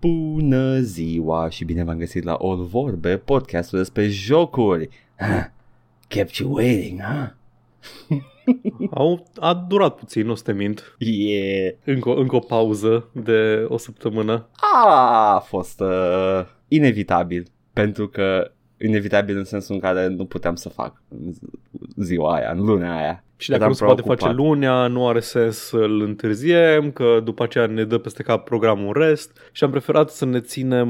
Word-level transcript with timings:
Bună 0.00 0.78
ziua 0.78 1.48
și 1.48 1.64
bine 1.64 1.84
v-am 1.84 1.98
găsit 1.98 2.24
la 2.24 2.34
All 2.34 2.64
Vorbe, 2.64 3.16
podcastul 3.16 3.78
despre 3.78 4.08
jocuri. 4.08 4.88
Kept 6.08 6.34
you 6.34 6.54
waiting, 6.54 7.00
huh? 7.00 7.28
Au, 8.90 9.26
a 9.36 9.54
durat 9.54 9.94
puțin, 9.94 10.26
nu 10.26 10.32
o 10.32 10.34
să 10.34 10.42
te 10.42 10.52
mint. 10.52 10.96
Yeah. 10.98 11.74
Încă, 11.84 12.14
încă 12.14 12.36
o 12.36 12.38
pauză 12.38 13.08
de 13.12 13.66
o 13.68 13.76
săptămână. 13.76 14.48
A 15.34 15.38
fost 15.46 15.80
uh, 15.80 16.46
inevitabil, 16.68 17.46
pentru 17.72 18.08
că 18.08 18.52
inevitabil 18.80 19.36
în 19.36 19.44
sensul 19.44 19.74
în 19.74 19.80
care 19.80 20.06
nu 20.06 20.24
puteam 20.24 20.54
să 20.54 20.68
fac 20.68 21.02
în 21.08 21.32
ziua 21.96 22.34
aia, 22.34 22.50
în 22.50 22.64
luna 22.64 22.96
aia. 22.98 23.24
Și 23.36 23.48
dacă 23.48 23.60
Eram 23.60 23.72
nu 23.72 23.76
se 23.76 23.84
poate 23.84 24.02
preocupat. 24.02 24.28
face 24.28 24.42
lunea, 24.42 24.86
nu 24.86 25.08
are 25.08 25.20
sens 25.20 25.56
să-l 25.56 26.00
întârziem, 26.00 26.90
că 26.90 27.20
după 27.24 27.42
aceea 27.42 27.66
ne 27.66 27.84
dă 27.84 27.98
peste 27.98 28.22
cap 28.22 28.44
programul 28.44 28.86
în 28.86 29.02
rest 29.02 29.38
și 29.52 29.64
am 29.64 29.70
preferat 29.70 30.10
să 30.10 30.24
ne 30.24 30.40
ținem 30.40 30.88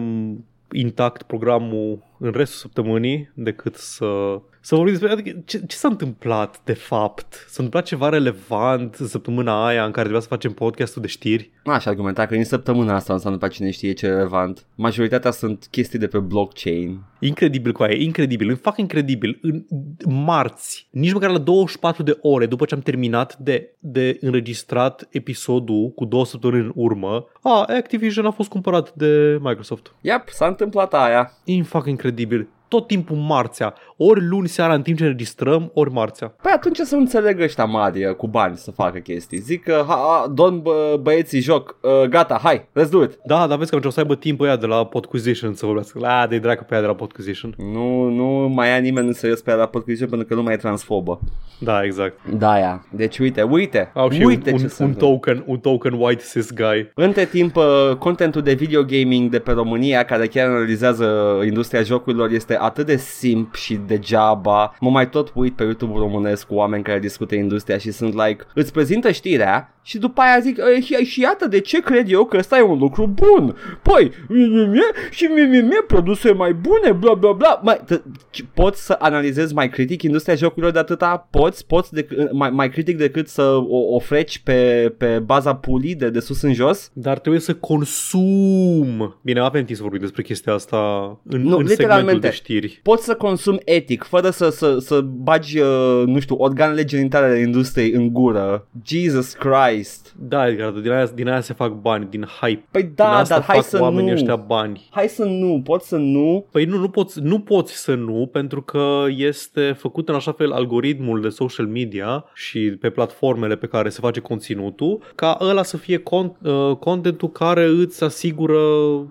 intact 0.73 1.23
programul 1.23 2.03
în 2.19 2.31
restul 2.31 2.59
săptămânii 2.59 3.31
decât 3.35 3.77
să, 3.77 4.41
să 4.61 4.75
vorbim 4.75 4.93
despre 4.93 5.13
adică, 5.13 5.43
ce, 5.45 5.67
ce 5.67 5.77
s-a 5.77 5.89
întâmplat 5.89 6.61
de 6.65 6.73
fapt. 6.73 7.33
S-a 7.33 7.55
întâmplat 7.57 7.85
ceva 7.85 8.09
relevant 8.09 8.95
în 8.95 9.07
săptămâna 9.07 9.67
aia 9.67 9.85
în 9.85 9.91
care 9.91 10.01
trebuia 10.01 10.21
să 10.21 10.29
facem 10.29 10.53
podcastul 10.53 11.03
de 11.03 11.09
știri. 11.09 11.51
Nu 11.65 11.73
aș 11.73 11.87
argumenta 11.87 12.27
că 12.27 12.35
în 12.35 12.45
săptămâna 12.45 12.95
asta 12.95 13.13
înseamnă 13.13 13.39
pe 13.39 13.49
cine 13.49 13.71
știe 13.71 13.93
ce 13.93 14.07
e 14.07 14.09
relevant. 14.09 14.67
Majoritatea 14.75 15.31
sunt 15.31 15.69
chestii 15.71 15.99
de 15.99 16.07
pe 16.07 16.19
blockchain. 16.19 17.03
Incredibil 17.21 17.73
cu 17.73 17.83
aia, 17.83 17.97
incredibil, 17.97 18.49
îmi 18.49 18.57
fac 18.57 18.79
incredibil. 18.79 19.39
În 19.43 19.65
marți, 20.07 20.89
nici 20.91 21.13
măcar 21.13 21.31
la 21.31 21.39
24 21.39 22.03
de 22.03 22.19
ore 22.21 22.47
după 22.47 22.65
ce 22.65 22.75
am 22.75 22.81
terminat 22.81 23.37
de, 23.37 23.77
de 23.79 24.19
înregistrat 24.21 25.09
episodul 25.11 25.93
cu 25.95 26.05
două 26.05 26.25
săptămâni 26.25 26.65
în 26.65 26.73
urmă, 26.75 27.27
a, 27.43 27.65
Activision 27.69 28.27
a 28.27 28.31
fost 28.31 28.49
cumpărat 28.49 28.95
de 28.95 29.39
Microsoft. 29.43 29.95
Yep, 30.01 30.29
s-a 30.29 30.47
întâmplat 30.47 30.95
aia. 30.95 31.33
Îmi 31.45 31.63
fac 31.63 31.87
incredibil. 31.87 32.49
Tot 32.71 32.87
timpul 32.87 33.17
marțea, 33.17 33.75
ori 33.97 34.27
luni 34.27 34.49
seara 34.49 34.75
în 34.75 34.83
timp 34.83 34.97
ce 34.99 35.03
înregistrăm, 35.05 35.71
ori 35.75 35.93
marțea. 35.93 36.35
Păi 36.43 36.53
atunci 36.55 36.77
să 36.77 36.95
înțeleg 36.97 37.41
ăștia 37.41 37.65
mari 37.65 38.05
uh, 38.05 38.15
cu 38.15 38.29
bani 38.29 38.57
să 38.57 38.71
facă 38.71 38.99
chestii. 38.99 39.39
Zic 39.39 39.63
că, 39.63 39.85
ha, 39.87 39.95
ha, 39.95 40.29
don 40.35 40.61
bă, 40.63 40.99
băieții 41.03 41.41
joc, 41.41 41.77
uh, 41.83 42.09
gata, 42.09 42.41
hai, 42.43 42.69
let's 42.81 42.89
do 42.91 43.03
it. 43.03 43.19
Da, 43.25 43.47
dar 43.47 43.59
vezi 43.59 43.71
că 43.71 43.87
o 43.87 43.91
să 43.91 44.01
aibă 44.01 44.15
timp 44.15 44.41
ăia 44.41 44.57
de 44.57 44.67
la 44.67 44.87
Podquisition 44.87 45.55
să 45.55 45.67
vorbească. 45.67 45.99
La, 45.99 46.27
de 46.27 46.39
dracu 46.39 46.65
pe 46.65 46.73
aia 46.75 46.83
de 46.83 46.89
la 46.89 46.95
Podquisition. 46.95 47.55
Nu, 47.57 48.09
nu 48.09 48.25
mai 48.55 48.69
ia 48.69 48.77
nimeni 48.77 49.07
în 49.07 49.13
serios 49.13 49.41
pe 49.41 49.53
la 49.55 49.67
podcast 49.67 50.05
pentru 50.05 50.27
că 50.27 50.35
nu 50.35 50.43
mai 50.43 50.53
e 50.53 50.57
transfobă. 50.57 51.21
Da, 51.59 51.83
exact. 51.85 52.19
Da, 52.39 52.59
ia. 52.59 52.87
Deci 52.91 53.19
uite, 53.19 53.43
uite, 53.43 53.91
Au 53.95 54.11
și 54.11 54.23
uite 54.23 54.51
un, 54.53 54.57
ce 54.59 54.63
un, 54.63 54.69
se 54.69 54.83
un 54.83 54.89
întâmplă. 54.89 55.17
token, 55.17 55.43
un 55.47 55.59
token 55.59 55.93
white 55.93 56.23
cis 56.33 56.53
guy. 56.53 56.91
Între 56.95 57.25
timp, 57.25 57.57
uh, 57.57 57.65
contentul 57.99 58.43
de 58.43 58.53
video 58.53 58.83
gaming 58.83 59.31
de 59.31 59.39
pe 59.39 59.53
România, 59.53 60.05
care 60.05 60.27
chiar 60.27 60.49
analizează 60.49 61.39
industria 61.45 61.83
jocurilor, 61.83 62.31
este 62.31 62.57
atât 62.61 62.87
de 62.87 62.97
simp 62.97 63.55
și 63.55 63.75
degeaba. 63.75 64.77
Mă 64.81 64.91
mai 64.91 65.09
tot 65.09 65.33
uit 65.35 65.57
pe 65.57 65.63
YouTube 65.63 65.99
românesc 65.99 66.47
cu 66.47 66.55
oameni 66.55 66.83
care 66.83 66.99
discută 66.99 67.35
industria 67.35 67.79
și 67.79 67.91
sunt 67.91 68.15
like, 68.15 68.45
îți 68.55 68.73
prezintă 68.73 69.11
știrea 69.11 69.75
și 69.83 69.99
după 69.99 70.21
aia 70.21 70.39
zic, 70.41 70.59
"E, 70.77 70.81
și, 70.81 70.95
și 70.95 71.21
iată 71.21 71.47
de 71.49 71.61
ce 71.61 71.81
cred 71.81 72.11
eu 72.11 72.25
că 72.25 72.37
ăsta 72.37 72.59
e 72.59 72.63
un 72.63 72.79
lucru 72.79 73.07
bun. 73.07 73.57
Păi, 73.83 74.11
mie, 74.29 74.47
mie, 74.47 74.67
mie, 74.67 74.83
și 75.11 75.25
mie, 75.25 75.45
mie, 75.45 75.61
mie, 75.61 75.83
produse 75.87 76.33
mai 76.33 76.53
bune, 76.53 76.93
bla 76.93 77.15
bla 77.15 77.33
bla. 77.33 77.61
Mai, 77.65 77.81
t- 77.85 78.03
ci- 78.31 78.45
poți 78.55 78.85
să 78.87 78.97
analizezi 78.99 79.55
mai 79.55 79.69
critic 79.69 80.03
industria 80.03 80.35
jocurilor 80.35 80.73
de 80.73 80.79
atâta? 80.79 81.29
Poți? 81.31 81.67
Poți 81.67 81.93
de, 81.95 82.07
mai, 82.33 82.51
mai 82.51 82.71
critic 82.71 82.97
decât 82.97 83.29
să 83.29 83.43
o, 83.69 83.95
o 83.95 83.99
freci 83.99 84.39
pe, 84.39 84.93
pe 84.99 85.19
baza 85.25 85.55
pulii 85.55 85.95
de, 85.95 86.11
de 86.11 86.21
sus 86.21 86.43
în 86.43 86.53
jos? 86.55 86.91
Dar 86.93 87.19
trebuie 87.19 87.41
să 87.41 87.55
consum. 87.55 89.19
Bine, 89.23 89.41
avem 89.41 89.65
timp 89.65 89.77
să 89.77 89.83
vorbim 89.83 90.01
despre 90.01 90.23
chestia 90.23 90.53
asta 90.53 90.77
în, 91.25 91.41
Nu, 91.43 91.57
în 91.57 91.67
segmentul 91.67 91.69
literalmente. 91.69 92.27
de 92.27 92.33
știri. 92.33 92.81
Poți 92.83 93.05
să 93.05 93.15
consumi 93.15 93.59
etic, 93.65 94.03
fără 94.03 94.31
să, 94.31 94.49
să, 94.51 94.79
să 94.79 95.01
bagi, 95.01 95.59
uh, 95.59 96.03
nu 96.07 96.21
știu, 96.21 96.35
organele 96.39 96.85
genitale 96.85 97.27
ale 97.27 97.39
industriei 97.39 97.91
în 97.93 98.13
gură. 98.13 98.67
Jesus 98.87 99.33
Christ. 99.33 99.80
Da, 100.19 100.49
Edgar, 100.49 100.71
din 100.71 100.91
aia, 100.91 101.07
din 101.15 101.29
aia 101.29 101.41
se 101.41 101.53
fac 101.53 101.73
bani, 101.73 102.07
din 102.11 102.27
hype. 102.41 102.67
Păi 102.71 102.83
din 102.83 102.93
da, 102.95 103.19
asta 103.19 103.35
dar 103.35 103.45
hai 103.45 103.57
fac 103.57 103.65
să 103.65 103.81
oamenii 103.81 104.11
nu. 104.11 104.17
ăștia 104.17 104.37
bani. 104.37 104.89
Hai 104.91 105.09
să 105.09 105.25
nu, 105.25 105.61
poți 105.65 105.89
să 105.89 105.97
nu. 105.97 106.47
Păi 106.51 106.65
nu, 106.65 106.79
nu 106.79 106.89
poți, 106.89 107.21
nu 107.21 107.41
poți 107.41 107.83
să 107.83 107.95
nu, 107.95 108.29
pentru 108.33 108.63
că 108.63 109.05
este 109.17 109.73
făcut 109.73 110.09
în 110.09 110.15
așa 110.15 110.33
fel 110.33 110.53
algoritmul 110.53 111.21
de 111.21 111.29
social 111.29 111.67
media 111.67 112.25
și 112.35 112.61
pe 112.81 112.91
platformele 112.91 113.57
pe 113.57 113.67
care 113.67 113.89
se 113.89 114.01
face 114.01 114.21
conținutul, 114.21 115.03
ca 115.15 115.39
ăla 115.41 115.63
să 115.63 115.77
fie 115.77 115.99
con- 115.99 116.41
uh, 116.43 116.77
contentul 116.77 117.31
care 117.31 117.65
îți 117.65 118.05
asigură 118.05 118.61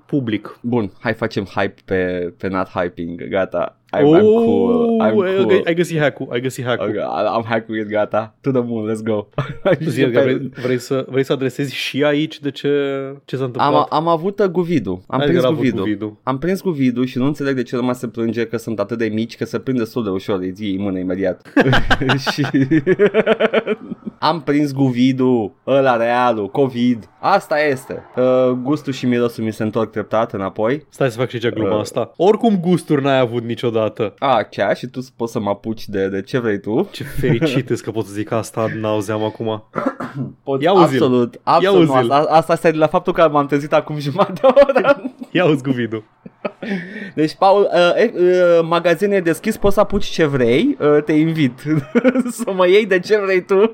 public. 0.05 0.59
Bun, 0.61 0.91
hai 0.99 1.13
facem 1.13 1.43
hype 1.43 1.75
pe, 1.85 2.33
pe 2.37 2.47
not 2.47 2.67
hyping, 2.67 3.27
gata. 3.27 3.78
I'm, 3.91 4.05
I'm 4.05 4.21
cool, 4.21 4.97
I'm 4.97 5.01
ai- 5.01 5.13
cool. 5.13 5.61
Ai 5.65 5.73
găsit 5.73 5.99
hack-ul, 5.99 6.27
ai 6.31 6.41
găsit 6.41 6.65
hack-ul. 6.65 6.89
Okay, 6.89 7.03
am 7.25 7.43
hack-ul, 7.47 7.85
gata. 7.89 8.35
To 8.41 8.51
the 8.51 8.61
moon, 8.61 8.91
let's 8.91 9.03
go. 9.03 9.27
Zi, 9.89 10.01
Edgar, 10.01 10.23
vrei, 10.23 10.49
vrei, 10.63 10.77
să, 10.77 11.05
vrei 11.09 11.23
să 11.23 11.33
adresezi 11.33 11.75
și 11.75 12.03
aici 12.03 12.39
de 12.39 12.51
ce, 12.51 12.69
ce 13.25 13.35
s-a 13.35 13.43
întâmplat? 13.43 13.73
am, 13.73 13.85
am 13.89 14.07
avut 14.07 14.39
uh, 14.39 14.45
Guvidu. 14.45 15.03
Am 15.07 15.19
Edgar 15.19 15.27
prins 15.27 15.43
a 15.43 15.47
avut 15.47 15.57
Guvidu. 15.57 15.81
Guvidu. 15.81 16.19
Am 16.23 16.37
prins 16.37 16.61
Guvidu 16.61 17.03
și 17.03 17.17
nu 17.17 17.25
înțeleg 17.25 17.55
de 17.55 17.63
ce 17.63 17.75
lumea 17.75 17.93
se 17.93 18.07
plânge 18.07 18.45
că 18.45 18.57
sunt 18.57 18.79
atât 18.79 18.97
de 18.97 19.05
mici 19.05 19.37
că 19.37 19.45
se 19.45 19.59
prind 19.59 19.77
destul 19.77 20.03
de 20.03 20.09
ușor. 20.09 20.39
Îi 20.39 20.53
iei 20.57 20.77
mână 20.77 20.99
imediat. 20.99 21.53
și 22.33 22.45
am 24.19 24.41
prins 24.41 24.71
Guvidu, 24.73 25.55
ăla 25.67 25.95
realul, 25.95 26.47
COVID. 26.49 27.09
Asta 27.19 27.59
este. 27.59 28.03
Uh, 28.15 28.49
gustul 28.49 28.93
și 28.93 29.05
mirosul 29.05 29.43
mi 29.43 29.53
se 29.53 29.63
întorc 29.63 29.91
treptat 29.91 30.33
înapoi. 30.33 30.85
Stai 30.89 31.11
să 31.11 31.17
fac 31.19 31.29
și 31.29 31.39
ce 31.39 31.49
gluma 31.49 31.73
Uh. 31.75 31.79
asta. 31.79 32.11
Oricum 32.15 32.59
gusturi 32.59 33.01
n-ai 33.03 33.19
avut 33.19 33.43
niciodată. 33.43 34.13
A, 34.19 34.43
chiar 34.43 34.77
și 34.77 34.87
tu 34.87 34.99
poți 35.15 35.31
să 35.31 35.39
mă 35.39 35.49
apuci 35.49 35.87
de, 35.87 36.07
de 36.07 36.21
ce 36.21 36.39
vrei 36.39 36.59
tu. 36.59 36.87
Ce 36.91 37.03
fericit 37.03 37.69
ești 37.69 37.83
că 37.83 37.91
pot 37.91 38.05
să 38.05 38.13
zic 38.13 38.31
asta, 38.31 38.65
n-auzeam 38.81 39.23
acum. 39.23 39.63
Poți, 40.43 40.63
Ia 40.65 40.71
uzi-l. 40.73 41.03
absolut, 41.03 41.39
absolut. 41.43 41.87
Ia 41.87 41.95
uzi-l. 41.95 42.11
Asta, 42.11 42.31
asta 42.35 42.53
este 42.53 42.71
de 42.71 42.77
la 42.77 42.87
faptul 42.87 43.13
că 43.13 43.29
m-am 43.31 43.45
trezit 43.45 43.73
acum 43.73 43.99
jumătate 43.99 44.33
de 44.41 44.47
oră. 44.47 45.01
Ia 45.31 45.45
uzi 45.45 45.63
Guvidu. 45.63 46.03
Deci, 47.15 47.35
Paul, 47.35 47.69
uh, 47.73 48.03
uh, 48.05 48.13
uh, 48.13 48.59
magazin 48.63 49.11
e 49.11 49.19
deschis, 49.19 49.57
poți 49.57 49.73
să 49.73 49.79
apuci 49.79 50.05
ce 50.05 50.25
vrei, 50.25 50.77
uh, 50.79 51.03
te 51.03 51.13
invit 51.13 51.59
să 52.43 52.51
mă 52.55 52.67
iei 52.67 52.85
de 52.85 52.99
ce 52.99 53.17
vrei 53.17 53.45
tu. 53.45 53.73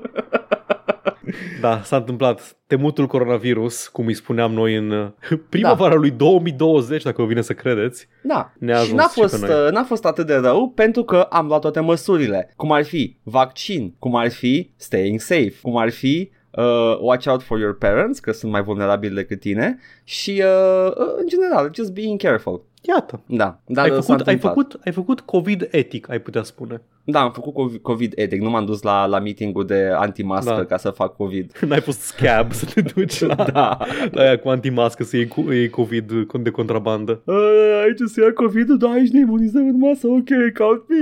Da, 1.60 1.80
s-a 1.82 1.96
întâmplat 1.96 2.56
temutul 2.66 3.06
coronavirus, 3.06 3.88
cum 3.88 4.06
îi 4.06 4.14
spuneam 4.14 4.52
noi 4.52 4.74
în 4.76 4.90
uh, 4.90 5.08
primăvara 5.48 5.94
lui 5.94 6.10
2020, 6.10 7.02
dacă 7.02 7.22
vă 7.22 7.28
vine 7.28 7.40
să 7.40 7.52
credeți. 7.52 8.08
Da, 8.22 8.52
Ne-a 8.58 8.74
și 8.76 8.80
ajuns 8.82 8.98
n-a 9.00 9.08
și 9.08 9.14
pe 9.14 9.20
fost, 9.20 9.40
noi. 9.46 9.50
uh, 9.66 9.72
n-a 9.72 9.84
fost 9.84 10.04
atât 10.04 10.26
de 10.26 10.34
rău 10.34 10.70
pentru 10.70 11.02
că 11.04 11.16
am 11.30 11.46
luat 11.46 11.60
toate 11.60 11.80
măsurile, 11.80 12.52
cum 12.56 12.72
ar 12.72 12.84
fi 12.84 13.16
vaccin, 13.22 13.94
cum 13.98 14.16
ar 14.16 14.30
fi 14.30 14.70
staying 14.76 15.20
safe, 15.20 15.52
cum 15.62 15.76
ar 15.76 15.90
fi 15.90 16.30
uh, 16.56 16.98
watch 17.00 17.26
out 17.26 17.42
for 17.42 17.58
your 17.58 17.74
parents, 17.78 18.18
că 18.18 18.32
sunt 18.32 18.52
mai 18.52 18.62
vulnerabili 18.62 19.14
decât 19.14 19.40
tine 19.40 19.78
și, 20.04 20.42
uh, 20.44 20.90
uh, 20.90 21.14
în 21.16 21.26
general, 21.26 21.70
just 21.74 21.92
being 21.92 22.20
careful. 22.22 22.64
Iată. 22.80 23.20
Da, 23.26 23.60
da 23.66 23.82
ai, 23.82 23.88
s-a 23.88 23.94
făcut, 23.94 24.08
ai, 24.08 24.34
întâmplat. 24.34 24.52
făcut, 24.52 24.80
ai 24.84 24.92
făcut 24.92 25.20
COVID 25.20 25.68
etic, 25.70 26.10
ai 26.10 26.20
putea 26.20 26.42
spune. 26.42 26.82
Da, 27.08 27.20
am 27.20 27.32
făcut 27.32 27.52
COVID- 27.52 27.80
COVID 27.82 28.12
etic, 28.16 28.40
nu 28.42 28.50
m-am 28.50 28.64
dus 28.64 28.82
la, 28.82 29.06
la 29.06 29.18
meeting-ul 29.18 29.66
de 29.66 29.90
antimască 29.94 30.54
Da. 30.54 30.64
ca 30.64 30.76
să 30.76 30.90
fac 30.90 31.16
COVID. 31.16 31.52
N-ai 31.68 31.80
fost 31.80 32.00
scab 32.00 32.52
să 32.52 32.64
te 32.74 32.80
duci 32.80 33.20
la, 33.20 33.34
Da. 33.52 33.78
la 34.10 34.22
aia 34.22 34.38
cu 34.38 34.48
antimască 34.48 35.04
să 35.04 35.16
iei, 35.16 35.26
cu, 35.26 35.52
iei 35.52 35.68
COVID 35.68 36.12
de 36.42 36.50
contrabandă. 36.50 37.22
Uh, 37.24 37.82
aici 37.84 37.98
se 38.10 38.20
ia 38.22 38.32
COVID-ul, 38.32 38.78
da, 38.78 38.88
aici 38.88 39.10
ne 39.10 39.20
imunizăm 39.20 39.66
în 39.66 39.78
masă, 39.78 40.06
ok, 40.06 40.28
count 40.58 40.82
me 40.88 40.96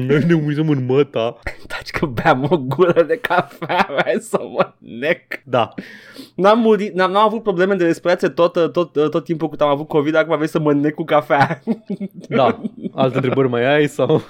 in. 0.00 0.06
Noi 0.06 0.24
ne 0.26 0.34
uizăm 0.46 0.68
în 0.68 0.84
măta. 0.84 1.38
Taci 1.66 1.90
că 1.90 2.06
beam 2.06 2.46
o 2.50 2.56
gură 2.58 3.02
de 3.02 3.16
cafea, 3.16 3.88
hai 4.04 4.16
să 4.20 4.40
mă 4.54 4.72
nec. 4.78 5.22
Da. 5.44 5.74
N-am, 6.34 6.58
murit, 6.58 6.94
n-am, 6.94 7.10
n-am 7.10 7.24
avut 7.24 7.42
probleme 7.42 7.74
de 7.74 7.84
respirație 7.84 8.28
tot, 8.28 8.52
tot, 8.52 8.72
tot, 8.72 9.10
tot 9.10 9.24
timpul 9.24 9.48
cât 9.48 9.60
am 9.60 9.68
avut 9.68 9.88
COVID, 9.88 10.14
acum 10.14 10.36
vrei 10.36 10.48
să 10.48 10.60
mă 10.60 10.72
nec 10.72 10.94
cu 10.94 11.04
cafea. 11.04 11.62
Da. 12.28 12.60
Alte 12.94 13.14
întrebări 13.16 13.48
mai 13.48 13.74
ai 13.74 13.86
sau... 13.88 14.22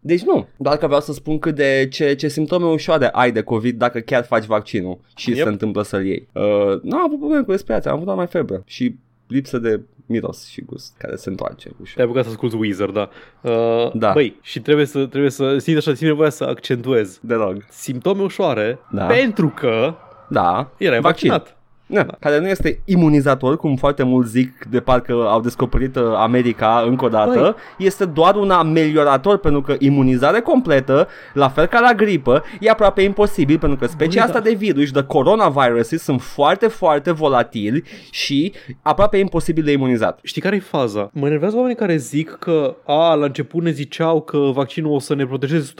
Deci 0.00 0.22
nu, 0.22 0.46
doar 0.56 0.76
că 0.76 0.86
vreau 0.86 1.00
să 1.00 1.12
spun 1.12 1.38
cât 1.38 1.54
de 1.54 1.88
ce, 1.90 2.14
ce 2.14 2.28
simptome 2.28 2.66
ușoare 2.66 3.08
ai 3.08 3.32
de 3.32 3.42
COVID 3.42 3.78
dacă 3.78 3.98
chiar 3.98 4.24
faci 4.24 4.44
vaccinul 4.44 4.98
și 5.16 5.30
Yep. 5.30 5.42
se 5.42 5.48
întâmplă 5.48 5.82
să-l 5.82 6.06
iei. 6.06 6.28
Uh, 6.32 6.42
nu 6.82 6.96
am 6.96 7.04
avut 7.04 7.18
probleme 7.18 7.42
cu 7.44 7.50
respirația, 7.50 7.90
am 7.90 7.94
avut 7.96 8.06
doar 8.06 8.18
mai 8.18 8.26
febră 8.26 8.62
și 8.66 8.94
lipsă 9.26 9.58
de 9.58 9.80
miros 10.06 10.46
și 10.48 10.60
gust 10.60 10.94
care 10.98 11.16
se 11.16 11.28
întoarce 11.28 11.70
ușor. 11.80 11.94
Te-ai 11.94 12.06
apucat 12.06 12.24
să 12.24 12.30
asculti 12.30 12.56
Weezer, 12.56 12.88
da. 12.88 13.08
Uh, 13.40 13.90
Da. 13.94 14.12
Băi, 14.12 14.38
și 14.42 14.60
trebuie 14.60 14.86
să, 14.86 15.06
trebuie 15.06 15.30
să 15.30 15.58
simți 15.58 15.78
așa, 15.78 15.90
simți 15.90 16.04
nevoia 16.04 16.30
să 16.30 16.44
accentuez. 16.44 17.18
De 17.22 17.34
rog. 17.34 17.64
Simptome 17.70 18.22
ușoare 18.22 18.78
Da. 18.90 19.04
pentru 19.06 19.48
că 19.48 19.94
Da. 20.28 20.70
erai 20.76 21.00
Vaccin. 21.00 21.30
vaccinat. 21.30 21.56
Da, 21.90 22.06
care 22.20 22.40
nu 22.40 22.48
este 22.48 22.80
imunizator, 22.84 23.56
cum 23.56 23.76
foarte 23.76 24.02
mulți 24.02 24.30
zic 24.30 24.64
de 24.70 24.80
parcă 24.80 25.12
au 25.12 25.40
descoperit 25.40 25.96
uh, 25.96 26.02
America 26.16 26.84
încă 26.86 27.04
o 27.04 27.08
dată, 27.08 27.40
Băi. 27.40 27.86
este 27.86 28.04
doar 28.04 28.34
un 28.34 28.50
ameliorator 28.50 29.38
pentru 29.38 29.60
că 29.60 29.74
imunizare 29.78 30.40
completă, 30.40 31.08
la 31.32 31.48
fel 31.48 31.66
ca 31.66 31.80
la 31.80 31.92
gripă, 31.92 32.42
e 32.60 32.70
aproape 32.70 33.02
imposibil 33.02 33.58
pentru 33.58 33.78
că 33.78 33.86
specia 33.86 34.10
Băi, 34.10 34.20
asta 34.20 34.38
da. 34.38 34.48
de 34.48 34.54
virus, 34.54 34.90
de 34.90 35.02
coronaviruses, 35.02 36.02
sunt 36.02 36.20
foarte, 36.20 36.66
foarte 36.66 37.12
volatili 37.12 37.82
și 38.10 38.52
aproape 38.82 39.16
imposibil 39.16 39.64
de 39.64 39.72
imunizat. 39.72 40.18
Știi 40.22 40.42
care 40.42 40.56
e 40.56 40.60
faza? 40.60 41.10
Mă 41.12 41.26
enervează 41.26 41.56
oamenii 41.56 41.76
care 41.76 41.96
zic 41.96 42.30
că 42.30 42.76
a, 42.84 43.14
la 43.14 43.24
început 43.24 43.62
ne 43.62 43.70
ziceau 43.70 44.20
că 44.20 44.38
vaccinul 44.38 44.92
o 44.92 44.98
să 44.98 45.14
ne 45.14 45.26
protejeze 45.26 45.72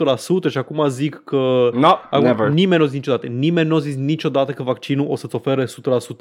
100% 0.47 0.49
și 0.49 0.57
acum 0.57 0.87
zic 0.87 1.21
că 1.25 1.69
No, 1.73 1.87
Acum, 2.09 2.25
never. 2.25 2.47
Nimeni 2.47 2.79
nu 2.79 2.83
a 2.83 2.87
zis 2.87 2.95
niciodată. 2.95 3.27
Nimeni 3.27 3.67
nu 3.67 3.75
a 3.75 3.79
zis 3.79 3.95
niciodată 3.95 4.51
că 4.51 4.63
vaccinul 4.63 5.07
o 5.09 5.15
să-ți 5.15 5.35
ofere 5.35 5.63
100% 5.63 5.67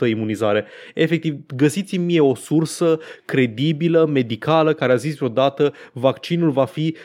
imunizare. 0.07 0.65
Efectiv, 0.95 1.35
găsiți-mi 1.57 2.05
mie 2.05 2.21
o 2.21 2.35
sursă 2.35 2.99
credibilă, 3.25 4.07
medicală, 4.13 4.73
care 4.73 4.93
a 4.93 4.97
zis 4.97 5.17
vreodată 5.17 5.73
vaccinul 5.93 6.51
va 6.51 6.65
fi 6.65 6.97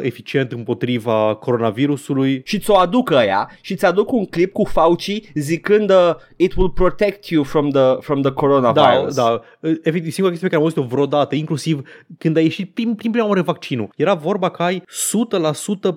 100% 0.00 0.02
eficient 0.02 0.52
împotriva 0.52 1.34
coronavirusului. 1.34 2.40
și 2.44 2.58
ți-o 2.58 2.74
aduc 2.76 3.10
ăia 3.10 3.50
și 3.60 3.74
ți-aduc 3.74 4.12
un 4.12 4.24
clip 4.24 4.52
cu 4.52 4.64
Fauci 4.64 5.20
zicând 5.34 5.90
uh, 5.90 6.14
it 6.36 6.54
will 6.56 6.70
protect 6.70 7.26
you 7.26 7.42
from 7.42 7.70
the, 7.70 7.94
from 8.00 8.20
the 8.20 8.30
Da, 8.30 8.36
coronavirus. 8.36 9.14
da. 9.14 9.40
Efectiv, 9.60 10.12
singura 10.12 10.34
chestie 10.34 10.48
pe 10.48 10.54
care 10.54 10.56
am 10.56 10.62
auzit-o 10.62 10.82
vreodată, 10.82 11.34
inclusiv 11.34 11.82
când 12.18 12.36
a 12.36 12.40
ieșit 12.40 12.74
prin, 12.74 12.94
prin 12.94 13.10
prima 13.10 13.26
oară 13.26 13.42
vaccinul, 13.42 13.88
era 13.96 14.14
vorba 14.14 14.50
că 14.50 14.62
ai 14.62 14.82
100%, 14.82 14.82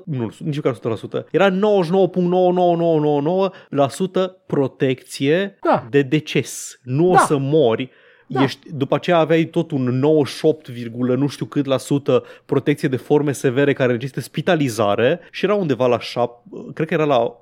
nu, 0.05 0.29
nici 0.39 0.55
măcar 0.55 0.97
100%, 1.23 1.29
era 1.31 1.49
99,99999% 1.49 1.55
protecție 4.47 5.57
Da. 5.65 5.87
de 5.89 6.01
deces. 6.01 6.79
Nu 6.83 7.09
o 7.09 7.13
Da. 7.13 7.19
să 7.19 7.37
mori. 7.37 7.89
Da. 8.27 8.43
Ești, 8.43 8.73
după 8.73 8.95
aceea 8.95 9.17
aveai 9.17 9.43
tot 9.43 9.71
un 9.71 9.81
98, 9.99 10.67
nu 10.97 11.27
știu 11.27 11.45
cât 11.45 11.65
la 11.65 11.77
sută 11.77 12.23
protecție 12.45 12.87
de 12.87 12.95
forme 12.95 13.31
severe 13.31 13.73
care 13.73 13.91
necesită 13.91 14.19
spitalizare 14.19 15.19
și 15.31 15.45
era 15.45 15.53
undeva 15.55 15.87
la 15.87 15.99
7, 15.99 16.31
cred 16.73 16.87
că 16.87 16.93
era 16.93 17.03
la 17.05 17.39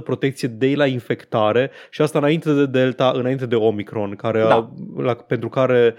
protecție 0.04 0.48
de 0.48 0.72
la 0.76 0.86
infectare 0.86 1.70
și 1.90 2.02
asta 2.02 2.18
înainte 2.18 2.52
de 2.52 2.66
Delta, 2.66 3.12
înainte 3.14 3.46
de 3.46 3.54
Omicron, 3.54 4.14
care 4.16 4.40
Da. 4.40 4.54
a, 4.54 4.70
la, 5.02 5.14
pentru 5.14 5.48
care 5.48 5.94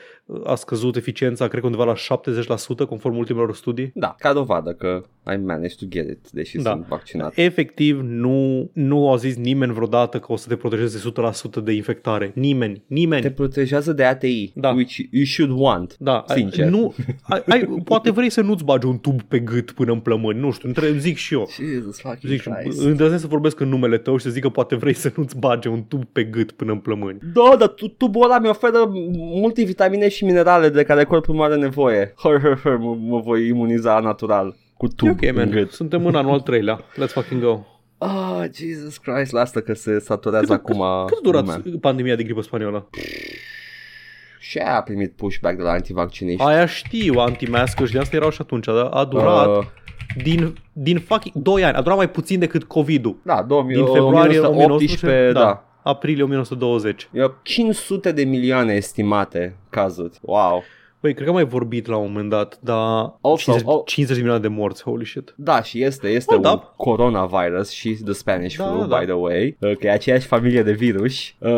a 0.46 0.56
scăzut 0.56 0.96
eficiența, 0.96 1.48
cred 1.48 1.60
că 1.62 1.66
undeva 1.68 1.84
la 1.86 1.94
70% 2.84 2.88
conform 2.88 3.18
ultimelor 3.18 3.56
studii. 3.56 3.92
Da, 3.96 4.16
ca 4.20 4.34
dovadă 4.34 4.72
că 4.74 5.04
I 5.34 5.38
managed 5.38 5.76
to 5.78 5.86
get 5.90 6.10
it, 6.10 6.30
deși 6.32 6.58
Da. 6.58 6.70
sunt 6.72 6.86
vaccinat. 6.88 7.34
Efectiv, 7.36 8.00
nu, 8.04 8.70
nu 8.74 9.12
a 9.12 9.16
zis 9.16 9.36
nimeni 9.36 9.74
vreodată 9.74 10.20
că 10.20 10.32
o 10.32 10.36
să 10.36 10.48
te 10.48 10.56
protejeze 10.56 10.98
100% 10.98 11.60
de 11.64 11.72
infectare. 11.72 12.32
Nimeni, 12.36 12.84
nimeni. 12.88 13.22
Te 13.22 13.32
protejează 13.32 13.94
de 13.94 14.04
ATI, 14.04 14.52
Da. 14.56 14.70
which 14.70 14.96
you 15.12 15.24
should 15.26 15.60
want. 15.60 15.96
Da, 16.00 16.18
ai- 16.28 16.38
Sincer. 16.38 16.68
Nu, 16.70 16.94
ai, 17.22 17.44
ai, 17.48 17.66
poate 17.84 18.12
vrei 18.12 18.30
să 18.30 18.42
nu-ți 18.42 18.64
bagi 18.64 18.86
un 18.86 18.98
tub 18.98 19.22
pe 19.22 19.40
gât 19.40 19.72
până 19.72 19.92
în 19.92 20.00
plămâni, 20.00 20.40
nu 20.40 20.52
știu, 20.52 20.68
între, 20.68 20.98
zic 20.98 21.18
și 21.18 21.34
eu. 21.34 21.48
Jesus 21.74 22.00
fucking 22.00 22.32
Zic 22.32 22.42
și 22.42 22.50
Christ. 22.50 22.82
îndrăznesc 22.82 23.22
să 23.22 23.28
vorbesc 23.28 23.60
în 23.60 23.70
numele 23.70 23.98
tău 23.98 24.18
și 24.18 24.24
să 24.24 24.30
zic 24.30 24.42
că 24.42 24.50
poate 24.50 24.76
vrei 24.76 24.94
să 24.94 25.12
nu-ți 25.16 25.38
bage 25.38 25.68
un 25.70 25.84
tub 25.84 26.04
pe 26.12 26.24
gât 26.24 26.52
până 26.52 26.72
în 26.72 26.80
plămâni. 26.80 27.18
Da, 27.34 27.56
dar 27.58 27.68
tu, 27.68 27.88
tubul 27.88 28.24
ăla 28.24 28.40
mi 28.40 28.48
oferă 28.48 28.92
multivitamine 29.18 30.08
și 30.16 30.26
minerale 30.26 30.70
de 30.70 30.84
care 30.84 31.04
corpul 31.04 31.36
meu 31.36 31.44
are 31.44 31.56
nevoie. 31.56 32.14
Hăr, 32.18 32.40
hăr, 32.42 32.60
hăr, 32.64 32.78
mă, 32.78 32.96
mă 33.00 33.20
voi 33.20 33.48
imuniza 33.48 34.00
natural 34.00 34.56
cu 34.78 34.88
tub 34.88 35.08
E 35.08 35.12
ok, 35.12 35.22
în 35.22 35.36
man. 35.36 35.50
gât. 35.50 35.72
Suntem 35.72 36.06
în 36.06 36.16
anul 36.16 36.32
al 36.32 36.40
treilea. 36.40 36.80
Let's 36.82 37.12
fucking 37.12 37.42
go. 37.42 37.60
Ah, 37.98 38.44
Jesus 38.56 38.98
Christ, 38.98 39.32
lasă 39.32 39.60
că 39.62 39.74
se 39.74 40.00
saturează 40.00 40.54
acum 40.54 40.78
Cât 41.06 41.18
a 41.18 41.22
durat 41.24 41.42
lumea. 41.46 41.62
pandemia 41.82 42.16
de 42.16 42.24
gripă 42.24 42.42
spaniolă? 42.42 42.90
Și 44.40 44.58
aia 44.58 44.76
a 44.78 44.82
primit 44.82 45.12
pushback 45.16 45.56
de 45.58 45.62
la 45.64 45.72
antivacciniști. 45.72 46.44
Aia 46.44 46.66
știu, 46.66 47.14
anti-mask 47.20 47.86
și 47.86 47.92
de 47.94 48.00
asta 48.00 48.16
erau 48.16 48.30
și 48.30 48.38
atunci, 48.42 48.66
dar 48.66 48.90
a 48.92 49.04
durat 49.06 49.48
Uh, 49.58 49.64
din, 50.24 50.54
din 50.74 51.00
fucking 51.00 51.36
2 51.44 51.64
ani. 51.64 51.76
A 51.76 51.82
durat 51.82 51.98
mai 51.98 52.10
puțin 52.10 52.40
decât 52.40 52.64
COVID-ul. 52.64 53.18
da, 53.24 53.44
2000, 53.48 53.76
Din 53.76 53.86
februarie 53.86 54.40
1918, 54.40 55.32
da. 55.34 55.40
da. 55.40 55.64
Aprilie 55.84 56.24
1920. 56.26 57.08
E 57.14 57.30
500 57.44 58.14
de 58.14 58.26
milioane 58.26 58.76
estimate 58.76 59.56
cazuri. 59.70 60.14
Wow. 60.22 60.64
Băi, 61.04 61.14
cred 61.14 61.24
că 61.24 61.30
am 61.30 61.36
mai 61.36 61.46
vorbit 61.46 61.88
la 61.88 61.96
un 61.98 62.12
moment 62.12 62.30
dat, 62.30 62.58
dar 62.62 63.18
Also, 63.22 63.52
50, 63.52 63.64
oh. 63.66 63.82
50 63.86 64.16
de 64.16 64.22
milioane 64.22 64.48
de 64.48 64.54
morți, 64.54 64.84
holy 64.84 65.06
shit. 65.06 65.34
Da, 65.38 65.62
și 65.62 65.84
este, 65.84 66.08
este 66.08 66.32
Oh, 66.34 66.38
un 66.38 66.44
da. 66.44 66.74
coronavirus 66.78 67.70
și 67.70 67.90
the 68.04 68.14
Spanish 68.14 68.56
Da, 68.58 68.64
flu, 68.66 68.86
da. 68.86 68.98
by 69.00 69.06
the 69.06 69.14
way, 69.14 69.58
uh, 69.60 69.78
că 69.78 69.88
e 69.88 69.92
aceeași 69.92 70.28
familie 70.28 70.64
de 70.64 70.72
virus 70.72 71.14
uh, 71.40 71.52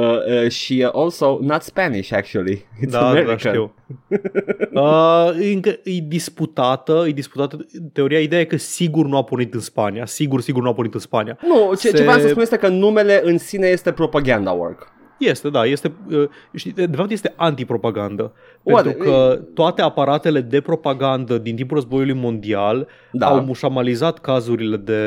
uh, 0.44 0.50
și 0.50 0.84
uh, 0.86 0.90
also 0.94 1.38
not 1.42 1.62
Spanish 1.62 2.12
actually, 2.14 2.56
it's 2.58 2.90
Da, 2.90 3.00
da, 3.00 3.08
American. 3.10 3.38
știu. 3.38 3.74
uh, 4.74 5.30
încă 5.54 5.70
e 5.84 6.00
disputată, 6.08 7.04
e 7.08 7.12
disputată 7.12 7.66
teoria, 7.94 8.20
ideea 8.20 8.42
e 8.42 8.46
că 8.46 8.58
sigur 8.58 9.06
nu 9.06 9.18
a 9.18 9.24
pornit 9.24 9.54
în 9.54 9.60
Spania, 9.60 10.06
sigur, 10.06 10.42
sigur 10.42 10.64
nu 10.64 10.70
a 10.70 10.74
pornit 10.74 10.94
în 10.94 11.00
Spania. 11.00 11.38
Nu, 11.48 11.70
ce, 11.74 11.88
Se- 11.90 11.98
ce 11.98 12.02
vreau 12.04 12.20
să 12.20 12.28
spun 12.28 12.42
este 12.42 12.58
că 12.58 12.68
numele 12.68 13.22
în 13.24 13.38
sine 13.38 13.68
este 13.68 13.92
propaganda 13.92 14.52
work. 14.52 14.94
Este, 15.18 15.50
da, 15.50 15.66
este, 15.66 15.92
uh, 16.12 16.28
știi, 16.54 16.72
de 16.72 16.86
de 16.86 16.96
fapt 16.96 17.12
este 17.12 17.34
antipropagandă. 17.36 18.34
Oare- 18.64 18.90
Pentru 18.90 19.10
că 19.12 19.40
toate 19.54 19.82
aparatele 19.82 20.42
de 20.42 20.62
propagandă 20.62 21.38
din 21.38 21.56
timpul 21.56 21.76
războiului 21.78 22.14
mondial 22.14 22.88
Da. 23.12 23.28
au 23.28 23.42
mușamalizat 23.44 24.20
cazurile 24.20 24.78
de, 24.78 25.02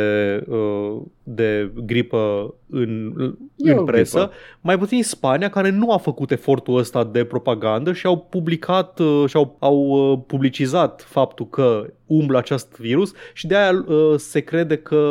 uh, 0.48 1.00
de 1.22 1.72
gripă 1.86 2.54
în, 2.70 3.12
E 3.56 3.72
o 3.72 3.78
în 3.78 3.84
presă. 3.84 4.18
gripă. 4.18 4.32
Mai 4.60 4.78
puțin 4.78 5.02
Spania, 5.02 5.50
care 5.50 5.70
nu 5.70 5.92
a 5.92 5.96
făcut 5.96 6.30
efortul 6.30 6.78
ăsta 6.78 7.04
de 7.04 7.24
propagandă 7.24 7.92
și 7.92 8.06
au 8.06 8.18
publicat 8.18 8.98
uh, 8.98 9.24
și 9.26 9.36
au, 9.36 9.56
au 9.58 9.76
uh, 10.12 10.18
publicizat 10.26 11.02
faptul 11.08 11.46
că 11.48 11.86
umblă 12.06 12.38
acest 12.38 12.76
virus 12.78 13.12
și 13.32 13.46
de 13.46 13.56
aia 13.56 13.84
uh, 13.86 14.14
se 14.16 14.40
crede 14.40 14.76
că 14.76 15.02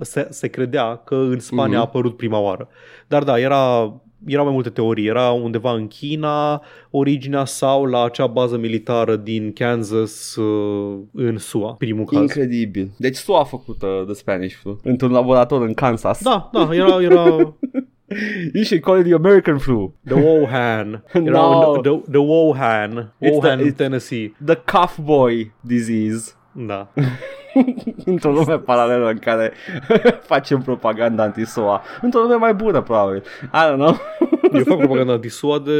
se, 0.00 0.26
se 0.30 0.48
credea 0.48 0.96
că 1.04 1.14
în 1.14 1.38
Spania 1.38 1.68
Mhm. 1.76 1.76
a 1.78 1.88
apărut 1.88 2.16
prima 2.16 2.38
oară. 2.38 2.68
Dar 3.06 3.22
da, 3.22 3.38
era 3.38 3.92
erau 4.26 4.44
mai 4.44 4.52
multe 4.54 4.70
teorii. 4.70 5.06
Era 5.06 5.30
undeva 5.30 5.72
în 5.72 5.86
China 5.88 6.62
originea 6.90 7.44
sau 7.44 7.84
la 7.84 8.04
acea 8.04 8.26
bază 8.26 8.56
militară 8.56 9.16
din 9.16 9.52
Kansas 9.52 10.36
uh, 10.36 10.98
în 11.12 11.38
SUA, 11.38 11.72
primul 11.72 12.04
caz. 12.04 12.20
Incredibil. 12.20 12.90
Deci 12.98 13.16
SUA 13.16 13.40
a 13.40 13.44
făcut 13.44 13.82
uh, 13.82 14.02
the 14.04 14.14
Spanish 14.14 14.54
flu 14.54 14.78
într-un 14.82 15.10
laborator 15.12 15.62
în 15.62 15.74
Kansas. 15.74 16.22
Da, 16.22 16.50
da, 16.52 16.68
era, 16.72 17.02
era 17.02 17.24
You 18.54 18.64
should 18.64 18.82
call 18.82 18.98
it 18.98 19.04
the 19.04 19.14
American 19.14 19.58
flu. 19.58 19.94
the 20.04 20.14
Wuhan. 20.14 21.04
Era 21.24 21.40
No. 21.40 21.80
the, 21.80 21.90
the 22.10 22.18
Wuhan. 22.20 23.14
It's 23.20 23.30
Wuhan, 23.36 23.58
the- 23.58 23.66
it's- 23.70 23.76
Tennessee. 23.76 24.34
The 24.44 24.54
cough 24.54 24.98
boy 25.04 25.50
disease. 25.60 26.34
Da. 26.66 26.88
Într-o 28.04 28.30
lume 28.30 28.58
paralelă 28.58 29.08
în 29.08 29.18
care 29.18 29.52
facem 30.32 30.62
propaganda 30.62 31.22
anti-SUA. 31.22 31.82
Într-o 32.00 32.20
lume 32.20 32.34
mai 32.34 32.54
bună, 32.54 32.80
probabil. 32.80 33.22
I 33.42 33.70
don't 33.70 33.76
know. 33.76 33.96
Eu 34.58 34.64
fac 34.64 34.76
propaganda 34.78 35.12
anti-SUA 35.12 35.58
de 35.58 35.72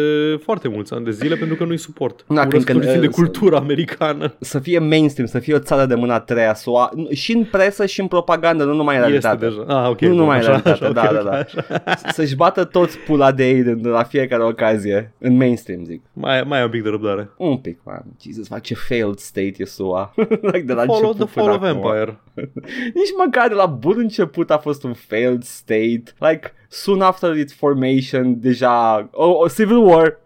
foarte 0.44 0.68
mulți 0.68 0.94
ani 0.94 1.04
de 1.04 1.10
zile 1.10 1.36
pentru 1.36 1.56
că 1.56 1.64
nu-i 1.64 1.76
suport. 1.78 2.24
Da, 2.28 2.34
Urăsc 2.34 2.50
când- 2.50 2.64
când- 2.64 2.78
tot 2.78 2.86
ce 2.86 2.92
țin 2.92 3.00
de 3.00 3.06
să- 3.06 3.20
cultura 3.20 3.56
americană. 3.58 4.34
să 4.40 4.58
fie 4.58 4.78
mainstream, 4.78 5.28
să 5.28 5.38
fie 5.38 5.54
o 5.54 5.58
țară 5.58 5.86
de 5.86 5.94
mâna 5.94 6.14
a 6.14 6.20
treia 6.20 6.54
SUA, 6.54 6.90
și 7.10 7.32
în 7.32 7.44
presă 7.44 7.86
și 7.86 8.00
în 8.00 8.06
propagandă, 8.06 8.64
nu 8.64 8.74
numai 8.74 8.96
în 8.96 9.02
Este 9.02 9.18
realitate. 9.28 9.44
deja. 9.64 9.82
Ah, 9.82 9.88
ok. 9.90 10.00
Nu 10.00 10.08
bun, 10.08 10.16
numai 10.16 10.36
în 10.36 10.42
așa, 10.42 10.48
realitate, 10.64 10.84
așa, 10.84 10.92
da, 10.92 11.02
ok, 11.02 11.12
da, 11.12 11.18
ok, 11.38 11.68
da. 11.84 11.90
așa. 11.92 12.08
Să-și 12.12 12.36
bată 12.36 12.64
toți 12.64 12.98
pula 12.98 13.32
de 13.32 13.48
ei 13.48 13.62
de- 13.62 13.88
la 13.88 14.02
fiecare 14.02 14.42
ocazie. 14.44 15.12
În 15.18 15.36
mainstream, 15.36 15.84
zic. 15.84 16.02
Mai, 16.12 16.42
mai 16.46 16.58
am 16.58 16.64
un 16.64 16.70
pic 16.70 16.82
de 16.82 16.88
răbdare. 16.88 17.30
Un 17.36 17.56
pic, 17.56 17.78
man. 17.84 18.02
Jesus, 18.22 18.48
fac 18.48 18.60
ce 18.60 18.74
failed 18.74 19.18
state 19.18 19.54
e 19.56 19.64
SUA. 19.64 20.14
like 20.52 20.60
de 20.66 20.72
la 20.72 20.84
Follow 20.84 21.08
început 21.10 21.16
the 21.16 21.40
până 21.40 21.46
Fall 21.46 21.50
of 21.50 21.62
acum. 21.62 21.90
Empire. 21.90 22.18
Nici 22.94 23.12
măcar 23.18 23.48
de 23.48 23.54
la 23.54 23.66
bun 23.66 23.98
început 23.98 24.50
a 24.50 24.58
fost 24.58 24.84
un 24.84 24.92
failed 24.92 25.42
state. 25.42 26.02
Like, 26.18 26.54
soon 26.68 27.00
after 27.00 27.36
its 27.36 27.54
formation, 27.54 28.40
deja... 28.40 29.08
Oh, 29.12 29.36
oh 29.36 29.50
Civil 29.50 29.76
War. 29.76 30.18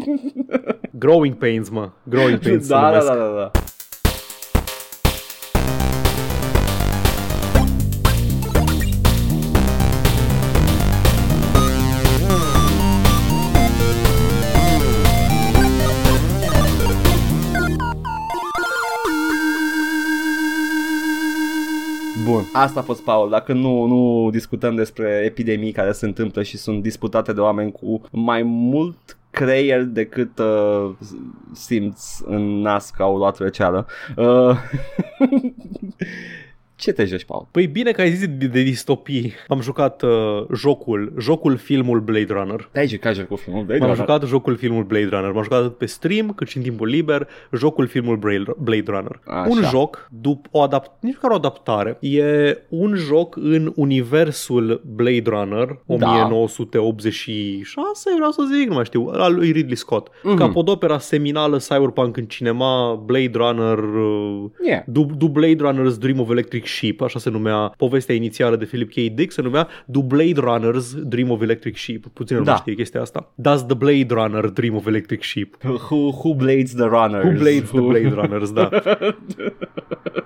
Growing 0.98 1.34
Pains, 1.34 1.68
mă. 1.68 1.90
Growing 2.02 2.38
Pains 2.38 2.62
se 2.62 2.68
da, 2.68 2.80
da, 2.80 2.88
numesc. 2.88 3.06
da, 3.06 3.14
da, 3.14 3.50
da. 3.52 3.60
Asta 22.54 22.80
a 22.80 22.82
fost, 22.82 23.02
Paul. 23.02 23.30
Dacă 23.30 23.52
nu, 23.52 23.84
nu 23.84 24.30
discutăm 24.30 24.74
despre 24.74 25.22
epidemii 25.24 25.72
care 25.72 25.92
se 25.92 26.06
întâmplă 26.06 26.42
și 26.42 26.56
sunt 26.56 26.82
disputate 26.82 27.32
de 27.32 27.40
oameni 27.40 27.72
cu 27.72 28.00
mai 28.10 28.42
mult 28.42 29.16
creier 29.30 29.82
decât 29.82 30.38
uh, 30.38 30.90
simți 31.52 32.22
în 32.26 32.60
nas 32.60 32.90
că 32.90 33.02
au 33.02 33.16
luat 33.16 33.38
răceală. 33.38 33.86
Uh, 34.16 34.56
Ce 36.76 36.92
te 36.92 37.04
joci, 37.04 37.24
Paul? 37.24 37.46
Păi 37.50 37.66
bine 37.66 37.90
că 37.90 38.00
ai 38.00 38.10
zis 38.12 38.28
de, 38.28 38.46
de 38.46 38.62
distopii. 38.62 39.32
Am 39.48 39.60
jucat 39.60 40.02
uh, 40.02 40.10
jocul, 40.54 41.12
jocul 41.18 41.56
filmul 41.56 42.00
Blade 42.00 42.26
Runner. 42.32 42.68
Te-ai 42.72 42.86
jucat 42.86 43.14
jocul 43.14 43.36
filmul 43.36 43.64
Blade 43.64 43.80
M-am 43.80 43.88
Runner? 43.90 44.06
jucat 44.06 44.28
jocul 44.28 44.56
filmul 44.56 44.82
Blade 44.84 45.06
Runner. 45.10 45.30
M-am 45.30 45.42
jucat 45.42 45.58
atât 45.60 45.76
pe 45.76 45.86
stream 45.86 46.32
cât 46.32 46.48
și 46.48 46.56
în 46.56 46.62
timpul 46.62 46.88
liber 46.88 47.28
jocul 47.56 47.86
filmul 47.86 48.16
Blade 48.16 48.44
Blade 48.58 48.82
Runner. 48.86 49.20
Așa. 49.26 49.46
Un 49.50 49.62
joc, 49.70 50.08
după 50.20 50.48
o 50.50 50.60
adapt, 50.60 50.90
nici 51.00 51.14
măcar 51.14 51.30
o 51.30 51.34
adaptare, 51.34 51.96
e 52.00 52.58
un 52.68 52.94
joc 52.94 53.36
în 53.36 53.72
universul 53.76 54.82
Blade 54.94 55.22
Runner 55.26 55.66
Da. 55.86 56.24
1986, 56.24 58.10
vreau 58.16 58.30
să 58.30 58.42
zic, 58.58 58.68
nu 58.68 58.74
mai 58.74 58.84
știu, 58.84 59.08
al 59.12 59.34
lui 59.34 59.50
Ridley 59.50 59.76
Scott. 59.76 60.10
Mhm. 60.22 60.36
Capodopera 60.36 60.98
seminală 60.98 61.56
cyberpunk 61.56 62.16
în 62.16 62.24
cinema, 62.24 62.94
Blade 63.04 63.30
Runner 63.34 63.78
uh, 63.78 64.50
Yeah. 64.64 64.82
Du, 64.86 65.06
du 65.16 65.28
Blade 65.28 65.56
Runner's 65.68 65.98
Dream 65.98 66.20
of 66.20 66.30
Electric 66.30 66.63
Sheep, 66.64 67.00
așa 67.00 67.18
se 67.18 67.30
numea 67.30 67.74
povestea 67.76 68.14
inițială 68.14 68.56
de 68.56 68.64
Philip 68.64 68.90
K. 68.90 68.94
Dick, 68.94 69.32
se 69.32 69.42
numea 69.42 69.68
Do 69.86 70.02
Blade 70.02 70.40
Runner's 70.40 71.02
Dream 71.02 71.30
of 71.30 71.42
Electric 71.42 71.76
Sheep. 71.76 72.06
Puțin 72.12 72.36
nu 72.36 72.42
Da. 72.42 72.56
știe 72.56 72.74
chestia 72.74 73.00
asta. 73.00 73.32
Does 73.34 73.64
the 73.66 73.74
Blade 73.76 74.06
Runner 74.08 74.46
Dream 74.48 74.74
of 74.76 74.86
Electric 74.86 75.22
Sheep? 75.22 75.56
Who, 75.64 75.96
who 75.96 76.34
blades 76.34 76.74
the 76.74 76.84
runners? 76.84 77.24
Who 77.24 77.38
blades 77.38 77.70
the 77.70 77.80
Blade 77.80 78.08
Runners, 78.14 78.52
da. 78.52 78.68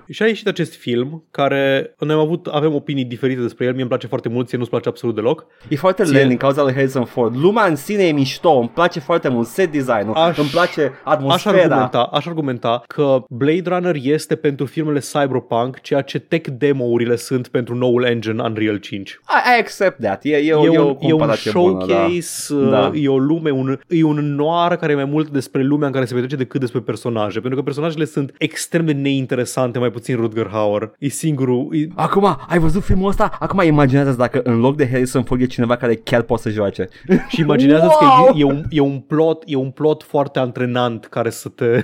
și 0.09 0.23
a 0.23 0.27
ieșit 0.27 0.47
acest 0.47 0.75
film 0.75 1.23
care 1.31 1.93
noi 1.99 2.15
am 2.15 2.21
avut, 2.21 2.47
avem 2.47 2.73
opinii 2.73 3.05
diferite 3.05 3.41
despre 3.41 3.65
el, 3.65 3.71
mie 3.71 3.79
îmi 3.79 3.89
place 3.89 4.07
foarte 4.07 4.29
mult, 4.29 4.47
ție 4.47 4.57
nu-ți 4.57 4.69
place 4.69 4.89
absolut 4.89 5.15
deloc. 5.15 5.45
E 5.67 5.75
foarte 5.75 6.03
Ție- 6.03 6.11
lent 6.13 6.27
din 6.27 6.37
cauza 6.37 6.63
lui 6.63 6.73
Harrison 6.73 7.05
Ford. 7.05 7.35
Lumea 7.37 7.65
în 7.65 7.75
sine 7.75 8.03
e 8.03 8.11
mișto, 8.11 8.51
îmi 8.51 8.69
place 8.73 8.99
foarte 8.99 9.27
mult 9.27 9.47
set 9.47 9.71
design-ul, 9.71 10.13
Aș- 10.15 10.37
îmi 10.37 10.47
place 10.49 10.81
Aș 10.81 11.13
atmosfera. 11.13 11.57
argumenta, 11.61 12.01
aș 12.01 12.25
argumenta 12.25 12.83
că 12.87 13.23
Blade 13.29 13.61
Runner 13.65 13.95
este 14.01 14.35
pentru 14.35 14.65
filmele 14.65 14.99
Cyberpunk 14.99 15.81
ceea 15.81 16.01
ce 16.01 16.19
tech 16.19 16.49
demo-urile 16.57 17.15
sunt 17.15 17.47
pentru 17.47 17.75
noul 17.75 18.03
engine 18.03 18.41
Unreal 18.43 18.77
5. 18.77 19.09
I, 19.09 19.15
I 19.55 19.59
accept 19.59 20.01
that. 20.01 20.23
E, 20.23 20.29
e, 20.35 20.47
e, 20.47 20.53
o, 20.53 20.59
un, 20.59 20.65
e 20.73 20.77
o 20.77 20.81
e 20.81 20.81
un 20.81 21.09
comparație 21.09 21.51
bună, 21.51 21.85
da. 21.85 21.93
showcase, 21.93 22.53
uh, 22.53 22.69
Da. 22.69 22.91
e 22.93 23.07
o 23.09 23.17
lume, 23.17 23.49
un, 23.51 23.79
e 23.87 24.03
un 24.03 24.35
noir 24.35 24.75
care 24.77 24.91
e 24.91 24.95
mai 24.95 25.05
mult 25.05 25.29
despre 25.29 25.63
lumea 25.63 25.87
în 25.87 25.93
care 25.93 26.05
se 26.05 26.13
petrece 26.13 26.35
decât 26.35 26.59
despre 26.59 26.79
personaje, 26.79 27.39
pentru 27.39 27.57
că 27.59 27.63
personajele 27.65 28.05
sunt 28.05 28.33
extrem 28.37 28.85
de 28.85 28.91
neinteresante, 28.91 29.79
mai 29.79 29.87
puțin 29.89 29.97
Rutger 30.07 30.47
Hauer. 30.51 30.91
E 30.99 31.07
singurul, 31.07 31.67
e, 31.71 31.87
Acum, 31.95 32.37
ai 32.47 32.59
văzut 32.59 32.83
filmul 32.83 33.09
ăsta? 33.09 33.37
Acum 33.39 33.61
imaginează 33.61 34.11
dacă 34.11 34.41
în 34.43 34.59
loc 34.59 34.75
de 34.75 34.87
Harrison 34.89 35.23
Ford 35.23 35.41
e 35.41 35.45
cineva 35.45 35.75
care 35.75 35.95
chiar 35.95 36.21
poate 36.21 36.41
să 36.41 36.49
joace. 36.49 36.87
și 37.29 37.39
imaginează-ți 37.39 37.95
Wow! 38.03 38.25
că 38.25 38.31
e, 38.37 38.39
e, 38.39 38.43
un, 38.43 38.63
e 38.69 38.79
un 38.79 38.99
plot, 38.99 39.43
e 39.45 39.55
un 39.55 39.69
plot 39.71 40.03
foarte 40.03 40.39
antrenant 40.39 41.05
care 41.05 41.29
să 41.29 41.49
te 41.49 41.83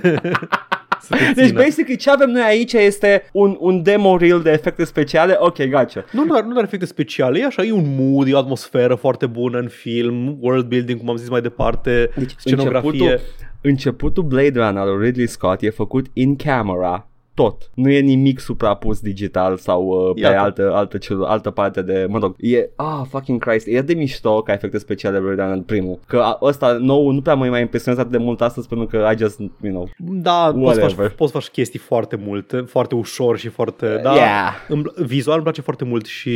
să 1.00 1.16
te 1.16 1.32
Deci, 1.34 1.46
țină. 1.46 1.60
basically, 1.60 1.96
ce 1.96 2.10
avem 2.10 2.30
noi 2.30 2.42
aici 2.42 2.72
este 2.72 3.22
un, 3.32 3.56
un 3.60 3.82
demo 3.82 4.16
reel 4.16 4.40
de 4.42 4.50
efecte 4.50 4.84
speciale. 4.84 5.36
Ok, 5.38 5.62
gotcha. 5.64 6.04
Nu 6.12 6.24
doar, 6.24 6.42
nu 6.42 6.52
doar 6.52 6.64
efecte 6.64 6.86
speciale, 6.86 7.38
e 7.38 7.44
așa, 7.44 7.62
e 7.64 7.72
un 7.72 7.94
mood, 7.98 8.28
e 8.28 8.32
o 8.32 8.38
atmosferă 8.38 8.94
foarte 8.94 9.26
bună 9.26 9.58
în 9.58 9.68
film, 9.68 10.36
world 10.40 10.66
building, 10.66 10.98
cum 10.98 11.08
am 11.10 11.16
zis 11.16 11.28
mai 11.28 11.40
departe, 11.40 12.10
Deci, 12.16 12.34
scenografie. 12.38 12.90
începutul, 12.90 13.20
începutul 13.60 14.22
Blade 14.22 14.52
Runner 14.60 14.76
al 14.82 14.96
lui 14.96 15.04
Ridley 15.06 15.26
Scott 15.26 15.62
e 15.62 15.70
făcut 15.70 16.06
in 16.12 16.36
camera 16.36 17.08
tot. 17.36 17.70
Nu 17.74 17.90
e 17.90 18.00
nimic 18.00 18.38
suprapus 18.40 19.00
digital 19.00 19.56
sau 19.56 19.82
uh, 19.86 20.14
pe 20.14 20.20
Iată. 20.20 20.38
altă, 20.38 20.70
altă, 20.74 20.98
celu- 20.98 21.24
altă 21.24 21.50
parte 21.50 21.82
de, 21.82 22.06
mă 22.08 22.18
rog, 22.18 22.34
e, 22.38 22.68
ah, 22.76 23.00
fucking 23.08 23.44
Christ, 23.44 23.66
e 23.66 23.80
de 23.80 23.94
mișto 23.94 24.42
ca 24.42 24.52
efecte 24.52 24.78
speciale 24.78 25.18
Blade 25.18 25.42
Runner 25.42 25.62
primul. 25.66 25.98
Că 26.06 26.16
a- 26.18 26.38
ăsta 26.42 26.72
nou 26.80 27.10
nu 27.10 27.20
prea 27.22 27.34
mă 27.34 27.46
mai 27.46 27.60
impresionează 27.60 28.06
atât 28.06 28.18
de 28.18 28.24
mult 28.24 28.40
astăzi 28.40 28.68
pentru 28.68 28.86
că 28.86 29.08
I 29.14 29.18
just, 29.18 29.38
you 29.38 29.72
know, 29.72 29.88
Da, 29.98 30.52
poți 30.60 30.74
să, 30.74 30.80
Whatever. 30.80 31.06
faci, 31.06 31.16
poți 31.16 31.32
să 31.32 31.38
faci 31.38 31.48
chestii 31.48 31.78
foarte 31.78 32.16
multe, 32.24 32.56
foarte 32.56 32.94
ușor 32.94 33.38
și 33.38 33.48
foarte... 33.48 34.00
Da, 34.02 34.14
yeah. 34.14 34.52
îmi, 34.68 34.82
vizual 34.96 35.34
îmi 35.34 35.44
place 35.44 35.60
foarte 35.60 35.84
mult 35.84 36.06
și 36.06 36.30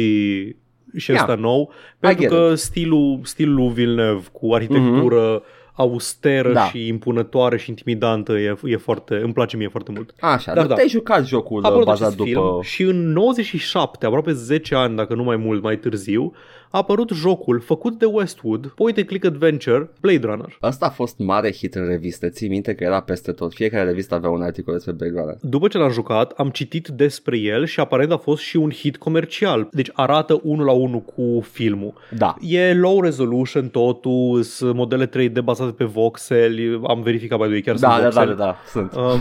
și 0.97 1.11
Yeah. 1.11 1.23
ăsta 1.23 1.35
nou, 1.40 1.73
pentru 1.99 2.21
get 2.21 2.30
că 2.30 2.54
stilul, 2.54 3.21
stilul 3.23 3.54
lui 3.54 3.69
Villeneuve 3.69 4.26
cu 4.33 4.54
arhitectură 4.54 5.42
austeră 5.81 6.53
Da. 6.53 6.65
și 6.65 6.87
impunătoare 6.87 7.59
și 7.59 7.69
intimidantă 7.69 8.33
e, 8.33 8.57
e 8.65 8.77
foarte, 8.77 9.15
îmi 9.15 9.33
place 9.33 9.57
mie 9.57 9.69
foarte 9.69 9.91
mult. 9.95 10.15
Așa, 10.21 10.47
Dar 10.47 10.55
dar 10.57 10.67
da. 10.67 10.75
te-ai 10.75 10.89
jucat 10.89 11.27
jocul 11.27 11.65
A 11.65 11.67
apărut 11.69 11.87
bazat 11.87 12.13
acest 12.13 12.17
după... 12.17 12.31
film 12.31 12.61
și 12.63 12.83
în 12.83 13.13
97, 13.13 14.07
aproape 14.07 14.33
10 14.33 14.75
ani, 14.75 14.97
dacă 14.97 15.15
nu 15.15 15.23
mai 15.23 15.37
mult, 15.37 15.63
mai 15.63 15.77
târziu, 15.79 16.33
a 16.73 16.79
apărut 16.79 17.11
jocul 17.15 17.61
făcut 17.61 17.99
de 17.99 18.05
Westwood, 18.05 18.67
point 18.67 18.97
and 18.97 19.07
click 19.07 19.25
adventure, 19.25 19.91
Blade 20.00 20.21
Runner. 20.27 20.57
Asta 20.61 20.87
a 20.87 20.91
fost 20.91 21.19
mare 21.19 21.53
hit 21.53 21.75
în 21.75 21.87
revistă, 21.87 22.29
ții 22.29 22.49
minte 22.49 22.75
că 22.75 22.85
era 22.85 23.00
peste 23.00 23.33
tot. 23.33 23.55
Fiecare 23.55 23.85
revistă 23.85 24.15
avea 24.15 24.31
un 24.31 24.43
articol 24.43 24.75
despre 24.75 24.93
Blade 24.93 25.12
Runner. 25.17 25.37
După 25.41 25.69
ce 25.69 25.79
l-am 25.79 25.91
jucat, 25.91 26.33
am 26.37 26.49
citit 26.50 26.89
despre 26.89 27.39
el 27.39 27.67
și 27.67 27.81
aparent 27.81 28.12
a 28.12 28.17
fost 28.17 28.43
și 28.43 28.57
un 28.57 28.71
hit 28.71 28.97
comercial. 28.97 29.69
Deci 29.73 29.91
arată 29.93 30.41
unul 30.43 30.65
la 30.65 30.73
unul 30.73 31.00
cu 31.00 31.45
filmul. 31.50 31.93
Da. 32.17 32.35
E 32.41 32.75
low 32.75 33.00
resolution 33.00 33.69
totul, 33.69 34.43
sunt 34.43 34.75
modele 34.75 35.07
3D 35.09 35.33
bazate 35.45 35.73
pe 35.73 35.85
voxeli, 35.85 36.81
am 36.87 37.03
verificat 37.03 37.39
mai 37.39 37.49
de 37.49 37.61
chiar 37.61 37.77
Da, 37.77 37.91
sunt 37.91 38.03
da, 38.03 38.09
da, 38.09 38.15
voxeli. 38.21 38.37
da, 38.37 38.45
da, 38.45 38.57
sunt. 38.67 38.95
Um, 38.95 39.21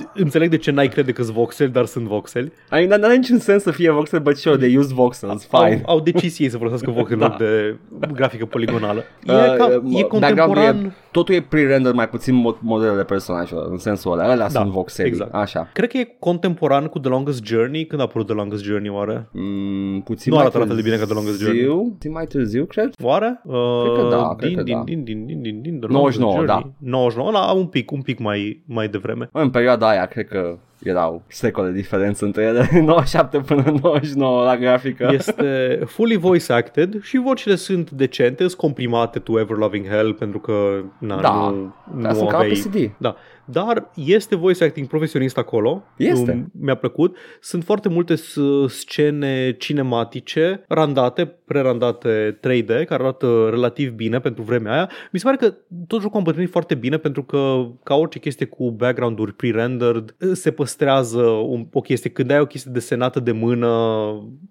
d- 0.00 0.12
înțeleg 0.24 0.50
de 0.50 0.56
ce 0.56 0.70
n-ai 0.70 0.88
crede 0.88 1.12
că 1.12 1.22
sunt 1.22 1.34
voxeli, 1.36 1.70
dar 1.70 1.84
sunt 1.84 2.06
voxeli. 2.06 2.46
I 2.46 2.86
mean, 2.86 3.00
n-are 3.00 3.16
niciun 3.16 3.38
sens 3.38 3.62
să 3.62 3.70
fie 3.70 3.90
voxel, 3.90 4.20
but 4.20 4.36
sure, 4.36 4.56
they 4.56 4.76
use 4.76 4.94
voxels, 4.94 5.46
fine. 5.46 5.82
Au, 5.86 5.94
au 5.94 6.00
decis 6.00 6.38
ei 6.42 6.50
să 6.50 6.56
folosească 6.56 6.90
voxeli 6.90 7.20
Da. 7.20 7.24
în 7.26 7.30
loc 7.30 7.38
de 7.40 7.78
grafică 8.12 8.46
poligonală. 8.46 9.02
E, 9.26 9.32
Uh, 9.32 9.54
cam, 9.56 9.82
uh, 9.84 9.98
e 9.98 10.02
contemporan... 10.02 10.46
background 10.46 10.84
e- 10.84 10.92
Totul 11.10 11.34
e 11.34 11.40
pre-render, 11.40 11.92
mai 11.92 12.08
puțin 12.08 12.34
mo- 12.40 12.58
modelele 12.60 13.04
personajelor, 13.04 13.66
în 13.70 13.78
sensul 13.78 14.12
ăla. 14.12 14.24
Ăla 14.24 14.36
Da, 14.36 14.48
sunt 14.48 14.70
voxeli, 14.70 15.08
exact. 15.08 15.34
așa. 15.34 15.68
Cred 15.72 15.88
că 15.90 15.96
e 15.98 16.16
contemporan 16.18 16.86
cu 16.86 16.98
The 16.98 17.10
Longest 17.10 17.44
Journey. 17.44 17.86
Când 17.86 18.00
a 18.00 18.04
apărut 18.04 18.26
The 18.26 18.34
Longest 18.36 18.62
Journey, 18.62 18.90
oare? 18.90 19.28
Mm, 19.32 20.00
puțin 20.00 20.30
Nu 20.30 20.36
mai 20.36 20.44
arată 20.44 20.58
la 20.58 20.66
fel 20.66 20.76
de 20.76 20.82
bine 20.82 20.96
ca 20.96 21.04
The 21.04 21.14
Longest 21.14 21.44
târziu, 21.44 21.90
Puțin 21.92 22.12
mai 22.12 22.26
târziu, 22.26 22.64
cred. 22.64 22.92
Oare? 23.02 23.40
Uh, 23.44 23.54
Cred 23.84 24.04
că 24.04 24.08
da, 24.10 24.34
cred 24.36 24.48
din, 24.48 24.56
că 24.56 24.62
din, 24.62 24.74
da. 24.76 24.82
din, 24.84 25.04
din, 25.04 25.26
din, 25.26 25.40
din, 25.42 25.60
din, 25.62 25.78
The 25.80 25.88
99, 25.90 26.32
Longest 26.32 26.46
da. 26.46 26.52
Journey. 26.52 26.74
99, 26.78 27.32
da, 27.32 27.52
un 27.52 27.66
pic, 27.66 27.90
un 27.90 28.02
pic 28.02 28.18
mai, 28.18 28.62
mai 28.66 28.88
devreme. 28.88 29.28
În 29.32 29.50
perioada 29.50 29.88
aia, 29.88 30.06
cred 30.06 30.26
că 30.28 30.58
erau 30.82 31.22
secole 31.26 31.70
diferență 31.70 32.24
între 32.24 32.42
ele, 32.42 32.68
97 32.80 33.38
până 33.38 33.74
99 33.82 34.44
la 34.44 34.56
grafică. 34.56 35.08
Este 35.12 35.78
fully 35.86 36.16
voice 36.16 36.52
acted 36.52 37.02
și 37.02 37.18
vocile 37.18 37.54
sunt 37.54 37.90
decente, 37.90 38.42
sunt 38.46 38.60
comprimate 38.60 39.18
to 39.18 39.38
Ever 39.40 39.56
Loving 39.56 39.88
Hell 39.88 40.14
pentru 40.14 40.38
că 40.38 40.82
na, 40.98 41.20
Da, 41.20 41.32
nu, 41.32 41.74
Dar 42.00 42.10
nu 42.12 42.16
sunt 42.16 42.28
ca 42.28 42.36
pe 42.36 42.42
aveai... 42.44 42.60
CD. 42.60 42.94
Da, 42.96 43.16
dar 43.44 43.90
este 43.94 44.36
voice 44.36 44.64
acting 44.64 44.86
profesionist 44.86 45.38
acolo. 45.38 45.82
Este. 45.96 46.32
Nu- 46.32 46.60
Mi-a 46.64 46.74
plăcut. 46.74 47.16
Sunt 47.40 47.64
foarte 47.64 47.88
multe 47.88 48.14
s- 48.14 48.38
scene 48.66 49.52
cinematice, 49.58 50.64
randate, 50.68 51.36
prerandate 51.44 52.38
3D, 52.40 52.66
care 52.66 53.02
arată 53.02 53.48
relativ 53.50 53.90
bine 53.92 54.20
pentru 54.20 54.42
vremea 54.42 54.72
aia. 54.72 54.90
Mi 55.12 55.18
se 55.18 55.24
pare 55.24 55.36
că 55.36 55.54
tot 55.86 56.00
jocul 56.00 56.14
a 56.14 56.18
îmbătrânit 56.18 56.50
foarte 56.50 56.74
bine 56.74 56.96
pentru 56.96 57.22
că, 57.22 57.66
ca 57.82 57.94
orice 57.94 58.18
chestie 58.18 58.46
cu 58.46 58.70
background-uri 58.70 59.32
pre-rendered, 59.34 60.14
se 60.32 60.50
păstrează 60.50 61.22
un, 61.22 61.66
o 61.72 61.80
chestie. 61.80 62.10
Când 62.10 62.30
ai 62.30 62.40
o 62.40 62.46
chestie 62.46 62.70
desenată 62.74 63.20
de 63.20 63.32
mână, 63.32 63.68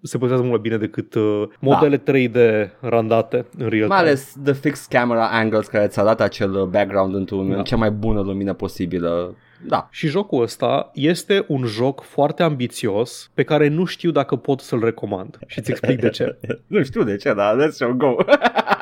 se 0.02 0.18
păstrează 0.18 0.42
mult 0.46 0.54
mai 0.54 0.60
bine 0.62 0.76
decât 0.76 1.14
uh, 1.14 1.42
modele 1.60 1.96
3D 1.98 2.36
randate 2.80 3.46
în 3.58 3.68
real 3.68 3.88
Mai 3.88 3.98
time. 3.98 4.08
ales 4.08 4.34
the 4.44 4.52
fixed 4.52 4.86
camera 4.98 5.28
angles 5.28 5.66
care 5.66 5.84
îți 5.84 6.00
arată 6.00 6.22
acel 6.22 6.54
uh, 6.54 6.62
background 6.66 7.14
într-un, 7.14 7.48
Da. 7.50 7.56
în 7.56 7.62
cea 7.64 7.76
mai 7.76 7.90
bună 7.90 8.20
lumină 8.20 8.52
posibilă. 8.86 9.36
Da. 9.66 9.88
Și 9.90 10.06
jocul 10.08 10.42
ăsta 10.42 10.90
este 10.94 11.44
un 11.48 11.64
joc 11.64 12.00
foarte 12.02 12.42
ambițios 12.42 13.30
pe 13.34 13.42
care 13.42 13.68
nu 13.68 13.84
știu 13.84 14.10
dacă 14.10 14.36
pot 14.36 14.60
să-l 14.60 14.80
recomand. 14.84 15.38
Și 15.46 15.58
îți 15.58 15.70
explic 15.70 16.00
de 16.00 16.08
ce. 16.08 16.38
Nu 16.66 16.82
știu 16.82 17.02
de 17.04 17.16
ce, 17.16 17.32
dar 17.34 17.56
let's 17.56 17.70
show 17.72 17.92
go. 17.92 18.14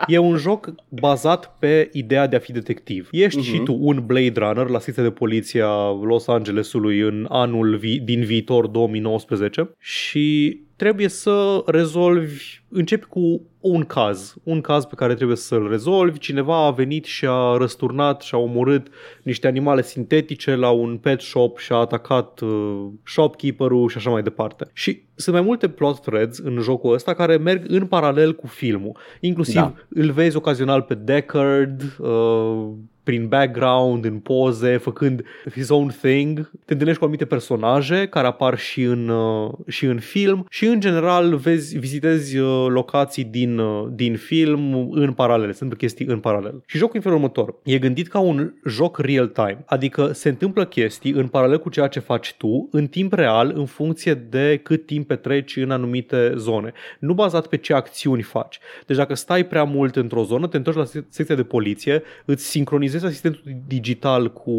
E 0.06 0.18
un 0.18 0.36
joc 0.36 0.74
bazat 0.88 1.56
pe 1.58 1.88
ideea 1.92 2.26
de 2.26 2.36
a 2.36 2.38
fi 2.38 2.52
detectiv. 2.52 3.08
Ești 3.10 3.38
Mhm. 3.38 3.48
și 3.48 3.58
tu 3.58 3.76
un 3.80 4.02
Blade 4.06 4.32
Runner 4.40 4.66
la 4.68 4.78
secția 4.78 5.02
de 5.02 5.10
poliție 5.10 5.62
a 5.64 5.90
Los 6.02 6.26
Angelesului 6.28 7.00
în 7.00 7.26
anul 7.28 7.76
vi- 7.76 8.00
din 8.00 8.24
viitor 8.24 8.66
2019 8.66 9.70
și 9.78 10.58
trebuie 10.80 11.08
să 11.08 11.62
rezolvi, 11.66 12.62
începi 12.68 13.06
cu 13.06 13.40
un 13.60 13.84
caz, 13.84 14.34
un 14.42 14.60
caz 14.60 14.84
pe 14.84 14.94
care 14.94 15.14
trebuie 15.14 15.36
să-l 15.36 15.68
rezolvi. 15.68 16.18
Cineva 16.18 16.66
a 16.66 16.70
venit 16.70 17.04
și 17.04 17.26
a 17.28 17.56
răsturnat 17.56 18.22
și 18.22 18.34
a 18.34 18.38
omorât 18.38 18.86
niște 19.22 19.46
animale 19.46 19.82
sintetice 19.82 20.54
la 20.54 20.70
un 20.70 20.96
pet 20.96 21.20
shop 21.20 21.58
și 21.58 21.72
a 21.72 21.76
atacat 21.76 22.40
uh, 22.40 22.86
shopkeeper-ul 23.04 23.88
și 23.88 23.96
așa 23.96 24.10
mai 24.10 24.22
departe. 24.22 24.70
Și 24.72 25.02
sunt 25.14 25.34
mai 25.34 25.44
multe 25.44 25.68
plot 25.68 26.00
threads 26.00 26.38
în 26.38 26.58
jocul 26.60 26.94
ăsta 26.94 27.14
care 27.14 27.36
merg 27.36 27.64
în 27.68 27.86
paralel 27.86 28.34
cu 28.34 28.46
filmul. 28.46 28.96
Inclusiv 29.20 29.54
Da. 29.54 29.74
îl 29.88 30.10
vezi 30.10 30.36
ocazional 30.36 30.82
pe 30.82 30.94
Deckard, 30.94 31.82
uh, 31.98 32.68
prin 33.02 33.28
background, 33.28 34.04
în 34.04 34.18
poze, 34.18 34.76
făcând 34.76 35.24
his 35.52 35.68
own 35.68 35.88
thing. 35.88 36.50
Te 36.64 36.72
întâlnești 36.72 36.98
cu 36.98 37.04
anumite 37.04 37.24
personaje 37.24 38.06
care 38.06 38.26
apar 38.26 38.58
și 38.58 38.82
în, 38.82 39.08
uh, 39.08 39.52
și 39.68 39.84
în 39.84 39.98
film 39.98 40.46
și 40.50 40.66
în 40.66 40.80
general 40.80 41.36
vezi, 41.36 41.78
vizitezi 41.78 42.38
uh, 42.38 42.66
locații 42.68 43.24
din, 43.24 43.58
uh, 43.58 43.88
din 43.90 44.16
film 44.16 44.90
în 44.90 45.12
paralel, 45.12 45.52
sunt 45.52 45.74
chestii 45.74 46.06
în 46.06 46.18
paralel. 46.18 46.62
Și 46.66 46.78
jocul 46.78 46.96
în 46.96 47.00
felul 47.00 47.16
următor. 47.16 47.54
E 47.62 47.78
gândit 47.78 48.08
ca 48.08 48.18
un 48.18 48.52
joc 48.66 48.98
real-time, 48.98 49.62
adică 49.66 50.12
se 50.12 50.28
întâmplă 50.28 50.64
chestii 50.64 51.12
în 51.12 51.26
paralel 51.26 51.58
cu 51.58 51.68
ceea 51.68 51.86
ce 51.86 52.00
faci 52.00 52.34
tu, 52.38 52.68
în 52.70 52.86
timp 52.86 53.12
real, 53.12 53.52
în 53.54 53.66
funcție 53.66 54.14
de 54.14 54.60
cât 54.62 54.86
timp 54.86 55.06
petreci 55.06 55.56
în 55.56 55.70
anumite 55.70 56.32
zone. 56.36 56.72
Nu 56.98 57.14
bazat 57.14 57.46
pe 57.46 57.56
ce 57.56 57.72
acțiuni 57.74 58.22
faci. 58.22 58.58
Deci 58.86 58.96
dacă 58.96 59.14
stai 59.14 59.46
prea 59.46 59.64
mult 59.64 59.96
într-o 59.96 60.24
zonă, 60.24 60.46
te 60.46 60.56
întorci 60.56 60.76
la 60.76 61.02
secția 61.08 61.34
de 61.34 61.42
poliție, 61.42 62.02
îți 62.24 62.46
sincronizezi 62.46 62.89
asistentul 62.94 63.42
digital 63.66 64.32
cu 64.32 64.50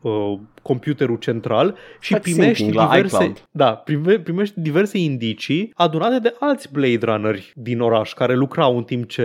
uh, 0.00 0.38
computerul 0.68 1.16
central 1.16 1.76
și 2.00 2.12
Faci 2.12 2.22
primești 2.22 2.54
syncing 2.54 2.74
la 2.74 2.88
diverse, 2.94 3.16
iCloud. 3.16 3.48
da, 3.50 3.70
prime, 3.74 4.18
primești 4.18 4.60
diverse 4.60 4.98
indicii 4.98 5.72
adunate 5.74 6.18
de 6.18 6.34
alți 6.38 6.72
Blade 6.72 6.98
Runneri 7.02 7.52
din 7.54 7.80
oraș 7.80 8.12
care 8.12 8.34
lucrau 8.34 8.76
în 8.76 8.82
timp 8.82 9.08
ce, 9.08 9.22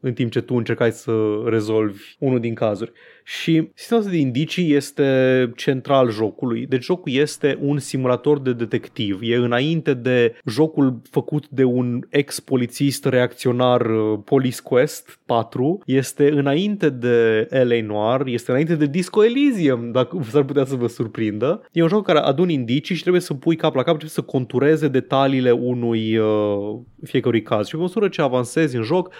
în 0.00 0.12
timp 0.12 0.30
ce 0.30 0.40
tu 0.40 0.54
încercai 0.54 0.92
să 0.92 1.12
rezolvi 1.46 2.02
unul 2.18 2.40
din 2.40 2.54
cazuri. 2.54 2.92
Și 3.28 3.68
sistemul 3.74 4.02
ăsta 4.02 4.14
de 4.16 4.20
indicii 4.20 4.74
este 4.74 5.52
central 5.56 6.10
jocului. 6.10 6.66
Deci 6.66 6.84
jocul 6.84 7.12
este 7.12 7.58
un 7.60 7.78
simulator 7.78 8.40
de 8.40 8.52
detectiv. 8.52 9.18
E 9.22 9.36
înainte 9.36 9.94
de 9.94 10.34
jocul 10.44 11.00
făcut 11.10 11.48
de 11.48 11.64
un 11.64 12.06
ex-polițist 12.08 13.04
reacționar 13.04 13.80
uh, 13.80 14.18
Police 14.24 14.60
Quest 14.62 15.18
4. 15.26 15.82
Este 15.86 16.30
înainte 16.30 16.88
de 16.88 17.48
L.A. 17.50 17.86
Noir, 17.86 18.26
este 18.26 18.50
înainte 18.50 18.74
de 18.74 18.86
Disco 18.86 19.24
Elysium, 19.24 19.90
dacă 19.92 20.18
s-ar 20.30 20.42
putea 20.42 20.64
să 20.66 20.74
vă 20.74 20.86
surprindă. 20.86 21.62
E 21.72 21.82
un 21.82 21.88
joc 21.88 22.04
care 22.06 22.18
adun 22.18 22.48
indicii 22.48 22.94
și 22.94 23.00
trebuie 23.00 23.22
să 23.22 23.34
pui 23.34 23.56
cap 23.56 23.74
la 23.74 23.82
cap, 23.82 23.98
trebuie 23.98 24.10
să 24.10 24.20
contureze 24.22 24.88
detaliile 24.88 25.50
unui 25.50 26.16
uh, 26.16 26.76
fiecărui 27.04 27.42
caz. 27.42 27.66
Și 27.66 27.74
pe 27.74 27.80
măsură 27.80 28.08
ce 28.08 28.22
avansezi 28.22 28.76
în 28.76 28.82
joc, 28.82 29.12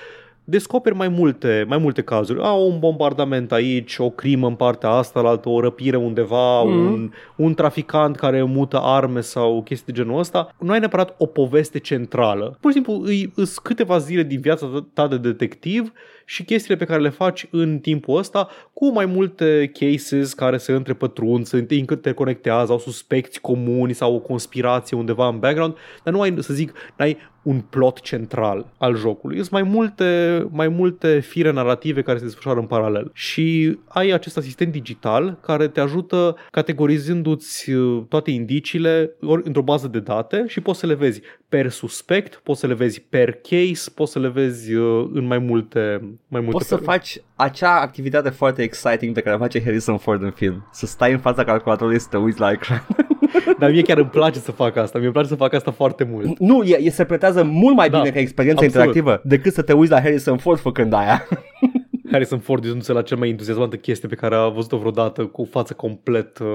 descoperi 0.49 0.95
mai 0.95 1.09
multe, 1.09 1.65
mai 1.69 1.79
multe 1.79 2.03
cazuri. 2.03 2.41
A, 2.43 2.53
un 2.53 2.79
bombardament 2.79 3.53
aici, 3.53 3.99
o 3.99 4.11
crimă 4.11 4.47
în 4.47 4.55
partea 4.55 4.91
asta, 4.91 5.21
la 5.21 5.29
altă, 5.29 5.49
o 5.49 5.61
răpire 5.61 5.97
undeva, 5.97 6.63
Mhm. 6.63 6.73
mm. 6.77 6.93
un, 6.93 7.11
un 7.37 7.55
traficant 7.55 8.17
care 8.17 8.43
mută 8.43 8.81
arme 8.83 9.21
sau 9.21 9.63
chestii 9.63 9.93
de 9.93 10.01
genul 10.01 10.19
ăsta. 10.19 10.55
Nu 10.59 10.73
ai 10.73 10.79
neapărat 10.79 11.15
o 11.19 11.27
poveste 11.27 11.79
centrală. 11.79 12.57
Pur 12.61 12.71
și 12.71 12.77
simplu 12.77 13.03
îi, 13.05 13.33
îs 13.35 13.59
câteva 13.59 13.99
zile 13.99 14.23
din 14.23 14.41
viața 14.41 14.87
ta 14.93 15.09
de 15.09 15.17
detectiv 15.19 15.93
și 16.29 16.45
chestiile 16.45 16.77
pe 16.77 16.85
care 16.85 17.01
le 17.01 17.09
faci 17.09 17.47
în 17.51 17.79
timpul 17.79 18.19
ăsta 18.19 18.49
cu 18.73 18.93
mai 18.93 19.07
multe 19.07 19.71
cases 19.75 20.33
care 20.33 20.57
se 20.57 20.73
întrepătrund, 20.73 21.47
se 21.47 21.67
interconectează, 21.69 22.73
au 22.73 22.79
suspecți 22.79 23.41
comuni 23.41 23.93
sau 23.93 24.15
o 24.15 24.19
conspirație 24.19 24.97
undeva 24.97 25.29
în 25.29 25.39
background, 25.39 25.75
dar 26.05 26.15
nu 26.15 26.21
ai, 26.21 26.35
să 26.39 26.55
zic, 26.55 26.73
n-ai 26.97 27.17
un 27.47 27.61
plot 27.61 28.01
central 28.01 28.73
al 28.79 28.97
jocului. 28.97 29.37
Sunt 29.37 29.51
mai 29.51 29.63
multe, 29.63 30.47
mai 30.51 30.69
multe 30.69 31.21
fire 31.21 31.53
narrative 31.53 32.03
care 32.03 32.19
se 32.19 32.25
desfășoară 32.25 32.59
în 32.59 32.67
paralel. 32.67 33.11
Și 33.15 33.79
ai 33.89 34.11
acest 34.11 34.37
asistent 34.37 34.73
digital 34.73 35.39
care 35.43 35.69
te 35.69 35.81
ajută 35.81 36.37
categorizându-ți 36.51 37.71
uh, 37.71 38.03
toate 38.09 38.31
indiciile 38.31 39.17
ori 39.21 39.43
într-o 39.47 39.63
bază 39.63 39.89
de 39.89 40.01
date 40.01 40.45
și 40.47 40.61
poți 40.61 40.79
să 40.79 40.87
le 40.87 40.95
vezi 40.95 41.21
per 41.49 41.71
suspect, 41.71 42.41
poți 42.43 42.61
să 42.61 42.67
le 42.67 42.75
vezi 42.75 43.01
per 43.01 43.33
case, 43.33 43.91
poți 43.95 44.13
să 44.13 44.19
le 44.19 44.29
vezi 44.29 44.75
uh, 44.75 45.09
în 45.13 45.27
mai 45.27 45.39
multe, 45.39 46.16
mai 46.29 46.41
multe 46.41 46.57
Poți 46.57 46.69
să 46.69 46.75
feluri. 46.77 46.93
faci 46.93 47.19
acea 47.37 47.81
activitate 47.81 48.29
foarte 48.29 48.63
exciting 48.63 49.15
pe 49.15 49.21
care 49.21 49.35
o 49.35 49.39
face 49.39 49.63
Harrison 49.63 49.97
Ford 49.99 50.23
în 50.23 50.31
film. 50.31 50.69
Să 50.73 50.87
stai 50.87 51.13
în 51.13 51.19
fața 51.19 51.45
calculatorului 51.45 52.01
să 52.01 52.07
te 52.11 52.17
uiți 52.17 52.41
la 52.41 52.51
ecran. 52.51 52.87
Dar 53.59 53.71
mie 53.71 53.83
chiar 53.83 53.99
îmi 53.99 54.09
place 54.09 54.39
să 54.39 54.53
fac 54.53 54.77
asta. 54.77 54.99
Mie 54.99 55.07
îmi 55.07 55.15
place 55.15 55.29
să 55.29 55.37
fac 55.37 55.53
asta 55.53 55.71
foarte 55.71 56.05
mult. 56.05 56.39
nu, 56.39 56.63
e, 56.63 56.77
e, 56.81 56.91
se 56.91 57.05
pretează 57.05 57.43
mult 57.43 57.77
mai 57.77 57.91
Da, 57.91 57.99
bine 57.99 58.11
ca 58.11 58.19
experiență 58.19 58.65
absolut. 58.65 58.87
interactivă 58.87 59.29
decât 59.29 59.53
să 59.53 59.63
te 59.63 59.73
uiți 59.73 59.91
la 59.91 60.01
Harrison 60.01 60.37
Ford 60.37 60.59
făcând 60.59 60.93
aia. 60.93 61.29
Harrison 62.11 62.39
Ford 62.39 62.65
este 62.65 62.93
la 62.93 63.03
cel 63.03 63.17
mai 63.17 63.29
entuziasmantă 63.29 63.77
chestie 63.77 64.09
pe 64.09 64.15
care 64.15 64.35
a 64.35 64.49
văzut-o 64.49 64.79
vreodată 64.79 65.27
cu 65.27 65.45
față 65.45 65.75
complet... 65.75 66.39
Uh... 66.39 66.47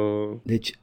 Deci, 0.44 0.80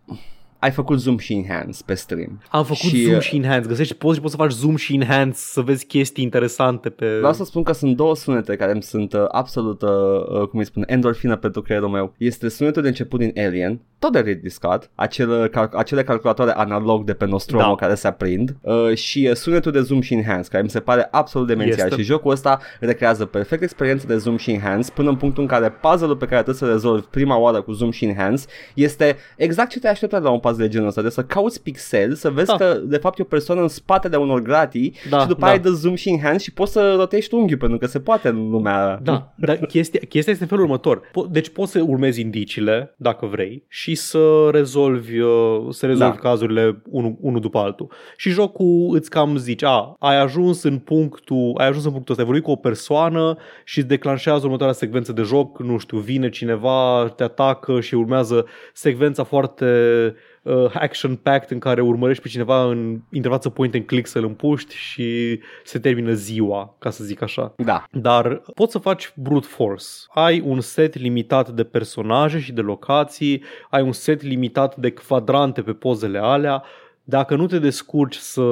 ai 0.59 0.71
făcut 0.71 0.99
zoom 0.99 1.19
și 1.19 1.33
enhance 1.33 1.79
pe 1.87 1.95
stream. 1.95 2.43
Am 2.51 2.63
făcut 2.63 2.77
Și, 2.77 2.89
și, 2.89 3.03
zoom 3.05 3.17
uh, 3.17 3.21
și 3.23 3.37
enhance. 3.37 3.69
Găsești 3.69 3.95
poți 3.95 4.15
și 4.15 4.21
poți 4.21 4.33
să 4.35 4.41
faci 4.41 4.51
zoom 4.51 4.77
și 4.77 4.95
enhance 4.95 5.37
să 5.39 5.61
vezi 5.61 5.87
chestii 5.87 6.25
interesante 6.25 6.89
pe... 6.91 7.17
Vreau 7.19 7.33
să 7.33 7.45
spun 7.45 7.63
că 7.63 7.73
sunt 7.73 7.97
două 7.97 8.17
sunete 8.17 8.57
care 8.57 8.73
îmi 8.73 8.83
sunt 8.83 9.13
uh, 9.13 9.25
absolut, 9.29 9.83
uh, 9.83 9.89
uh, 10.41 10.49
cum 10.49 10.59
îi 10.59 10.65
spun, 10.65 10.85
endorfină 10.87 11.37
pentru 11.37 11.63
creierul 11.63 11.89
meu. 11.89 12.15
Este 12.17 12.49
sunetul 12.49 12.83
de 12.83 12.89
început 12.89 13.19
din 13.19 13.33
Alien, 13.37 13.81
tot 13.99 14.13
de 14.13 14.19
Ridley 14.21 14.51
Scott, 14.51 14.91
acele, 14.95 15.49
cal- 15.49 15.71
acele 15.75 16.03
calculatoare 16.03 16.51
analog 16.51 17.05
de 17.05 17.15
pe 17.15 17.25
Nostromo 17.27 17.63
Da. 17.63 17.75
care 17.75 17.95
se 17.95 18.07
aprind 18.07 18.57
uh, 18.61 18.95
și 18.95 19.27
uh, 19.31 19.35
sunetul 19.37 19.73
de 19.73 19.81
zoom 19.81 20.01
și 20.01 20.15
enhance, 20.15 20.49
care 20.49 20.63
mi 20.63 20.71
se 20.71 20.81
pare 20.81 21.09
absolut 21.11 21.47
demențial 21.47 21.89
Este. 21.89 22.01
și 22.01 22.07
jocul 22.07 22.31
ăsta 22.31 22.61
recrează 22.81 23.25
perfect 23.25 23.63
experiența 23.63 24.07
de 24.07 24.17
zoom 24.17 24.37
și 24.37 24.51
enhance 24.51 24.91
până 24.95 25.09
în 25.09 25.17
punctul 25.17 25.43
în 25.43 25.49
care 25.49 25.71
puzzle-ul 25.71 26.17
pe 26.17 26.25
care 26.27 26.43
trebuie 26.43 26.55
să 26.55 26.67
rezolvi 26.67 27.07
prima 27.11 27.37
oară 27.37 27.63
cu 27.63 27.73
zoom 27.73 27.91
și 27.91 28.05
enhance 28.05 28.45
este 28.75 29.17
exact 29.37 29.71
ce 29.71 29.79
te 29.79 29.89
aștepta 29.89 30.19
de 30.19 30.25
la 30.25 30.31
un 30.31 30.39
puzzle 30.49 30.65
de 30.65 30.71
genul 30.73 30.87
ăsta, 30.89 31.03
de 31.03 31.09
să 31.09 31.23
cauți 31.25 31.63
pixel, 31.63 32.15
să 32.15 32.31
vezi 32.31 32.47
Da. 32.47 32.55
că 32.57 32.81
de 32.85 32.97
fapt 32.97 33.19
e 33.19 33.23
o 33.23 33.25
persoană 33.25 33.61
în 33.61 33.69
spatele 33.69 34.17
unor 34.17 34.41
gratii 34.41 34.95
Da, 35.11 35.21
și 35.21 35.27
după 35.27 35.41
da. 35.41 35.47
aia 35.47 35.59
dă 35.59 35.71
zoom 35.71 35.95
și 35.95 36.09
enhance 36.09 36.43
și 36.45 36.53
poți 36.53 36.73
să 36.73 36.95
rotești 36.97 37.35
unghiul 37.35 37.59
pentru 37.59 37.79
că 37.79 37.87
se 37.87 38.01
poate 38.01 38.29
în 38.29 38.51
lumea. 38.51 39.01
Da, 39.03 39.33
dar 39.37 39.57
chestia, 39.57 40.01
chestia 40.09 40.33
este 40.33 40.43
în 40.45 40.49
felul 40.49 40.65
următor. 40.65 41.01
Po- 41.01 41.31
deci 41.31 41.49
poți 41.49 41.73
să 41.73 41.85
urmezi 41.87 42.21
indiciile, 42.21 42.95
dacă 42.97 43.27
vrei, 43.27 43.65
și 43.69 43.95
să 43.95 44.49
rezolvi, 44.53 45.19
uh, 45.19 45.67
să 45.71 45.87
rezolvi 45.87 46.17
Da. 46.17 46.29
cazurile 46.29 46.83
unul, 46.91 47.17
unul 47.21 47.41
după 47.41 47.59
altul. 47.59 47.91
Și 48.17 48.31
jocul 48.31 48.91
îți 48.95 49.11
cam 49.11 49.37
zice, 49.37 49.67
a, 49.67 49.97
ai 49.99 50.21
ajuns 50.21 50.63
în 50.63 50.79
punctul, 50.79 51.55
ai 51.59 51.67
ajuns 51.67 51.85
în 51.85 51.91
punctul 51.91 52.11
ăsta, 52.15 52.23
ai 52.23 52.29
vorbit 52.31 52.45
cu 52.47 52.51
o 52.51 52.57
persoană 52.57 53.37
și 53.65 53.79
îți 53.79 53.89
declanșează 53.89 54.45
următoarea 54.45 54.75
secvență 54.75 55.13
de 55.13 55.23
joc, 55.23 55.59
nu 55.63 55.79
știu, 55.79 55.99
vine 55.99 56.29
cineva, 56.29 57.13
te 57.17 57.23
atacă 57.23 57.81
și 57.81 57.95
urmează 57.95 58.47
secvența 58.73 59.25
foarte 59.25 59.67
uh, 60.43 60.71
action-packed 60.75 61.51
în 61.51 61.59
care 61.59 61.81
urmărești 61.81 62.23
pe 62.23 62.29
cineva 62.29 62.65
în 62.65 63.01
interfață 63.11 63.49
point 63.49 63.75
and 63.75 63.87
click 63.87 64.07
să-l 64.07 64.25
împuști 64.25 64.75
și 64.75 65.41
se 65.65 65.79
termină 65.79 66.13
ziua, 66.13 66.77
ca 66.79 66.91
să 66.91 67.05
zic 67.05 67.23
așa. 67.23 67.55
Da. 67.57 67.85
Dar 67.93 68.43
poți 68.55 68.73
să 68.73 68.79
faci 68.79 69.13
brute 69.17 69.47
force. 69.47 69.85
Ai 70.09 70.41
un 70.41 70.61
set 70.61 70.99
limitat 70.99 71.51
de 71.51 71.65
personaje 71.65 72.39
și 72.41 72.53
de 72.53 72.61
locații, 72.61 73.43
ai 73.71 73.83
un 73.83 73.93
set 73.93 74.23
limitat 74.23 74.77
de 74.77 74.91
quadrante 74.91 75.63
pe 75.63 75.73
pozele 75.73 76.19
alea. 76.19 76.63
Dacă 77.05 77.37
nu 77.37 77.47
te 77.47 77.59
descurci 77.59 78.17
să 78.17 78.43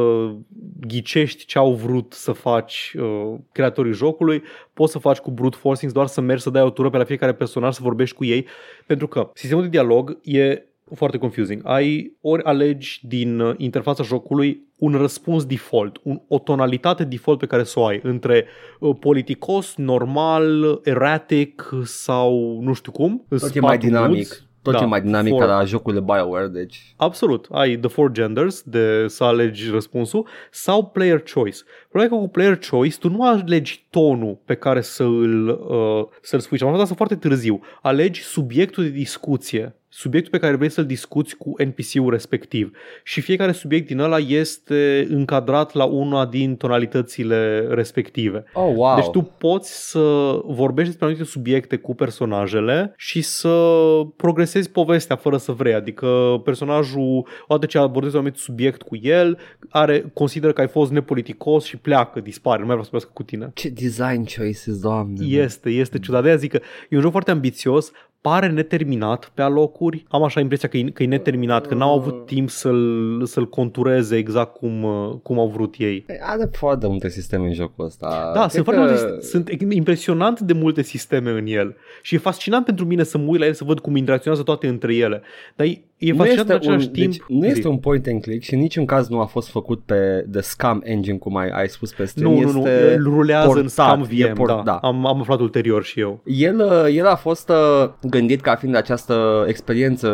ghicești 0.86 1.44
ce 1.44 1.58
au 1.58 1.74
vrut 1.74 2.12
să 2.12 2.32
faci 2.32 2.94
uh, 2.98 3.34
creatorii 3.52 3.92
jocului, 3.92 4.42
poți 4.72 4.92
să 4.92 4.98
faci 4.98 5.18
cu 5.18 5.30
brute 5.30 5.56
forcing 5.60 5.92
doar 5.92 6.06
să 6.06 6.20
mergi 6.20 6.42
să 6.42 6.50
dai 6.50 6.62
o 6.62 6.70
tură 6.70 6.90
pe 6.90 6.96
la 6.96 7.04
fiecare 7.04 7.34
personaj 7.34 7.74
să 7.74 7.80
vorbești 7.82 8.16
cu 8.16 8.24
ei, 8.24 8.46
pentru 8.86 9.06
că 9.06 9.30
sistemul 9.34 9.62
de 9.62 9.68
dialog 9.68 10.18
e 10.22 10.62
foarte 10.94 11.18
confusing. 11.18 11.60
Ai 11.64 12.16
ori 12.20 12.42
alegi 12.42 13.00
din 13.02 13.40
uh, 13.40 13.54
interfața 13.56 14.02
jocului 14.02 14.64
un 14.76 14.92
răspuns 14.92 15.44
default, 15.44 16.00
un, 16.02 16.20
o 16.28 16.38
tonalitate 16.38 17.04
default 17.04 17.38
pe 17.38 17.46
care 17.46 17.64
să 17.64 17.80
o 17.80 17.84
ai 17.84 18.00
între 18.02 18.46
uh, 18.80 18.96
politicos, 19.00 19.74
normal, 19.76 20.80
erratic 20.84 21.70
sau 21.84 22.60
nu 22.62 22.72
știu 22.72 22.92
cum. 22.92 23.24
Tot 23.28 23.54
e 23.54 23.60
mai 23.60 23.78
dinamic. 23.78 24.44
Tot 24.62 24.74
Da, 24.74 24.82
e 24.82 24.86
mai 24.86 25.00
dinamic 25.00 25.32
for- 25.32 25.40
ca 25.40 25.46
la 25.46 25.64
jocurile 25.64 26.00
BioWare, 26.00 26.46
deci... 26.46 26.94
Absolut. 26.96 27.46
Ai 27.50 27.76
the 27.76 27.88
four 27.88 28.12
genders 28.12 28.62
de 28.62 29.04
să 29.08 29.24
alegi 29.24 29.70
răspunsul 29.70 30.26
sau 30.50 30.84
player 30.86 31.22
choice. 31.34 31.58
Problema 31.88 32.14
e 32.14 32.18
că 32.18 32.24
cu 32.24 32.30
player 32.30 32.58
choice 32.70 32.98
tu 32.98 33.08
nu 33.08 33.22
alegi 33.22 33.86
tonul 33.90 34.38
pe 34.44 34.54
care 34.54 34.80
să 34.80 35.02
îl, 35.02 35.48
uh, 35.48 36.18
să-l 36.22 36.40
spui. 36.40 36.56
Și 36.56 36.62
am 36.62 36.68
aflat 36.68 36.84
asta 36.84 36.94
foarte 36.94 37.16
târziu. 37.16 37.60
Alegi 37.82 38.22
subiectul 38.22 38.82
de 38.82 38.90
discuție 38.90 39.76
subiectul 39.96 40.30
pe 40.30 40.38
care 40.38 40.56
vrei 40.56 40.68
să-l 40.68 40.86
discuți 40.86 41.36
cu 41.36 41.54
NPC-ul 41.64 42.10
respectiv. 42.10 42.70
Și 43.04 43.20
fiecare 43.20 43.52
subiect 43.52 43.86
din 43.86 43.98
ăla 43.98 44.18
este 44.18 45.06
încadrat 45.10 45.74
la 45.74 45.84
una 45.84 46.26
din 46.26 46.56
tonalitățile 46.56 47.66
respective. 47.70 48.44
Oh, 48.52 48.72
wow. 48.74 48.94
Deci 48.94 49.08
tu 49.08 49.22
poți 49.22 49.90
să 49.90 50.00
vorbești 50.44 50.88
despre 50.88 51.06
anumite 51.06 51.28
subiecte 51.28 51.76
cu 51.76 51.94
personajele 51.94 52.94
și 52.96 53.20
să 53.20 53.78
progresezi 54.16 54.70
povestea 54.70 55.16
fără 55.16 55.36
să 55.36 55.52
vrei. 55.52 55.74
Adică 55.74 56.40
personajul, 56.44 57.26
odată 57.46 57.66
ce 57.66 57.78
abordezi 57.78 58.14
un 58.14 58.20
anumit 58.20 58.38
subiect 58.38 58.82
cu 58.82 58.96
el, 59.02 59.38
are, 59.68 60.10
consideră 60.12 60.52
că 60.52 60.60
ai 60.60 60.68
fost 60.68 60.90
nepoliticos 60.90 61.64
și 61.64 61.76
pleacă, 61.76 62.20
dispare, 62.20 62.60
nu 62.60 62.66
mai 62.66 62.74
vrea 62.74 62.84
să 62.84 62.90
vorbească 62.92 63.10
cu 63.14 63.22
tine. 63.22 63.50
Ce 63.54 63.68
design 63.68 64.26
choices, 64.36 64.80
doamne. 64.80 65.26
Este, 65.26 65.70
este 65.70 65.98
ciudat. 65.98 66.22
De 66.22 66.28
aia 66.28 66.36
zic 66.36 66.50
că 66.50 66.60
e 66.88 66.96
un 66.96 67.02
joc 67.02 67.10
foarte 67.10 67.30
ambițios, 67.30 67.90
pare 68.20 68.48
neterminat 68.48 69.30
pe 69.34 69.42
alocuri. 69.42 70.04
Am 70.08 70.22
așa 70.22 70.40
impresia 70.40 70.68
că 70.68 70.76
e, 70.76 70.82
că 70.82 71.02
e 71.02 71.06
neterminat, 71.06 71.66
că 71.66 71.74
n-au 71.74 71.98
avut 71.98 72.26
timp 72.26 72.50
să-l, 72.50 73.20
să-l 73.24 73.48
contureze 73.48 74.16
exact 74.16 74.54
cum, 74.56 74.82
uh, 74.82 75.14
cum 75.22 75.38
au 75.38 75.48
vrut 75.48 75.74
ei. 75.78 76.04
Are 76.20 76.48
foarte 76.52 76.86
multe 76.86 77.08
sisteme 77.08 77.46
în 77.46 77.52
jocul 77.54 77.84
ăsta. 77.84 78.30
Da, 78.34 78.38
Cred 78.40 78.50
sunt, 78.50 78.64
foarte 78.64 78.94
că- 78.94 79.00
multe, 79.08 79.26
sunt 79.26 79.48
impresionant 79.72 80.40
de 80.40 80.52
multe 80.52 80.82
sisteme 80.82 81.30
în 81.30 81.46
el 81.46 81.76
și 82.02 82.14
e 82.14 82.18
fascinant 82.18 82.64
pentru 82.64 82.84
mine 82.84 83.02
să 83.02 83.18
mă 83.18 83.24
uit 83.28 83.40
la 83.40 83.46
el 83.46 83.52
să 83.54 83.64
văd 83.64 83.78
cum 83.80 83.96
interacționează 83.96 84.44
toate 84.44 84.66
între 84.66 84.94
ele. 84.94 85.22
Dar 85.56 85.66
e, 85.66 85.84
e 85.98 86.10
nu 86.10 86.16
fascinant 86.16 86.48
în 86.48 86.54
același 86.54 86.86
un, 86.86 86.92
timp. 86.92 87.10
deci, 87.10 87.22
nu 87.28 87.46
este 87.46 87.60
Zi. 87.60 87.66
un 87.66 87.78
point 87.78 88.06
and 88.06 88.22
click 88.22 88.42
și 88.42 88.54
în 88.54 88.60
niciun 88.60 88.84
caz 88.84 89.08
nu 89.08 89.20
a 89.20 89.24
fost 89.24 89.48
făcut 89.48 89.82
pe 89.84 90.26
The 90.32 90.40
Scam 90.40 90.80
Engine, 90.84 91.16
cum 91.16 91.36
ai, 91.36 91.48
ai 91.48 91.68
spus 91.68 91.92
pe 91.92 92.04
stream. 92.04 92.32
nu, 92.32 92.40
nu, 92.40 92.52
nu, 92.52 92.58
este 92.58 92.90
el 92.92 93.02
rulează 93.02 93.46
portat, 93.46 93.62
în 93.62 93.68
Scam 93.68 94.06
e 94.10 94.24
VM, 94.24 94.34
port- 94.34 94.48
da. 94.48 94.62
da. 94.64 94.74
Am, 94.74 95.06
am 95.06 95.20
aflat 95.20 95.40
ulterior 95.40 95.84
și 95.84 96.00
eu. 96.00 96.20
El, 96.24 96.60
uh, 96.60 96.94
el 96.96 97.06
a 97.06 97.14
fost 97.16 97.48
uh, 97.48 97.90
gândit 98.10 98.40
ca 98.40 98.54
fiind 98.54 98.76
această 98.76 99.44
experiență 99.48 100.08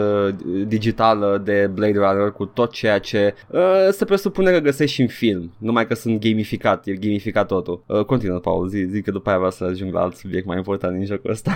uh, 0.46 0.62
digitală 0.66 1.42
de 1.44 1.70
Blade 1.74 1.98
Runner 1.98 2.30
cu 2.30 2.44
tot 2.44 2.72
ceea 2.72 2.98
ce 2.98 3.34
uh, 3.50 3.60
se 3.90 4.04
presupune 4.04 4.50
că 4.50 4.58
găsești 4.58 4.94
și 4.94 5.00
în 5.00 5.08
film, 5.08 5.52
numai 5.58 5.86
că 5.86 5.94
sunt 5.94 6.20
gamificat, 6.20 6.86
e 6.86 6.92
gamificat 6.92 7.46
totul. 7.46 7.84
Uh, 7.86 8.04
continuă, 8.04 8.38
Paul, 8.38 8.68
zi, 8.68 8.86
zi 8.90 9.02
că 9.02 9.10
după 9.10 9.28
aia 9.28 9.38
vreau 9.38 9.52
să 9.52 9.64
ajung 9.64 9.92
la 9.92 10.00
alt 10.00 10.14
subiect 10.14 10.46
mai 10.46 10.56
important 10.56 10.96
din 10.96 11.06
jocul 11.06 11.30
ăsta. 11.30 11.52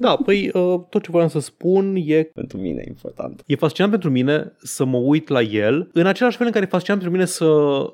Da, 0.00 0.16
păi 0.24 0.50
uh, 0.52 0.80
tot 0.88 1.02
ce 1.02 1.10
voiam 1.10 1.28
să 1.28 1.40
spun 1.40 1.94
e 2.06 2.22
Pentru 2.22 2.58
mine 2.58 2.82
e 2.84 2.88
important. 2.88 3.42
E 3.46 3.56
fascinant 3.58 3.90
pentru 3.92 4.10
mine 4.10 4.52
să 4.58 4.84
mă 4.84 4.96
uit 4.96 5.28
la 5.28 5.40
el, 5.40 5.88
în 5.92 6.06
același 6.06 6.36
fel 6.36 6.46
în 6.46 6.52
care 6.52 6.64
e 6.64 6.68
fascinant 6.68 7.00
pentru 7.00 7.18
mine 7.18 7.30
să, 7.30 7.46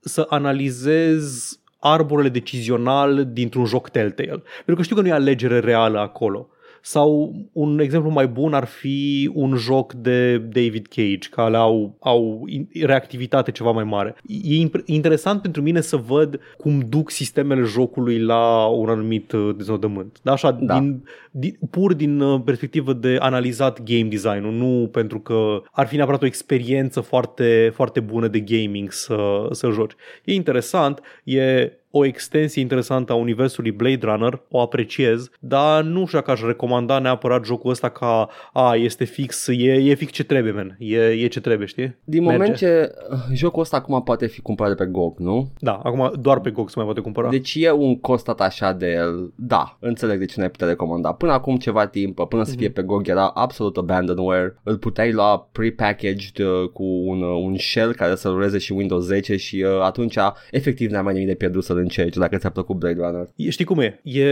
să 0.03 0.27
analizez 0.29 1.59
arborele 1.79 2.29
decizional 2.29 3.27
dintr-un 3.33 3.65
joc 3.65 3.89
Telltale. 3.89 4.43
Pentru 4.57 4.75
că 4.75 4.83
știu 4.83 4.97
că 4.97 5.03
nu 5.03 5.09
e 5.09 5.13
alegere 5.13 5.59
reală 5.59 5.99
acolo. 5.99 6.49
Sau 6.87 7.35
un 7.53 7.79
exemplu 7.79 8.11
mai 8.11 8.27
bun 8.27 8.55
ar 8.55 8.65
fi 8.65 9.31
un 9.35 9.57
joc 9.57 9.93
de 9.93 10.39
David 10.39 10.87
Cage, 10.87 11.29
care 11.31 11.57
au, 11.57 11.97
au 12.01 12.45
in- 12.51 12.83
reactivitate 12.85 13.51
ceva 13.51 13.71
mai 13.71 13.85
mare. 13.85 14.15
E 14.27 14.67
imp- 14.67 14.85
interesant 14.85 15.43
pentru 15.43 15.63
mine 15.63 15.81
să 15.81 15.97
văd 15.97 16.41
cum 16.57 16.81
duc 16.89 17.11
sistemele 17.11 17.63
jocului 17.63 18.19
la 18.21 18.67
un 18.67 18.89
anumit 18.89 19.33
uh, 19.33 19.55
deznodământ. 19.57 20.19
Da, 20.23 20.33
așa, 20.33 20.51
Da. 20.51 20.79
Din, 20.79 21.05
din, 21.31 21.59
pur 21.71 21.95
din 21.95 22.21
uh, 22.21 22.41
perspectivă 22.45 22.93
de 22.93 23.17
analizat 23.21 23.83
game 23.83 24.09
design-ul, 24.09 24.53
nu 24.53 24.89
pentru 24.93 25.21
că 25.21 25.63
ar 25.73 25.87
fi 25.87 25.97
neapărat 25.97 26.23
o 26.23 26.27
experiență 26.27 27.01
foarte, 27.01 27.73
foarte 27.75 28.01
bună 28.01 28.29
de 28.29 28.41
gaming 28.41 28.93
să, 28.93 29.49
să 29.51 29.71
joci. 29.71 29.93
E 30.25 30.35
interesant, 30.35 31.01
e 31.25 31.73
o 31.97 32.05
extensie 32.05 32.63
interesantă 32.63 33.13
a 33.13 33.15
universului 33.15 33.71
Blade 33.71 33.99
Runner, 34.07 34.43
o 34.51 34.61
apreciez, 34.61 35.31
dar 35.41 35.83
nu 35.83 36.07
știu 36.07 36.19
dacă 36.19 36.31
aș 36.31 36.41
recomanda 36.43 36.99
neapărat 36.99 37.45
jocul 37.45 37.71
ăsta 37.71 37.89
ca 37.89 38.29
a, 38.53 38.75
este 38.75 39.05
fix, 39.05 39.47
e, 39.47 39.73
e 39.73 39.95
fix 39.95 40.13
ce 40.13 40.25
trebuie, 40.25 40.53
man. 40.53 40.77
E, 40.79 40.97
e 40.97 41.27
ce 41.27 41.41
trebuie, 41.41 41.67
știi? 41.67 41.97
Din 42.05 42.23
Merge. 42.23 42.39
moment 42.39 42.57
ce 42.57 42.93
uh, 43.11 43.19
jocul 43.33 43.61
ăsta 43.61 43.77
acum 43.77 44.03
poate 44.03 44.27
fi 44.27 44.41
cumpărat 44.41 44.77
de 44.77 44.85
pe 44.85 44.91
GOG, 44.91 45.19
nu? 45.19 45.53
Da, 45.59 45.81
acum 45.83 46.13
doar 46.21 46.41
pe 46.41 46.51
GOG 46.51 46.69
se 46.69 46.75
mai 46.77 46.85
poate 46.85 47.01
cumpăra. 47.01 47.29
Deci 47.29 47.55
e 47.55 47.71
un 47.71 48.01
cost 48.01 48.29
atașat 48.29 48.79
de 48.79 48.93
el. 48.93 49.33
Da, 49.37 49.77
înțeleg 49.81 50.19
de 50.19 50.25
ce 50.25 50.35
nu 50.37 50.43
ai 50.43 50.51
putea 50.51 50.67
recomanda. 50.67 51.13
Până 51.13 51.33
acum 51.33 51.57
ceva 51.57 51.87
timp, 51.87 52.21
până 52.29 52.43
să 52.45 52.55
fie 52.57 52.71
pe 52.71 52.83
GOG, 52.83 53.09
era 53.09 53.27
absolut 53.27 53.77
abandonware. 53.77 54.57
Îl 54.63 54.79
puteai 54.79 55.13
lua 55.13 55.49
prepackaged 55.53 56.39
uh, 56.39 56.69
cu 56.73 56.85
un, 56.85 57.23
uh, 57.23 57.43
un 57.43 57.57
shell 57.57 57.95
care 57.95 58.15
să 58.15 58.29
ruleze 58.29 58.59
și 58.59 58.73
Windows 58.73 59.05
10 59.05 59.37
și 59.37 59.63
uh, 59.63 59.81
atunci 59.83 60.17
efectiv 60.51 60.91
n-ai 60.91 61.03
mai 61.03 61.13
nimic 61.13 61.29
de 61.29 61.35
pierdut 61.35 61.65
să-l 61.65 61.83
încerci 61.85 62.17
dacă 62.17 62.37
ți-a 62.37 62.51
plăcut 62.51 62.77
Blade 62.77 63.01
Runner. 63.01 63.27
E- 63.37 63.51
Știi 63.51 63.65
cum 63.65 63.81
e? 63.81 64.01
e? 64.03 64.25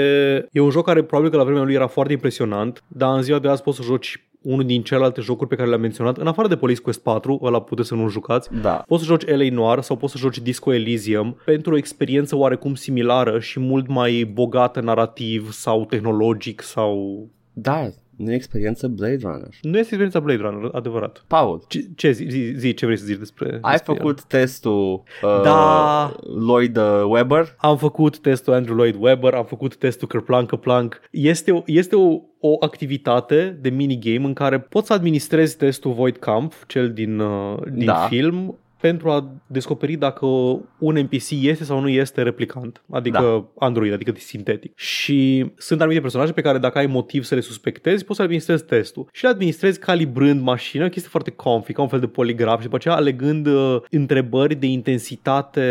E 0.52 0.60
un 0.60 0.70
joc 0.70 0.84
care 0.84 1.02
probabil 1.02 1.30
că 1.30 1.36
la 1.36 1.44
vremea 1.44 1.62
lui 1.62 1.74
era 1.74 1.86
foarte 1.86 2.12
impresionant, 2.12 2.82
dar 2.88 3.16
în 3.16 3.22
ziua 3.22 3.38
de 3.38 3.48
azi 3.48 3.62
poți 3.62 3.76
să 3.76 3.82
joci 3.82 4.26
unul 4.42 4.64
din 4.64 4.82
celelalte 4.82 5.20
jocuri 5.20 5.48
pe 5.48 5.54
care 5.56 5.68
le-am 5.68 5.80
menționat, 5.80 6.16
în 6.18 6.26
afară 6.26 6.48
de 6.48 6.56
Police 6.56 6.80
Quest 6.80 7.02
4, 7.02 7.38
ăla 7.42 7.62
puteți 7.62 7.88
să 7.88 7.94
nu 7.94 8.08
jucați, 8.08 8.48
Da. 8.62 8.84
Poți 8.86 9.02
să 9.02 9.08
joci 9.08 9.26
LA 9.26 9.48
Noir 9.50 9.80
sau 9.80 9.96
poți 9.96 10.12
să 10.12 10.18
joci 10.18 10.38
Disco 10.38 10.72
Elysium 10.72 11.36
pentru 11.44 11.72
o 11.72 11.76
experiență 11.76 12.36
oarecum 12.36 12.74
similară 12.74 13.38
și 13.38 13.60
mult 13.60 13.88
mai 13.88 14.30
bogată 14.32 14.80
narrativ 14.80 15.52
sau 15.52 15.84
tehnologic 15.84 16.62
sau... 16.62 17.26
Dar 17.52 17.90
nu 18.16 18.32
e 18.32 18.34
experiență 18.34 18.88
Blade 18.88 19.18
Runner. 19.22 19.48
Nu 19.62 19.68
este 19.68 19.78
experiența 19.78 20.20
Blade 20.20 20.42
Runner, 20.42 20.70
adevărat. 20.72 21.24
Paul, 21.26 21.62
Ce, 21.68 21.80
ce 21.96 22.10
zi, 22.10 22.26
zi, 22.28 22.52
zi, 22.56 22.74
ce 22.74 22.84
vrei 22.84 22.98
să 22.98 23.04
zici 23.04 23.18
despre 23.18 23.58
ai 23.62 23.72
despre 23.72 23.94
făcut 23.94 24.22
testul 24.24 25.02
uh, 25.22 25.40
Da. 25.42 26.14
Lloyd 26.22 26.76
uh, 26.76 27.02
Webber? 27.08 27.54
Am 27.58 27.76
făcut 27.76 28.18
testul 28.18 28.52
Andrew 28.52 28.76
Lloyd 28.76 28.96
Webber, 28.98 29.34
am 29.34 29.44
făcut 29.44 29.76
testul 29.76 30.08
Kerplunk 30.08 30.56
Plank. 30.56 31.00
Este, 31.10 31.52
o, 31.52 31.62
este 31.66 31.96
o, 31.96 32.20
o 32.40 32.56
activitate 32.60 33.58
de 33.60 33.68
minigame 33.68 34.26
în 34.26 34.32
care 34.32 34.60
poți 34.60 34.86
să 34.86 34.92
administrezi 34.92 35.56
testul 35.56 35.92
Void 35.92 36.16
Kampf, 36.16 36.64
cel 36.66 36.92
din, 36.92 37.18
uh, 37.18 37.58
din 37.72 37.84
Da. 37.84 37.94
film, 37.94 38.58
pentru 38.82 39.10
a 39.10 39.32
descoperi 39.46 39.96
dacă 39.96 40.26
un 40.78 40.94
NPC 40.98 41.30
este 41.30 41.64
sau 41.64 41.80
nu 41.80 41.88
este 41.88 42.22
replicant, 42.22 42.82
adică 42.90 43.18
Da. 43.18 43.66
android, 43.66 43.92
adică 43.92 44.12
sintetic. 44.16 44.72
Și 44.78 45.50
sunt 45.56 45.80
anumite 45.80 46.00
personaje 46.00 46.32
pe 46.32 46.40
care 46.40 46.58
dacă 46.58 46.78
ai 46.78 46.86
motiv 46.86 47.24
să 47.24 47.34
le 47.34 47.40
suspectezi, 47.40 48.04
poți 48.04 48.16
să 48.16 48.22
administrezi 48.22 48.64
testul. 48.64 49.08
Și 49.12 49.24
le 49.24 49.30
administrezi 49.30 49.78
calibrând 49.78 50.42
mașina, 50.42 50.88
chestie 50.88 51.10
foarte 51.10 51.30
comfy, 51.30 51.72
ca 51.72 51.82
un 51.82 51.88
fel 51.88 52.00
de 52.00 52.06
poligraf 52.06 52.56
și 52.56 52.64
după 52.64 52.76
aceea 52.76 52.94
alegând 52.94 53.46
uh, 53.46 53.76
întrebări 53.90 54.54
de 54.54 54.66
intensitate 54.66 55.64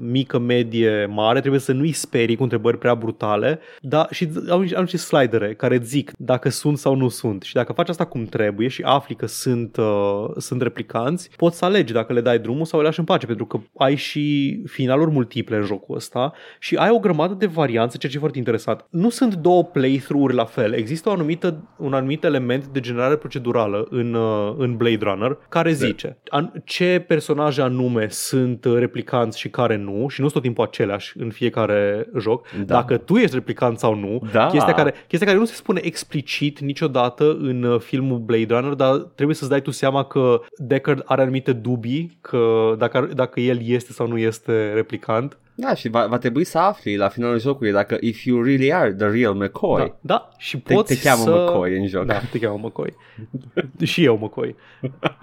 mică, 0.00 0.38
medie, 0.38 1.06
mare, 1.06 1.40
trebuie 1.40 1.60
să 1.60 1.72
nu-i 1.72 1.92
sperii 1.92 2.36
cu 2.36 2.42
întrebări 2.42 2.78
prea 2.78 2.94
brutale, 2.94 3.58
dar 3.80 4.08
și 4.10 4.28
au, 4.48 4.64
au 4.74 4.80
niște 4.80 4.96
slidere 4.96 5.54
care 5.54 5.76
îți 5.76 5.88
zic 5.88 6.12
dacă 6.18 6.48
sunt 6.48 6.78
sau 6.78 6.94
nu 6.94 7.08
sunt. 7.08 7.42
Și 7.42 7.54
dacă 7.54 7.72
faci 7.72 7.88
asta 7.88 8.04
cum 8.04 8.24
trebuie 8.24 8.68
și 8.68 8.82
afli 8.82 9.14
că 9.14 9.26
sunt, 9.26 9.76
uh, 9.76 10.24
sunt 10.36 10.62
replicanți, 10.62 11.30
poți 11.36 11.58
să 11.58 11.64
alegi 11.64 11.92
dacă 11.92 12.12
le 12.12 12.20
dai 12.20 12.38
drumul 12.46 12.64
sau 12.64 12.80
le 12.80 12.86
lași 12.86 12.98
în 12.98 13.04
pace, 13.04 13.26
pentru 13.26 13.46
că 13.46 13.58
ai 13.76 13.94
și 13.94 14.26
finaluri 14.66 15.10
multiple 15.10 15.56
în 15.56 15.64
jocul 15.64 15.96
ăsta 15.96 16.32
și 16.58 16.76
ai 16.76 16.90
o 16.90 16.98
grămadă 16.98 17.34
de 17.34 17.46
varianțe, 17.46 17.96
ceea 17.98 18.10
ce 18.10 18.16
e 18.16 18.20
foarte 18.20 18.38
interesant. 18.38 18.86
Nu 18.90 19.08
sunt 19.08 19.34
două 19.34 19.64
playthrough-uri 19.64 20.34
la 20.34 20.44
fel. 20.44 20.72
Există 20.72 21.08
o 21.08 21.12
anumită, 21.12 21.62
un 21.76 21.94
anumit 21.94 22.24
element 22.24 22.66
de 22.66 22.80
generare 22.80 23.16
procedurală 23.16 23.86
în, 23.90 24.14
uh, 24.14 24.54
în 24.58 24.76
Blade 24.76 24.98
Runner 25.00 25.38
care 25.48 25.72
zice 25.72 26.18
an, 26.28 26.50
ce 26.64 27.04
personaje 27.08 27.62
anume 27.62 28.06
sunt 28.08 28.64
uh, 28.64 28.74
replicanți 28.78 29.38
și 29.38 29.48
care 29.48 29.76
nu 29.76 30.08
și 30.08 30.20
nu 30.20 30.28
sunt 30.28 30.32
tot 30.32 30.42
timpul 30.42 30.64
aceleași 30.64 31.12
în 31.18 31.30
fiecare 31.30 32.08
joc. 32.18 32.46
Da. 32.50 32.74
Dacă 32.74 32.96
tu 32.96 33.16
ești 33.16 33.34
replicant 33.34 33.78
sau 33.78 33.94
nu, 33.94 34.22
Da. 34.32 34.46
chestia, 34.46 34.74
care, 34.74 34.94
chestia 35.08 35.26
care 35.26 35.38
nu 35.38 35.44
se 35.44 35.54
spune 35.54 35.80
explicit 35.82 36.60
niciodată 36.60 37.36
în 37.40 37.62
uh, 37.62 37.80
filmul 37.80 38.18
Blade 38.18 38.54
Runner, 38.54 38.72
dar 38.72 38.96
trebuie 38.96 39.36
să-ți 39.36 39.50
dai 39.50 39.62
tu 39.62 39.70
seama 39.70 40.04
că 40.04 40.40
Deckard 40.56 41.02
are 41.04 41.22
anumite 41.22 41.52
dubii 41.52 42.18
că 42.20 42.35
dacă, 42.78 42.96
ar- 42.96 43.04
dacă 43.04 43.40
el 43.40 43.58
este 43.68 43.92
sau 43.92 44.06
nu 44.06 44.18
este 44.18 44.72
replicant. 44.72 45.38
Da, 45.58 45.74
și 45.74 45.88
va, 45.88 46.06
va 46.06 46.18
trebui 46.18 46.44
să 46.44 46.58
afli 46.58 46.96
la 46.96 47.08
finalul 47.08 47.40
jocului 47.40 47.72
dacă 47.72 47.96
if 48.00 48.24
you 48.24 48.42
really 48.42 48.72
are 48.72 48.94
the 48.94 49.06
real 49.06 49.34
McCoy. 49.34 49.78
Da, 49.78 49.96
da, 50.00 50.28
și 50.36 50.58
Te, 50.58 50.74
poți 50.74 50.94
te 50.94 51.08
cheamă 51.08 51.22
să... 51.22 51.30
McCoy 51.30 51.78
în 51.78 51.86
joc. 51.86 52.04
Da, 52.04 52.18
te 52.30 52.38
cheamă 52.38 52.58
McCoy. 52.62 52.94
și 53.82 54.04
eu 54.04 54.18
McCoy. 54.22 54.56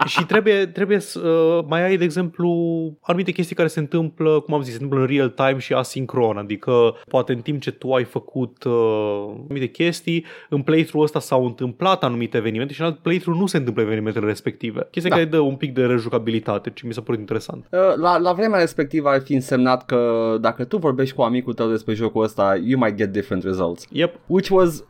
și 0.06 0.24
trebuie, 0.24 0.66
trebuie 0.66 0.98
să 0.98 1.18
uh, 1.28 1.64
mai 1.68 1.82
ai, 1.82 1.96
de 1.96 2.04
exemplu, 2.04 2.48
anumite 3.00 3.32
chestii 3.32 3.56
care 3.56 3.68
se 3.68 3.78
întâmplă, 3.78 4.40
cum 4.40 4.54
am 4.54 4.62
zis, 4.62 4.74
se 4.74 4.82
întâmplă 4.82 5.06
în 5.06 5.16
real 5.16 5.28
time 5.28 5.58
și 5.58 5.72
asincron, 5.72 6.36
adică 6.36 6.96
poate 7.08 7.32
în 7.32 7.40
timp 7.40 7.60
ce 7.60 7.70
tu 7.70 7.92
ai 7.92 8.04
făcut 8.04 8.64
uh, 8.64 8.72
anumite 9.44 9.66
chestii, 9.66 10.24
în 10.48 10.62
playthrough 10.62 11.04
ăsta 11.04 11.20
s-au 11.20 11.44
întâmplat 11.44 12.04
anumite 12.04 12.36
evenimente 12.36 12.72
și 12.72 12.80
în 12.80 12.86
alt 12.86 12.98
playthrough 12.98 13.40
nu 13.40 13.46
se 13.46 13.56
întâmplă 13.56 13.82
evenimentele 13.82 14.26
respective. 14.26 14.88
Chestia 14.90 15.10
Da. 15.10 15.16
care 15.16 15.28
dă 15.28 15.38
un 15.38 15.56
pic 15.56 15.74
de 15.74 15.84
rejucabilitate, 15.84 16.70
ce 16.74 16.86
mi 16.86 16.92
s-a 16.92 17.00
părut 17.00 17.20
interesant. 17.20 17.66
Uh, 17.70 17.78
La, 17.96 18.18
la 18.18 18.32
vremea 18.32 18.58
respectivă 18.58 19.08
ar 19.08 19.20
fi 19.20 19.34
însemnat 19.34 19.86
că 19.86 20.23
dacă 20.40 20.64
tu 20.64 20.76
vorbești 20.78 21.14
cu 21.14 21.22
amicul 21.22 21.54
tău 21.54 21.68
despre 21.70 21.94
jocul 21.94 22.22
ăsta, 22.22 22.60
you 22.64 22.80
might 22.80 22.96
get 22.96 23.12
different 23.12 23.44
results. 23.44 23.86
Yep. 23.90 24.14
Which 24.26 24.48
was 24.50 24.84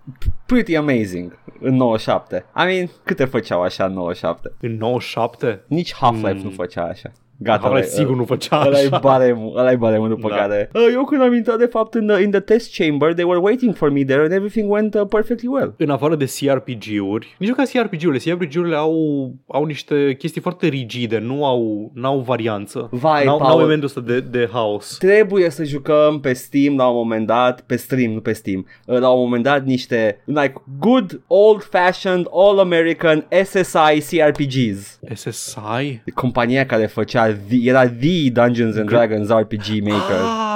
pretty 0.46 0.76
amazing 0.76 1.38
în 1.60 1.74
97. 1.74 2.44
I 2.56 2.64
mean, 2.64 2.90
câte 3.04 3.24
făceau 3.24 3.62
așa 3.62 3.84
în 3.84 3.92
97? 3.92 4.52
În 4.60 4.76
97? 4.76 5.64
Nici 5.66 5.94
Half-Life 5.94 6.32
Mm. 6.32 6.42
nu 6.42 6.50
făcea 6.50 6.82
așa. 6.84 7.12
Gata, 7.36 7.68
Half-Life 7.68 7.86
ăla- 7.86 7.90
sigur 7.90 8.16
nu 8.16 8.24
făcea 8.24 8.62
Ăla 8.66 8.78
e 8.80 8.86
așa. 8.86 8.98
baremul, 8.98 9.56
ăla 9.58 9.70
e 9.72 9.76
baremul 9.76 10.08
după 10.08 10.28
Da. 10.28 10.34
care 10.36 10.70
uh, 10.74 10.82
Eu 10.92 11.04
când 11.04 11.22
am 11.22 11.34
intrat 11.34 11.58
de 11.58 11.66
fapt 11.66 11.94
în, 11.94 12.12
in 12.22 12.30
the 12.30 12.40
test 12.40 12.76
chamber 12.76 13.12
They 13.12 13.24
were 13.24 13.38
waiting 13.38 13.74
for 13.74 13.90
me 13.90 14.04
there 14.04 14.20
And 14.22 14.32
everything 14.32 14.70
went 14.70 14.94
uh, 14.94 15.02
perfectly 15.08 15.48
well 15.48 15.74
în 15.78 15.90
afară 15.90 16.14
de 16.16 16.24
CRPG-uri, 16.24 17.34
nici 17.38 17.48
nu 17.48 17.54
ca 17.54 17.62
CRPG-urile, 17.72 18.32
CRPG-urile 18.32 18.76
au, 18.76 19.32
au 19.48 19.64
niște 19.64 20.14
chestii 20.18 20.40
foarte 20.40 20.66
rigide, 20.66 21.18
nu 21.18 21.44
au 21.44 21.90
n-au 21.94 22.18
varianță. 22.20 22.88
Vai, 22.90 23.24
n-au, 23.24 23.38
Paul. 23.38 23.48
n-au 23.48 23.58
elementul 23.58 23.86
ăsta 23.86 24.00
de, 24.00 24.20
de 24.20 24.48
house. 24.52 24.96
Trebuie 24.98 25.50
să 25.50 25.64
jucăm 25.64 26.20
pe 26.20 26.32
Steam 26.32 26.76
la 26.76 26.86
un 26.88 26.94
moment 26.96 27.26
dat 27.26 27.60
Pe 27.60 27.76
stream, 27.76 28.12
nu 28.12 28.20
pe 28.20 28.32
Steam 28.32 28.66
uh, 28.86 28.98
La 28.98 29.08
un 29.08 29.20
moment 29.22 29.42
dat 29.42 29.64
niște 29.64 30.22
Like 30.24 30.52
good 30.78 31.20
old 31.26 31.62
fashioned 31.62 32.26
All 32.32 32.58
American 32.58 33.26
SSI 33.44 34.16
CRPGs 34.16 34.98
SSI? 35.14 36.02
Compania 36.14 36.66
care 36.66 36.86
făcea 36.86 37.23
the, 37.32 37.68
the 37.86 38.30
Dungeons 38.30 38.76
and 38.76 38.88
Dragons 38.88 39.30
RPG 39.30 39.82
maker. 39.82 39.96
Ah, 40.00 40.53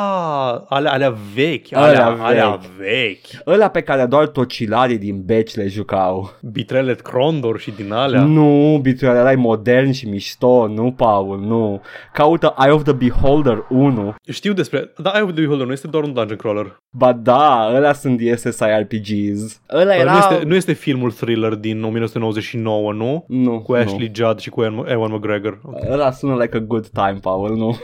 alea, 0.69 0.93
alea 0.93 1.15
vechi, 1.35 1.67
Alea 1.73 2.07
alea, 2.07 2.25
alea 2.25 2.61
vechi. 2.79 2.79
vechi. 2.79 3.47
Ăla 3.47 3.69
pe 3.69 3.81
care 3.81 4.07
doar 4.07 4.27
tocilarii 4.27 4.99
din 4.99 5.23
beci 5.25 5.55
le 5.55 5.67
jucau. 5.67 6.31
Bitrelet 6.43 7.01
Crondor 7.01 7.59
și 7.59 7.71
din 7.71 7.93
alea. 7.93 8.23
Nu, 8.23 8.79
bituiala 8.83 9.19
era 9.31 9.41
modern 9.41 9.91
și 9.91 10.09
mișto, 10.09 10.67
nu, 10.67 10.93
Paul, 10.93 11.39
nu. 11.41 11.81
Caută 12.13 12.55
Eye 12.59 12.73
of 12.73 12.83
the 12.83 12.93
Beholder 12.93 13.65
1. 13.69 14.15
Știu 14.31 14.53
despre... 14.53 14.93
Da, 14.97 15.11
Eye 15.15 15.23
of 15.23 15.33
the 15.33 15.41
Beholder 15.41 15.67
nu 15.67 15.73
este 15.73 15.87
doar 15.87 16.03
un 16.05 16.13
dungeon 16.13 16.37
crawler. 16.39 16.77
Ba 16.91 17.13
da, 17.13 17.71
ăla 17.75 17.93
sunt 17.93 18.21
SSI 18.37 18.65
RPGs. 18.81 19.61
Ăla 19.75 19.95
era... 19.95 20.13
Nu, 20.13 20.19
este, 20.19 20.45
nu 20.47 20.55
este 20.55 20.73
filmul 20.73 21.11
thriller 21.13 21.55
din 21.55 21.83
1999, 21.85 22.93
nu? 22.93 23.25
nu, 23.29 23.61
Cu 23.61 23.73
nu. 23.73 23.79
Ashley 23.79 24.11
Judd 24.15 24.39
și 24.39 24.51
cu 24.51 24.63
Ewan 24.63 24.87
Ewan 24.89 25.13
McGregor. 25.13 25.59
Okay. 25.65 25.89
Ăla 25.93 26.11
sună 26.11 26.35
like 26.43 26.57
a 26.57 26.61
good 26.61 26.87
time, 26.89 27.19
Paul, 27.21 27.57
nu? 27.57 27.77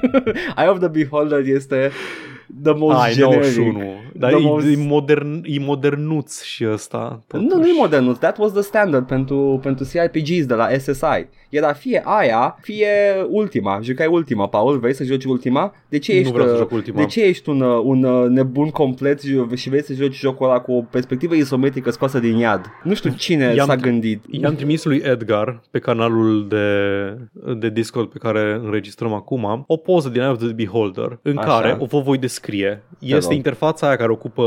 Eye 0.58 0.68
of 0.68 0.78
the 0.78 0.88
Beholder 0.88 1.42
este 1.44 1.87
the 2.62 2.72
most 2.72 2.98
Ai, 3.00 3.12
generic. 3.12 3.56
91. 3.56 3.94
Dar 4.14 4.30
The 4.32 4.40
e, 4.40 4.44
most- 4.44 4.66
e, 4.66 4.76
modern, 4.76 5.42
e 5.44 5.58
modernuț 5.58 6.42
și 6.42 6.66
ăsta. 6.72 7.22
Nu, 7.32 7.56
nu 7.56 7.66
e 7.66 7.72
modern, 7.78 8.12
that 8.18 8.38
was 8.38 8.52
the 8.52 8.60
standard 8.62 9.06
pentru, 9.06 9.58
pentru 9.62 9.84
CRPGs 9.92 10.46
de 10.46 10.54
la 10.54 10.68
SSI. 10.78 11.26
Era 11.48 11.72
fie 11.72 12.02
aia, 12.04 12.56
fie 12.60 12.88
ultima. 13.28 13.78
Jucai 13.82 14.06
ultima, 14.06 14.48
Paul, 14.48 14.78
vrei 14.78 14.94
să 14.94 15.04
joci 15.04 15.24
ultima? 15.24 15.74
De 15.88 15.98
ce 15.98 16.12
Nu 16.12 16.18
ești, 16.18 16.32
vreau 16.32 16.46
să 16.48 16.52
uh, 16.52 16.58
joc 16.58 16.70
ultima. 16.70 16.98
De 17.00 17.06
ce 17.06 17.22
ești 17.24 17.48
un, 17.48 17.60
uh, 17.60 17.80
un 17.84 18.02
uh, 18.04 18.28
nebun 18.28 18.68
complet 18.70 19.20
și 19.54 19.68
vrei 19.68 19.82
să 19.82 19.92
joci 19.92 20.14
jocul 20.14 20.46
ăla 20.46 20.60
cu 20.60 20.72
o 20.72 20.80
perspectivă 20.80 21.34
isometrică 21.34 21.90
scoasă 21.90 22.18
din 22.18 22.36
iad? 22.36 22.66
Nu 22.82 22.94
știu 22.94 23.10
cine 23.16 23.52
I-am 23.54 23.66
s-a 23.66 23.76
tr- 23.76 23.80
gândit. 23.80 24.24
I-am 24.30 24.54
trimis 24.54 24.84
lui 24.84 25.02
Edgar 25.04 25.62
pe 25.70 25.78
canalul 25.78 26.48
de, 26.48 27.52
de 27.54 27.70
Discord 27.70 28.08
pe 28.08 28.18
care 28.18 28.60
înregistrăm 28.64 29.12
acum 29.12 29.64
o 29.66 29.76
poză 29.76 30.08
din 30.08 30.20
Eye 30.20 30.30
of 30.30 30.38
the 30.38 30.52
Beholder 30.52 31.18
în 31.22 31.36
Așa. 31.38 31.46
care 31.48 31.76
o 31.78 31.84
vă 31.84 32.00
voi 32.00 32.18
descrie. 32.18 32.82
Este 32.98 33.24
rog. 33.26 33.32
interfața 33.36 33.86
aia 33.86 33.96
care 33.96 34.10
ocupă 34.12 34.44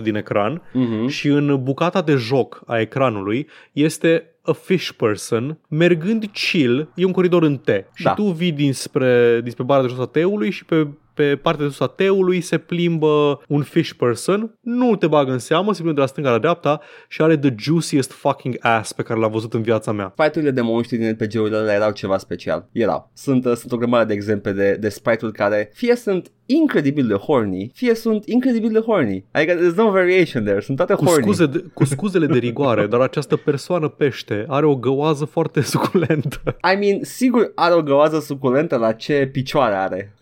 99% 0.00 0.02
din 0.02 0.14
ecran 0.14 0.62
Mhm. 0.72 1.06
și 1.06 1.28
în 1.28 1.60
bucata 1.62 2.02
de 2.02 2.14
joc 2.14 2.62
a 2.66 2.80
ecranului 2.80 3.48
este 3.72 4.26
a 4.42 4.52
fish 4.52 4.90
person 4.90 5.58
mergând 5.68 6.30
chill, 6.32 6.88
e 6.94 7.04
un 7.04 7.12
coridor 7.12 7.42
în 7.42 7.56
T 7.56 7.68
și 7.94 8.02
Da. 8.02 8.14
tu 8.14 8.22
vii 8.22 8.52
dinspre, 8.52 9.40
dinspre 9.40 9.64
bara 9.64 9.82
de 9.82 9.88
jos 9.88 9.98
a 9.98 10.06
T-ului 10.06 10.50
și 10.50 10.64
pe 10.64 10.86
pe 11.14 11.36
partea 11.36 11.64
de 11.64 11.70
sus 11.70 11.80
a 11.80 11.86
T-ului 11.86 12.40
se 12.40 12.58
plimbă 12.58 13.40
un 13.48 13.62
fish 13.62 13.92
person, 13.92 14.58
nu 14.60 14.96
te 14.96 15.06
bagă 15.06 15.32
în 15.32 15.38
seamă, 15.38 15.72
se 15.72 15.80
plimbă 15.80 15.94
de 15.94 16.00
la 16.00 16.06
stânga 16.06 16.30
la 16.30 16.38
dreapta 16.38 16.80
și 17.08 17.22
are 17.22 17.36
the 17.38 17.54
juiciest 17.58 18.12
fucking 18.12 18.56
ass 18.60 18.92
pe 18.92 19.02
care 19.02 19.20
l-am 19.20 19.30
văzut 19.30 19.54
în 19.54 19.62
viața 19.62 19.92
mea. 19.92 20.14
Fight-urile 20.16 20.50
de 20.50 20.60
monștri 20.60 20.96
din 20.96 21.10
RPG-urile 21.10 21.56
alea 21.56 21.74
erau 21.74 21.90
ceva 21.90 22.18
special. 22.18 22.68
Erau. 22.72 23.10
Sunt, 23.14 23.44
uh, 23.44 23.54
sunt 23.54 23.72
o 23.72 23.76
grămadă 23.76 24.04
de 24.04 24.12
exemple 24.12 24.52
de, 24.52 24.76
de 24.80 24.88
sprite-uri 24.88 25.32
care 25.32 25.70
fie 25.74 25.96
sunt 25.96 26.30
incredibil 26.46 27.06
de 27.06 27.14
horny, 27.14 27.70
fie 27.74 27.94
sunt 27.94 28.26
incredibil 28.26 28.70
de 28.72 28.78
horny. 28.78 29.24
Adică 29.30 29.54
there's 29.54 29.74
no 29.76 29.90
variation 29.90 30.44
there. 30.44 30.60
Sunt 30.60 30.76
toate 30.76 30.94
Cu, 30.94 31.04
horny. 31.04 31.22
scuze 31.22 31.46
de, 31.46 31.64
cu 31.74 31.84
scuzele 31.84 32.26
de 32.26 32.38
rigoare, 32.38 32.86
dar 32.86 33.00
această 33.00 33.36
persoană 33.36 33.88
pește 33.88 34.44
are 34.48 34.66
o 34.66 34.76
găoază 34.76 35.24
foarte 35.24 35.60
suculentă. 35.72 36.56
I 36.74 36.78
mean, 36.78 36.98
sigur 37.02 37.52
are 37.54 37.74
o 37.74 37.82
găoază 37.82 38.20
suculentă 38.20 38.76
la 38.76 38.92
ce 38.92 39.28
picioare 39.32 39.74
are. 39.74 40.14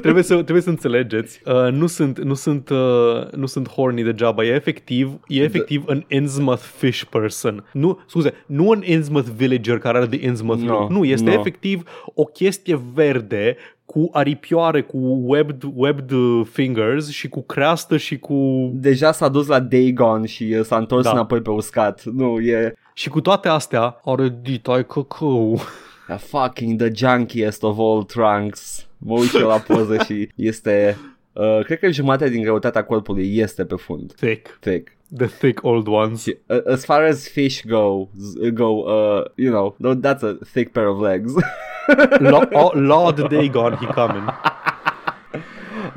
trebuie, 0.00 0.22
să, 0.28 0.34
trebuie 0.42 0.62
să 0.62 0.68
înțelegeți. 0.70 1.40
Uh, 1.46 1.72
nu 1.72 1.86
sunt, 1.86 2.18
nu 2.22 2.34
sunt, 2.34 2.68
uh, 2.68 3.30
nu 3.32 3.46
sunt 3.46 3.68
horny 3.68 4.02
degeaba. 4.02 4.44
E 4.44 4.48
efectiv, 4.54 5.18
e 5.26 5.42
efectiv 5.42 5.84
an 5.88 6.02
Innsmouth 6.08 6.62
fish 6.76 7.02
person. 7.10 7.64
Nu, 7.72 7.98
scuze, 8.06 8.32
nu 8.46 8.68
un 8.68 8.82
Innsmouth 8.84 9.28
villager 9.36 9.78
care 9.78 9.96
are 9.98 10.06
de 10.06 10.20
Innsmouth 10.22 10.60
No, 10.62 10.72
look. 10.78 10.90
Nu, 10.90 11.04
este 11.04 11.30
no. 11.30 11.38
efectiv 11.38 11.82
o 12.14 12.24
chestie 12.24 12.80
verde 12.94 13.56
cu 13.84 14.08
aripioare, 14.12 14.80
cu 14.82 14.96
webbed, 15.24 15.62
webbed 15.74 16.10
uh, 16.10 16.46
fingers 16.52 17.08
și 17.10 17.28
cu 17.28 17.42
creastă 17.42 17.96
și 17.96 18.18
cu... 18.18 18.70
Deja 18.74 19.12
s-a 19.12 19.28
dus 19.28 19.46
la 19.46 19.60
Dagon 19.60 20.24
și 20.24 20.54
uh, 20.58 20.64
s-a 20.64 20.76
întors 20.76 21.04
Da. 21.04 21.10
înapoi 21.10 21.40
pe 21.40 21.50
uscat. 21.50 22.04
Nu, 22.04 22.40
e 22.40 22.74
Și 22.94 23.08
cu 23.08 23.20
toate 23.20 23.48
astea 23.48 24.00
are 24.04 24.38
ditai 24.42 24.86
căcău. 24.86 25.60
a 26.08 26.16
fucking 26.16 26.80
the 26.82 26.90
junkiest 26.94 27.62
of 27.62 27.78
all 27.78 28.02
trunks. 28.02 28.87
Mă 28.98 29.18
uit 29.18 29.34
eu 29.34 29.46
la 29.48 29.58
poză 29.58 29.96
și 30.04 30.28
este... 30.34 30.96
Uh, 31.32 31.64
cred 31.64 31.78
că 31.78 31.90
jumătate 31.90 32.30
din 32.30 32.42
greutatea 32.42 32.84
corpului 32.84 33.36
este 33.38 33.64
pe 33.64 33.74
fund. 33.74 34.12
Thick. 34.12 34.56
Thick. 34.60 34.92
The 35.16 35.26
thick 35.26 35.64
old 35.64 35.86
ones. 35.86 36.22
Și, 36.22 36.36
uh, 36.46 36.62
as 36.66 36.84
far 36.84 37.02
as 37.02 37.28
fish 37.28 37.64
go, 37.66 38.08
z- 38.18 38.50
go, 38.52 38.64
uh, 38.66 39.24
you 39.34 39.50
know, 39.52 39.76
tho- 39.82 40.00
that's 40.00 40.22
a 40.22 40.36
thick 40.52 40.72
pair 40.72 40.86
of 40.86 41.00
legs. 41.00 41.32
Lo- 42.18 42.48
oh, 42.52 42.70
Lord 42.72 43.28
Dagon, 43.28 43.72
he 43.80 43.86
coming. 43.86 44.24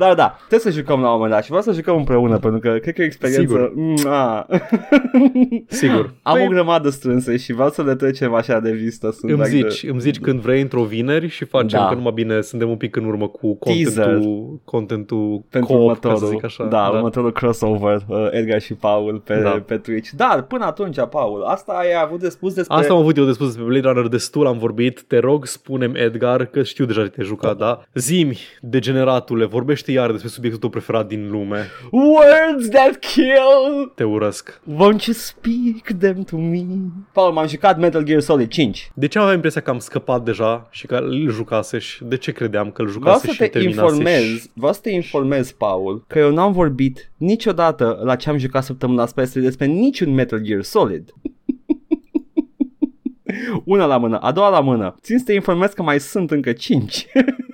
Dar 0.01 0.13
da, 0.15 0.35
trebuie 0.47 0.71
să 0.73 0.79
jucăm 0.79 1.01
la 1.01 1.07
un 1.07 1.13
moment 1.13 1.31
dat 1.31 1.41
și 1.43 1.47
vreau 1.49 1.63
să 1.63 1.71
jucăm 1.71 1.95
împreună 1.95 2.37
pentru 2.39 2.59
că 2.59 2.77
cred 2.81 2.93
că 2.93 3.01
e 3.01 3.03
o 3.03 3.07
experiență... 3.07 3.71
Mua. 3.75 4.47
Sigur. 5.67 6.13
Am 6.21 6.37
Păi- 6.37 6.45
o 6.45 6.47
grămadă 6.49 6.89
strânse 6.89 7.37
și 7.37 7.53
vreau 7.53 7.69
să 7.69 7.83
le 7.83 7.95
trecem 7.95 8.33
așa 8.33 8.59
de 8.59 8.71
vistă. 8.71 9.11
Sunt 9.11 9.31
Îmi 9.31 9.41
like 9.49 9.69
zici, 9.69 9.89
îmi 9.89 9.99
zici 9.99 10.19
când 10.19 10.39
vrei 10.39 10.61
într-o 10.61 10.83
vineri 10.83 11.27
și 11.27 11.45
facem 11.45 11.79
Da. 11.79 11.87
că 11.87 11.95
numai 11.95 12.11
bine 12.15 12.41
suntem 12.41 12.69
un 12.69 12.75
pic 12.77 12.95
în 12.95 13.05
urmă 13.05 13.27
cu 13.27 13.57
Teaser. 13.63 14.03
contentul, 14.05 14.59
contentul 14.65 15.43
pentru 15.49 15.73
co-op, 15.73 15.81
următorul, 15.81 16.17
ca 16.19 16.25
să 16.25 16.31
zic 16.31 16.43
așa. 16.43 16.63
da, 16.63 16.87
următorul 16.93 17.31
crossover, 17.31 18.01
uh, 18.07 18.27
Edgar 18.31 18.61
și 18.61 18.73
Paul 18.73 19.21
pe, 19.25 19.39
Da. 19.43 19.63
pe 19.65 19.77
Twitch. 19.77 20.09
Dar 20.15 20.41
până 20.41 20.65
atunci, 20.65 20.97
Paul, 21.09 21.43
asta 21.43 21.71
ai 21.71 21.87
avut 22.03 22.19
de 22.19 22.29
spus 22.29 22.53
despre... 22.53 22.75
Asta 22.75 22.93
am 22.93 22.99
avut 22.99 23.17
eu 23.17 23.25
de 23.25 23.31
spus 23.31 23.45
despre 23.47 23.63
Blade 23.65 23.87
Runner, 23.87 24.07
destul 24.07 24.47
am 24.47 24.57
vorbit. 24.57 25.01
Te 25.07 25.17
rog, 25.19 25.45
spunem 25.45 25.95
Edgar, 25.95 26.45
că 26.45 26.63
știu 26.63 26.85
deja 26.85 27.01
ce 27.01 27.07
te-ai 27.09 27.27
jucat, 27.27 27.57
da? 27.57 27.81
Zimi, 27.93 28.37
degeneratule, 28.61 29.45
vorbește 29.45 29.90
povestește 29.91 29.99
iar 29.99 30.11
despre 30.11 30.29
subiectul 30.29 30.59
tău 30.59 30.69
preferat 30.69 31.07
din 31.07 31.29
lume. 31.31 31.67
Words 31.91 32.69
that 32.69 32.95
kill! 32.99 33.91
Te 33.95 34.03
urăsc. 34.03 34.61
Won't 34.71 35.05
you 35.05 35.13
speak 35.13 35.97
them 35.99 36.23
to 36.23 36.37
me? 36.37 36.65
Paul, 37.11 37.33
m-am 37.33 37.47
jucat 37.47 37.79
Metal 37.79 38.03
Gear 38.03 38.19
Solid 38.19 38.49
5. 38.49 38.91
De 38.93 39.07
ce 39.07 39.19
aveam 39.19 39.35
impresia 39.35 39.61
că 39.61 39.69
am 39.69 39.79
scăpat 39.79 40.23
deja 40.23 40.67
și 40.71 40.85
că 40.85 40.95
îl 40.95 41.29
jucase 41.29 41.77
și 41.77 42.03
de 42.03 42.17
ce 42.17 42.31
credeam 42.31 42.71
că 42.71 42.81
îl 42.81 42.87
jucase 42.87 43.31
și 43.31 43.37
te 43.37 43.47
terminase? 43.47 43.81
Informez, 43.81 44.23
și... 44.23 44.49
Vreau 44.53 44.73
să 44.73 44.79
te 44.81 44.89
informez, 44.89 45.51
Paul, 45.51 46.03
că 46.07 46.19
eu 46.19 46.31
n-am 46.33 46.51
vorbit 46.51 47.11
niciodată 47.17 47.99
la 48.03 48.15
ce 48.15 48.29
am 48.29 48.37
jucat 48.37 48.63
săptămâna 48.63 49.01
asta 49.01 49.23
despre 49.33 49.65
niciun 49.65 50.13
Metal 50.13 50.39
Gear 50.39 50.61
Solid. 50.61 51.13
Una 53.63 53.85
la 53.85 53.97
mână, 53.97 54.17
a 54.17 54.31
doua 54.31 54.49
la 54.49 54.59
mână. 54.59 54.95
Țin 55.01 55.17
să 55.17 55.23
te 55.25 55.33
informez 55.33 55.71
că 55.71 55.83
mai 55.83 55.99
sunt 55.99 56.31
încă 56.31 56.51
5. 56.51 57.05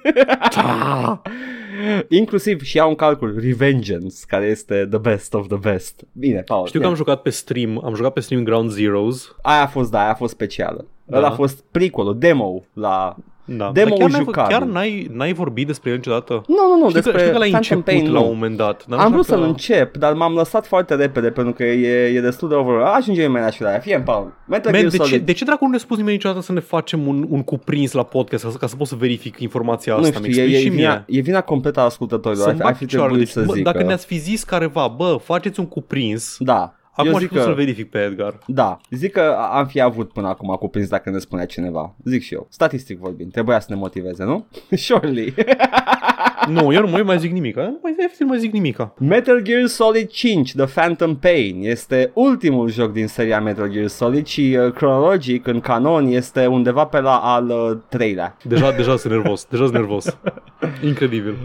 Inclusiv 2.07 2.61
și 2.61 2.77
iau 2.77 2.89
în 2.89 2.95
calcul 2.95 3.39
Revengeance, 3.39 4.15
care 4.27 4.45
este 4.45 4.87
the 4.89 4.99
best 4.99 5.33
of 5.33 5.47
the 5.47 5.57
best. 5.57 6.03
Bine, 6.11 6.41
Paul. 6.41 6.67
Știu 6.67 6.79
că 6.79 6.85
am 6.85 6.95
jucat 6.95 7.21
pe 7.21 7.29
stream, 7.29 7.81
am 7.85 7.95
jucat 7.95 8.13
pe 8.13 8.19
stream 8.19 8.43
Ground 8.43 8.69
Zeroes. 8.69 9.35
Aia 9.41 9.61
a 9.61 9.67
fost, 9.67 9.91
da, 9.91 9.99
aia 9.99 10.11
a 10.11 10.15
fost 10.15 10.33
specială. 10.33 10.85
Da. 11.05 11.17
Ăla 11.17 11.27
a 11.27 11.31
fost 11.31 11.63
prequel 11.71 12.15
demo 12.17 12.63
la... 12.73 13.15
Da. 13.49 13.69
Demo 13.73 13.89
Dar 13.89 13.97
chiar, 13.97 14.09
n-ai, 14.09 14.23
jucabil. 14.23 14.57
chiar 14.57 14.67
n-ai, 14.67 15.09
n-ai 15.13 15.33
vorbit 15.33 15.67
despre 15.67 15.89
el 15.89 15.95
niciodată? 15.95 16.33
Nu, 16.47 16.55
nu, 16.55 16.77
nu, 16.83 16.89
Știu 16.89 16.89
că, 16.89 16.91
despre 16.93 17.19
știu 17.19 17.31
că 17.31 17.37
l-ai 17.37 17.49
Phantom 17.49 17.77
început 17.77 17.83
Pain, 18.01 18.13
la 18.13 18.19
nu. 18.19 18.25
un 18.27 18.33
moment 18.33 18.57
dat. 18.57 18.85
dar 18.87 18.99
Am 18.99 19.05
nu 19.05 19.11
vrut 19.11 19.23
știu 19.23 19.35
să-l 19.35 19.43
că- 19.43 19.49
încep, 19.49 19.97
dar 19.97 20.13
m-am 20.13 20.33
lăsat 20.33 20.67
foarte 20.67 20.95
repede 20.95 21.29
pentru 21.31 21.53
că 21.53 21.63
e, 21.63 22.15
e 22.15 22.21
destul 22.21 22.49
de 22.49 22.55
over. 22.55 22.75
Ajunge 22.81 23.23
imediat 23.23 23.51
și 23.53 23.61
la 23.61 23.69
aia. 23.69 23.79
Fie 23.79 23.95
în 23.95 24.01
Paul. 24.01 24.33
Metal 24.47 24.71
Man, 24.71 24.81
Gear 24.81 24.91
de, 24.91 24.97
ce, 24.97 25.03
Solid. 25.03 25.25
de 25.25 25.31
ce 25.31 25.45
dracu 25.45 25.65
nu 25.65 25.71
ne 25.71 25.77
spus 25.77 25.97
nimeni 25.97 26.15
niciodată 26.15 26.41
să 26.41 26.51
ne 26.51 26.59
facem 26.59 27.07
un, 27.07 27.25
un 27.29 27.43
cuprins 27.43 27.91
la 27.91 28.03
podcast 28.03 28.43
ca 28.43 28.49
să, 28.49 28.57
ca 28.57 28.67
să 28.67 28.75
pot 28.75 28.87
să 28.87 28.95
verific 28.95 29.39
informația 29.39 29.95
nu 29.95 30.01
asta? 30.03 30.19
Mi 30.19 30.29
știu, 30.29 30.41
e, 30.41 30.45
explici 30.45 30.65
e, 30.65 30.69
și 30.69 30.75
vina, 30.75 31.03
mie. 31.07 31.17
e 31.19 31.21
vina 31.21 31.41
completă 31.41 31.79
a 31.79 31.83
ascultătorilor. 31.83 32.43
Să 32.43 32.49
Ar 32.49 32.55
fi- 32.55 32.61
ar 32.61 32.75
fi 32.75 32.85
trebuit 32.85 33.27
să 33.27 33.41
bă, 33.45 33.53
zic. 33.53 33.63
dacă 33.63 33.83
ne-ați 33.83 34.05
fi 34.05 34.17
zis 34.17 34.43
careva, 34.43 34.87
bă, 34.97 35.17
faceți 35.23 35.59
un 35.59 35.67
cuprins, 35.67 36.35
Da. 36.39 36.71
Acum 36.97 37.09
eu 37.09 37.15
aș 37.15 37.21
zic 37.21 37.29
fi 37.31 37.37
să-l 37.37 37.47
că, 37.47 37.53
verific 37.53 37.89
pe 37.89 37.99
Edgar. 37.99 38.37
da, 38.45 38.77
zic 38.89 39.11
că 39.11 39.37
am 39.51 39.65
fi 39.65 39.81
avut 39.81 40.11
până 40.11 40.27
acum 40.27 40.55
cuprins 40.59 40.89
dacă 40.89 41.09
ne 41.09 41.17
spunea 41.17 41.45
cineva. 41.45 41.95
Zic 42.03 42.21
și 42.21 42.33
eu. 42.33 42.47
Statistic 42.49 42.99
vorbind, 42.99 43.31
trebuia 43.31 43.59
să 43.59 43.67
ne 43.69 43.75
motiveze, 43.75 44.23
nu? 44.23 44.45
Surely. 44.85 45.33
nu, 46.49 46.73
eu 46.73 46.81
nu 46.81 46.87
mai, 46.87 47.01
mai 47.01 47.19
zic 47.19 47.31
nimica. 47.31 47.61
Nu 47.61 47.79
mai, 47.81 47.95
efectiv, 47.97 48.19
nu 48.19 48.27
mai 48.27 48.39
zic 48.39 48.51
nimica. 48.51 48.93
Metal 48.97 49.41
Gear 49.41 49.65
Solid 49.65 50.09
5 50.09 50.53
The 50.55 50.65
Phantom 50.65 51.15
Pain 51.15 51.59
este 51.61 52.11
ultimul 52.13 52.69
joc 52.69 52.91
din 52.91 53.07
seria 53.07 53.39
Metal 53.41 53.69
Gear 53.69 53.87
Solid 53.87 54.25
și 54.25 54.57
uh, 54.59 54.71
cronologic 54.71 55.47
în 55.47 55.59
canon 55.59 56.07
este 56.07 56.45
undeva 56.45 56.85
pe 56.85 56.99
la 56.99 57.17
al 57.17 57.49
uh, 57.49 57.77
treilea. 57.89 58.37
Deja, 58.43 58.71
deja 58.71 58.97
sunt 58.97 59.13
nervos, 59.13 59.45
deja 59.49 59.63
sunt 59.63 59.75
nervos. 59.75 60.17
Incredibil. 60.83 61.35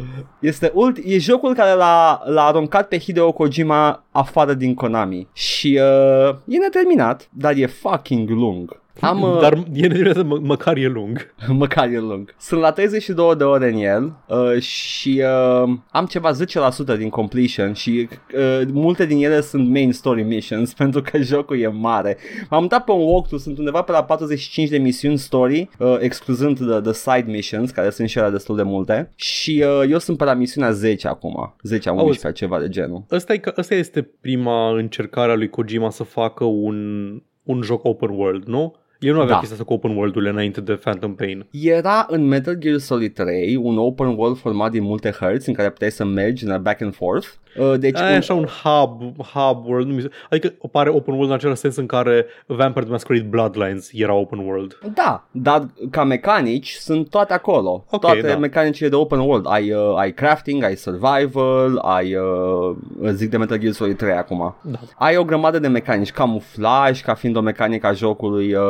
Este 0.40 0.70
ult- 0.74 0.98
e 1.04 1.18
jocul 1.18 1.54
care 1.54 1.74
l-a, 1.74 2.22
l-a 2.24 2.44
aruncat 2.44 2.88
pe 2.88 2.98
Hideo 2.98 3.32
Kojima 3.32 4.04
afară 4.12 4.54
din 4.54 4.74
Konami 4.74 5.28
și 5.32 5.80
uh, 5.82 6.36
e 6.46 6.58
neterminat, 6.58 7.28
dar 7.32 7.56
e 7.56 7.66
fucking 7.66 8.28
lung. 8.28 8.81
Am, 9.00 9.22
uh, 9.22 9.38
Dar 9.40 9.52
e 9.72 9.86
nedrept, 9.86 10.22
mă, 10.22 10.38
măcar 10.42 10.76
e 10.76 10.86
lung. 10.86 11.34
măcar 11.48 11.88
e 11.88 11.98
lung. 11.98 12.34
Sunt 12.38 12.60
la 12.60 12.72
32 12.72 13.34
de 13.36 13.44
ore 13.44 13.68
în 13.72 13.78
el 13.78 14.16
uh, 14.28 14.60
și 14.60 15.22
uh, 15.64 15.74
am 15.90 16.06
ceva 16.06 16.30
10% 16.94 16.96
din 16.96 17.08
completion 17.08 17.72
și 17.72 18.08
uh, 18.34 18.60
multe 18.72 19.06
din 19.06 19.24
ele 19.24 19.40
sunt 19.40 19.68
main 19.68 19.92
story 19.92 20.22
missions 20.22 20.74
pentru 20.82 21.02
că 21.02 21.18
jocul 21.18 21.58
e 21.60 21.68
mare. 21.68 22.16
M-am 22.50 22.66
dat 22.66 22.84
pe 22.84 22.92
un 22.92 23.00
walkthrough, 23.00 23.42
sunt 23.42 23.58
undeva 23.58 23.82
pe 23.82 23.92
la 23.92 24.04
45 24.04 24.68
de 24.68 24.78
misiuni 24.78 25.18
story, 25.18 25.68
uh, 25.78 25.96
excluzând 25.98 26.56
the, 26.56 26.80
the 26.80 26.92
side 26.92 27.24
missions, 27.26 27.70
care 27.70 27.90
sunt 27.90 28.08
și 28.08 28.18
ele 28.18 28.30
destul 28.30 28.56
de 28.56 28.62
multe. 28.62 29.12
Și 29.14 29.64
uh, 29.66 29.90
eu 29.90 29.98
sunt 29.98 30.16
pe 30.18 30.24
la 30.24 30.34
misiunea 30.34 30.70
10 30.70 31.08
acum. 31.08 31.54
10 31.62 31.88
a 31.88 31.92
11 31.92 32.26
Auzi. 32.26 32.38
ceva 32.38 32.58
de 32.58 32.68
genul. 32.68 33.04
Ăsta, 33.10 33.32
e, 33.32 33.38
că- 33.38 33.52
ăsta 33.56 33.74
este 33.74 34.02
prima 34.20 34.76
încercare 34.76 35.32
a 35.32 35.34
lui 35.34 35.48
Kojima 35.48 35.90
să 35.90 36.02
facă 36.02 36.44
un, 36.44 36.76
un 37.42 37.62
joc 37.62 37.84
open 37.84 38.08
world, 38.10 38.44
nu? 38.44 38.74
El 39.02 39.12
nu 39.14 39.20
avea 39.20 39.32
Da. 39.32 39.38
chestia 39.38 39.56
asta 39.56 39.66
cu 39.68 39.72
open 39.72 39.96
world-urile 39.96 40.30
înainte 40.30 40.60
de 40.60 40.72
Phantom 40.72 41.14
Pain. 41.14 41.46
Era 41.50 42.06
în 42.10 42.26
Metal 42.26 42.54
Gear 42.54 42.78
Solid 42.78 43.14
3 43.14 43.56
un 43.56 43.78
open 43.78 44.06
world 44.06 44.36
format 44.38 44.70
din 44.70 44.82
multe 44.82 45.10
hărți 45.10 45.48
în 45.48 45.54
care 45.54 45.70
puteai 45.70 45.90
să 45.90 46.04
mergi 46.04 46.44
în 46.44 46.62
back 46.62 46.80
and 46.80 46.94
forth. 46.94 47.28
Uh, 47.56 47.78
Deci 47.78 47.98
Aia 47.98 48.12
e 48.12 48.16
așa 48.16 48.34
un 48.34 48.46
hub, 48.62 49.16
hub 49.32 49.66
world, 49.66 49.86
nu 49.86 49.94
mi 49.94 50.00
se... 50.00 50.10
adică 50.30 50.54
pare 50.70 50.90
open 50.90 51.14
world 51.14 51.30
în 51.30 51.36
acel 51.36 51.54
sens 51.54 51.76
în 51.76 51.86
care 51.86 52.26
Vampire 52.46 52.84
the 52.84 52.90
Masquerade 52.90 53.24
Bloodlines 53.24 53.90
era 53.92 54.14
open 54.14 54.38
world. 54.38 54.78
Da, 54.94 55.24
dar 55.30 55.66
ca 55.90 56.04
mecanici 56.04 56.72
sunt 56.72 57.10
toate 57.10 57.32
acolo. 57.32 57.84
Ok, 57.90 58.00
toate 58.00 58.20
da. 58.20 58.36
mecanicile 58.36 58.88
de 58.88 58.94
open 58.94 59.18
world. 59.18 59.46
Ai, 59.48 59.72
uh, 59.72 59.96
ai 59.96 60.12
crafting, 60.12 60.64
ai 60.64 60.76
survival, 60.76 61.78
ai, 61.82 62.14
uh, 62.14 63.10
zic 63.10 63.30
de 63.30 63.36
Metal 63.36 63.58
Gear 63.58 63.72
Solid 63.72 63.96
3 63.96 64.12
acum. 64.12 64.54
Da. 64.62 64.78
Ai 64.98 65.16
o 65.16 65.24
grămadă 65.24 65.58
de 65.58 65.68
mecanici, 65.68 66.12
camuflaj 66.12 67.00
ca 67.00 67.14
fiind 67.14 67.36
o 67.36 67.40
mecanică 67.40 67.86
a 67.86 67.92
jocului 67.92 68.54
uh, 68.54 68.62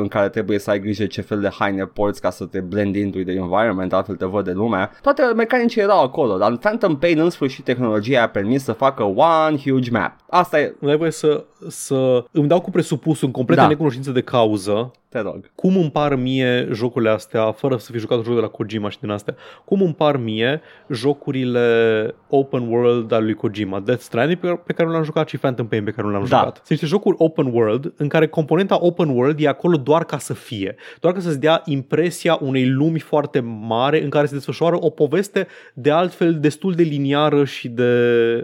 în 0.00 0.08
care 0.08 0.28
trebuie 0.28 0.58
să 0.58 0.70
ai 0.70 0.80
grijă 0.80 1.06
ce 1.06 1.20
fel 1.20 1.40
de 1.40 1.48
haine 1.58 1.84
porți 1.84 2.20
ca 2.20 2.30
să 2.30 2.44
te 2.44 2.60
blend 2.60 2.96
into 2.96 3.18
the 3.18 3.32
environment, 3.32 3.92
altfel 3.92 4.14
te 4.14 4.24
văd 4.24 4.44
de 4.44 4.52
lumea. 4.52 4.90
Toate 5.02 5.22
mecanicile 5.36 5.82
erau 5.82 6.02
acolo, 6.02 6.36
dar 6.36 6.50
în 6.50 6.56
Phantom 6.56 6.96
Pain 6.96 7.18
în 7.18 7.30
sfârșit 7.30 7.64
tehnologia 7.64 8.09
a 8.18 8.28
permis 8.28 8.62
să 8.64 8.72
facă 8.72 9.02
one 9.02 9.58
huge 9.64 9.90
map. 9.90 10.16
Asta 10.30 10.60
e, 10.60 10.64
Îmi 10.80 10.90
dai 10.90 10.96
voie 10.96 11.10
să, 11.10 11.44
să 11.68 12.24
îmi 12.32 12.48
dau 12.48 12.60
cu 12.60 12.70
presupusul 12.70 13.26
în 13.26 13.32
completă 13.32 13.60
Da. 13.60 13.66
necunoștință 13.66 14.10
de 14.10 14.20
cauză 14.20 14.90
te 15.10 15.20
rog. 15.20 15.50
cum 15.54 15.76
îmi 15.76 15.90
par 15.90 16.14
mie 16.14 16.68
jocurile 16.72 17.10
astea, 17.10 17.52
fără 17.52 17.76
să 17.76 17.92
fi 17.92 17.98
jucat 17.98 18.18
un 18.18 18.24
joc 18.24 18.34
de 18.34 18.40
la 18.40 18.48
Kojima 18.48 18.88
și 18.90 19.00
din 19.00 19.10
astea, 19.10 19.36
cum 19.64 19.82
îmi 19.82 19.94
par 19.94 20.16
mie 20.16 20.60
jocurile 20.90 22.14
open 22.28 22.68
world 22.68 23.12
al 23.12 23.24
lui 23.24 23.34
Kojima, 23.34 23.80
Death 23.80 24.00
Stranding 24.02 24.38
pe 24.38 24.46
care, 24.46 24.62
pe 24.66 24.72
care 24.72 24.88
nu 24.88 24.94
l-am 24.94 25.04
jucat 25.04 25.28
și 25.28 25.38
Phantom 25.38 25.66
Pain 25.68 25.84
pe 25.84 25.90
care 25.90 26.06
nu 26.06 26.12
l-am 26.12 26.24
Da. 26.28 26.36
jucat. 26.36 26.54
Sunt 26.56 26.68
niște 26.68 26.86
jocuri 26.86 27.16
open 27.18 27.46
world 27.46 27.92
în 27.96 28.08
care 28.08 28.26
componenta 28.28 28.78
open 28.84 29.08
world 29.08 29.40
e 29.40 29.48
acolo 29.48 29.76
doar 29.76 30.04
ca 30.04 30.18
să 30.18 30.34
fie, 30.34 30.76
doar 31.00 31.14
ca 31.14 31.20
să-ți 31.20 31.40
dea 31.40 31.62
impresia 31.64 32.38
unei 32.40 32.68
lumi 32.68 32.98
foarte 32.98 33.40
mare 33.40 34.02
în 34.02 34.08
care 34.10 34.26
se 34.26 34.34
desfășoară 34.34 34.76
o 34.80 34.90
poveste 34.90 35.46
de 35.74 35.90
altfel 35.90 36.40
destul 36.40 36.72
de 36.74 36.82
liniară 36.82 37.44
și 37.44 37.68
de, 37.68 37.92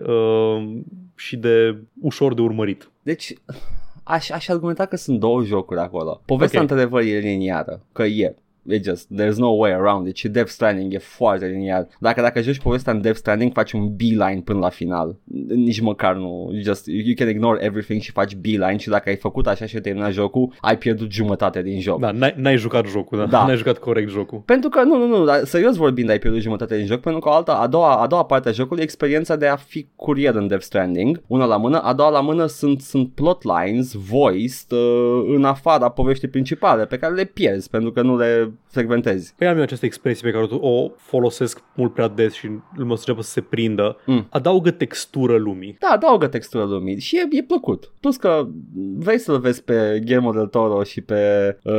uh, 0.06 0.68
și 1.14 1.36
de 1.36 1.76
ușor 2.00 2.34
de 2.34 2.40
urmărit. 2.40 2.90
Deci, 3.02 3.32
aș, 4.08 4.30
aș 4.30 4.48
argumenta 4.48 4.86
că 4.86 4.96
sunt 4.96 5.18
două 5.20 5.42
jocuri 5.42 5.80
acolo. 5.80 6.20
Povestea, 6.24 6.60
Ok. 6.60 6.70
într-adevăr, 6.70 7.02
e 7.02 7.18
liniară, 7.18 7.80
că 7.92 8.02
e. 8.02 8.36
E 8.68 8.80
just, 8.84 9.08
there's 9.14 9.36
no 9.36 9.48
way 9.48 9.72
around 9.72 10.06
it 10.06 10.16
și 10.16 10.28
Death 10.28 10.48
Stranding 10.48 10.94
e 10.94 10.98
foarte 10.98 11.46
liniar. 11.46 11.88
Dacă 12.00 12.20
dacă 12.20 12.40
joci 12.40 12.58
povestea 12.58 12.92
în 12.92 13.00
Death 13.00 13.18
Stranding, 13.18 13.52
faci 13.52 13.72
un 13.72 13.96
beeline 13.96 14.40
până 14.44 14.58
la 14.58 14.68
final. 14.68 15.16
Nici 15.48 15.80
măcar 15.80 16.14
nu, 16.14 16.48
you 16.52 16.62
just, 16.62 16.86
you 16.86 17.14
can 17.16 17.28
ignore 17.28 17.64
everything 17.64 18.00
și 18.00 18.10
faci 18.10 18.34
beeline 18.34 18.76
și 18.76 18.88
dacă 18.88 19.08
ai 19.08 19.16
făcut 19.16 19.46
așa 19.46 19.66
și 19.66 19.74
ai 19.74 19.80
terminat 19.80 20.12
jocul, 20.12 20.52
ai 20.60 20.78
pierdut 20.78 21.10
jumătate 21.10 21.62
din 21.62 21.80
joc. 21.80 22.00
Da, 22.00 22.10
n-ai, 22.10 22.34
n-ai 22.36 22.56
jucat 22.56 22.86
jocul, 22.86 23.18
da? 23.18 23.26
Da. 23.26 23.46
N-ai 23.46 23.56
jucat 23.56 23.78
corect 23.78 24.10
jocul. 24.10 24.38
Pentru 24.44 24.68
că, 24.68 24.82
nu, 24.82 24.96
nu, 24.96 25.06
nu, 25.06 25.24
dar 25.24 25.44
serios 25.44 25.76
vorbind, 25.76 26.10
ai 26.10 26.18
pierdut 26.18 26.40
jumătate 26.40 26.76
din 26.76 26.86
joc, 26.86 27.00
pentru 27.00 27.20
că 27.20 27.28
alta, 27.28 27.52
a, 27.52 27.66
doua, 27.66 28.02
a 28.02 28.06
doua 28.06 28.24
parte 28.24 28.48
a 28.48 28.52
jocului 28.52 28.80
e 28.80 28.84
experiența 28.84 29.36
de 29.36 29.46
a 29.46 29.56
fi 29.56 29.88
curier 29.96 30.34
în 30.34 30.46
Death 30.46 30.64
Stranding, 30.64 31.22
una 31.26 31.44
la 31.44 31.56
mână, 31.56 31.78
a 31.78 31.92
doua 31.92 32.10
la 32.10 32.20
mână 32.20 32.46
sunt, 32.46 32.80
sunt 32.80 33.10
plotlines 33.14 33.92
voiced 33.92 34.70
uh, 34.70 35.34
în 35.34 35.44
afara 35.44 35.88
poveștii 35.88 36.28
principale, 36.28 36.86
pe 36.86 36.98
care 36.98 37.14
le 37.14 37.24
pierzi 37.24 37.70
pentru 37.70 37.92
că 37.92 38.02
nu 38.02 38.16
le 38.16 38.52
frecventezi. 38.70 39.34
Păi 39.38 39.46
am 39.46 39.56
eu 39.56 39.62
această 39.62 39.86
expresie 39.86 40.30
pe 40.30 40.38
care 40.38 40.48
o 40.50 40.76
o 40.76 40.90
folosesc 40.96 41.62
mult 41.74 41.92
prea 41.92 42.08
des 42.08 42.34
și 42.34 42.46
lumea 42.76 42.92
o 42.92 42.96
să 42.96 43.04
înceapă 43.06 43.22
să 43.22 43.30
se 43.30 43.40
prindă. 43.40 43.96
Mm. 44.06 44.26
Adaugă 44.30 44.70
textură 44.70 45.36
lumii. 45.36 45.76
Da, 45.80 45.88
adaugă 45.92 46.26
textură 46.26 46.64
lumii 46.64 47.00
și 47.00 47.16
e, 47.16 47.26
e 47.30 47.42
plăcut. 47.42 47.92
Plus 48.00 48.16
că 48.16 48.46
vrei 48.96 49.18
să-l 49.18 49.38
vezi 49.38 49.62
pe 49.62 49.98
Guillermo 50.00 50.32
del 50.32 50.46
Toro 50.46 50.82
și 50.82 51.00
pe... 51.00 51.56
Uh... 51.62 51.74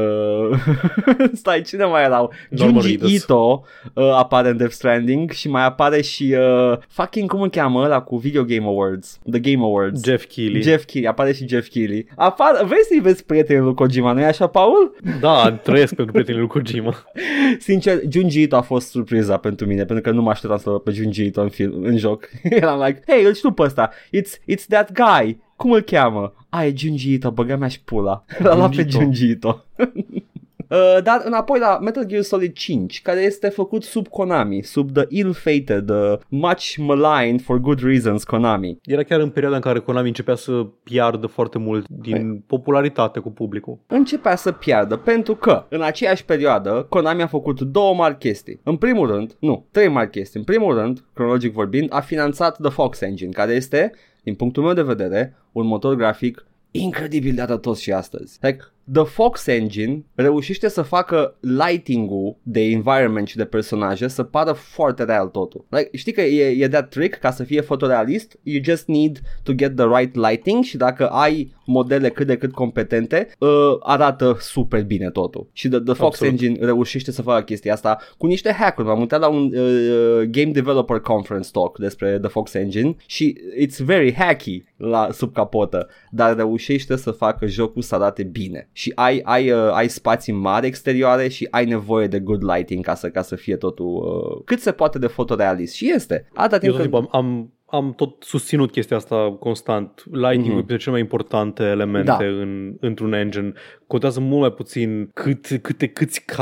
Stai, 1.34 1.62
cine 1.62 1.86
mai 1.86 2.04
erau? 2.04 2.32
Norman 2.50 2.74
Junji 2.74 2.88
Reedus. 2.88 3.12
Ito 3.12 3.63
uh, 3.94 4.12
apare 4.18 4.50
în 4.50 4.58
Death 4.58 4.74
Stranding 4.74 5.32
și 5.32 5.50
mai 5.50 5.66
apare 5.66 6.02
și 6.02 6.36
uh, 6.38 6.78
fucking 6.88 7.30
cum 7.30 7.42
îl 7.42 7.50
cheamă 7.50 7.84
ăla 7.84 8.02
cu 8.02 8.18
Video 8.18 8.44
Game 8.44 8.66
Awards, 8.66 9.20
The 9.32 9.40
Game 9.40 9.63
Awards. 9.63 10.04
Jeff 10.04 10.26
Keighley. 10.26 10.62
Jeff 10.62 10.86
Keighley, 10.86 11.12
apare 11.12 11.34
și 11.34 11.48
Jeff 11.48 11.70
Keighley. 11.70 12.08
Apar, 12.16 12.63
vrei 12.66 12.84
să-i 12.84 13.00
vezi 13.00 13.26
prietenul 13.26 13.63
lui 13.63 13.74
Kojima, 13.74 14.12
nu-i 14.12 14.24
așa, 14.24 14.48
Paul? 14.48 14.96
Da, 15.20 15.52
trăiesc 15.52 15.96
pentru 15.96 16.13
prietenii 16.13 16.40
lui 16.40 16.50
Kojima. 16.50 16.66
Sincer, 17.60 18.01
Junji 18.10 18.41
Ito 18.41 18.56
a 18.56 18.62
fost 18.62 18.89
surpriza 18.89 19.38
pentru 19.38 19.65
mine, 19.65 19.86
pentru 19.86 20.10
că 20.10 20.15
nu 20.15 20.21
mă 20.21 20.30
așteptam 20.30 20.58
să-l 20.58 20.71
văd 20.71 20.82
pe 20.82 20.91
Junji 20.91 21.23
Ito 21.23 21.41
în, 21.41 21.49
film, 21.49 21.84
în 21.84 21.97
joc. 21.97 22.30
Eram 22.43 22.82
like, 22.82 23.01
hey, 23.08 23.23
îl 23.23 23.34
știu 23.34 23.51
pe 23.51 23.62
ăsta, 23.62 23.89
it's, 23.91 24.53
it's 24.53 24.65
that 24.67 24.91
guy. 24.91 25.39
Cum 25.56 25.71
îl 25.71 25.82
cheamă? 25.82 26.34
A, 26.49 26.65
e 26.65 26.73
Junji 26.75 27.13
Ito, 27.13 27.32
băga 27.32 27.56
mea 27.56 27.67
și 27.67 27.82
pula. 27.82 28.25
L-a 28.43 28.56
luat 28.56 28.75
pe 28.75 28.82
Ito. 28.82 28.99
Junji 28.99 29.30
Ito. 29.30 29.65
Uh, 30.69 30.97
dar 31.03 31.21
înapoi 31.25 31.60
la 31.60 31.77
Metal 31.82 32.06
Gear 32.06 32.21
Solid 32.21 32.53
5 32.53 33.01
care 33.01 33.19
este 33.19 33.49
făcut 33.49 33.84
sub 33.84 34.08
Konami 34.08 34.63
sub 34.63 34.91
the 34.91 35.06
ill-fated 35.10 35.89
uh, 35.89 36.13
much 36.30 36.75
maligned 36.77 37.41
for 37.41 37.58
good 37.58 37.84
reasons 37.84 38.23
Konami 38.23 38.77
Era 38.84 39.03
chiar 39.03 39.19
în 39.19 39.30
perioada 39.30 39.56
în 39.56 39.62
care 39.62 39.80
Konami 39.80 40.08
începea 40.08 40.36
să 40.36 40.65
piardă 40.84 41.27
foarte 41.27 41.58
mult 41.58 41.88
din 41.88 42.43
popularitate 42.47 43.19
cu 43.19 43.32
publicul. 43.32 43.80
începea 43.88 44.36
să 44.36 44.51
piardă 44.51 44.95
pentru 44.95 45.36
că 45.36 45.65
în 45.69 45.82
aceeași 45.82 46.25
perioadă 46.25 46.86
Konami 46.89 47.21
a 47.21 47.27
făcut 47.27 47.62
două 47.62 47.93
mari 47.93 48.17
chestii. 48.17 48.60
În 48.63 48.75
primul 48.75 49.08
rând, 49.08 49.36
nu, 49.39 49.65
trei 49.71 49.88
mari 49.88 50.10
chestii. 50.10 50.39
În 50.39 50.45
primul 50.45 50.73
rând, 50.73 51.03
cronologic 51.13 51.53
vorbind, 51.53 51.88
a 51.93 51.99
finanțat 51.99 52.62
The 52.62 52.71
Fox 52.71 53.01
Engine, 53.01 53.32
care 53.32 53.53
este, 53.53 53.91
din 54.23 54.36
punctul 54.36 54.63
meu 54.63 54.73
de 54.73 54.82
vedere, 54.82 55.36
un 55.51 55.65
motor 55.65 55.95
grafic 55.95 56.45
incredibil 56.71 57.36
de 57.36 57.41
arătos 57.41 57.80
și 57.80 57.91
astăzi. 57.91 58.38
Like, 58.41 58.63
The 58.91 59.04
Fox 59.04 59.47
Engine 59.47 60.06
reușește 60.15 60.67
să 60.67 60.82
facă 60.82 61.38
lighting-ul 61.39 62.38
de 62.43 62.62
environment 62.62 63.28
și 63.28 63.36
de 63.36 63.45
personaje 63.45 64.08
să 64.08 64.23
pară 64.23 64.52
foarte 64.52 65.04
real 65.04 65.28
totul. 65.28 65.65
Like, 65.69 65.89
știi 65.97 66.12
că 66.12 66.21
e, 66.21 66.63
e 66.63 66.67
that 66.67 66.89
trick 66.89 67.19
ca 67.19 67.32
să 67.32 67.43
fie 67.43 67.62
fotorealist, 67.62 68.39
you 68.43 68.63
just 68.63 68.88
need 68.88 69.21
to 69.43 69.54
get 69.54 69.76
the 69.76 69.86
right 69.97 70.15
lighting 70.15 70.63
și 70.63 70.78
dacă 70.78 71.08
ai 71.08 71.56
modele 71.67 72.10
cât 72.10 72.27
de 72.27 72.38
cât 72.38 72.51
competente, 72.51 73.27
uh, 73.39 73.49
arată 73.80 74.38
super 74.39 74.84
bine 74.84 75.10
totul. 75.10 75.47
Și 75.53 75.67
The, 75.67 75.80
the 75.80 75.93
Fox 75.93 76.13
Absolut. 76.13 76.32
Engine 76.32 76.65
reușește 76.65 77.12
să 77.12 77.21
facă 77.21 77.43
chestia 77.43 77.73
asta 77.73 77.97
cu 78.17 78.25
niște 78.25 78.51
hack-uri. 78.51 78.88
M-am 78.88 78.99
uitat 78.99 79.19
la 79.19 79.27
un 79.27 79.51
uh, 79.53 80.21
Game 80.21 80.51
Developer 80.51 80.99
Conference 80.99 81.49
talk 81.51 81.77
despre 81.77 82.19
The 82.19 82.30
Fox 82.30 82.53
Engine 82.53 82.95
și 83.06 83.38
it's 83.63 83.84
very 83.84 84.13
hacky 84.13 84.63
la 84.77 85.10
sub 85.12 85.34
capotă, 85.34 85.88
dar 86.12 86.36
reușește 86.36 86.95
să 86.95 87.12
facă 87.12 87.45
jocul 87.45 87.82
să 87.82 87.95
arate 87.95 88.23
bine. 88.23 88.69
Și 88.71 88.91
ai, 88.95 89.21
ai, 89.23 89.51
uh, 89.51 89.71
ai 89.71 89.89
spații 89.89 90.34
mari 90.34 90.67
exterioare 90.67 91.27
și 91.27 91.47
ai 91.51 91.65
nevoie 91.65 92.08
de 92.08 92.19
good 92.19 92.43
lighting 92.53 92.86
ca 92.86 92.95
să, 92.95 93.10
ca 93.10 93.21
să 93.21 93.36
fie 93.36 93.56
totul 93.56 93.86
uh, 93.88 94.41
cât 94.45 94.60
se 94.60 94.71
poate 94.71 94.99
de 94.99 95.08
fotorealist. 95.08 95.73
Și 95.73 95.91
este. 95.91 96.27
Atâta 96.34 96.56
Eu 96.56 96.60
timp 96.60 96.73
tot 96.73 96.82
când... 96.82 96.91
timpul 96.91 97.10
am, 97.12 97.25
am, 97.25 97.51
am 97.69 97.93
tot 97.93 98.23
susținut 98.23 98.71
chestia 98.71 98.97
asta 98.97 99.36
constant. 99.39 100.03
Lighting-ul 100.12 100.51
Mhm. 100.51 100.58
e 100.60 100.63
printre 100.65 100.77
cele 100.77 100.91
mai 100.91 100.99
importante 100.99 101.63
elemente 101.63 102.06
Da. 102.12 102.17
în, 102.25 102.73
într-un 102.80 103.13
engine. 103.13 103.53
Contează 103.88 104.19
mult 104.19 104.39
mai 104.41 104.51
puțin 104.51 105.10
cât, 105.13 105.47
câte 105.62 105.88
câți 105.88 106.25
K 106.25 106.36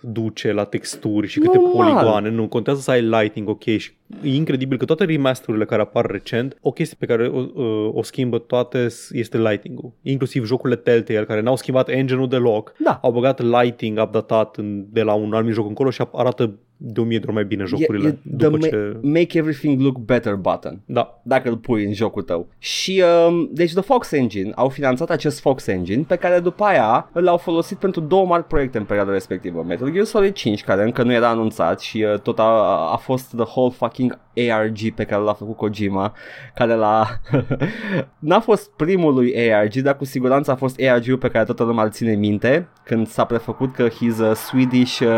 duce 0.00 0.52
la 0.52 0.64
texturi 0.64 1.26
și 1.26 1.38
câte 1.38 1.56
Normal. 1.58 1.72
poligoane. 1.92 2.30
Nu, 2.30 2.48
contează 2.48 2.80
să 2.80 2.90
ai 2.90 3.02
lighting 3.02 3.48
ok 3.48 3.62
și 3.62 3.90
e 4.22 4.34
incredibil 4.34 4.78
că 4.78 4.84
toate 4.84 5.04
remasterurile 5.04 5.64
care 5.64 5.82
apar 5.82 6.06
recent, 6.06 6.58
o 6.60 6.70
chestie 6.70 6.96
pe 7.00 7.06
care 7.06 7.26
o, 7.28 7.62
o, 7.62 7.90
o 7.94 8.02
schimbă 8.02 8.38
toate 8.38 8.86
este 9.10 9.38
lighting-ul. 9.38 9.92
Inclusiv 10.02 10.44
jocurile 10.44 10.78
Telltale 10.78 11.24
care 11.24 11.40
n-au 11.40 11.56
schimbat 11.56 11.88
engine-ul 11.88 12.28
deloc, 12.28 12.72
Da. 12.78 12.98
au 13.02 13.12
băgat 13.12 13.40
lighting 13.42 13.98
updatat 14.02 14.56
în, 14.56 14.84
de 14.90 15.02
la 15.02 15.12
un 15.12 15.32
anumit 15.34 15.54
joc 15.54 15.68
încolo 15.68 15.90
și 15.90 16.02
arată 16.12 16.54
de 16.84 17.00
o 17.00 17.04
mie 17.04 17.18
de 17.18 17.24
ori 17.26 17.34
mai 17.34 17.44
bine 17.44 17.64
jocurile. 17.64 18.08
E, 18.08 18.10
e 18.10 18.18
după 18.22 18.58
the 18.58 18.68
ce... 18.68 18.92
ma- 18.92 19.00
make 19.02 19.38
everything 19.38 19.80
look 19.80 19.98
better 19.98 20.34
button 20.34 20.80
Da. 20.84 21.20
dacă 21.22 21.48
îl 21.48 21.56
pui 21.56 21.84
în 21.84 21.92
jocul 21.92 22.22
tău. 22.22 22.48
Și 22.58 23.02
um, 23.28 23.48
deci 23.52 23.72
The 23.72 23.82
Fox 23.82 24.12
Engine 24.12 24.52
au 24.54 24.68
finanțat 24.68 25.10
acest 25.10 25.40
Fox 25.40 25.66
Engine 25.66 26.04
pe 26.08 26.16
care 26.16 26.38
după 26.38 26.64
aia 26.64 27.10
l-au 27.12 27.36
folosit 27.36 27.78
pentru 27.78 28.00
două 28.00 28.26
mari 28.26 28.44
proiecte 28.44 28.78
în 28.78 28.84
perioada 28.84 29.12
respectivă. 29.12 29.64
Metal 29.66 29.92
Gear 29.92 30.04
Solid 30.04 30.32
5 30.32 30.64
care 30.64 30.82
încă 30.82 31.02
nu 31.02 31.12
era 31.12 31.28
anunțat 31.28 31.80
și 31.80 32.06
uh, 32.12 32.18
tot 32.20 32.38
a, 32.38 32.88
a 32.92 32.96
fost 32.96 33.34
the 33.34 33.44
whole 33.46 33.74
fucking 33.76 34.18
ARG 34.50 34.78
pe 34.94 35.04
care 35.04 35.22
l-a 35.22 35.32
făcut 35.32 35.56
Kojima 35.56 36.12
care 36.54 36.74
l-a 36.74 37.20
n-a 38.18 38.40
fost 38.40 38.70
primul 38.70 39.14
lui 39.14 39.52
ARG 39.52 39.74
dar 39.74 39.96
cu 39.96 40.04
siguranță 40.04 40.50
a 40.50 40.54
fost 40.54 40.80
ARG-ul 40.80 41.18
pe 41.18 41.28
care 41.28 41.44
toată 41.44 41.62
lumea 41.62 41.84
îl 41.84 41.90
ține 41.90 42.14
minte 42.14 42.68
când 42.84 43.06
s-a 43.06 43.24
prefăcut 43.24 43.74
că 43.74 43.88
he's 43.88 44.30
a 44.30 44.34
Swedish 44.34 45.00
uh, 45.00 45.08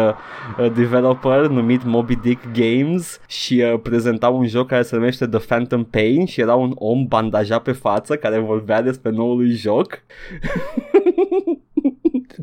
uh, 0.58 0.72
developer 0.74 1.48
numit 1.54 1.84
Moby 1.84 2.16
Dick 2.16 2.52
Games 2.52 3.20
și 3.28 3.62
uh, 3.72 3.80
prezenta 3.82 4.28
un 4.28 4.46
joc 4.46 4.66
care 4.66 4.82
se 4.82 4.96
numește 4.96 5.26
The 5.26 5.38
Phantom 5.38 5.84
Pain 5.84 6.26
și 6.26 6.40
era 6.40 6.54
un 6.54 6.72
om 6.74 7.06
bandajat 7.06 7.62
pe 7.62 7.72
față 7.72 8.16
care 8.16 8.38
vorbea 8.38 8.82
despre 8.82 9.10
noul 9.10 9.50
joc. 9.50 10.02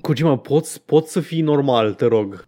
Kojima, 0.01 0.37
poți, 0.37 0.81
poți 0.85 1.11
să 1.11 1.19
fii 1.19 1.41
normal, 1.41 1.93
te 1.93 2.05
rog. 2.05 2.45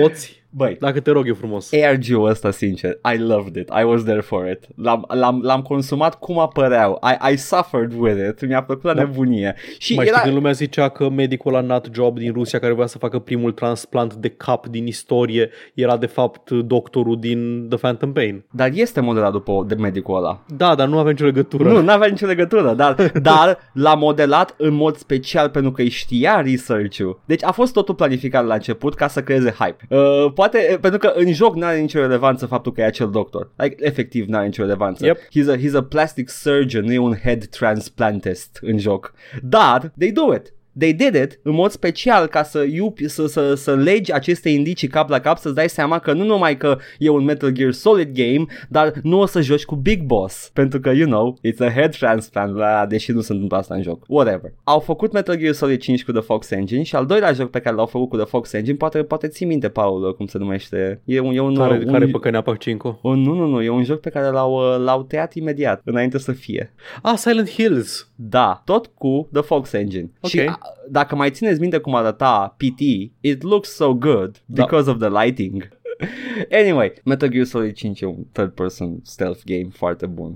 Poți? 0.00 0.43
Băi, 0.56 0.76
Dacă 0.80 1.00
te 1.00 1.10
rog, 1.10 1.28
e 1.28 1.32
frumos. 1.32 1.70
ARG-ul 1.72 2.28
ăsta, 2.28 2.50
sincer, 2.50 2.98
I 3.14 3.18
loved 3.18 3.56
it. 3.56 3.68
I 3.80 3.84
was 3.84 4.02
there 4.02 4.20
for 4.20 4.46
it. 4.50 4.58
L-am, 4.76 5.04
l-am, 5.08 5.40
l-am 5.42 5.62
consumat 5.62 6.18
cum 6.18 6.38
apăreau. 6.38 7.00
I, 7.02 7.32
I 7.32 7.36
suffered 7.36 7.92
with 7.98 8.16
it. 8.28 8.46
Mi-a 8.46 8.62
plăcut 8.62 8.84
la 8.84 8.94
Da. 8.94 9.02
nebunie. 9.02 9.54
Și 9.78 9.94
Mai 9.94 10.04
era... 10.04 10.12
știi 10.14 10.24
când 10.24 10.36
lumea 10.36 10.52
zicea 10.52 10.88
că 10.88 11.08
medicul 11.08 11.52
la 11.52 11.60
Nut 11.60 11.88
Job 11.92 12.18
din 12.18 12.32
Rusia 12.32 12.58
care 12.58 12.72
voia 12.72 12.86
să 12.86 12.98
facă 12.98 13.18
primul 13.18 13.52
transplant 13.52 14.14
de 14.14 14.28
cap 14.28 14.66
din 14.66 14.86
istorie 14.86 15.50
era 15.74 15.96
de 15.96 16.06
fapt 16.06 16.50
doctorul 16.50 17.18
din 17.20 17.66
The 17.68 17.78
Phantom 17.78 18.12
Pain. 18.12 18.44
Dar 18.50 18.70
este 18.74 19.00
modelat 19.00 19.32
după 19.32 19.64
de 19.68 19.74
medicul 19.74 20.16
ăla. 20.16 20.44
Da, 20.56 20.74
dar 20.74 20.88
nu 20.88 20.98
avea 20.98 21.10
nicio 21.10 21.24
legătură. 21.24 21.68
Nu, 21.68 21.80
n-avea 21.80 22.08
nicio 22.08 22.26
legătură, 22.26 22.74
dar, 22.74 22.94
dar 23.22 23.58
l-a 23.72 23.94
modelat 23.94 24.54
în 24.58 24.74
mod 24.74 24.96
special 24.96 25.48
pentru 25.48 25.72
că 25.72 25.80
îi 25.82 25.88
știa 25.88 26.40
research-ul. 26.40 27.20
Deci 27.24 27.44
a 27.44 27.50
fost 27.52 27.72
totul 27.72 27.94
planificat 27.94 28.46
la 28.46 28.54
început 28.54 28.94
ca 28.94 29.08
să 29.08 29.22
creeze 29.22 29.54
hype. 29.58 29.86
Uh, 29.88 30.32
poate, 30.48 30.68
uh, 30.72 30.78
pentru 30.80 30.98
că 30.98 31.12
în 31.14 31.32
joc 31.32 31.54
n-are 31.54 31.78
nicio 31.78 32.00
relevanță 32.00 32.46
faptul 32.46 32.72
că 32.72 32.80
e 32.80 32.84
acel 32.84 33.10
doctor. 33.10 33.50
Like, 33.56 33.76
efectiv 33.78 34.26
n-are 34.26 34.44
nicio 34.44 34.62
relevanță. 34.62 35.04
Yep. 35.06 35.18
He's, 35.18 35.48
a, 35.52 35.56
he's 35.56 35.74
a 35.74 35.82
plastic 35.82 36.28
surgeon, 36.28 36.84
nu 36.84 36.92
e 36.92 36.98
un 36.98 37.14
head 37.14 37.46
transplantist 37.46 38.58
în 38.62 38.78
joc. 38.78 39.12
Dar, 39.42 39.92
they 39.98 40.12
do 40.12 40.34
it. 40.34 40.53
They 40.78 40.92
did 40.92 41.14
it 41.14 41.40
în 41.42 41.52
mod 41.54 41.70
special 41.70 42.26
ca 42.26 42.42
să, 42.42 42.62
iupi, 42.62 43.08
să, 43.08 43.26
să, 43.26 43.54
să 43.54 43.74
legi 43.74 44.12
aceste 44.12 44.48
indicii 44.48 44.88
cap 44.88 45.08
la 45.08 45.20
cap 45.20 45.38
să-ți 45.38 45.54
dai 45.54 45.68
seama 45.68 45.98
că 45.98 46.12
nu 46.12 46.24
numai 46.24 46.56
că 46.56 46.78
e 46.98 47.08
un 47.08 47.24
Metal 47.24 47.50
Gear 47.50 47.72
Solid 47.72 48.14
game, 48.14 48.44
dar 48.68 48.92
nu 49.02 49.20
o 49.20 49.26
să 49.26 49.40
joci 49.40 49.64
cu 49.64 49.74
Big 49.74 50.02
Boss. 50.02 50.50
Pentru 50.52 50.80
că, 50.80 50.90
you 50.90 51.06
know, 51.06 51.38
it's 51.48 51.58
a 51.58 51.70
head 51.70 51.96
transplant, 51.96 52.56
la, 52.56 52.86
deși 52.88 53.12
nu 53.12 53.20
se 53.20 53.32
întâmplă 53.32 53.56
asta 53.56 53.74
în 53.74 53.82
joc. 53.82 54.04
Whatever. 54.08 54.52
Au 54.64 54.78
făcut 54.78 55.12
Metal 55.12 55.36
Gear 55.36 55.52
Solid 55.52 55.80
5 55.80 56.04
cu 56.04 56.12
The 56.12 56.20
Fox 56.20 56.50
Engine 56.50 56.82
și 56.82 56.96
al 56.96 57.06
doilea 57.06 57.32
joc 57.32 57.50
pe 57.50 57.60
care 57.60 57.76
l-au 57.76 57.86
făcut 57.86 58.08
cu 58.08 58.16
The 58.16 58.26
Fox 58.26 58.52
Engine, 58.52 58.76
poate, 58.76 59.02
poate 59.02 59.28
ții 59.28 59.46
minte, 59.46 59.68
Paul, 59.68 60.14
cum 60.16 60.26
se 60.26 60.38
numește. 60.38 61.00
E 61.04 61.20
un, 61.20 61.34
e 61.34 61.40
un, 61.40 61.54
Care, 61.54 61.78
un, 61.84 61.92
care 61.92 62.06
păcănea 62.06 62.40
Pac 62.40 62.58
5 62.58 62.80
un, 63.02 63.20
nu, 63.20 63.34
nu, 63.34 63.46
nu, 63.46 63.62
e 63.62 63.68
un 63.68 63.84
joc 63.84 64.00
pe 64.00 64.10
care 64.10 64.26
l-au, 64.26 64.52
uh, 64.52 64.84
l-au 64.84 65.02
tăiat 65.02 65.34
imediat, 65.34 65.80
înainte 65.84 66.18
să 66.18 66.32
fie. 66.32 66.72
Ah, 67.02 67.14
Silent 67.16 67.50
Hills. 67.50 68.08
Da, 68.14 68.62
tot 68.64 68.86
cu 68.86 69.28
The 69.32 69.42
Fox 69.42 69.72
Engine. 69.72 70.10
Ok. 70.20 70.30
Și 70.30 70.40
a, 70.40 70.58
dacă 70.90 71.16
mai 71.16 71.30
țineți 71.30 71.60
minte 71.60 71.78
cum 71.78 71.94
arăta 71.94 72.54
PT, 72.56 72.80
it 73.20 73.42
looks 73.42 73.68
so 73.74 73.94
good 73.94 74.42
Da. 74.46 74.62
because 74.64 74.90
of 74.90 74.98
the 74.98 75.08
lighting. 75.24 75.68
anyway, 76.60 76.92
Metal 77.04 77.28
Gear 77.28 77.44
Solid 77.44 77.74
5 77.74 78.00
e 78.00 78.06
un 78.06 78.24
third 78.32 78.50
person 78.50 78.98
stealth 79.02 79.40
game 79.44 79.68
foarte 79.72 80.06
bun. 80.06 80.34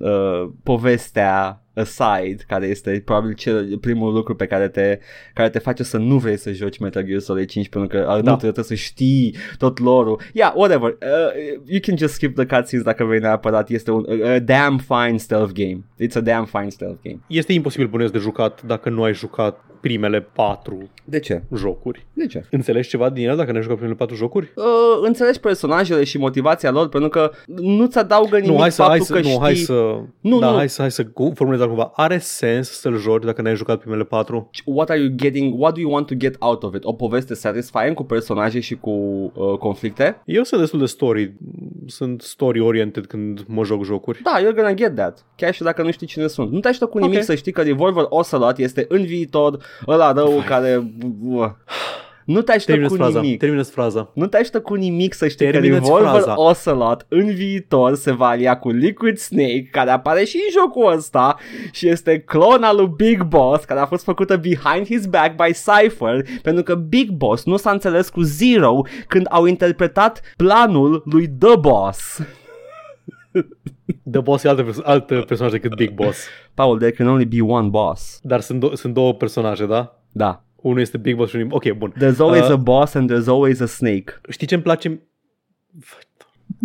Uh, 0.00 0.50
povestea 0.62 1.61
aside, 1.74 2.36
care 2.48 2.66
este 2.66 3.02
probabil 3.04 3.32
cel, 3.34 3.78
primul 3.80 4.12
lucru 4.12 4.34
pe 4.36 4.46
care 4.46 4.68
te, 4.68 4.98
care 5.34 5.48
te 5.50 5.58
face 5.58 5.82
să 5.82 5.96
nu 5.98 6.16
vrei 6.18 6.36
să 6.36 6.52
joci 6.52 6.78
Metal 6.78 7.02
Gear 7.02 7.20
Solid 7.20 7.48
5 7.48 7.68
pentru 7.68 7.98
că 7.98 8.06
uh, 8.08 8.16
nu 8.16 8.22
Da. 8.22 8.36
trebuie 8.36 8.64
să 8.64 8.74
știi 8.74 9.36
tot 9.58 9.78
lore-ul. 9.78 10.20
Yeah, 10.32 10.52
whatever. 10.56 10.88
Uh, 10.90 11.60
you 11.66 11.78
can 11.82 11.96
just 11.96 12.14
skip 12.14 12.34
the 12.34 12.46
cutscenes 12.56 12.84
dacă 12.84 13.04
vrei 13.04 13.18
neapărat. 13.20 13.70
Este 13.70 13.90
un 13.90 14.06
a 14.24 14.38
damn 14.38 14.78
fine 14.78 15.16
stealth 15.16 15.52
game. 15.52 15.84
It's 16.04 16.14
a 16.16 16.20
damn 16.20 16.44
fine 16.44 16.68
stealth 16.68 16.98
game. 17.02 17.18
Este 17.26 17.52
imposibil 17.52 17.86
bănuiesc 17.86 18.12
de 18.12 18.18
jucat 18.18 18.62
dacă 18.62 18.88
nu 18.90 19.02
ai 19.02 19.14
jucat 19.14 19.64
primele 19.80 20.20
patru 20.20 20.90
De 21.04 21.18
ce? 21.18 21.42
jocuri. 21.56 22.06
De 22.12 22.26
ce? 22.26 22.44
Înțelegi 22.50 22.88
ceva 22.88 23.10
din 23.10 23.28
el 23.28 23.36
dacă 23.36 23.50
nu 23.50 23.56
ai 23.56 23.62
jucat 23.62 23.76
primele 23.76 23.96
patru 23.98 24.14
jocuri? 24.16 24.52
Uh, 24.56 24.64
înțelegi 25.02 25.40
personajele 25.40 26.04
și 26.04 26.18
motivația 26.18 26.70
lor 26.70 26.88
pentru 26.88 27.08
că 27.08 27.30
nu-ți 27.46 27.98
adaugă 27.98 28.36
nimic 28.36 28.50
Nu, 28.54 28.60
hai 28.60 28.72
să, 28.72 28.82
faptul 28.82 28.96
hai 28.98 29.06
să, 29.06 29.12
că 29.12 29.18
nu, 29.20 29.28
știi... 29.28 29.40
hai 29.40 29.54
să, 29.54 29.98
Nu, 30.20 30.38
da, 30.38 30.50
nu. 30.50 30.56
hai 30.56 30.68
să, 30.68 30.80
hai 30.80 30.90
să 30.90 31.04
cu- 31.04 31.32
formulez 31.66 31.90
cumva. 31.92 31.92
Are 31.94 32.18
sens 32.18 32.70
să-l 32.70 32.96
joci 32.96 33.24
dacă 33.24 33.42
n-ai 33.42 33.56
jucat 33.56 33.78
primele 33.78 34.04
patru? 34.04 34.50
What 34.64 34.90
are 34.90 35.00
you 35.00 35.08
getting, 35.16 35.60
what 35.60 35.74
do 35.74 35.80
you 35.80 35.92
want 35.92 36.06
to 36.06 36.14
get 36.14 36.36
out 36.38 36.62
of 36.62 36.74
it? 36.74 36.84
O 36.84 36.92
poveste 36.92 37.34
satisfying 37.34 37.94
cu 37.94 38.04
personaje 38.04 38.60
și 38.60 38.74
cu 38.74 38.90
uh, 38.90 39.58
conflicte? 39.58 40.22
Eu 40.24 40.42
sunt 40.42 40.60
destul 40.60 40.78
de 40.78 40.86
story, 40.86 41.32
sunt 41.86 42.22
story-oriented 42.22 43.06
când 43.06 43.44
mă 43.46 43.64
joc 43.64 43.84
jocuri. 43.84 44.22
Da, 44.22 44.38
you're 44.40 44.54
gonna 44.54 44.74
get 44.74 44.94
that. 44.94 45.24
Chiar 45.36 45.54
și 45.54 45.62
dacă 45.62 45.82
nu 45.82 45.90
știi 45.90 46.06
cine 46.06 46.26
sunt. 46.26 46.50
Nu 46.52 46.60
te 46.60 46.68
ajută 46.68 46.86
cu 46.86 46.98
nimic 46.98 47.18
Ok. 47.18 47.24
să 47.24 47.34
știi 47.34 47.52
că 47.52 47.62
Revolver 47.62 48.04
Ocelot 48.08 48.58
este 48.58 48.84
în 48.88 49.04
viitor 49.04 49.64
ăla 49.86 50.12
rău 50.12 50.42
care... 50.46 50.92
Nu 52.24 52.42
te 52.42 52.50
ajută 52.52 52.70
Termină 52.70 52.88
cu 52.88 52.94
fraza, 52.94 53.20
nimic. 53.20 53.38
termină 53.38 53.62
fraza. 53.62 54.10
Nu 54.14 54.26
te 54.26 54.36
ajută 54.36 54.60
cu 54.60 54.74
nimic 54.74 55.14
să 55.14 55.28
știi 55.28 55.50
Termină-ți 55.50 55.80
că 55.80 55.86
Revolver 55.86 56.20
fraza. 56.22 56.40
Ocelot 56.40 57.06
în 57.08 57.34
viitor 57.34 57.94
se 57.94 58.12
va 58.12 58.26
alia 58.26 58.58
cu 58.58 58.70
Liquid 58.70 59.16
Snake, 59.18 59.68
care 59.70 59.90
apare 59.90 60.24
și 60.24 60.36
în 60.36 60.60
jocul 60.60 60.92
ăsta 60.96 61.36
și 61.72 61.88
este 61.88 62.18
clona 62.18 62.72
lui 62.72 62.92
Big 62.96 63.22
Boss, 63.22 63.64
care 63.64 63.80
a 63.80 63.86
fost 63.86 64.04
făcută 64.04 64.36
behind 64.36 64.86
his 64.86 65.06
back 65.06 65.34
by 65.44 65.52
Cypher, 65.52 66.24
pentru 66.42 66.62
că 66.62 66.74
Big 66.74 67.10
Boss 67.10 67.44
nu 67.44 67.56
s-a 67.56 67.70
înțeles 67.70 68.08
cu 68.08 68.20
Zero 68.20 68.82
când 69.06 69.26
au 69.30 69.44
interpretat 69.46 70.20
planul 70.36 71.02
lui 71.06 71.28
The 71.38 71.56
Boss. 71.58 72.20
The 74.10 74.20
Boss 74.20 74.44
e 74.44 74.48
altă, 74.48 74.62
perso- 74.62 74.82
altă 74.84 75.14
personaj 75.26 75.50
decât 75.50 75.74
Big 75.74 75.90
Boss. 75.94 76.26
Paul, 76.54 76.78
there 76.78 76.90
can 76.92 77.06
only 77.08 77.24
be 77.24 77.40
one 77.40 77.68
boss. 77.68 78.18
Dar 78.22 78.40
sunt, 78.40 78.64
do- 78.64 78.72
sunt 78.72 78.94
două 78.94 79.14
personaje, 79.14 79.66
da? 79.66 79.98
Da. 80.12 80.44
Unul 80.62 80.80
este 80.80 80.96
Big 80.96 81.16
Boss 81.16 81.30
și 81.30 81.36
unul... 81.36 81.48
Ok, 81.50 81.70
bun. 81.72 81.94
There's 81.98 82.18
always 82.18 82.44
Uh, 82.44 82.50
a 82.50 82.56
boss 82.56 82.94
and 82.94 83.10
there's 83.12 83.26
always 83.26 83.60
a 83.60 83.66
snake. 83.66 84.20
Știi 84.28 84.46
ce 84.46 84.54
îmi 84.54 84.62
place? 84.62 85.00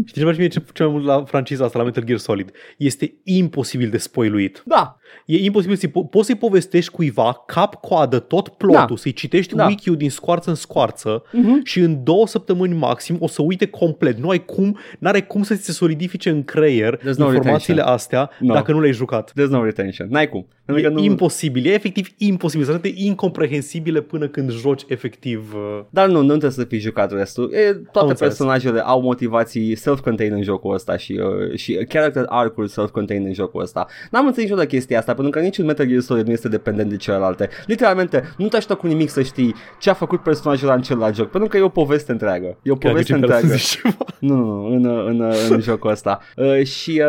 Știi 0.06 0.14
ce 0.14 0.20
îmi 0.20 0.24
place 0.24 0.40
mie 0.40 0.48
ce, 0.48 0.64
ce 0.74 0.84
mai 0.84 0.92
mult 0.92 1.06
la 1.06 1.24
franciza 1.24 1.66
asta, 1.66 1.78
la 1.78 1.84
Metal 1.84 2.04
Gear 2.04 2.20
Solid? 2.20 2.52
Este 2.78 3.14
imposibil 3.24 3.90
de 3.90 3.98
spoiluit. 3.98 4.64
Da. 4.66 4.98
E 5.26 5.38
imposibil 5.44 5.76
să 5.76 5.88
po- 5.88 6.10
poți 6.10 6.26
să-i 6.26 6.36
povestești 6.36 6.92
cuiva 6.92 7.44
cap-coadă 7.48 8.20
tot 8.20 8.48
plotul, 8.50 8.86
Da. 8.88 8.96
să-i 8.96 9.14
citești 9.14 9.56
Da. 9.56 9.66
wiki-ul 9.66 9.96
din 9.98 10.10
scoarță 10.10 10.50
în 10.50 10.56
scoarță 10.56 11.24
Mhm. 11.32 11.62
și 11.64 11.80
în 11.80 12.04
două 12.04 12.28
săptămâni 12.28 12.74
maxim 12.78 13.18
o 13.20 13.28
să 13.28 13.42
uite 13.42 13.66
complet. 13.68 14.18
Nu 14.18 14.30
ai 14.30 14.46
cum, 14.46 14.78
n-are 15.00 15.22
cum 15.22 15.44
să 15.44 15.56
ți 15.56 15.64
se 15.64 15.72
solidifice 15.72 16.30
în 16.30 16.44
creier 16.44 16.98
There's 16.98 17.02
no 17.02 17.26
informațiile 17.26 17.52
retention. 17.80 17.94
astea 17.94 18.30
No. 18.40 18.54
dacă 18.54 18.72
nu 18.72 18.80
le-ai 18.80 18.94
jucat. 18.94 19.32
There's 19.32 19.50
no 19.50 19.64
retention. 19.64 20.08
N-ai 20.10 20.30
cum. 20.30 20.48
Pentru 20.66 20.86
E 20.86 20.88
că 20.88 20.94
nu... 20.94 21.04
imposibil, 21.04 21.66
e 21.66 21.74
efectiv 21.74 22.08
imposibil, 22.18 22.66
să 22.66 22.72
arate 22.72 22.92
incomprehensibile 22.96 24.02
până 24.02 24.28
când 24.28 24.52
joci 24.52 24.82
efectiv. 24.88 25.54
uh, 25.56 25.84
Dar 25.90 26.08
nu, 26.08 26.20
nu 26.22 26.28
trebuie 26.28 26.52
să 26.52 26.64
fii 26.64 26.80
jucat 26.80 27.12
restul. 27.12 27.54
E, 27.54 27.74
toate 27.92 28.08
înțeles. 28.10 28.20
personajele 28.20 28.80
au 28.80 29.02
motivații 29.02 29.76
self-contained 29.76 30.38
în 30.38 30.44
jocul 30.44 30.74
ăsta 30.74 30.98
și, 30.98 31.12
uh, 31.12 31.58
și 31.58 31.74
character 31.90 32.24
arc-uri 32.28 32.70
self-contained 32.70 33.26
în 33.28 33.34
jocul 33.34 33.62
ăsta. 33.62 33.88
N-am 34.12 34.26
înțeles 34.26 34.44
niciodată 34.50 34.68
chestia 34.76 34.97
asta, 34.98 35.14
pentru 35.14 35.32
că 35.32 35.40
niciun 35.40 35.66
Metal 35.66 35.86
Gear 35.86 36.02
Solid 36.02 36.26
nu 36.26 36.32
este 36.32 36.48
dependent 36.48 36.90
de 36.90 36.98
celelalte. 36.98 37.50
Literalmente, 37.66 38.34
nu 38.38 38.48
te 38.48 38.56
ajută 38.56 38.76
cu 38.76 38.88
nimic 38.88 39.10
să 39.10 39.22
știi 39.22 39.56
ce 39.80 39.90
a 39.90 39.94
făcut 39.94 40.24
personajul 40.24 40.72
în 40.76 40.82
celălalt 40.82 41.16
joc, 41.16 41.30
pentru 41.30 41.50
că 41.50 41.58
e 41.58 41.62
o 41.62 41.70
poveste 41.70 42.12
întreagă. 42.12 42.58
E 42.62 42.72
o 42.72 42.76
Chiar 42.76 42.92
poveste 42.92 43.14
zici 43.14 43.26
că 43.26 43.34
întreagă. 43.34 43.48
să 43.48 43.54
zici 43.54 43.80
ceva. 43.82 44.06
Nu, 44.20 44.36
nu, 44.36 44.76
nu, 44.78 45.06
în, 45.06 45.22
în, 45.22 45.32
în 45.50 45.60
jocul 45.70 45.90
ăsta. 45.90 46.20
Uh, 46.36 46.64
și 46.64 47.04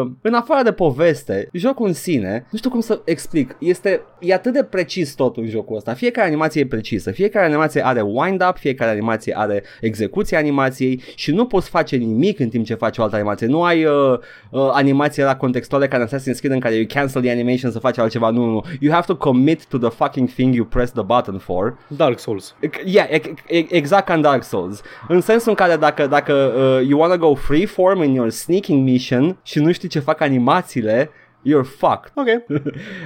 uh, 0.00 0.10
în 0.20 0.34
afară 0.34 0.62
de 0.62 0.72
poveste, 0.72 1.48
jocul 1.52 1.86
în 1.86 1.92
sine, 1.92 2.46
nu 2.50 2.58
știu 2.58 2.70
cum 2.70 2.80
să 2.80 3.00
explic, 3.04 3.56
este, 3.58 4.00
e 4.18 4.34
atât 4.34 4.52
de 4.52 4.64
precis 4.64 5.14
tot 5.14 5.36
în 5.36 5.48
jocul 5.48 5.76
ăsta. 5.76 5.94
Fiecare 5.94 6.26
animație 6.26 6.60
e 6.60 6.66
precisă, 6.66 7.10
fiecare 7.10 7.46
animație 7.46 7.86
are 7.86 8.00
wind-up, 8.00 8.56
fiecare 8.56 8.90
animație 8.90 9.34
are 9.36 9.62
execuția 9.80 10.38
animației 10.38 11.02
și 11.14 11.32
nu 11.32 11.46
poți 11.46 11.68
face 11.68 11.96
nimic 11.96 12.38
în 12.38 12.48
timp 12.48 12.64
ce 12.64 12.74
faci 12.74 12.98
o 12.98 13.02
altă 13.02 13.16
animație. 13.16 13.46
Nu 13.46 13.62
ai 13.62 13.84
uh, 13.84 14.18
uh, 14.50 14.70
animație 14.72 15.24
la 15.24 15.36
contextuale 15.36 15.88
ca 15.88 15.96
în 15.96 16.06
Assassin's 16.06 16.38
Creed 16.38 16.54
în 16.54 16.60
care 16.60 16.74
you 16.74 16.84
cancel 16.88 17.20
the 17.20 17.30
animation 17.32 17.70
să 17.70 17.78
faci 17.78 17.98
altceva. 17.98 18.30
Nu, 18.30 18.44
nu, 18.44 18.50
nu. 18.50 18.62
You 18.80 18.92
have 18.92 19.06
to 19.06 19.16
commit 19.16 19.66
to 19.66 19.78
the 19.78 19.90
fucking 19.90 20.28
thing 20.28 20.54
you 20.54 20.64
press 20.64 20.92
the 20.92 21.02
button 21.02 21.38
for. 21.38 21.76
Dark 21.86 22.18
Souls. 22.18 22.54
Yeah, 22.84 23.10
e- 23.10 23.34
e- 23.46 23.74
exact 23.76 24.06
ca 24.06 24.14
în 24.14 24.20
Dark 24.20 24.42
Souls. 24.42 24.82
În 25.08 25.20
sensul 25.20 25.48
în 25.48 25.54
care 25.54 25.76
dacă, 25.76 26.06
dacă 26.06 26.32
uh, 26.56 26.86
you 26.88 27.00
wanna 27.00 27.16
go 27.16 27.34
freeform 27.34 28.02
in 28.02 28.14
your 28.14 28.30
sneaking 28.30 28.88
mission 28.88 29.36
și 29.42 29.58
nu 29.58 29.72
știi 29.72 29.88
ce 29.88 29.98
fac 29.98 30.20
animațiile, 30.20 31.10
you're 31.46 31.68
fucked. 31.78 32.12
Ok, 32.14 32.26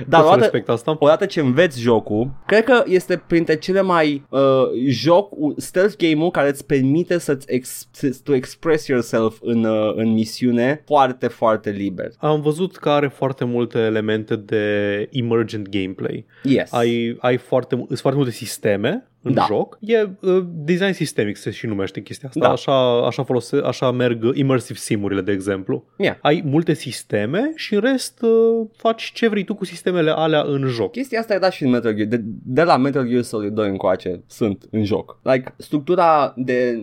Dar 0.09 0.20
pot 0.20 0.20
să 0.20 0.24
odată, 0.24 0.41
respect 0.41 0.68
asta. 0.68 0.97
odată 0.99 1.26
ce 1.26 1.41
înveți 1.41 1.80
jocul, 1.80 2.30
cred 2.47 2.64
că 2.64 2.82
este 2.87 3.22
printre 3.26 3.57
cele 3.57 3.80
mai 3.80 4.26
uh, 4.28 4.41
joc, 4.89 5.32
stealth 5.57 5.97
game-ul 5.97 6.30
care 6.30 6.49
îți 6.49 6.66
permite 6.66 7.18
să-ți 7.18 7.47
ex, 7.51 7.89
to 8.24 8.34
express 8.34 8.87
yourself 8.87 9.39
în, 9.41 9.64
uh, 9.64 9.93
în 9.95 10.12
misiune 10.12 10.82
foarte, 10.87 11.26
foarte 11.26 11.70
liber. 11.70 12.11
Am 12.18 12.41
văzut 12.41 12.76
că 12.76 12.91
are 12.91 13.09
foarte 13.09 13.45
multe 13.45 13.78
elemente 13.78 14.37
de 14.37 15.09
emergent 15.12 15.68
gameplay. 15.68 16.26
Yes. 16.43 16.72
Ai, 16.72 17.16
ai 17.20 17.37
foarte, 17.37 17.74
sunt 17.87 17.99
foarte 17.99 18.18
multe 18.18 18.34
sisteme 18.34 19.11
în 19.27 19.35
Da. 19.35 19.45
joc. 19.49 19.79
E 19.81 20.09
uh, 20.20 20.45
design 20.55 20.93
sistemic 20.93 21.37
se 21.37 21.51
și 21.51 21.66
numește 21.66 22.01
chestia 22.01 22.29
asta. 22.29 22.41
Da. 22.41 22.53
Așa, 22.53 23.07
așa, 23.07 23.22
folose, 23.22 23.57
așa 23.64 23.91
merg 23.91 24.31
immersive 24.35 24.79
simurile, 24.79 25.20
de 25.20 25.33
exemplu. 25.33 25.85
Yeah. 25.97 26.16
Ai 26.20 26.43
multe 26.45 26.74
sisteme 26.74 27.53
și 27.55 27.74
în 27.74 27.81
rest 27.81 28.22
uh, 28.22 28.66
faci 28.77 29.12
ce 29.14 29.29
vrei 29.29 29.45
tu 29.45 29.55
cu 29.55 29.64
sistemele 29.64 30.11
alea 30.11 30.43
în 30.43 30.66
joc. 30.66 30.91
Chestia 30.91 31.18
asta 31.18 31.35
era 31.35 31.51
și 31.51 31.62
în 31.62 31.70
Metal 31.70 31.95
Gear. 31.95 32.09
De, 32.09 32.20
de 32.45 32.62
la 32.62 32.77
Metal 32.77 33.09
Gear 33.09 33.22
Solid 33.22 33.53
2 33.53 33.68
încoace 33.68 34.22
sunt 34.27 34.68
în 34.70 34.85
joc. 34.85 35.18
Like, 35.22 35.55
structura 35.57 36.35
de 36.37 36.83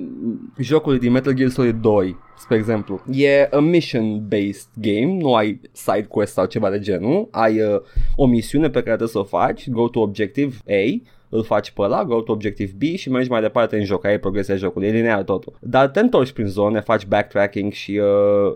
jocului 0.60 1.00
din 1.00 1.12
Metal 1.12 1.34
Gear 1.34 1.50
Solid 1.50 1.76
2 1.76 2.18
spre 2.38 2.56
exemplu, 2.56 3.04
e 3.12 3.50
a 3.52 3.60
mission-based 3.60 4.68
game, 4.74 5.18
nu 5.20 5.34
ai 5.34 5.62
side 5.72 6.06
quest 6.10 6.34
sau 6.34 6.46
ceva 6.46 6.70
de 6.70 6.80
genul, 6.80 7.28
ai 7.32 7.62
uh, 7.62 7.80
o 8.16 8.26
misiune 8.26 8.68
pe 8.68 8.74
care 8.74 8.86
trebuie 8.86 9.08
să 9.08 9.20
o 9.20 9.24
faci, 9.24 9.70
go 9.70 9.89
to 9.89 10.00
objective 10.00 10.56
A, 10.68 11.02
îl 11.34 11.43
faci 11.43 11.71
pe 11.71 11.81
ăla, 11.81 12.03
go 12.03 12.21
to 12.21 12.31
objective 12.31 12.71
B 12.77 12.95
și 12.95 13.09
mergi 13.09 13.29
mai 13.29 13.41
departe 13.41 13.77
în 13.77 13.84
joc, 13.84 14.05
ai 14.05 14.19
progresia 14.19 14.55
jocului, 14.55 14.88
e 14.88 14.91
linear 14.91 15.23
totul. 15.23 15.53
Dar 15.59 15.88
te 15.88 15.99
întorci 15.99 16.31
prin 16.31 16.45
zone, 16.45 16.79
faci 16.79 17.05
backtracking 17.05 17.71
și 17.71 18.01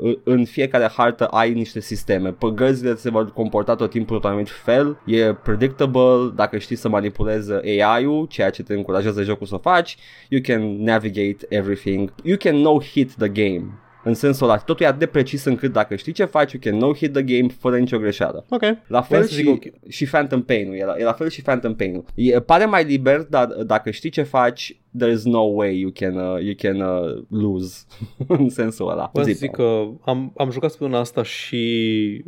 uh, 0.02 0.18
în 0.24 0.46
fiecare 0.46 0.90
hartă 0.96 1.26
ai 1.26 1.54
niște 1.54 1.80
sisteme. 1.80 2.32
Păgăzile 2.32 2.96
se 2.96 3.10
vor 3.10 3.34
comporta 3.34 3.76
tot 3.76 3.90
timpul 3.90 4.14
într-un 4.14 4.32
anumit 4.32 4.52
fel, 4.52 4.98
e 5.06 5.34
predictable, 5.34 6.32
dacă 6.36 6.58
știi 6.58 6.76
să 6.76 6.90
manipulezi 6.90 7.52
AI-ul, 7.52 8.26
ceea 8.26 8.50
ce 8.50 8.64
te 8.64 8.74
încurajează 8.74 9.24
jocul 9.24 9.48
să 9.48 9.56
o 9.56 9.58
faci, 9.58 9.98
you 10.30 10.42
can 10.44 10.84
navigate 10.84 11.38
everything, 11.50 12.14
you 12.24 12.38
can 12.38 12.56
no-hit 12.56 13.14
the 13.18 13.30
game. 13.30 13.64
În 14.08 14.14
sensul 14.14 14.50
ăla, 14.50 14.58
totul 14.58 14.86
e 14.86 14.88
atât 14.88 15.00
de 15.00 15.06
precis 15.06 15.44
încât 15.46 15.72
dacă 15.72 15.96
știi 15.96 16.12
ce 16.12 16.26
faci, 16.26 16.52
you 16.52 16.62
can 16.66 16.78
no-hit 16.92 17.12
the 17.14 17.22
game 17.24 17.48
fără 17.60 17.78
nicio 17.78 17.98
greșeală. 17.98 18.46
Ok. 18.50 18.62
La 18.88 19.02
fel 19.02 19.04
Vreau 19.08 19.24
să 19.24 19.30
și, 19.30 19.36
zic 19.36 19.50
ok. 19.50 19.90
și 19.90 20.06
Phantom 20.06 20.42
Pain-ul, 20.44 20.76
e 20.76 20.86
la, 20.86 20.94
e 20.98 21.04
la 21.04 21.12
fel 21.14 21.30
și 21.30 21.42
Phantom 21.42 21.76
Pain-ul. 21.76 22.04
E, 22.16 22.40
pare 22.40 22.66
mai 22.66 22.84
liber, 22.84 23.22
dar 23.30 23.46
dacă 23.46 23.92
știi 23.92 24.10
ce 24.10 24.22
faci, 24.22 24.78
there's 25.04 25.22
no 25.24 25.40
way 25.42 25.80
you 25.80 25.92
can, 25.94 26.16
uh, 26.16 26.42
you 26.44 26.54
can 26.58 26.82
uh, 26.82 27.24
lose 27.30 27.78
în 28.28 28.50
sensul 28.50 28.90
ăla. 28.90 29.10
Vreau 29.12 29.26
să 29.28 29.32
Zi, 29.32 29.38
zic 29.38 29.52
Paul. 29.56 29.98
că 30.04 30.10
am, 30.10 30.34
am 30.38 30.52
jucat 30.52 30.70
săptămâna 30.70 31.00
asta 31.00 31.24
și 31.24 32.24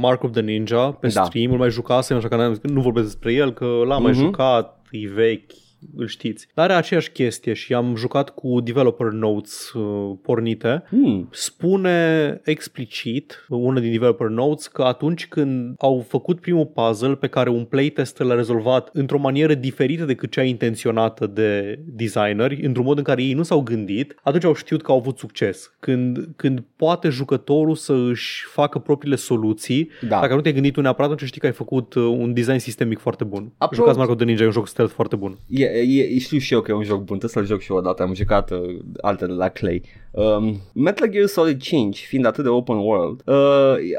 Mark 0.00 0.22
of 0.22 0.30
the 0.32 0.40
Ninja 0.40 0.90
pe 0.90 1.08
Da. 1.08 1.24
stream, 1.24 1.52
îl 1.52 1.58
mai 1.58 1.70
jucasem, 1.70 2.16
așa 2.16 2.28
că 2.28 2.36
n-am- 2.36 2.58
nu 2.62 2.80
vorbesc 2.80 3.06
despre 3.06 3.32
el, 3.32 3.52
că 3.52 3.64
l-am 3.86 4.02
mai 4.02 4.12
Mhm. 4.12 4.20
jucat, 4.20 4.80
e 4.90 5.08
vechi, 5.14 5.50
îl 5.96 6.06
știți. 6.06 6.48
Dar 6.54 6.64
are 6.64 6.78
aceeași 6.78 7.10
chestie 7.10 7.52
și 7.52 7.74
am 7.74 7.94
jucat 7.96 8.30
cu 8.30 8.60
developer 8.60 9.06
notes 9.06 9.72
uh, 9.72 10.16
pornite. 10.22 10.82
Hmm. 10.88 11.28
Spune 11.30 12.40
explicit 12.44 13.46
una 13.48 13.80
din 13.80 13.92
developer 13.92 14.28
notes 14.28 14.66
că 14.66 14.82
atunci 14.82 15.26
când 15.26 15.74
au 15.78 16.04
făcut 16.08 16.40
primul 16.40 16.66
puzzle 16.66 17.14
pe 17.14 17.26
care 17.26 17.50
un 17.50 17.64
playtest 17.64 18.18
l-a 18.18 18.34
rezolvat 18.34 18.90
într-o 18.92 19.18
manieră 19.18 19.54
diferită 19.54 20.04
decât 20.04 20.30
cea 20.30 20.42
intenționată 20.42 21.26
de 21.26 21.78
designeri, 21.84 22.64
într-un 22.66 22.84
mod 22.84 22.98
în 22.98 23.04
care 23.04 23.22
ei 23.22 23.32
nu 23.32 23.42
s-au 23.42 23.60
gândit, 23.60 24.14
atunci 24.22 24.44
au 24.44 24.54
știut 24.54 24.82
că 24.82 24.90
au 24.92 24.98
avut 24.98 25.18
succes. 25.18 25.74
Când, 25.80 26.28
când 26.36 26.64
poate 26.76 27.08
jucătorul 27.08 27.74
să 27.74 27.92
își 27.92 28.44
facă 28.46 28.78
propriile 28.78 29.16
soluții, 29.16 29.90
Da. 30.08 30.20
dacă 30.20 30.34
nu 30.34 30.40
te-ai 30.40 30.54
gândit 30.54 30.72
tu 30.72 30.80
neapărat, 30.80 31.10
atunci 31.10 31.28
știi 31.28 31.40
că 31.40 31.46
ai 31.46 31.52
făcut 31.52 31.94
uh, 31.94 32.02
un 32.02 32.32
design 32.32 32.58
sistemic 32.58 32.98
foarte 32.98 33.24
bun. 33.24 33.52
Apro- 33.52 33.74
Jucați 33.74 33.98
Marco 33.98 34.14
de 34.14 34.24
Ninja, 34.24 34.42
e 34.42 34.46
un 34.46 34.52
joc 34.52 34.68
stealth 34.68 34.94
foarte 34.94 35.16
bun. 35.16 35.38
E, 35.48 35.64
e, 35.80 36.18
știu 36.18 36.38
și 36.38 36.54
eu 36.54 36.60
că 36.60 36.70
e 36.70 36.74
un 36.74 36.82
joc 36.82 36.96
bun, 36.96 37.18
trebuie 37.18 37.30
să-l 37.30 37.54
joc 37.54 37.60
și 37.60 37.70
eu 37.70 37.76
odată, 37.76 38.02
am 38.02 38.14
jucat 38.14 38.50
uh, 38.50 38.78
altele 39.00 39.32
la 39.32 39.48
Clay. 39.48 39.82
Um, 40.12 40.60
Metal 40.72 41.08
Gear 41.08 41.26
Solid 41.26 41.60
5, 41.60 41.98
fiind 41.98 42.26
atât 42.26 42.44
de 42.44 42.50
open 42.50 42.76
world, 42.76 43.22
uh, 43.26 43.34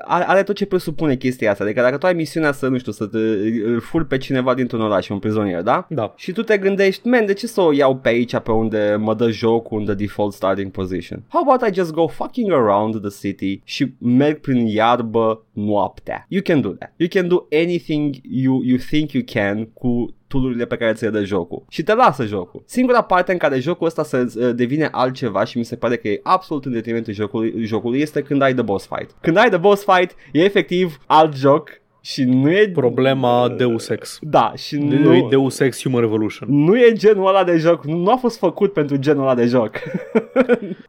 are, 0.01 0.23
are 0.27 0.43
tot 0.43 0.55
ce 0.55 0.65
presupune 0.65 1.15
chestia 1.15 1.51
asta. 1.51 1.63
Adică 1.63 1.81
dacă 1.81 1.97
tu 1.97 2.05
ai 2.05 2.13
misiunea 2.13 2.51
să, 2.51 2.67
nu 2.67 2.77
știu, 2.77 2.91
să 2.91 3.05
te, 3.05 3.17
îl 3.65 3.79
furi 3.79 4.05
pe 4.05 4.17
cineva 4.17 4.53
dintr-un 4.53 4.81
oraș, 4.81 5.09
un 5.09 5.19
prizonier, 5.19 5.61
da? 5.61 5.85
Da. 5.89 6.13
Și 6.17 6.31
tu 6.31 6.41
te 6.41 6.57
gândești, 6.57 7.07
man, 7.07 7.25
de 7.25 7.33
ce 7.33 7.47
să 7.47 7.61
o 7.61 7.73
iau 7.73 7.95
pe 7.95 8.09
aici 8.09 8.37
pe 8.37 8.51
unde 8.51 8.95
mă 8.99 9.13
dă 9.13 9.29
jocul 9.29 9.79
în 9.79 9.85
the 9.85 9.93
default 9.93 10.33
starting 10.33 10.71
position? 10.71 11.23
How 11.27 11.41
about 11.41 11.69
I 11.69 11.73
just 11.73 11.91
go 11.91 12.07
fucking 12.07 12.51
around 12.51 13.01
the 13.01 13.27
city 13.27 13.61
și 13.63 13.93
merg 13.97 14.39
prin 14.39 14.67
iarbă 14.67 15.45
noaptea? 15.51 16.25
You 16.29 16.41
can 16.41 16.61
do 16.61 16.69
that. 16.69 16.93
You 16.95 17.09
can 17.11 17.27
do 17.27 17.45
anything 17.51 18.15
you, 18.29 18.61
you 18.63 18.77
think 18.77 19.11
you 19.11 19.23
can 19.25 19.69
cu 19.73 20.13
tool 20.39 20.65
pe 20.65 20.77
care 20.77 20.93
ți 20.93 21.03
le 21.03 21.09
dă 21.09 21.23
jocul 21.23 21.65
și 21.69 21.83
te 21.83 21.93
lasă 21.93 22.25
jocul. 22.25 22.63
Singura 22.65 23.01
parte 23.01 23.31
în 23.31 23.37
care 23.37 23.59
jocul 23.59 23.87
ăsta 23.87 24.03
să 24.03 24.17
uh, 24.17 24.55
devine 24.55 24.89
altceva 24.91 25.43
și 25.43 25.57
mi 25.57 25.63
se 25.63 25.75
pare 25.75 25.97
că 26.03 26.09
e 26.09 26.19
absolut 26.23 26.65
în 26.65 26.71
detrimentul 26.71 27.13
jocului, 27.13 27.53
jocului 27.65 27.99
este 27.99 28.21
când 28.21 28.41
ai 28.41 28.53
the 28.53 28.61
boss 28.63 28.87
fight. 28.95 29.15
Când 29.21 29.37
ai 29.37 29.49
the 29.49 29.57
boss 29.57 29.83
fight 29.83 30.15
e 30.31 30.43
efectiv 30.43 30.97
alt 31.05 31.35
joc 31.35 31.81
și 32.01 32.23
nu 32.23 32.51
e 32.51 32.69
Problema 32.69 33.49
Deus 33.57 33.89
Ex. 33.89 34.17
Da, 34.21 34.53
și 34.55 34.77
Nu. 34.77 34.97
nu, 34.97 35.27
Deus 35.27 35.59
Ex 35.59 35.81
Human 35.81 36.01
Revolution. 36.01 36.63
nu 36.63 36.77
e 36.77 36.91
genul 36.93 37.27
ăla 37.27 37.43
de 37.43 37.57
joc, 37.57 37.85
nu 37.85 38.11
a 38.11 38.15
fost 38.15 38.37
făcut 38.37 38.73
pentru 38.73 38.95
genul 38.95 39.21
ăla 39.21 39.35
de 39.35 39.45
joc. 39.45 39.71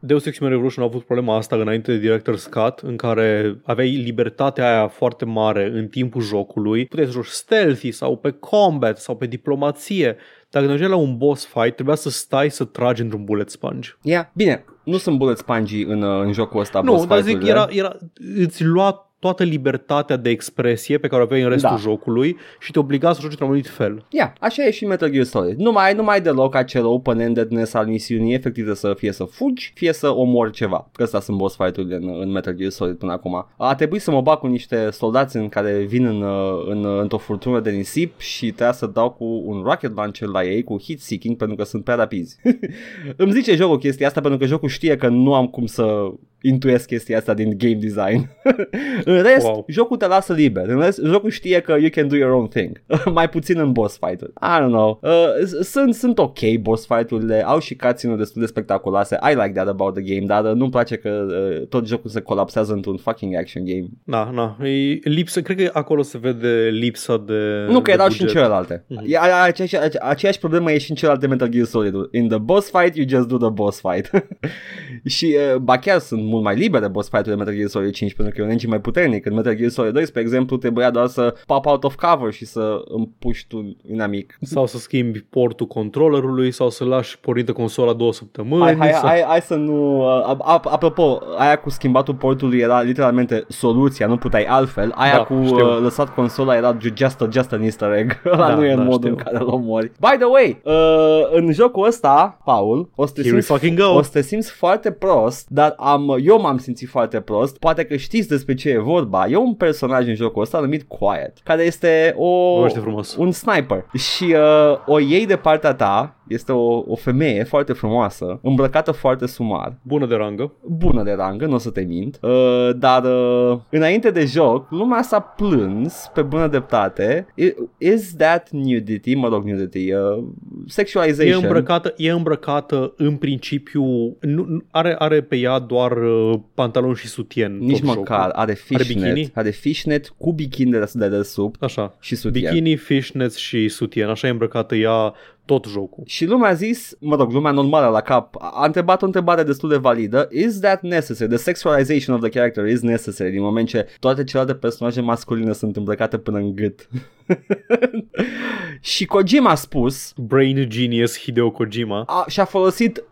Deus 0.01 0.25
Ex 0.25 0.37
Human 0.37 0.51
Revolution 0.51 0.83
a 0.83 0.87
avut 0.87 1.03
problema 1.03 1.35
asta 1.35 1.55
înainte 1.55 1.97
de 1.97 2.07
Director's 2.07 2.49
Cut, 2.49 2.79
în 2.79 2.95
care 2.95 3.55
aveai 3.63 3.89
libertatea 3.89 4.69
aia 4.77 4.87
foarte 4.87 5.25
mare 5.25 5.69
în 5.73 5.87
timpul 5.87 6.21
jocului. 6.21 6.85
Puteai 6.85 7.07
să 7.07 7.13
joci 7.13 7.25
stealthy 7.25 7.91
sau 7.91 8.17
pe 8.17 8.31
combat 8.31 8.97
sau 8.97 9.15
pe 9.15 9.25
diplomație. 9.25 10.17
Dacă 10.49 10.65
ne 10.65 10.71
ajungeai 10.73 10.99
la 10.99 11.05
un 11.07 11.17
boss 11.17 11.45
fight, 11.45 11.75
trebuia 11.75 11.95
să 11.95 12.09
stai 12.09 12.49
să 12.49 12.63
tragi 12.63 13.01
într-un 13.01 13.23
bullet 13.23 13.49
sponge. 13.49 13.89
yeah. 14.01 14.25
Bine, 14.33 14.65
nu 14.85 14.97
sunt 14.97 15.17
bullet 15.17 15.37
spongy 15.37 15.83
în, 15.83 16.01
uh, 16.01 16.21
în 16.21 16.31
jocul 16.31 16.59
ăsta 16.59 16.81
nu, 16.81 16.91
boss 16.91 17.05
dar 17.05 17.21
zic, 17.21 17.25
fight-urile. 17.25 17.49
era, 17.49 17.67
era, 17.69 17.95
îți 18.35 18.63
lua 18.63 19.04
toată 19.19 19.43
libertatea 19.43 20.15
de 20.15 20.29
expresie 20.29 20.97
pe 20.97 21.07
care 21.07 21.21
o 21.21 21.25
aveai 21.25 21.41
în 21.41 21.49
restul 21.49 21.69
Da. 21.69 21.77
jocului 21.77 22.37
și 22.59 22.71
te 22.71 22.79
obliga 22.79 23.13
să 23.13 23.19
joci 23.21 23.29
într-un 23.29 23.47
anumit 23.47 23.67
fel. 23.67 24.05
Ia, 24.09 24.33
așa 24.39 24.63
e 24.65 24.71
și 24.71 24.85
Metal 24.85 25.09
Gear 25.09 25.23
Solid. 25.23 25.59
Nu 25.59 25.71
mai, 25.71 25.93
nu 25.93 26.03
mai 26.03 26.15
ai 26.15 26.21
deloc 26.21 26.55
acel 26.55 26.85
open-endedness 26.85 27.73
al 27.73 27.85
misiunii, 27.85 28.33
efectiv 28.33 28.65
de 28.65 28.73
să 28.73 28.93
fie 28.97 29.11
să 29.11 29.23
fugi, 29.23 29.71
fie 29.75 29.93
să 29.93 30.15
omori 30.15 30.51
ceva. 30.51 30.89
Că 30.91 31.03
ăsta 31.03 31.19
sunt 31.19 31.37
boss 31.37 31.55
fight-urile 31.55 31.95
în, 31.95 32.15
în 32.19 32.31
Metal 32.31 32.53
Gear 32.53 32.69
Solid 32.69 32.95
până 32.95 33.11
acum. 33.11 33.47
A 33.57 33.75
trebuit 33.75 34.01
să 34.01 34.11
mă 34.11 34.21
bag 34.21 34.37
cu 34.37 34.47
niște 34.47 34.89
soldați 34.89 35.35
în 35.35 35.49
care 35.49 35.83
vin 35.87 36.05
în, 36.05 36.21
uh, 36.21 36.65
în, 36.67 36.85
în, 36.85 36.99
într-o 36.99 37.17
furtună 37.17 37.59
de 37.59 37.71
nisip 37.71 38.19
și 38.19 38.45
trebuia 38.45 38.71
să 38.71 38.85
dau 38.85 39.11
cu 39.11 39.43
un 39.45 39.61
rocket 39.63 39.95
launcher 39.95 40.27
la 40.27 40.43
ei, 40.43 40.63
cu 40.63 40.77
hit 40.81 41.01
seeking, 41.01 41.37
pentru 41.37 41.55
că 41.55 41.63
sunt 41.63 41.83
prea 41.83 41.95
rapizi. 41.95 42.37
Îmi 43.17 43.31
zice 43.31 43.55
jocul 43.55 43.77
chestia 43.77 44.07
asta 44.07 44.21
pentru 44.21 44.39
că 44.39 44.45
jocul 44.45 44.69
știe 44.69 44.95
că 44.95 45.07
nu 45.07 45.33
am 45.33 45.47
cum 45.47 45.65
să 45.65 46.11
intuiesc 46.41 46.87
chestia 46.87 47.17
asta 47.17 47.33
din 47.33 47.57
game 47.57 47.73
design. 47.73 48.29
în 49.05 49.21
rest, 49.21 49.43
wow. 49.45 49.53
Wow. 49.53 49.65
jocul 49.67 49.97
te 49.97 50.07
lasă 50.07 50.33
liber. 50.33 50.67
În 50.67 50.79
rest, 50.79 51.01
jocul 51.03 51.29
știe 51.29 51.59
că 51.59 51.71
you 51.79 51.89
can 51.91 52.07
do 52.07 52.15
your 52.15 52.31
own 52.33 52.47
thing. 52.47 52.81
Mai 53.13 53.29
puțin 53.29 53.59
în 53.59 53.71
boss 53.71 53.97
fight-uri. 54.05 54.31
I 54.41 54.59
don't 54.61 54.67
know. 54.71 54.99
Uh, 55.03 55.11
s- 55.45 55.67
sunt, 55.69 55.93
sunt 55.93 56.17
ok 56.19 56.39
boss 56.61 56.85
fight-urile, 56.85 57.43
au 57.45 57.59
și 57.59 57.75
cutscene 57.75 58.15
destul 58.15 58.41
de 58.41 58.47
spectaculoase. 58.47 59.17
I 59.31 59.33
like 59.35 59.51
that 59.51 59.67
about 59.67 59.93
the 59.93 60.03
game, 60.13 60.25
dar 60.25 60.43
uh, 60.45 60.51
nu-mi 60.57 60.71
place 60.71 60.95
că 60.95 61.25
uh, 61.59 61.67
tot 61.67 61.87
jocul 61.87 62.09
se 62.09 62.21
colapsează 62.21 62.73
într-un 62.73 62.97
fucking 62.97 63.35
action 63.35 63.65
game. 63.65 63.85
Na, 64.03 64.31
na, 64.33 64.65
e 64.67 64.99
lipsă, 65.03 65.41
cred 65.41 65.57
că 65.57 65.69
acolo 65.73 66.01
se 66.01 66.17
vede 66.17 66.69
lipsa 66.71 67.23
de 67.27 67.65
Nu, 67.69 67.75
că 67.75 67.81
de 67.81 67.91
erau 67.91 68.07
și 68.09 68.21
în 68.21 68.25
buget. 68.25 68.41
celelalte. 68.41 68.85
Mm-hmm. 68.85 69.05
E, 69.07 69.17
a- 69.17 69.43
aceeași, 69.43 69.75
ace- 69.77 69.97
aceeași 70.01 70.39
problemă 70.39 70.71
e 70.71 70.77
și 70.77 70.89
în 70.89 70.95
celelalte 70.95 71.27
Metal 71.27 71.47
Gear 71.47 71.65
Solid. 71.65 71.93
In 72.11 72.27
the 72.27 72.37
boss 72.37 72.69
fight, 72.69 72.95
you 72.95 73.07
just 73.07 73.27
do 73.27 73.37
the 73.37 73.49
boss 73.49 73.81
fight. 73.81 74.11
și 75.15 75.35
uh, 75.53 75.57
ba 75.59 75.77
chiar 75.77 75.99
sunt 75.99 76.23
mult 76.23 76.43
mai 76.43 76.55
libere 76.55 76.87
boss 76.87 77.09
fight-urile 77.09 77.35
Metal 77.35 77.55
Gear 77.55 77.67
Solid 77.69 77.91
5 77.93 78.13
pentru 78.13 78.33
că 78.35 78.41
e 78.41 78.43
un 78.43 78.49
engine 78.51 78.69
mai 78.69 78.79
puternic. 78.81 78.93
În 79.03 79.33
Metal 79.33 79.55
Gear 79.55 79.69
Solid 79.69 79.93
2, 79.93 80.05
spre 80.05 80.21
exemplu, 80.21 80.57
trebuia 80.57 80.89
doar 80.89 81.07
să 81.07 81.35
pop 81.45 81.65
out 81.65 81.83
of 81.83 81.95
cover 81.95 82.33
și 82.33 82.45
să 82.45 82.81
împuși 82.85 83.47
tu 83.47 83.75
inamic. 83.91 84.37
Sau 84.41 84.65
să 84.65 84.77
schimbi 84.77 85.19
portul 85.19 85.67
controllerului 85.67 86.51
sau 86.51 86.69
să 86.69 86.83
lași 86.83 87.19
pornită 87.19 87.51
consola 87.53 87.93
două 87.93 88.13
săptămâni. 88.13 88.63
Hai, 88.63 88.75
hai, 88.77 88.91
sau... 88.91 89.07
hai, 89.07 89.23
hai 89.27 89.41
să 89.41 89.55
nu... 89.55 89.99
Uh, 89.99 90.35
ap- 90.35 90.71
apropo, 90.71 91.21
aia 91.37 91.55
cu 91.55 91.69
schimbatul 91.69 92.13
portului 92.13 92.59
era 92.59 92.81
literalmente 92.81 93.45
soluția, 93.47 94.07
nu 94.07 94.17
puteai 94.17 94.43
altfel. 94.43 94.91
Aia 94.95 95.15
Da, 95.15 95.23
cu 95.23 95.41
știu. 95.45 95.65
uh, 95.65 95.79
lăsat 95.81 96.13
consola 96.13 96.55
era 96.55 96.77
ju- 96.81 96.93
just, 96.97 97.21
a, 97.21 97.27
just 97.31 97.51
an 97.51 97.61
easter 97.61 97.91
egg. 97.91 98.11
Ăla 98.31 98.47
Da, 98.47 98.55
nu 98.55 98.65
e 98.65 98.71
în 98.71 98.77
da, 98.77 98.83
modul 98.83 99.09
în 99.09 99.17
știu. 99.17 99.31
care 99.31 99.43
îl 99.43 99.49
omori. 99.53 99.91
By 99.99 100.15
the 100.17 100.25
way, 100.25 100.61
uh, 100.63 101.27
în 101.31 101.51
jocul 101.53 101.87
ăsta, 101.87 102.39
Paul, 102.45 102.89
o 102.95 103.05
să 103.05 103.13
te 103.13 103.21
Here 103.21 103.35
we 103.35 103.41
simți 103.41 103.59
fucking 103.61 103.79
go. 103.79 103.93
o 103.97 104.01
să 104.01 104.09
te 104.11 104.21
simți 104.21 104.51
foarte 104.51 104.91
prost, 104.91 105.47
dar 105.49 105.73
am, 105.77 106.17
eu 106.23 106.41
m-am 106.41 106.57
simțit 106.57 106.89
foarte 106.89 107.19
prost. 107.19 107.57
Poate 107.57 107.83
că 107.83 107.95
știți 107.95 108.27
despre 108.27 108.53
ce 108.53 108.69
e 108.69 108.77
vorba. 108.85 109.25
E 109.27 109.35
un 109.35 109.53
personaj 109.53 110.07
în 110.07 110.15
jocul 110.15 110.41
ăsta 110.41 110.59
numit 110.59 110.83
Quiet, 110.83 111.33
care 111.43 111.63
este 111.63 112.13
o, 112.17 112.53
Vorbește 112.53 112.79
frumos. 112.79 113.15
un 113.15 113.31
sniper 113.31 113.85
și 113.93 114.23
uh, 114.23 114.77
o 114.85 114.99
iei 114.99 115.25
de 115.25 115.35
partea 115.35 115.73
ta 115.73 116.15
Este 116.27 116.51
o, 116.51 116.83
o 116.87 116.95
femeie 116.95 117.43
foarte 117.43 117.73
frumoasă, 117.73 118.39
îmbrăcată 118.43 118.91
foarte 118.91 119.25
sumar, 119.27 119.77
Bună 119.81 120.05
de 120.05 120.15
rangă. 120.15 120.51
bună 120.63 121.03
de 121.03 121.11
rangă, 121.17 121.45
nu 121.45 121.53
o 121.53 121.57
să 121.57 121.69
te 121.69 121.81
mint, 121.81 122.19
uh, 122.21 122.69
dar 122.77 123.03
uh, 123.03 123.59
înainte 123.69 124.11
de 124.11 124.25
joc, 124.25 124.71
lumea 124.71 125.01
s-a 125.01 125.19
plâns 125.19 126.09
pe 126.13 126.21
bună 126.21 126.47
dreptate. 126.47 127.27
I- 127.35 127.53
Is 127.93 128.15
that 128.15 128.49
nudity? 128.51 129.15
Mă 129.15 129.27
rog, 129.27 129.45
nudity. 129.45 129.93
Uh, 129.93 130.23
sexualization. 130.67 131.41
E 131.43 131.45
îmbrăcată, 131.45 131.93
e 131.97 132.09
îmbrăcată 132.11 132.93
în 132.97 133.15
principiu, 133.15 133.83
nu, 134.21 134.45
nu- 134.47 134.63
are, 134.71 134.95
are 134.97 135.21
pe 135.21 135.35
ea 135.35 135.59
doar 135.59 135.91
uh, 135.91 136.33
pantaloni 136.53 136.95
și 136.95 137.07
sutien. 137.07 137.57
Nici 137.57 137.79
tot 137.79 137.95
măcar. 137.95 138.17
jocul. 138.19 138.31
Are 138.39 138.53
fishnet. 138.53 138.87
bikini? 138.87 139.31
Are 139.33 139.49
fishnet 139.49 140.13
cu 140.17 140.33
bikini 140.33 140.71
de, 140.71 140.85
de, 140.93 141.07
de 141.09 141.21
sub 141.21 141.55
Așa. 141.59 141.95
și 141.99 142.15
sutien. 142.15 142.53
Bikini, 142.53 142.75
fishnets 142.75 143.35
și 143.35 143.69
sutien. 143.69 144.09
Așa 144.09 144.27
e 144.27 144.29
îmbrăcată 144.29 144.75
ea 144.75 145.13
tot 145.45 145.65
jocul. 145.65 146.03
Și 146.05 146.25
lumea 146.25 146.49
a 146.49 146.53
zis, 146.53 146.95
mă 146.99 147.15
rog, 147.15 147.31
lumea 147.31 147.51
normală 147.51 147.87
la 147.87 148.01
cap, 148.01 148.35
a 148.39 148.65
întrebat 148.65 149.01
o 149.01 149.05
întrebare 149.05 149.43
destul 149.43 149.69
de 149.69 149.75
validă. 149.75 150.27
Is 150.31 150.59
that 150.59 150.81
necessary? 150.81 151.29
The 151.29 151.37
sexualization 151.37 152.15
of 152.15 152.21
the 152.21 152.29
character 152.29 152.65
is 152.65 152.81
necessary 152.81 153.31
din 153.31 153.41
moment 153.41 153.67
ce 153.67 153.87
toate 153.99 154.23
celelalte 154.23 154.55
personaje 154.55 155.01
masculine 155.01 155.53
sunt 155.53 155.75
îmbrăcate 155.75 156.17
până 156.17 156.37
în 156.37 156.55
gât. 156.55 156.89
și 158.81 159.05
Kojima 159.05 159.49
a 159.49 159.55
spus 159.55 160.13
Brain 160.17 160.69
genius 160.69 161.19
Hideo 161.19 161.51
Kojima. 161.51 162.03
a, 162.07 162.25
și-a 162.27 162.45
folosit 162.45 163.03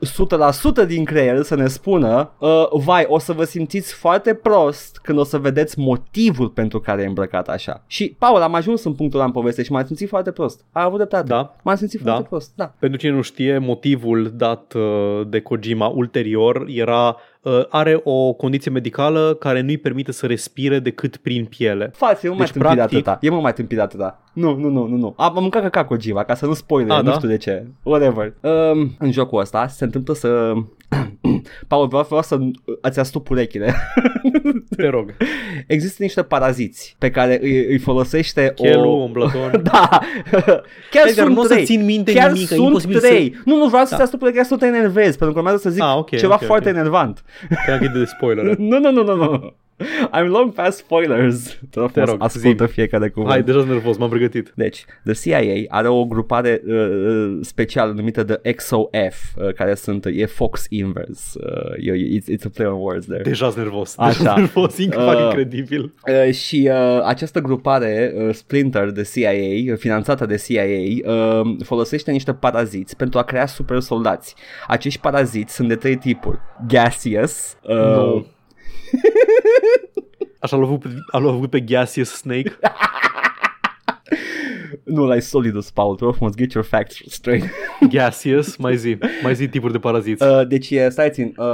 100% 0.84 0.88
din 0.88 1.04
creier 1.06 1.42
să 1.42 1.56
ne 1.56 1.68
spună 1.68 2.32
uh, 2.40 2.68
vai, 2.72 3.06
o 3.08 3.20
să 3.20 3.34
vă 3.34 3.44
simțiți 3.44 3.94
foarte 3.94 4.34
prost 4.34 5.00
când 5.04 5.18
o 5.20 5.24
să 5.24 5.38
vedeți 5.38 5.80
motivul 5.80 6.50
pentru 6.50 6.80
care 6.80 7.02
e 7.02 7.06
îmbrăcat 7.06 7.50
așa. 7.50 7.84
Și, 7.88 8.16
Paul, 8.20 8.42
am 8.42 8.54
ajuns 8.54 8.84
în 8.84 8.94
punctul 8.94 9.20
ăla 9.20 9.28
în 9.28 9.34
poveste 9.34 9.64
și 9.64 9.72
m-am 9.72 9.86
simțit 9.86 10.10
foarte 10.10 10.32
prost. 10.32 10.66
A 10.72 10.84
avut 10.84 10.98
dreptate. 10.98 11.28
Da. 11.28 11.56
M-am 11.64 11.76
simțit 11.76 12.02
Da. 12.02 12.12
foarte 12.12 12.28
prost, 12.30 12.52
da. 12.56 12.74
Pentru 12.80 13.00
cine 13.00 13.12
nu 13.12 13.22
știe, 13.22 13.58
motivul 13.58 14.32
dat 14.36 14.74
uh, 14.74 14.82
de 15.28 15.40
Kojima 15.40 15.88
ulterior 15.88 16.66
era 16.68 17.08
uh, 17.08 17.16
are 17.70 18.00
o 18.04 18.34
condiție 18.34 18.72
medicală 18.72 19.36
care 19.40 19.62
nu-i 19.62 19.78
permite 19.78 20.12
să 20.12 20.26
respire 20.26 20.80
decât 20.80 21.18
prin 21.18 21.46
piele. 21.46 21.92
Fals, 21.96 22.24
e 22.24 22.28
mult 22.28 22.40
Deci, 22.40 22.54
mai 22.56 22.62
tâmpit 22.64 22.70
de 22.70 22.76
practic- 22.98 23.08
atâta. 23.08 23.18
E 23.22 23.30
mult 23.30 23.42
mai 23.42 23.54
tâmpit 23.54 23.78
de 23.78 23.84
atâta. 23.84 24.22
Nu, 24.34 24.56
nu, 24.56 24.70
nu, 24.70 24.88
nu, 24.88 24.96
nu. 24.96 25.14
Am, 25.18 25.36
am 25.36 25.42
mâncat 25.42 25.62
caca 25.62 25.86
Kojima, 25.86 26.24
ca 26.24 26.34
să 26.36 26.46
nu 26.46 26.54
spoiler, 26.54 26.92
A, 26.92 27.02
nu 27.02 27.10
da? 27.10 27.12
știu 27.12 27.28
de 27.28 27.38
ce. 27.38 27.66
Whatever. 27.84 28.34
Um, 28.42 28.96
în 29.00 29.12
jocul 29.12 29.40
ăsta 29.40 29.68
se 29.68 29.84
întâmplă 29.84 30.14
să... 30.14 30.54
Paul, 31.68 31.88
vreau, 31.88 32.04
vreau 32.08 32.22
să 32.22 32.38
îți 32.82 33.00
astup 33.00 33.30
urechile. 33.30 33.74
Te 34.78 34.88
rog. 34.88 35.14
Există 35.68 36.04
niște 36.04 36.24
paraziți 36.24 36.96
pe 36.98 37.10
care 37.12 37.40
îi, 37.42 37.66
îi 37.66 37.78
folosește 37.78 38.52
Chelul, 38.56 38.86
o... 38.86 38.90
umblător. 38.90 39.58
Da, 39.72 39.88
chiar 40.92 41.08
Edgar, 41.08 41.26
sunt 41.26 41.36
nu 41.36 41.42
o 41.42 41.44
să 41.44 41.54
trei. 41.54 41.66
țin 41.66 41.86
minte 41.86 42.14
chiar 42.14 42.32
nimic, 42.32 42.50
e 42.52 42.54
sunt 42.56 42.66
imposibil 42.68 43.00
trei. 43.00 43.34
să- 43.36 43.42
Nu, 43.46 43.58
nu 43.58 43.68
vreau 43.68 43.84
să 43.84 43.90
Da. 43.92 43.98
te 43.98 44.04
astup 44.04 44.22
urechile, 44.22 44.44
să 44.44 44.54
nu 44.54 44.60
te 44.60 44.66
enervezi, 44.66 45.18
pentru 45.18 45.32
că 45.32 45.38
urmează 45.38 45.58
să 45.58 45.70
zic 45.70 45.82
Ah, 45.84 45.96
ok, 45.98 46.10
ceva 46.16 46.34
ok, 46.34 46.44
foarte 46.44 46.70
ok. 46.70 46.76
enervant. 46.76 47.24
Cred 47.66 47.78
că 47.80 47.84
e 47.84 48.00
de 48.00 48.06
spoiler. 48.06 48.56
Nu, 48.70 48.80
nu, 48.80 48.92
nu, 48.92 49.04
nu, 49.04 49.16
nu. 49.16 49.54
I'm 50.16 50.28
long 50.28 50.54
past 50.54 50.78
spoilers. 50.78 51.44
Te 51.72 51.80
rog, 51.80 51.92
Te 51.92 52.00
frumos, 52.02 52.10
rog, 52.10 52.24
ascultă 52.24 52.66
zi. 52.66 52.72
fiecare 52.72 53.10
cuvânt. 53.10 53.32
Hai, 53.32 53.44
deja 53.44 53.58
sunt 53.58 53.70
nervos, 53.72 53.98
m-am 53.98 54.10
pregătit. 54.10 54.52
Deci, 54.56 54.86
The 55.06 55.14
CIA 55.14 55.64
are 55.68 55.88
o 55.88 56.06
grupare 56.06 56.62
uh, 56.68 56.74
uh, 56.76 57.38
specială 57.42 57.92
numită 57.92 58.24
The 58.24 58.52
XOF, 58.54 58.90
uh, 59.36 59.54
care 59.56 59.74
sunt, 59.76 60.06
e 60.06 60.26
Fox 60.26 60.66
Inverse. 60.70 61.40
Uh, 61.40 61.86
e- 61.88 62.20
it's, 62.20 62.36
it's 62.38 62.46
a 62.46 62.50
play 62.54 62.68
on 62.68 62.80
words 62.80 63.06
there. 63.06 63.22
Deja 63.24 63.46
sunt 63.50 63.58
nervos. 63.64 63.94
Așa. 63.98 64.18
Deja 64.18 64.24
sunt 64.34 64.38
nervos, 64.38 64.78
încă 64.78 65.00
fac 65.00 65.16
Uh, 65.18 65.22
incredibil. 65.24 65.94
Uh, 66.28 66.34
și 66.34 66.70
uh, 66.72 67.02
această 67.06 67.40
grupare, 67.40 68.14
uh, 68.16 68.34
Splinter 68.34 68.90
de 68.92 69.10
CIA, 69.14 69.32
uh, 69.72 69.78
finanțată 69.78 70.26
de 70.26 70.36
CIA, 70.48 70.64
uh, 71.12 71.56
folosește 71.64 72.12
niște 72.12 72.34
paraziți 72.34 72.96
pentru 72.96 73.20
a 73.20 73.24
crea 73.24 73.46
super 73.46 73.80
soldați. 73.80 74.36
Acești 74.68 75.00
paraziți 75.00 75.54
sunt 75.56 75.68
de 75.68 75.76
trei 75.76 75.98
tipuri. 75.98 76.40
Gaseous, 76.68 77.58
uh, 77.64 77.76
Nu. 77.76 78.26
Așa 80.40 80.56
l-a 80.58 80.64
avut 80.64 80.80
pe, 80.80 80.88
a 81.12 81.18
avut 81.18 81.50
pe 81.50 81.60
Gaseous 81.60 82.10
Snake. 82.10 82.58
nu, 84.84 85.06
like 85.08 85.20
Solidus, 85.20 85.72
Paul, 85.72 85.96
te 85.96 86.04
rog 86.04 86.16
frumos, 86.16 86.36
get 86.36 86.52
your 86.54 86.66
facts 86.66 87.02
straight. 87.08 87.50
Gaseous, 87.90 88.56
mai 88.58 88.78
zi. 88.78 88.98
Mai 89.24 89.36
zi 89.36 89.48
tipuri 89.48 89.72
de 89.72 89.80
paraziți. 89.80 90.24
Uh, 90.24 90.48
deci 90.48 90.70
e, 90.70 90.90
stai 90.90 91.10
țin, 91.10 91.34
uh, 91.38 91.46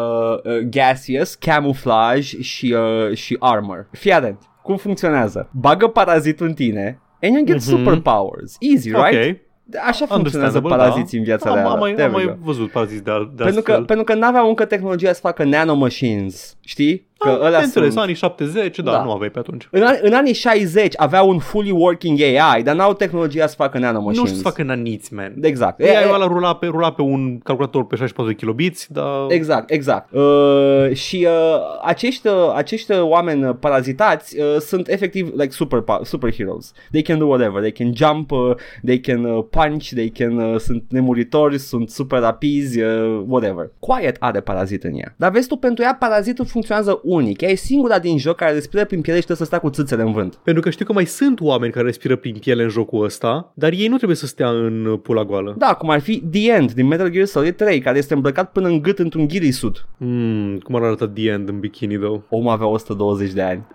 uh, 0.43 0.57
gaseous, 0.69 1.35
camouflage 1.35 2.41
și, 2.41 2.75
uh, 3.09 3.15
și 3.17 3.35
armor. 3.39 3.87
Fii 3.91 4.11
atent, 4.13 4.39
cum 4.63 4.77
funcționează? 4.77 5.49
Bagă 5.53 5.87
parazitul 5.87 6.47
în 6.47 6.53
tine 6.53 7.01
and 7.21 7.33
you 7.35 7.43
get 7.45 7.55
Mhm. 7.55 7.65
superpowers. 7.65 8.55
Easy, 8.59 8.87
right? 8.91 9.39
Ok. 9.39 9.47
Așa 9.87 10.05
funcționează 10.05 10.57
Understandable, 10.57 10.75
paraziții 10.75 11.17
da. 11.17 11.17
în 11.17 11.23
viața 11.23 11.49
am, 11.49 11.55
reală. 11.55 11.71
am, 11.73 11.79
mai, 11.79 11.91
There 11.93 12.07
am 12.07 12.13
we 12.13 12.23
mai 12.23 12.33
go. 12.33 12.39
văzut 12.45 12.71
paraziți 12.71 13.03
de, 13.03 13.11
al- 13.11 13.31
de 13.35 13.43
pentru 13.43 13.61
că, 13.61 13.71
astfel. 13.71 13.85
pentru 13.87 14.05
că 14.05 14.13
n-aveau 14.13 14.47
încă 14.47 14.65
tehnologia 14.65 15.13
să 15.13 15.19
facă 15.19 15.43
nanomachines, 15.43 16.57
știi? 16.61 17.08
Că 17.19 17.29
Ah, 17.29 17.35
ălea 17.39 17.59
de 17.59 17.65
înțeles, 17.65 17.89
sunt... 17.91 18.03
anii 18.03 18.15
70, 18.15 18.79
da, 18.79 18.91
Da. 18.91 19.03
nu 19.03 19.11
aveai 19.11 19.29
pe 19.29 19.39
atunci. 19.39 19.67
În, 19.71 19.81
an- 19.83 19.97
în 20.01 20.13
anii 20.13 20.33
60 20.33 20.93
aveau 20.97 21.29
un 21.29 21.39
fully 21.39 21.71
working 21.71 22.19
AI, 22.21 22.63
dar 22.63 22.75
n-au 22.75 22.93
tehnologia 22.93 23.47
să 23.47 23.55
facă 23.57 23.77
nanomachines. 23.77 24.17
Nu 24.17 24.25
știu 24.25 24.37
să 24.37 24.43
facă 24.43 24.63
naniți, 24.63 25.13
man. 25.13 25.33
Exact. 25.41 25.79
Ei, 25.79 25.87
E- 25.87 25.91
e- 25.91 26.13
ăla 26.13 26.27
rula 26.27 26.55
pe, 26.55 26.65
rula 26.65 26.91
pe 26.91 27.01
un 27.01 27.39
calculator 27.39 27.85
pe 27.85 27.95
64 27.95 28.31
de 28.31 28.37
kilobiți, 28.39 28.93
dar... 28.93 29.25
Exact, 29.27 29.69
exact. 29.71 30.13
Uh, 30.13 30.93
și 30.93 31.27
uh, 31.29 31.59
acești, 31.83 32.27
uh, 32.27 32.33
acești 32.55 32.91
uh, 32.91 33.01
oameni 33.01 33.43
uh, 33.47 33.55
parazitați 33.59 34.39
uh, 34.39 34.55
sunt 34.59 34.87
efectiv 34.87 35.29
like 35.35 35.49
super 35.51 35.83
superheroes. 36.03 36.71
They 36.91 37.01
can 37.01 37.17
do 37.17 37.25
whatever. 37.25 37.59
They 37.61 37.71
can 37.71 37.91
jump, 37.95 38.31
uh, 38.31 38.39
they 38.85 38.99
can 38.99 39.23
uh, 39.23 39.43
punch, 39.49 39.87
they 39.89 40.09
can 40.09 40.37
uh, 40.37 40.59
sunt 40.59 40.83
nemuritori, 40.89 41.57
sunt 41.57 41.89
super 41.89 42.19
rapizi, 42.19 42.81
uh, 42.81 43.23
whatever. 43.27 43.71
Quiet 43.79 44.15
are 44.19 44.39
parazit 44.39 44.83
în 44.83 44.91
ea. 44.95 45.13
Dar 45.17 45.31
vezi 45.31 45.47
tu, 45.47 45.55
pentru 45.55 45.83
ea 45.83 45.95
parazitul 45.99 46.45
funcționează 46.45 46.99
unic. 47.09 47.41
Ea 47.41 47.49
e 47.49 47.55
singura 47.55 47.99
din 47.99 48.17
joc 48.17 48.35
care 48.35 48.53
respiră 48.53 48.85
prin 48.85 49.01
piele 49.01 49.19
și 49.19 49.25
trebuie 49.25 49.47
să 49.47 49.53
stea 49.53 49.67
cu 49.67 49.75
țâțele 49.75 50.01
în 50.01 50.11
vânt. 50.11 50.35
Pentru 50.35 50.61
că 50.61 50.69
știu 50.69 50.85
că 50.85 50.93
mai 50.93 51.05
sunt 51.05 51.39
oameni 51.41 51.71
care 51.71 51.85
respiră 51.85 52.15
prin 52.15 52.37
piele 52.37 52.63
în 52.63 52.69
jocul 52.69 53.03
ăsta, 53.03 53.51
dar 53.53 53.71
ei 53.71 53.87
nu 53.87 53.95
trebuie 53.95 54.17
să 54.17 54.25
stea 54.25 54.49
în 54.49 54.85
uh, 54.85 54.99
pula 55.03 55.23
goală. 55.23 55.55
Da, 55.57 55.73
cum 55.73 55.89
ar 55.89 55.99
fi 55.99 56.23
The 56.31 56.51
End 56.51 56.71
din 56.71 56.87
Metal 56.87 57.09
Gear 57.09 57.25
Solid 57.25 57.55
3, 57.55 57.79
care 57.79 57.97
este 57.97 58.13
îmbrăcat 58.13 58.51
până 58.51 58.67
în 58.67 58.81
gât 58.81 58.99
într-un 58.99 59.27
ghirisuit. 59.27 59.85
Hmm, 59.97 60.57
cum 60.57 60.75
ar 60.75 60.83
arăta 60.83 61.07
The 61.07 61.29
End 61.29 61.49
în 61.49 61.59
bikini, 61.59 61.97
though? 61.97 62.21
Omul 62.29 62.51
avea 62.51 62.67
120 62.67 63.31
de 63.31 63.41
ani. 63.41 63.67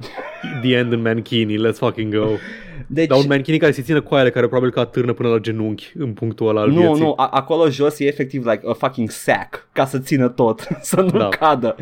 The 0.62 0.76
End 0.76 0.92
în 0.92 1.02
mankini, 1.02 1.58
let's 1.58 1.78
fucking 1.78 2.14
go. 2.14 2.26
Deci, 2.94 3.06
Dar 3.08 3.18
un 3.18 3.24
mankini 3.28 3.58
care 3.58 3.72
se 3.72 3.82
ține 3.82 3.98
coaiele, 4.00 4.30
care 4.30 4.46
probabil 4.46 4.70
că 4.72 4.80
atârnă 4.80 5.12
până 5.12 5.28
la 5.28 5.38
genunchi 5.38 5.92
în 5.98 6.12
punctul 6.12 6.48
ăla 6.48 6.60
al 6.60 6.68
Nu, 6.70 6.80
vieții. 6.80 7.02
nu, 7.02 7.12
a- 7.16 7.26
acolo 7.32 7.68
jos 7.68 7.98
e 7.98 8.04
efectiv 8.06 8.46
like 8.46 8.62
a 8.68 8.72
fucking 8.72 9.10
sack 9.10 9.68
ca 9.72 9.84
să 9.86 9.98
țină 9.98 10.28
tot, 10.28 10.68
să 10.82 11.00
nu 11.00 11.18
Da. 11.18 11.28
cadă. 11.28 11.76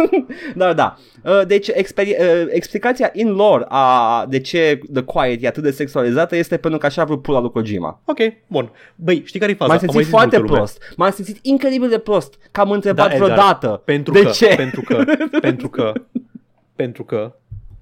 da, 0.54 0.72
da. 0.72 0.96
Uh, 1.24 1.40
Deci 1.46 1.68
experi- 1.70 2.16
uh, 2.20 2.46
explicația 2.48 3.10
in 3.12 3.28
lore 3.32 3.64
a 3.68 4.24
de 4.28 4.40
ce 4.40 4.80
The 4.92 5.02
Quiet 5.02 5.42
e 5.42 5.46
atât 5.46 5.62
de 5.62 5.70
sexualizată 5.70 6.36
este 6.36 6.56
pentru 6.56 6.80
că 6.80 6.86
așa 6.86 7.02
a 7.02 7.04
vrut 7.04 7.22
pula 7.22 7.40
lui 7.40 7.50
Kojima. 7.50 8.00
Ok, 8.04 8.18
bun. 8.46 8.70
Băi, 8.94 9.22
știi 9.26 9.40
care 9.40 9.52
e 9.52 9.54
faza? 9.54 9.72
M-am 9.72 9.80
Am 9.80 9.84
mai 9.84 9.92
simțit 9.92 10.08
zis 10.08 10.18
foarte 10.18 10.36
multă 10.36 10.52
lume. 10.52 10.64
prost. 10.64 10.94
M-am 10.96 11.10
simțit 11.10 11.38
incredibil 11.42 11.88
de 11.88 11.98
prost 11.98 12.34
că 12.50 12.60
am 12.60 12.70
întrebat 12.70 13.08
Da, 13.08 13.14
Edgar, 13.14 13.28
vreodată. 13.28 13.82
Pentru 13.84 14.12
de 14.12 14.22
că, 14.22 14.28
ce? 14.30 14.46
Pentru 14.56 14.80
că, 14.80 15.04
pentru 15.40 15.68
că, 15.68 15.92
pentru 16.76 17.04
că 17.04 17.34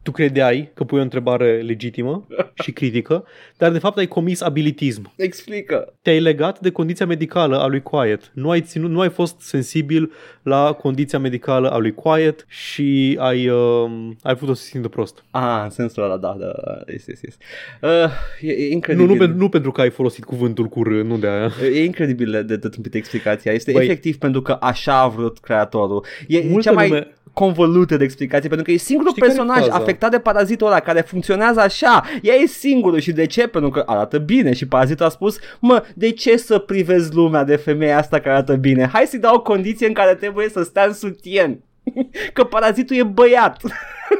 tu 0.07 0.12
credeai 0.12 0.70
că 0.74 0.84
pui 0.84 0.98
o 0.98 1.02
întrebare 1.02 1.61
legitimă 1.66 2.26
și 2.64 2.72
critică, 2.72 3.24
dar 3.57 3.70
de 3.72 3.78
fapt 3.78 3.98
ai 3.98 4.07
comis 4.07 4.40
abilitism. 4.40 5.12
Explică. 5.16 5.92
Te-ai 6.02 6.20
legat 6.20 6.61
de 6.61 6.70
condiția 6.70 7.07
medicală 7.07 7.59
a 7.61 7.66
lui 7.66 7.82
Quiet. 7.82 8.30
Nu 8.32 8.50
ai, 8.50 8.61
ținut, 8.61 8.90
nu 8.90 9.00
ai 9.00 9.09
fost 9.11 9.40
sensibil 9.40 10.12
la 10.42 10.72
condiția 10.72 11.18
medicală 11.18 11.70
a 11.70 11.76
lui 11.78 11.94
Quiet 11.94 12.44
și 12.48 13.16
ai, 13.20 13.48
uh, 13.48 13.90
ai 14.22 14.34
făcut-o 14.34 14.54
să 14.54 14.62
se 14.62 14.68
simtă 14.68 14.88
prost. 14.88 15.24
Ah, 15.30 15.61
în 15.64 15.70
sensul 15.70 16.02
ăla, 16.02 16.16
da, 16.16 16.36
da, 16.38 16.46
da, 16.64 16.78
yes, 16.92 17.07
yes, 17.07 17.20
yes. 17.22 17.36
Uh, 17.82 18.11
e, 18.40 18.52
e 18.52 18.66
Nu, 18.66 18.72
incredibil. 18.72 19.07
nu, 19.07 19.16
pentru, 19.16 19.36
nu 19.36 19.48
pentru 19.48 19.72
că 19.72 19.80
ai 19.80 19.90
folosit 19.90 20.24
cuvântul 20.24 20.66
cu 20.66 20.82
R, 20.82 20.88
nu 20.88 21.16
de 21.16 21.26
aia. 21.26 21.50
E 21.72 21.84
incredibil 21.84 22.30
de, 22.30 22.42
de, 22.42 22.57
de 22.57 22.68
tâmpită 22.68 22.96
explicația. 22.96 23.52
Este 23.52 23.72
Băi. 23.72 23.84
efectiv 23.84 24.16
pentru 24.16 24.42
că 24.42 24.57
așa 24.61 25.00
a 25.00 25.09
vrut 25.09 25.38
creatorul. 25.38 26.04
E 26.28 26.42
Multă 26.48 26.68
cea 26.68 26.74
mai 26.74 26.88
lume- 26.88 27.11
convolută 27.32 27.96
de 27.96 28.04
explicație 28.04 28.48
pentru 28.48 28.66
că 28.66 28.72
e 28.72 28.76
singurul 28.76 29.11
Știi 29.11 29.22
care 29.22 29.32
e 29.32 29.36
personaj 29.36 29.62
faza? 29.62 29.76
Afectat 29.97 30.22
de 30.22 30.30
parazitul 30.30 30.66
ăla 30.66 30.80
care 30.80 31.01
funcționează 31.01 31.61
așa. 31.61 32.05
Ea 32.22 32.34
e 32.34 32.47
singurul 32.47 32.99
și 32.99 33.12
de 33.12 33.26
ce? 33.26 33.47
Pentru 33.47 33.70
că 33.70 33.82
arată 33.86 34.18
bine 34.18 34.53
și 34.53 34.68
parazitul 34.68 35.07
a 35.07 35.09
spus 35.09 35.38
mă, 35.61 35.84
de 35.94 36.11
ce 36.11 36.36
să 36.36 36.59
privezi 36.59 37.14
lumea 37.14 37.44
de 37.44 37.57
femeia 37.57 37.99
asta 37.99 38.18
care 38.18 38.30
arată 38.30 38.55
bine? 38.55 38.88
Hai 38.92 39.07
să-i 39.07 39.18
dau 39.18 39.34
o 39.34 39.42
condiție 39.42 39.86
în 39.86 39.92
care 39.92 40.14
trebuie 40.14 40.49
să 40.49 40.62
stea 40.62 40.84
în 40.84 40.92
sutien. 40.92 41.61
Că 42.32 42.44
parazitul 42.44 42.97
e 42.97 43.03
băiat. 43.03 43.61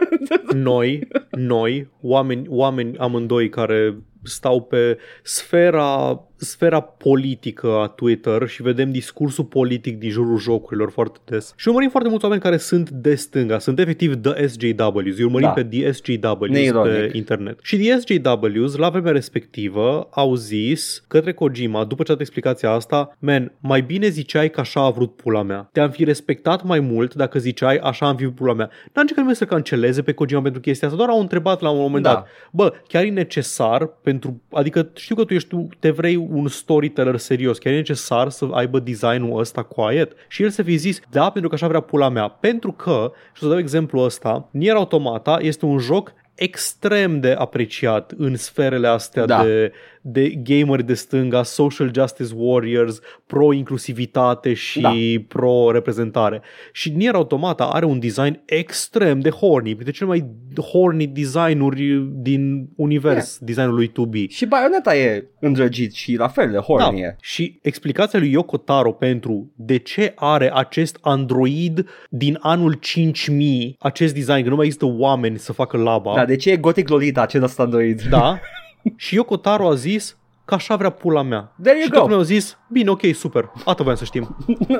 Noi, 0.53 1.09
noi, 1.31 1.89
oameni, 2.01 2.47
oameni 2.49 2.99
amândoi 2.99 3.49
care 3.49 3.97
stau 4.23 4.63
pe 4.63 4.99
sfera 5.23 6.21
sfera 6.37 6.81
politică 6.81 7.69
a 7.83 7.87
Twitter 7.87 8.49
și 8.49 8.63
vedem 8.63 8.91
discursul 8.91 9.45
politic 9.45 9.99
din 9.99 10.11
jurul 10.11 10.39
jocurilor 10.39 10.91
foarte 10.91 11.19
des. 11.25 11.53
Și 11.57 11.69
urmărim 11.69 11.91
foarte 11.91 12.09
mulți 12.09 12.25
oameni 12.25 12.43
care 12.43 12.57
sunt 12.57 12.91
de 12.91 13.15
stânga, 13.15 13.59
sunt 13.59 13.79
efectiv 13.79 14.15
the 14.21 14.47
SJWs, 14.47 15.19
urmărim 15.19 15.47
Da. 15.47 15.53
pe 15.53 15.65
the 15.65 15.93
SJWs 15.93 16.49
Neironic. 16.49 16.93
pe 16.93 17.17
internet. 17.17 17.59
Și 17.63 17.77
the 17.77 17.99
SJWs, 17.99 18.77
la 18.77 18.89
vremea 18.89 19.13
respectivă, 19.13 20.09
au 20.11 20.35
zis 20.35 21.05
către 21.09 21.33
Kojima, 21.33 21.85
după 21.85 22.03
ce 22.03 22.11
a 22.11 22.15
dat 22.15 22.21
explicația 22.23 22.71
asta, 22.71 23.17
man, 23.19 23.53
mai 23.61 23.81
bine 23.81 24.09
ziceai 24.09 24.51
că 24.51 24.61
așa 24.61 24.85
a 24.85 24.91
vrut 24.91 25.17
pula 25.17 25.43
mea. 25.43 25.69
Te-am 25.73 25.91
fi 25.91 26.05
respectat 26.05 26.65
mai 26.65 26.81
mult 26.81 27.15
dacă 27.15 27.39
ziceai 27.39 27.77
așa 27.77 28.09
am 28.09 28.17
fi 28.17 28.27
pula 28.27 28.53
mea. 28.53 28.71
N-a 28.93 29.01
încercat 29.01 29.17
nimeni 29.17 29.37
să 29.37 29.45
canceleze 29.45 30.03
pe 30.03 30.13
Kojima 30.13 30.43
pentru 30.43 30.61
chestia 30.61 30.87
asta, 30.89 30.99
doar 30.99 31.11
au 31.11 31.21
întrebat 31.21 31.61
la 31.61 31.71
un 31.71 31.79
moment 31.79 32.05
Da. 32.05 32.13
dat, 32.13 32.27
bă, 32.53 32.73
chiar 32.89 33.05
e 33.05 33.11
necesar 33.11 33.87
pentru, 33.87 34.43
adică 34.51 34.89
știu 34.95 35.15
că 35.15 35.25
tu 35.25 35.35
ești, 35.35 35.49
tu 35.49 35.69
te 35.79 35.91
vrei 35.91 36.26
un 36.31 36.49
storyteller 36.49 37.17
serios, 37.17 37.59
chiar 37.59 37.73
e 37.73 37.77
necesar 37.77 38.29
să 38.29 38.49
aibă 38.53 38.79
designul 38.79 39.39
ăsta 39.39 39.63
quiet? 39.63 40.13
Și 40.29 40.43
el 40.43 40.51
să 40.51 40.63
fi 40.63 40.77
zis, 40.77 41.01
da, 41.11 41.31
pentru 41.31 41.49
că 41.49 41.55
așa 41.55 41.69
vrea 41.69 41.81
pula 41.81 42.09
mea. 42.09 42.29
Pentru 42.29 42.73
că, 42.73 43.13
și 43.35 43.43
o 43.43 43.47
să 43.47 43.49
dau 43.49 43.59
exemplu 43.59 44.01
ăsta, 44.01 44.49
Nier 44.51 44.75
Automata 44.75 45.39
este 45.41 45.65
un 45.65 45.79
joc 45.79 46.13
extrem 46.37 47.21
de 47.21 47.35
apreciat 47.39 48.13
în 48.17 48.37
sferele 48.37 48.87
astea 48.87 49.25
Da. 49.25 49.45
de, 49.45 49.73
de 50.01 50.29
gameri 50.29 50.83
de 50.87 50.95
stânga, 50.95 51.43
social 51.43 51.91
justice 51.95 52.33
warriors, 52.37 53.01
pro-inclusivitate 53.27 54.53
și 54.55 54.81
Da. 54.81 54.93
pro-reprezentare. 55.29 56.43
Și 56.73 56.91
Nier 56.91 57.15
Automata 57.15 57.65
are 57.65 57.85
un 57.85 57.99
design 57.99 58.43
extrem 58.45 59.21
de 59.21 59.31
horny, 59.31 59.75
printre 59.75 59.93
cele 59.93 60.09
mai 60.09 60.25
horny 60.73 61.07
designuri 61.07 62.07
din 62.13 62.69
univers, 62.77 63.39
designul 63.41 63.75
lui 63.75 63.89
2B. 63.93 64.29
Și 64.29 64.47
Bayonetta 64.47 64.97
e 64.97 65.27
îndrăgit 65.41 65.93
și 65.95 66.15
la 66.15 66.29
fel 66.29 66.51
de 66.51 66.57
horny 66.59 67.01
e. 67.01 67.17
Și 67.21 67.59
explicația 67.63 68.19
lui 68.19 68.31
Yoko 68.31 68.57
Taro 68.57 68.93
pentru 68.93 69.53
de 69.57 69.77
ce 69.77 70.13
are 70.17 70.51
acest 70.55 70.99
Android 71.01 71.89
din 72.11 72.39
anul 72.41 72.73
5000, 72.73 73.77
acest 73.79 74.15
design, 74.15 74.43
că 74.43 74.49
nu 74.49 74.55
mai 74.57 74.65
există 74.65 74.87
oameni 74.99 75.39
să 75.39 75.53
facă 75.53 75.77
laba. 75.77 76.15
Da, 76.15 76.25
de 76.27 76.37
ce 76.37 76.51
e 76.51 76.57
Gothic 76.57 76.89
Lolita 76.89 77.21
acest 77.23 77.61
Android? 77.61 78.03
Da. 78.03 78.39
și 78.97 79.15
Yoko 79.15 79.37
Taro 79.37 79.69
a 79.69 79.75
zis 79.75 80.17
că 80.45 80.55
așa 80.55 80.77
vrea 80.77 80.91
pula 80.91 81.23
mea. 81.23 81.53
There 81.63 81.77
you 81.77 81.85
și 81.85 81.89
go. 81.91 81.95
toată 81.95 82.09
lumea 82.11 82.25
a 82.25 82.27
zis, 82.27 82.59
bine, 82.69 82.91
ok, 82.91 83.03
super, 83.15 83.53
atât 83.65 83.81
voiam 83.83 83.97
să 83.99 84.05
știm. 84.05 84.37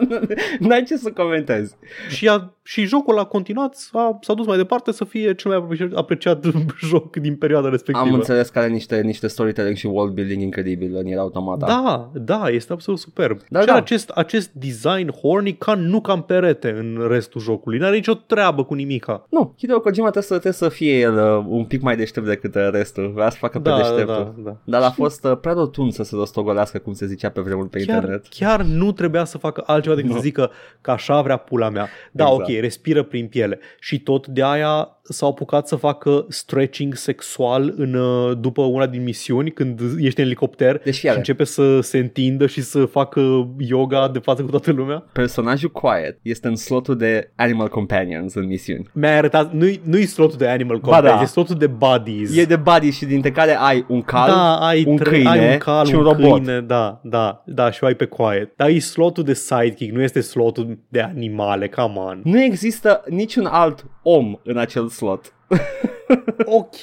N-ai 0.59 0.83
ce 0.83 0.97
să 0.97 1.11
comentezi. 1.11 1.77
și, 2.09 2.29
a, 2.29 2.56
și 2.69 2.85
jocul 2.85 3.19
a 3.19 3.25
continuat, 3.25 3.77
a, 3.93 4.19
s-a 4.21 4.35
dus 4.35 4.47
mai 4.47 4.57
departe 4.57 4.93
să 4.93 5.05
fie 5.05 5.35
cel 5.35 5.51
mai 5.51 5.61
apreciat, 5.61 5.93
apreciat 5.93 6.45
joc 6.91 7.17
din 7.17 7.37
perioada 7.37 7.69
respectivă. 7.69 8.07
Am 8.07 8.15
înțeles 8.15 8.49
că 8.49 8.59
are 8.59 8.69
niște, 8.69 9.01
niște 9.01 9.27
storytelling 9.27 9.77
și 9.77 9.87
world 9.87 10.15
building 10.15 10.43
incredibil 10.43 10.97
în 10.97 11.07
el 11.07 11.19
automata. 11.19 11.67
Da, 11.67 12.11
da, 12.15 12.49
este 12.49 12.73
absolut 12.73 13.01
superb. 13.01 13.41
Da, 13.49 13.61
și 13.61 13.67
da. 13.67 13.73
are 13.73 13.81
acest, 13.81 14.09
acest 14.11 14.51
design 14.53 15.11
horny 15.11 15.53
ca 15.53 15.75
nu 15.75 16.01
cam 16.01 16.23
perete 16.23 16.71
în 16.71 17.07
restul 17.09 17.41
jocului. 17.41 17.79
N-are 17.79 17.95
nicio 17.97 18.15
treabă 18.15 18.65
cu 18.65 18.75
nimica. 18.75 19.27
Nu, 19.31 19.55
Hideo 19.59 19.81
Kojima 19.81 20.11
trebuie 20.11 20.23
să, 20.23 20.33
trebuie 20.33 20.53
să 20.53 20.69
fie 20.69 20.99
el 20.99 21.15
uh, 21.39 21.45
un 21.49 21.65
pic 21.65 21.83
mai 21.83 21.97
deștept 21.97 22.27
decât 22.27 22.55
uh, 22.55 22.69
restul. 22.71 23.11
Vrea 23.15 23.31
să 23.31 23.37
facă 23.41 23.59
pe 23.61 23.69
Da, 23.69 23.77
da, 23.77 23.83
deșteptul. 23.83 24.35
da, 24.37 24.51
da. 24.51 24.57
Dar 24.65 24.83
a 24.83 24.91
fost 24.91 25.25
uh, 25.25 25.39
prea 25.41 25.53
rotund 25.53 25.93
să 25.93 26.03
se 26.03 26.17
rostogolească, 26.17 26.79
cum 26.79 26.93
se 26.93 27.07
zicea 27.07 27.29
pe 27.31 27.41
vremuri 27.41 27.69
pe 27.69 27.79
Chiar, 27.79 27.95
internet. 27.95 28.27
chiar 28.29 28.63
nu 28.63 28.93
trebuia 28.93 29.25
să 29.25 29.39
facă 29.39 29.63
altceva 29.67 29.95
decât 29.95 30.11
Nu. 30.11 30.17
să 30.17 30.23
zică 30.23 30.51
că 30.81 30.91
așa 30.91 31.23
vrea 31.23 31.37
pula 31.37 31.69
mea. 31.71 31.89
Da, 32.13 32.25
Exact. 32.25 32.41
ok, 32.51 32.56
respiră 32.61 33.03
prin 33.03 33.29
piele. 33.29 33.59
Și 33.81 34.01
tot 34.01 34.27
de 34.27 34.43
aia 34.43 34.96
s-au 35.09 35.29
apucat 35.29 35.69
să 35.69 35.77
facă 35.77 36.27
stretching 36.29 36.95
sexual 36.95 37.75
în, 37.77 37.95
uh, 37.95 38.39
după 38.41 38.63
una 38.63 38.87
din 38.87 39.03
misiuni, 39.03 39.51
când 39.51 39.81
ești 39.99 40.21
în 40.21 40.27
elicopter 40.27 40.81
Deci 40.85 40.95
și 40.95 41.01
fiare, 41.01 41.17
începe 41.17 41.45
să 41.45 41.81
se 41.81 41.99
întindă 41.99 42.47
și 42.47 42.63
să 42.63 42.85
facă 42.85 43.49
yoga 43.59 44.09
de 44.09 44.19
față 44.19 44.43
cu 44.43 44.51
toată 44.51 44.73
lumea. 44.73 45.05
personajul 45.13 45.71
Quiet 45.71 46.19
este 46.23 46.49
în 46.49 46.57
slotul 46.57 46.97
de 46.97 47.31
Animal 47.35 47.69
Companions 47.69 48.35
în 48.35 48.47
misiuni. 48.47 48.89
Mi-ai 48.93 49.17
arătat, 49.17 49.53
nu-i, 49.53 49.81
nu-i 49.85 50.07
slotul 50.07 50.39
de 50.39 50.49
Animal 50.49 50.77
Ba 50.77 50.83
Companions, 50.83 51.17
da. 51.17 51.23
e 51.23 51.27
slotul 51.27 51.57
de 51.57 51.67
Buddies. 51.67 52.37
E 52.37 52.45
de 52.45 52.57
body 52.57 52.91
și 52.91 53.05
dintre 53.05 53.31
care 53.31 53.57
ai 53.61 53.85
un 53.89 54.03
cal, 54.03 54.29
da, 54.29 54.57
ai, 54.57 54.85
un 54.87 54.97
trei, 54.97 55.23
câine 55.23 55.29
ai 55.29 55.53
un 55.53 55.59
cal, 55.59 55.87
și 55.87 55.95
un 55.95 55.99
un 55.99 56.07
robot. 56.07 56.45
câine, 56.45 56.61
da, 56.61 57.01
da, 57.03 57.43
da, 57.47 57.71
și 57.71 57.85
o 57.85 57.87
ai 57.87 57.95
pe 57.95 58.05
quiet. 58.05 58.53
Dar 58.57 58.69
e 58.69 58.79
slotul 58.79 59.25
de 59.25 59.35
sidekick, 59.35 59.95
nu 59.95 60.03
este 60.03 60.21
slotul 60.21 60.79
de 60.89 61.01
animale, 61.01 61.69
come 61.69 61.99
on. 61.99 62.21
Nu 62.25 62.43
există 62.43 63.03
niciun 63.09 63.47
alt 63.47 63.85
om 64.03 64.39
în 64.45 64.57
acel 64.57 64.89
slot. 64.97 65.33
Ok, 66.45 66.75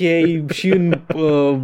și 0.52 0.70
în 0.70 1.00
uh, 1.16 1.58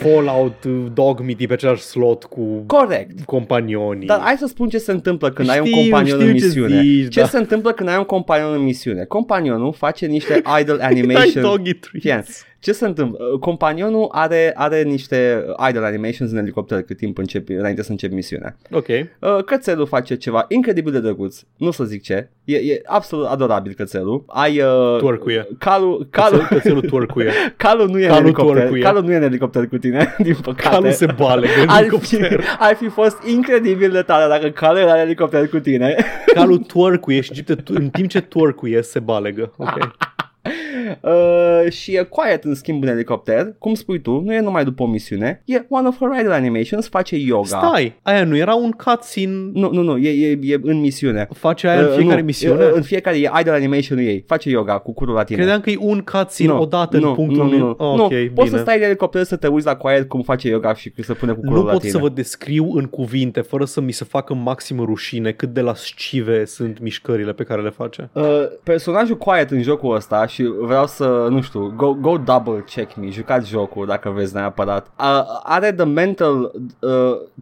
Fallout 0.00 0.64
uh, 0.64 0.86
Dogmeat 0.94 1.40
e 1.40 1.46
pe 1.46 1.52
același 1.52 1.82
slot 1.82 2.24
cu 2.24 2.64
Corect. 2.66 3.24
companionii. 3.24 4.06
Dar 4.06 4.20
hai 4.20 4.36
să 4.38 4.46
spun 4.46 4.68
ce 4.68 4.78
se 4.78 4.92
întâmplă 4.92 5.30
când 5.30 5.48
ai 5.48 5.58
un 5.60 5.64
Știu, 5.66 5.80
companion 5.80 6.18
știu 6.18 6.28
în 6.30 6.36
ce 6.36 6.44
misiune. 6.44 6.80
zici, 6.82 7.12
ce 7.12 7.20
da. 7.20 7.26
se 7.26 7.38
întâmplă 7.38 7.72
când 7.72 7.88
ai 7.88 7.96
un 7.98 8.04
companion 8.04 8.52
în 8.52 8.62
misiune? 8.62 9.04
Companionul 9.04 9.72
face 9.72 10.06
niște 10.06 10.42
idle 10.60 10.76
Dai 10.78 10.86
animation. 10.86 11.42
doggy 11.42 11.72
treats. 11.74 12.28
Fie, 12.36 12.46
ce 12.60 12.72
se 12.72 12.86
întâmplă? 12.86 13.18
Uh, 13.32 13.38
Companionul 13.38 14.08
are, 14.12 14.52
are 14.54 14.82
niște 14.82 15.44
idle 15.68 15.86
animations 15.86 16.30
în 16.30 16.36
elicopter 16.38 16.82
cât 16.82 16.96
timp 16.96 17.18
începi, 17.18 17.52
înainte 17.52 17.82
să 17.82 17.90
începi 17.90 18.14
misiunea. 18.14 18.56
Ok. 18.70 18.86
Uh, 18.88 19.44
Cățelul 19.44 19.86
face 19.86 20.14
ceva 20.16 20.44
incredibil 20.48 20.92
de 20.92 21.00
drăguț, 21.00 21.40
nu 21.56 21.70
să 21.70 21.84
zic 21.84 22.02
ce, 22.02 22.30
e, 22.44 22.56
e 22.56 22.80
absolut 22.86 23.26
adorabil 23.26 23.72
cățelul. 23.76 24.24
Ai 24.26 24.60
uh, 24.60 24.98
Twerkuie. 24.98 25.46
calul, 25.58 26.06
Calul, 26.10 26.38
calul, 26.38 26.46
cățelul 26.48 26.80
twerkuie. 26.80 27.30
calul 27.56 27.88
nu 27.88 27.98
e 28.00 28.06
Calul 28.06 28.18
în 28.20 28.24
elicopter, 28.24 28.54
twerkuie. 28.56 28.82
calul 28.82 29.02
nu 29.04 29.12
e 29.12 29.16
în 29.16 29.22
elicopter 29.22 29.66
cu 29.68 29.76
tine, 29.76 30.14
din 30.18 30.36
păcate. 30.42 30.68
Calul 30.76 30.90
se 30.90 31.06
balegă 31.16 31.60
în 31.62 31.68
ar 31.68 31.84
fi, 32.00 32.14
elicopter. 32.16 32.44
ar 32.58 32.74
fi 32.74 32.88
fost 32.88 33.16
incredibil 33.26 33.90
de 33.90 34.02
tare 34.02 34.28
dacă 34.28 34.48
calul 34.48 34.78
era 34.80 34.92
în 34.92 34.98
elicopter 35.00 35.48
cu 35.48 35.58
tine. 35.58 35.96
Calul 36.34 36.58
twerkuie 36.58 37.20
și 37.20 37.32
în 37.46 37.56
timp- 37.56 37.68
în 37.68 37.88
timp 37.88 38.08
ce 38.08 38.20
twerkuie 38.20 38.82
se 38.82 38.98
balegă. 38.98 39.52
Ok. 39.56 39.78
Uh, 41.00 41.70
și 41.70 41.96
e 41.96 42.02
quiet 42.02 42.44
în 42.44 42.54
schimb 42.54 42.82
în 42.82 42.88
elicopter, 42.88 43.54
cum 43.58 43.74
spui 43.74 44.00
tu, 44.00 44.20
nu 44.24 44.32
e 44.34 44.40
numai 44.40 44.64
după 44.64 44.82
o 44.82 44.86
misiune, 44.86 45.42
e 45.44 45.64
one 45.68 45.88
of 45.88 45.98
her 45.98 46.08
idle 46.20 46.34
animations, 46.34 46.88
face 46.88 47.16
yoga. 47.16 47.46
Stai, 47.46 47.98
aia 48.02 48.24
nu 48.24 48.36
era 48.36 48.54
un 48.54 48.70
cutscene 48.70 49.50
Nu, 49.52 49.70
nu, 49.72 49.82
nu, 49.82 49.96
e, 49.96 50.08
e, 50.30 50.38
e 50.42 50.58
în 50.62 50.80
misiune. 50.80 51.28
Face 51.34 51.68
aia 51.68 51.80
în 51.80 51.86
Uh, 51.86 51.94
fiecare 51.96 52.20
nu, 52.20 52.24
misiune? 52.26 52.64
e- 52.64 52.70
În 52.74 52.82
fiecare 52.82 53.16
e 53.18 53.30
idle 53.40 53.52
animation 53.52 53.98
ei. 53.98 54.24
Face 54.26 54.50
yoga 54.50 54.78
cu 54.78 54.92
curul 54.92 55.14
la 55.14 55.24
tine. 55.24 55.38
Credeam 55.38 55.60
că 55.60 55.70
e 55.70 55.76
un 55.80 55.98
cutscene 56.12 56.48
Nu, 56.52 56.60
odată 56.60 56.98
nu, 56.98 57.08
în 57.08 57.14
punctul 57.14 57.44
nu, 57.44 57.50
nu, 57.50 57.58
nu. 57.58 57.70
Oh, 57.78 57.96
nu. 57.96 58.04
ok, 58.04 58.10
Poți 58.10 58.32
bine. 58.32 58.48
să 58.48 58.56
stai 58.56 58.78
de 58.78 58.84
elicopter 58.84 59.22
să 59.22 59.36
te 59.36 59.46
uiți 59.46 59.66
la 59.66 59.76
Quiet 59.76 60.08
cum 60.08 60.22
face 60.22 60.48
yoga 60.48 60.74
și 60.74 60.92
se 61.00 61.12
pune 61.12 61.32
cu 61.32 61.40
curul 61.40 61.56
Nu 61.58 61.64
la 61.64 61.70
pot 61.72 61.80
tine. 61.80 61.92
să 61.92 61.98
vă 61.98 62.08
descriu 62.08 62.72
în 62.74 62.84
cuvinte 62.84 63.40
fără 63.40 63.64
să 63.64 63.80
mi 63.80 63.92
se 63.92 64.04
facă 64.04 64.34
maximă 64.34 64.84
rușine 64.84 65.30
cât 65.32 65.48
de 65.48 65.60
lascive 65.60 66.44
sunt 66.44 66.80
mișcările 66.80 67.32
pe 67.32 67.42
care 67.42 67.62
le 67.62 67.70
face. 67.70 68.10
Uh, 68.12 68.24
personajul 68.64 69.16
Quiet 69.16 69.50
în 69.50 69.62
jocul 69.62 69.94
ăsta 69.94 70.26
și 70.26 70.42
vreau 70.60 70.77
să, 70.86 71.26
nu 71.30 71.40
știu, 71.40 71.72
go, 71.76 71.92
go 71.94 72.16
double 72.16 72.64
check 72.74 72.96
me, 72.96 73.10
jucați 73.10 73.48
jocul 73.48 73.86
dacă 73.86 74.10
vreți 74.10 74.34
neapărat. 74.34 74.86
Uh, 74.98 75.04
are 75.42 75.72
the 75.72 75.84
mental, 75.84 76.52
uh, 76.80 76.90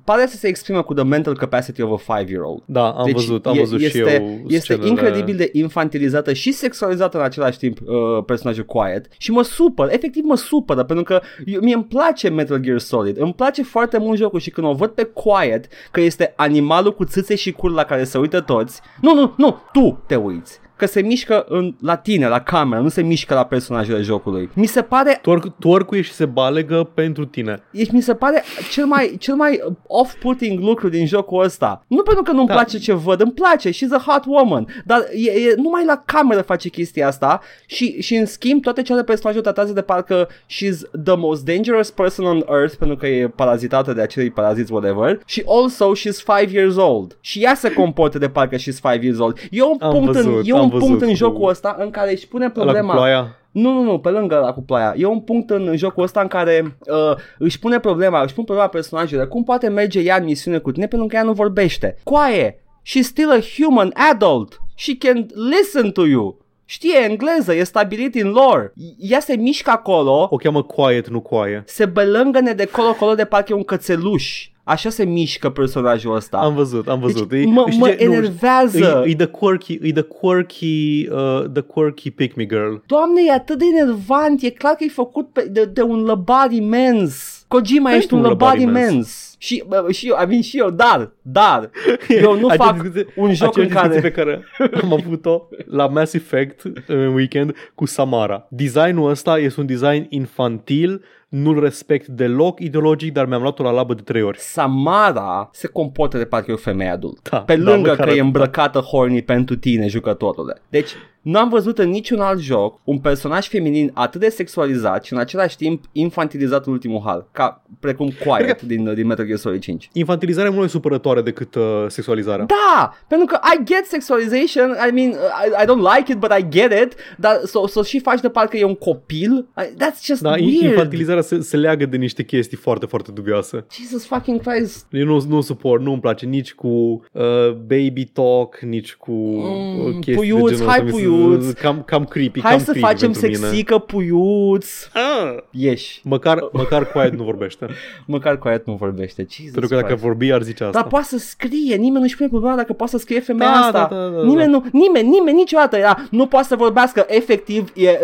pare 0.05 0.27
să 0.27 0.37
se 0.37 0.49
exprimă 0.49 0.83
cu 0.83 0.95
the 0.95 1.05
mental 1.05 1.37
capacity 1.37 1.83
of 1.83 2.01
a 2.09 2.15
five-year-old. 2.15 2.63
Da, 2.65 2.91
am 2.91 3.11
văzut, 3.13 3.47
am 3.47 3.55
e- 3.55 3.59
văzut 3.59 3.81
este, 3.81 3.99
și 3.99 4.05
eu 4.15 4.41
Este 4.47 4.59
scenele. 4.59 4.89
incredibil 4.89 5.37
de 5.37 5.49
infantilizată 5.53 6.33
și 6.33 6.53
sexualizată 6.53 7.19
în 7.19 7.25
același 7.25 7.59
timp 7.59 7.79
uh, 7.81 8.25
personajul 8.27 8.65
Quiet 8.65 9.07
și 9.19 9.31
mă 9.31 9.43
supăr, 9.43 9.89
efectiv 9.93 10.25
mă 10.25 10.37
supără 10.37 10.83
pentru 10.85 11.05
că 11.05 11.21
eu, 11.45 11.61
mie 11.61 11.75
îmi 11.75 11.85
place 11.85 12.29
Metal 12.29 12.59
Gear 12.59 12.79
Solid, 12.79 13.21
îmi 13.21 13.35
place 13.35 13.63
foarte 13.63 13.99
mult 13.99 14.19
jocul 14.19 14.41
și 14.41 14.51
când 14.51 14.67
o 14.67 14.73
văd 14.73 14.91
pe 14.91 15.05
Quiet 15.05 15.67
că 15.91 16.01
este 16.01 16.33
animalul 16.37 16.95
cu 16.95 17.05
țâțe 17.05 17.35
și 17.35 17.53
cur 17.53 17.71
la 17.71 17.85
care 17.85 18.05
se 18.05 18.19
uită 18.19 18.41
toți, 18.41 18.81
nu, 19.01 19.15
nu, 19.15 19.33
nu, 19.37 19.57
tu 19.73 20.03
te 20.07 20.15
uiți 20.17 20.61
că 20.77 20.87
se 20.87 21.01
mișcă 21.01 21.45
în, 21.49 21.75
la 21.81 21.97
tine, 21.97 22.29
la 22.29 22.41
cameră, 22.41 22.81
nu 22.81 22.89
se 22.89 23.03
mișcă 23.03 23.35
la 23.35 23.45
personajele 23.45 24.01
jocului. 24.01 24.51
Mi 24.55 24.67
se 24.67 24.83
pare 24.83 25.19
Twerk, 25.23 25.59
twerkuie 25.59 26.01
și 26.01 26.13
se 26.13 26.25
balegă 26.25 26.91
pentru 26.95 27.25
tine. 27.25 27.63
Deci 27.71 27.91
mi 27.91 28.01
se 28.01 28.15
pare 28.15 28.43
cel 28.73 28.87
mai, 28.87 29.17
cel 29.19 29.35
mai 29.35 29.61
off-putting 29.87 30.61
lucru 30.61 30.89
din 30.89 31.07
jocul 31.07 31.45
ăsta. 31.45 31.85
Nu 31.87 32.03
pentru 32.03 32.23
că 32.23 32.33
nu-mi 32.33 32.47
Da. 32.47 32.55
place 32.55 32.79
ce 32.79 32.93
văd, 32.93 33.21
îmi 33.21 33.33
place, 33.33 33.71
she's 33.71 33.93
a 33.93 34.05
hot 34.07 34.25
woman, 34.27 34.67
dar 34.85 34.99
e, 35.15 35.31
e, 35.31 35.55
numai 35.57 35.85
la 35.85 36.03
cameră 36.05 36.43
face 36.43 36.69
chestia 36.69 37.07
asta 37.07 37.41
și, 37.67 38.01
și 38.03 38.15
în 38.15 38.27
schimb 38.27 38.63
toate 38.63 38.83
celelalte 38.83 39.11
personaje 39.11 39.39
o 39.39 39.43
tratează 39.43 39.73
de 39.73 39.83
parcă 39.83 40.29
she's 40.29 41.03
the 41.05 41.17
most 41.17 41.45
dangerous 41.45 41.91
person 41.91 42.27
on 42.27 42.43
earth 42.51 42.75
pentru 42.75 42.97
că 42.97 43.07
e 43.07 43.29
parazitată 43.29 43.93
de 43.93 44.01
acelui 44.01 44.31
paraziți 44.31 44.73
whatever 44.73 45.21
și 45.27 45.43
also 45.47 45.93
she's 45.95 46.25
five 46.37 46.59
years 46.59 46.77
old 46.77 47.17
și 47.21 47.43
ea 47.43 47.55
se 47.55 47.73
comportă 47.73 48.19
de 48.19 48.29
parcă 48.29 48.57
she's 48.57 48.81
five 48.83 48.99
years 49.03 49.19
old. 49.19 49.39
E 49.51 49.63
un 49.63 49.77
Am 49.81 49.91
punct, 49.91 50.15
în, 50.15 50.23
văzut, 50.31 50.49
e 50.49 50.53
am 50.53 50.66
un 50.73 50.79
punct 50.79 50.85
văzut 50.87 51.01
în 51.03 51.09
cu- 51.09 51.15
jocul 51.15 51.49
ăsta 51.49 51.77
în 51.79 51.91
care 51.91 52.11
își 52.13 52.29
pune 52.29 52.45
Ăla 52.45 52.53
cu 52.55 52.61
problema 52.61 52.93
ploaia. 52.93 53.37
nu, 53.51 53.73
nu, 53.73 53.83
nu, 53.83 53.99
pe 53.99 54.09
lângă 54.09 54.37
la 54.39 54.53
cu 54.53 54.63
ploaia. 54.63 54.95
E 54.97 55.07
un 55.07 55.21
punct 55.21 55.51
în 55.51 55.77
jocul 55.77 56.03
ăsta 56.03 56.21
în 56.21 56.27
care 56.29 56.77
uh, 56.87 57.17
își 57.39 57.59
pune 57.59 57.79
problema, 57.79 58.23
își 58.23 58.35
pune 58.35 58.47
problema 58.47 58.69
personajului. 58.69 59.29
Cum 59.29 59.45
poate 59.45 59.69
merge 59.69 60.01
ea 60.01 60.17
în 60.17 60.25
misiune 60.25 60.59
cu 60.59 60.73
tine 60.73 60.87
pentru 60.87 61.09
că 61.09 61.17
ea 61.17 61.23
nu 61.23 61.33
vorbește? 61.33 61.97
Coaie, 62.03 62.63
she's 62.83 63.03
still 63.03 63.31
a 63.31 63.39
human 63.57 63.93
adult. 64.13 64.59
She 64.75 64.97
can 64.99 65.27
listen 65.51 65.91
to 65.91 66.07
you. 66.07 66.39
Știe 66.69 66.99
engleză, 67.09 67.55
e 67.55 67.65
stabilit 67.65 68.15
în 68.15 68.31
lore. 68.31 68.73
Ea 68.99 69.21
se 69.21 69.37
mișcă 69.37 69.71
acolo, 69.71 70.29
O 70.31 70.37
cheamă 70.37 70.63
quiet, 70.63 71.09
nu 71.09 71.21
coaie. 71.21 71.63
se 71.67 71.85
bălângăne 71.87 72.53
de 72.53 72.65
colo-colo 72.67 73.15
de 73.15 73.25
parcă 73.25 73.53
e 73.53 73.57
un 73.57 73.63
cățeluș. 73.65 74.49
Așa 74.69 74.89
se 74.91 75.05
mișcă 75.05 75.51
personajul 75.51 76.15
ăsta. 76.15 76.37
Am 76.37 76.55
văzut, 76.55 76.89
am 76.89 77.01
văzut. 77.01 77.29
Deci, 77.29 77.45
E- 77.45 77.49
mă, 77.49 77.65
știi 77.69 77.81
mă 77.81 77.89
ce? 77.89 78.05
Nu, 78.07 78.13
enervează. 78.13 79.03
E, 79.07 79.11
e 79.11 79.15
the 79.15 79.27
quirky, 79.27 79.79
e 79.83 79.93
the 79.93 80.03
quirky, 80.03 81.09
uh, 81.11 81.45
the 81.53 81.63
quirky 81.63 82.11
pick 82.11 82.37
me 82.37 82.47
girl. 82.47 82.75
Doamne, 82.87 83.21
e 83.27 83.33
atât 83.33 83.59
de 83.59 83.65
enervant, 83.79 84.43
e 84.43 84.51
clar 84.51 84.73
că 84.75 84.85
e 84.85 84.89
făcut 84.89 85.29
pe, 85.33 85.49
de, 85.51 85.65
de 85.65 85.83
un 85.83 86.03
lăbar 86.03 86.51
imens. 86.51 87.45
Kojima, 87.49 87.89
Ești 87.89 87.99
ești 88.01 88.13
un 88.15 88.21
un 88.21 88.27
lăbar 88.29 88.57
lăbar 88.57 88.69
imens. 88.69 88.91
imens. 88.91 89.35
Și, 89.39 89.65
bă, 89.69 89.87
și 89.93 90.09
eu, 90.09 90.17
I 90.23 90.27
mean, 90.29 90.43
și 90.43 90.59
eu, 90.59 90.71
dar, 90.71 91.13
dar, 91.23 91.71
eu 92.23 92.39
nu 92.39 92.47
Aceeași 92.49 92.57
fac 92.57 92.73
discuție- 92.83 93.07
un 93.17 93.35
joc 93.35 93.57
în 93.57 93.63
aceeași 93.63 93.89
discuție 93.89 94.11
care... 94.11 94.43
pe 94.45 94.71
care 94.71 94.81
am 94.83 94.93
avut-o 94.93 95.43
la 95.67 95.87
Mass 95.87 96.13
Effect 96.15 96.63
în 96.87 97.15
weekend 97.15 97.55
cu 97.75 97.87
Samara. 97.87 98.47
Designul 98.51 99.11
ăsta 99.11 99.39
este 99.39 99.61
un 99.61 99.67
design 99.67 100.07
infantil, 100.09 101.03
nu-l 101.37 101.61
respect 101.61 102.07
deloc 102.07 102.61
ideologic, 102.61 103.13
dar 103.13 103.27
mi-am 103.27 103.41
luat-o 103.43 103.63
la 103.63 103.71
labă 103.71 103.95
de 103.95 104.03
trei 104.03 104.23
ori. 104.23 104.39
Samara 104.39 105.49
se 105.53 105.67
comportă 105.67 106.19
de 106.19 106.25
parcă 106.25 106.51
e 106.51 106.55
o 106.55 106.57
femeie 106.57 106.91
adultă. 106.91 107.29
Da, 107.31 107.39
Pe 107.41 107.57
da, 107.57 107.71
lângă 107.71 107.89
măcar 107.91 108.05
că 108.07 108.11
e 108.11 108.13
atât. 108.13 108.25
îmbrăcată 108.25 108.79
horny 108.79 109.23
pentru 109.23 109.57
tine, 109.57 109.87
jucătorule. 109.87 110.61
Deci, 110.69 110.91
nu 111.27 111.39
am 111.39 111.49
văzut 111.49 111.79
în 111.79 111.89
niciun 111.89 112.21
alt 112.21 112.41
joc 112.41 112.81
un 112.85 112.99
personaj 112.99 113.49
feminin 113.49 113.91
atât 113.95 114.21
de 114.21 114.29
sexualizat 114.29 115.05
și 115.05 115.13
în 115.13 115.19
același 115.19 115.57
timp 115.57 115.85
infantilizat 115.93 116.67
în 116.67 116.73
ultimul 116.73 117.03
hal, 117.05 117.29
ca 117.33 117.63
precum 117.81 118.13
Quiet 118.25 118.45
Cred 118.45 118.61
din, 118.61 118.95
din 118.95 119.07
Metal 119.07 119.27
Gear 119.27 119.39
Solid 119.39 119.61
5. 119.61 119.89
Infantilizarea 119.93 120.47
e 120.47 120.49
mult 120.49 120.61
mai 120.61 120.71
supărătoare 120.71 121.23
decât 121.23 121.55
uh, 121.55 121.85
sexualizarea. 121.89 122.45
Da, 122.47 122.93
pentru 123.09 123.27
că 123.27 123.39
I 123.55 123.65
get 123.65 123.85
sexualization, 123.85 124.71
I 124.89 124.93
mean, 124.93 125.11
I, 125.11 125.63
I 125.63 125.65
don't 125.65 125.97
like 125.97 126.13
it, 126.13 126.19
but 126.19 126.31
I 126.39 126.49
get 126.49 126.73
it, 126.83 126.95
dar 127.19 127.39
să 127.41 127.47
so, 127.47 127.67
so 127.67 127.83
și 127.83 127.99
faci 128.01 128.21
de 128.21 128.29
parcă 128.29 128.57
e 128.57 128.65
un 128.65 128.75
copil, 128.75 129.49
I, 129.59 129.75
that's 129.85 130.05
just 130.05 130.23
Da, 130.23 130.31
weird. 130.31 130.63
infantilizarea 130.63 131.23
se, 131.23 131.41
se 131.41 131.57
leagă 131.57 131.87
de 131.87 131.97
niște 131.97 132.23
chestii 132.23 132.57
foarte, 132.57 132.87
foarte 132.87 133.11
dubioase. 133.11 133.67
Jesus 133.73 134.07
fucking 134.07 134.41
Christ. 134.41 134.87
Eu 134.91 135.05
nu, 135.05 135.25
nu 135.29 135.41
suport, 135.41 135.83
nu-mi 135.83 136.01
place 136.01 136.27
nici 136.27 136.55
cu 136.55 136.69
uh, 137.13 137.53
baby 137.53 138.05
talk, 138.05 138.59
nici 138.59 138.95
cu 138.95 139.15
Mm, 139.17 139.85
uh, 139.85 139.93
chestii 139.93 140.15
puiuți, 140.15 140.51
de 140.51 140.57
genul 140.57 140.71
hai 140.71 140.79
ăsta. 140.85 140.97
Mi 141.17 141.33
se- 141.33 141.39
puiuți. 141.39 141.55
Cam, 141.61 141.83
cam 141.83 142.05
creepy, 142.05 142.41
Hai 142.41 142.51
cam 142.51 142.59
să 142.65 142.71
creepy 142.71 142.87
facem 142.87 143.11
pentru 143.13 143.31
mine. 143.31 143.47
sexică 143.47 143.79
puiuț. 143.79 144.67
Ah! 144.93 145.37
Ieși. 145.51 146.01
Măcar, 146.05 146.49
măcar 146.53 146.87
Quiet 146.91 147.13
nu 147.17 147.25
vorbește. 147.25 147.67
Măcar 148.07 148.39
Quiet 148.39 148.67
nu 148.67 148.75
vorbește. 148.75 149.27
Jesus 149.31 149.51
Pentru 149.53 149.69
că 149.71 149.75
dacă 149.75 149.87
Christ. 149.87 150.03
vorbi 150.03 150.33
ar 150.33 150.43
zice 150.43 150.65
asta. 150.65 150.79
Dar 150.81 150.89
poate 150.89 151.07
să 151.07 151.19
scrie, 151.19 151.77
nimeni 151.77 152.03
nu-și 152.03 152.17
pune 152.17 152.29
problema 152.29 152.57
dacă 152.57 152.73
poate 152.73 152.93
să 152.93 152.99
scrie 152.99 153.21
femeia 153.21 153.51
Da, 153.51 153.57
asta. 153.59 153.89
da, 153.91 153.97
da, 153.97 154.09
da, 154.09 154.23
nimeni, 154.23 154.53
da. 154.53 154.59
Nu, 154.59 154.65
nimeni, 154.73 155.09
nimeni 155.09 155.37
niciodată 155.37 155.77
era, 155.77 156.07
nu 156.11 156.27
poate 156.27 156.47
să 156.47 156.57
vorbească, 156.57 157.05
efectiv, 157.09 157.73
e, 157.75 157.89
e, 157.89 157.91
e, 157.91 157.99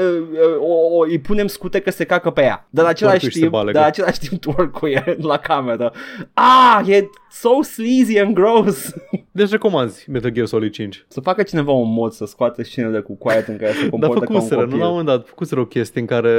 o, 0.60 0.96
o, 0.96 1.04
îi 1.08 1.18
punem 1.18 1.46
scute 1.46 1.80
că 1.80 1.90
se 1.90 2.04
cacă 2.04 2.30
pe 2.30 2.42
ea. 2.42 2.66
Dar 2.70 2.84
în 2.84 2.90
același 2.90 3.18
Twerk-ul 3.18 3.28
și 3.28 3.34
se 3.34 3.40
timp, 3.40 3.52
balegă. 3.52 3.72
dar 3.72 3.82
în 3.82 3.88
același 3.88 4.18
timp 4.18 4.40
twerk 4.40 4.78
e 4.82 5.16
la 5.20 5.36
cameră. 5.36 5.92
Ah, 6.34 6.80
e 6.88 7.08
so 7.32 7.62
sleazy 7.62 8.18
and 8.18 8.34
gross. 8.34 8.92
Deci 9.34 9.50
recomanzi 9.50 10.10
Metal 10.10 10.30
Gear 10.30 10.46
Solid 10.46 10.72
5. 10.72 11.04
să 11.08 11.20
facă 11.20 11.42
cineva 11.42 11.72
un 11.72 11.92
mod 11.92 12.12
să 12.12 12.24
scoată 12.26 12.62
scenele 12.62 13.00
cu 13.00 13.14
Quiet 13.16 13.48
în 13.48 13.56
care 13.56 13.72
se 13.72 13.80
Dar 13.80 13.90
comportă 13.90 14.24
ca 14.24 14.32
un 14.32 14.40
făcuseră, 14.40 14.60
nu 14.60 14.66
copil. 14.66 14.78
la 14.78 14.84
un 14.84 14.90
moment 14.90 15.08
dat, 15.08 15.26
făcuseră 15.26 15.60
o 15.60 15.64
chestie 15.64 16.00
în 16.00 16.06
care, 16.06 16.30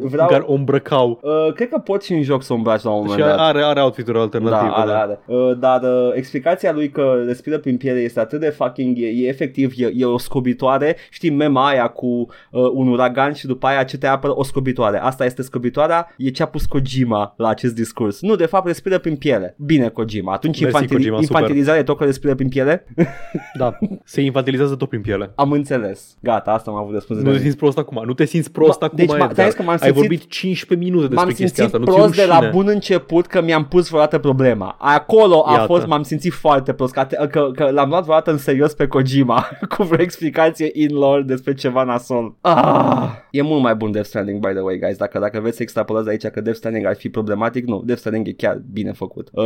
Vreau- 0.00 0.26
în 0.28 0.32
care 0.36 0.42
o 0.46 0.52
îmbrăcau 0.54 1.20
Uh, 1.22 1.52
cred 1.54 1.68
că 1.68 1.78
pot 1.78 2.02
și 2.02 2.12
în 2.12 2.22
joc 2.22 2.42
să 2.42 2.52
o 2.52 2.56
îmbraci 2.56 2.82
la 2.82 2.90
un 2.90 2.96
moment 2.96 3.20
și 3.20 3.26
dat. 3.26 3.38
are, 3.38 3.62
are 3.62 3.80
outfit-uri 3.80 4.18
alternative. 4.18 4.66
Da, 4.66 4.72
are, 4.74 4.90
are. 4.92 5.20
Uh, 5.26 5.58
dar 5.58 5.82
uh, 5.82 6.10
explicația 6.14 6.72
lui 6.72 6.90
că 6.90 7.22
respiră 7.26 7.58
prin 7.58 7.76
piele 7.76 8.00
este 8.00 8.20
atât 8.20 8.40
de 8.40 8.48
fucking, 8.48 8.96
e, 8.98 9.06
e 9.06 9.28
efectiv, 9.28 9.72
e, 9.76 9.90
e 9.94 10.04
o 10.04 10.18
scobitoare, 10.18 10.96
știi 11.10 11.30
mema 11.30 11.66
aia 11.68 11.86
cu 11.88 12.06
uh, 12.06 12.26
un 12.72 12.88
uragan 12.88 13.32
și 13.32 13.46
după 13.46 13.66
aia 13.66 13.82
ce 13.84 13.98
te 13.98 14.06
apără 14.06 14.32
o 14.38 14.42
scobitoare. 14.44 14.98
Asta 15.02 15.24
este 15.24 15.42
scobitoarea, 15.42 16.14
e 16.16 16.30
ce 16.30 16.42
a 16.42 16.46
pus 16.46 16.64
Kojima 16.66 17.34
la 17.36 17.48
acest 17.48 17.74
discurs. 17.74 18.20
Nu, 18.20 18.36
de 18.36 18.46
fapt 18.46 18.66
respiră 18.66 18.98
prin 18.98 19.16
piele. 19.16 19.54
Bine 19.58 19.88
Kojima, 19.88 20.38
atunci 20.42 20.60
Mersi, 20.60 20.76
infantili- 20.76 20.96
Kojima, 20.96 21.20
super. 21.22 21.30
infantilizare 21.40 21.78
e 21.78 21.82
tot 21.82 21.96
că 21.98 22.04
respiră 22.04 22.34
prin 22.34 22.48
piele? 22.48 22.84
Da, 23.58 23.78
se 24.04 24.20
infantilizează 24.20 24.74
tot 24.76 24.88
prin 24.88 25.00
piele. 25.00 25.32
Am 25.34 25.52
înțeles. 25.52 26.16
Gata, 26.20 26.50
asta 26.52 26.70
am 26.70 26.76
avut 26.76 26.92
de 26.92 26.98
spus. 26.98 27.16
Nu 27.16 27.32
te 27.32 27.38
simți 27.38 27.56
prost 27.56 27.78
acum, 27.78 28.02
nu 28.06 28.12
te 28.12 28.24
simți 28.24 28.50
prost 28.52 28.78
Ma- 28.78 28.82
acum, 28.82 28.96
deci 28.96 29.08
ma- 29.08 29.12
Edgar. 29.14 29.32
ți-am 29.32 29.46
zis 29.46 29.54
că 29.56 29.62
m-am 29.62 29.70
Ai 29.70 29.78
simțit- 29.78 29.94
vorbit 29.94 30.26
15 30.28 30.88
minute 30.88 31.14
M-am 31.14 31.24
despre 31.26 31.44
chestia 31.44 31.64
simțit 31.64 31.80
asta, 31.80 31.90
nu 31.92 31.96
prost 31.98 32.12
ți 32.14 32.18
de 32.20 32.26
la 32.26 32.34
rușine? 32.38 32.50
bun 32.56 32.68
început 32.68 33.26
că 33.26 33.42
mi-am 33.42 33.64
pus 33.64 33.88
vreodată 33.88 34.18
problema. 34.18 34.76
Acolo 34.78 35.42
a 35.46 35.52
Iată. 35.52 35.64
fost, 35.66 35.86
m-am 35.86 36.02
simțit 36.02 36.32
foarte 36.32 36.72
prost, 36.72 36.92
că, 36.92 37.06
că, 37.30 37.50
că 37.54 37.70
l-am 37.70 37.88
luat 37.88 38.02
vreodată 38.02 38.30
în 38.30 38.38
serios 38.38 38.74
pe 38.74 38.86
Kojima 38.86 39.46
cu 39.76 39.82
vreo 39.82 40.02
explicație 40.02 40.70
in 40.72 40.94
lore 40.96 41.22
despre 41.22 41.54
ceva 41.54 41.82
nasol. 41.82 42.34
Ah, 42.40 43.08
e 43.30 43.42
mult 43.42 43.62
mai 43.62 43.74
bun 43.74 43.90
Death 43.92 44.06
Stranding, 44.08 44.46
by 44.46 44.52
the 44.52 44.60
way, 44.60 44.78
guys. 44.78 44.96
Dacă, 44.96 45.18
dacă 45.18 45.40
vreți 45.40 45.56
să 45.56 45.62
extrapolați 45.62 46.08
aici 46.08 46.26
că 46.26 46.40
Death 46.40 46.58
Stranding 46.58 46.86
ar 46.86 46.96
fi 46.96 47.08
problematic, 47.08 47.66
nu, 47.66 47.82
Death 47.84 48.00
Stranding 48.00 48.26
e 48.28 48.32
chiar 48.32 48.62
bine 48.72 48.92
făcut. 48.92 49.28
Uh, 49.32 49.44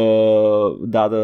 dar 0.89 1.11
uh, 1.13 1.19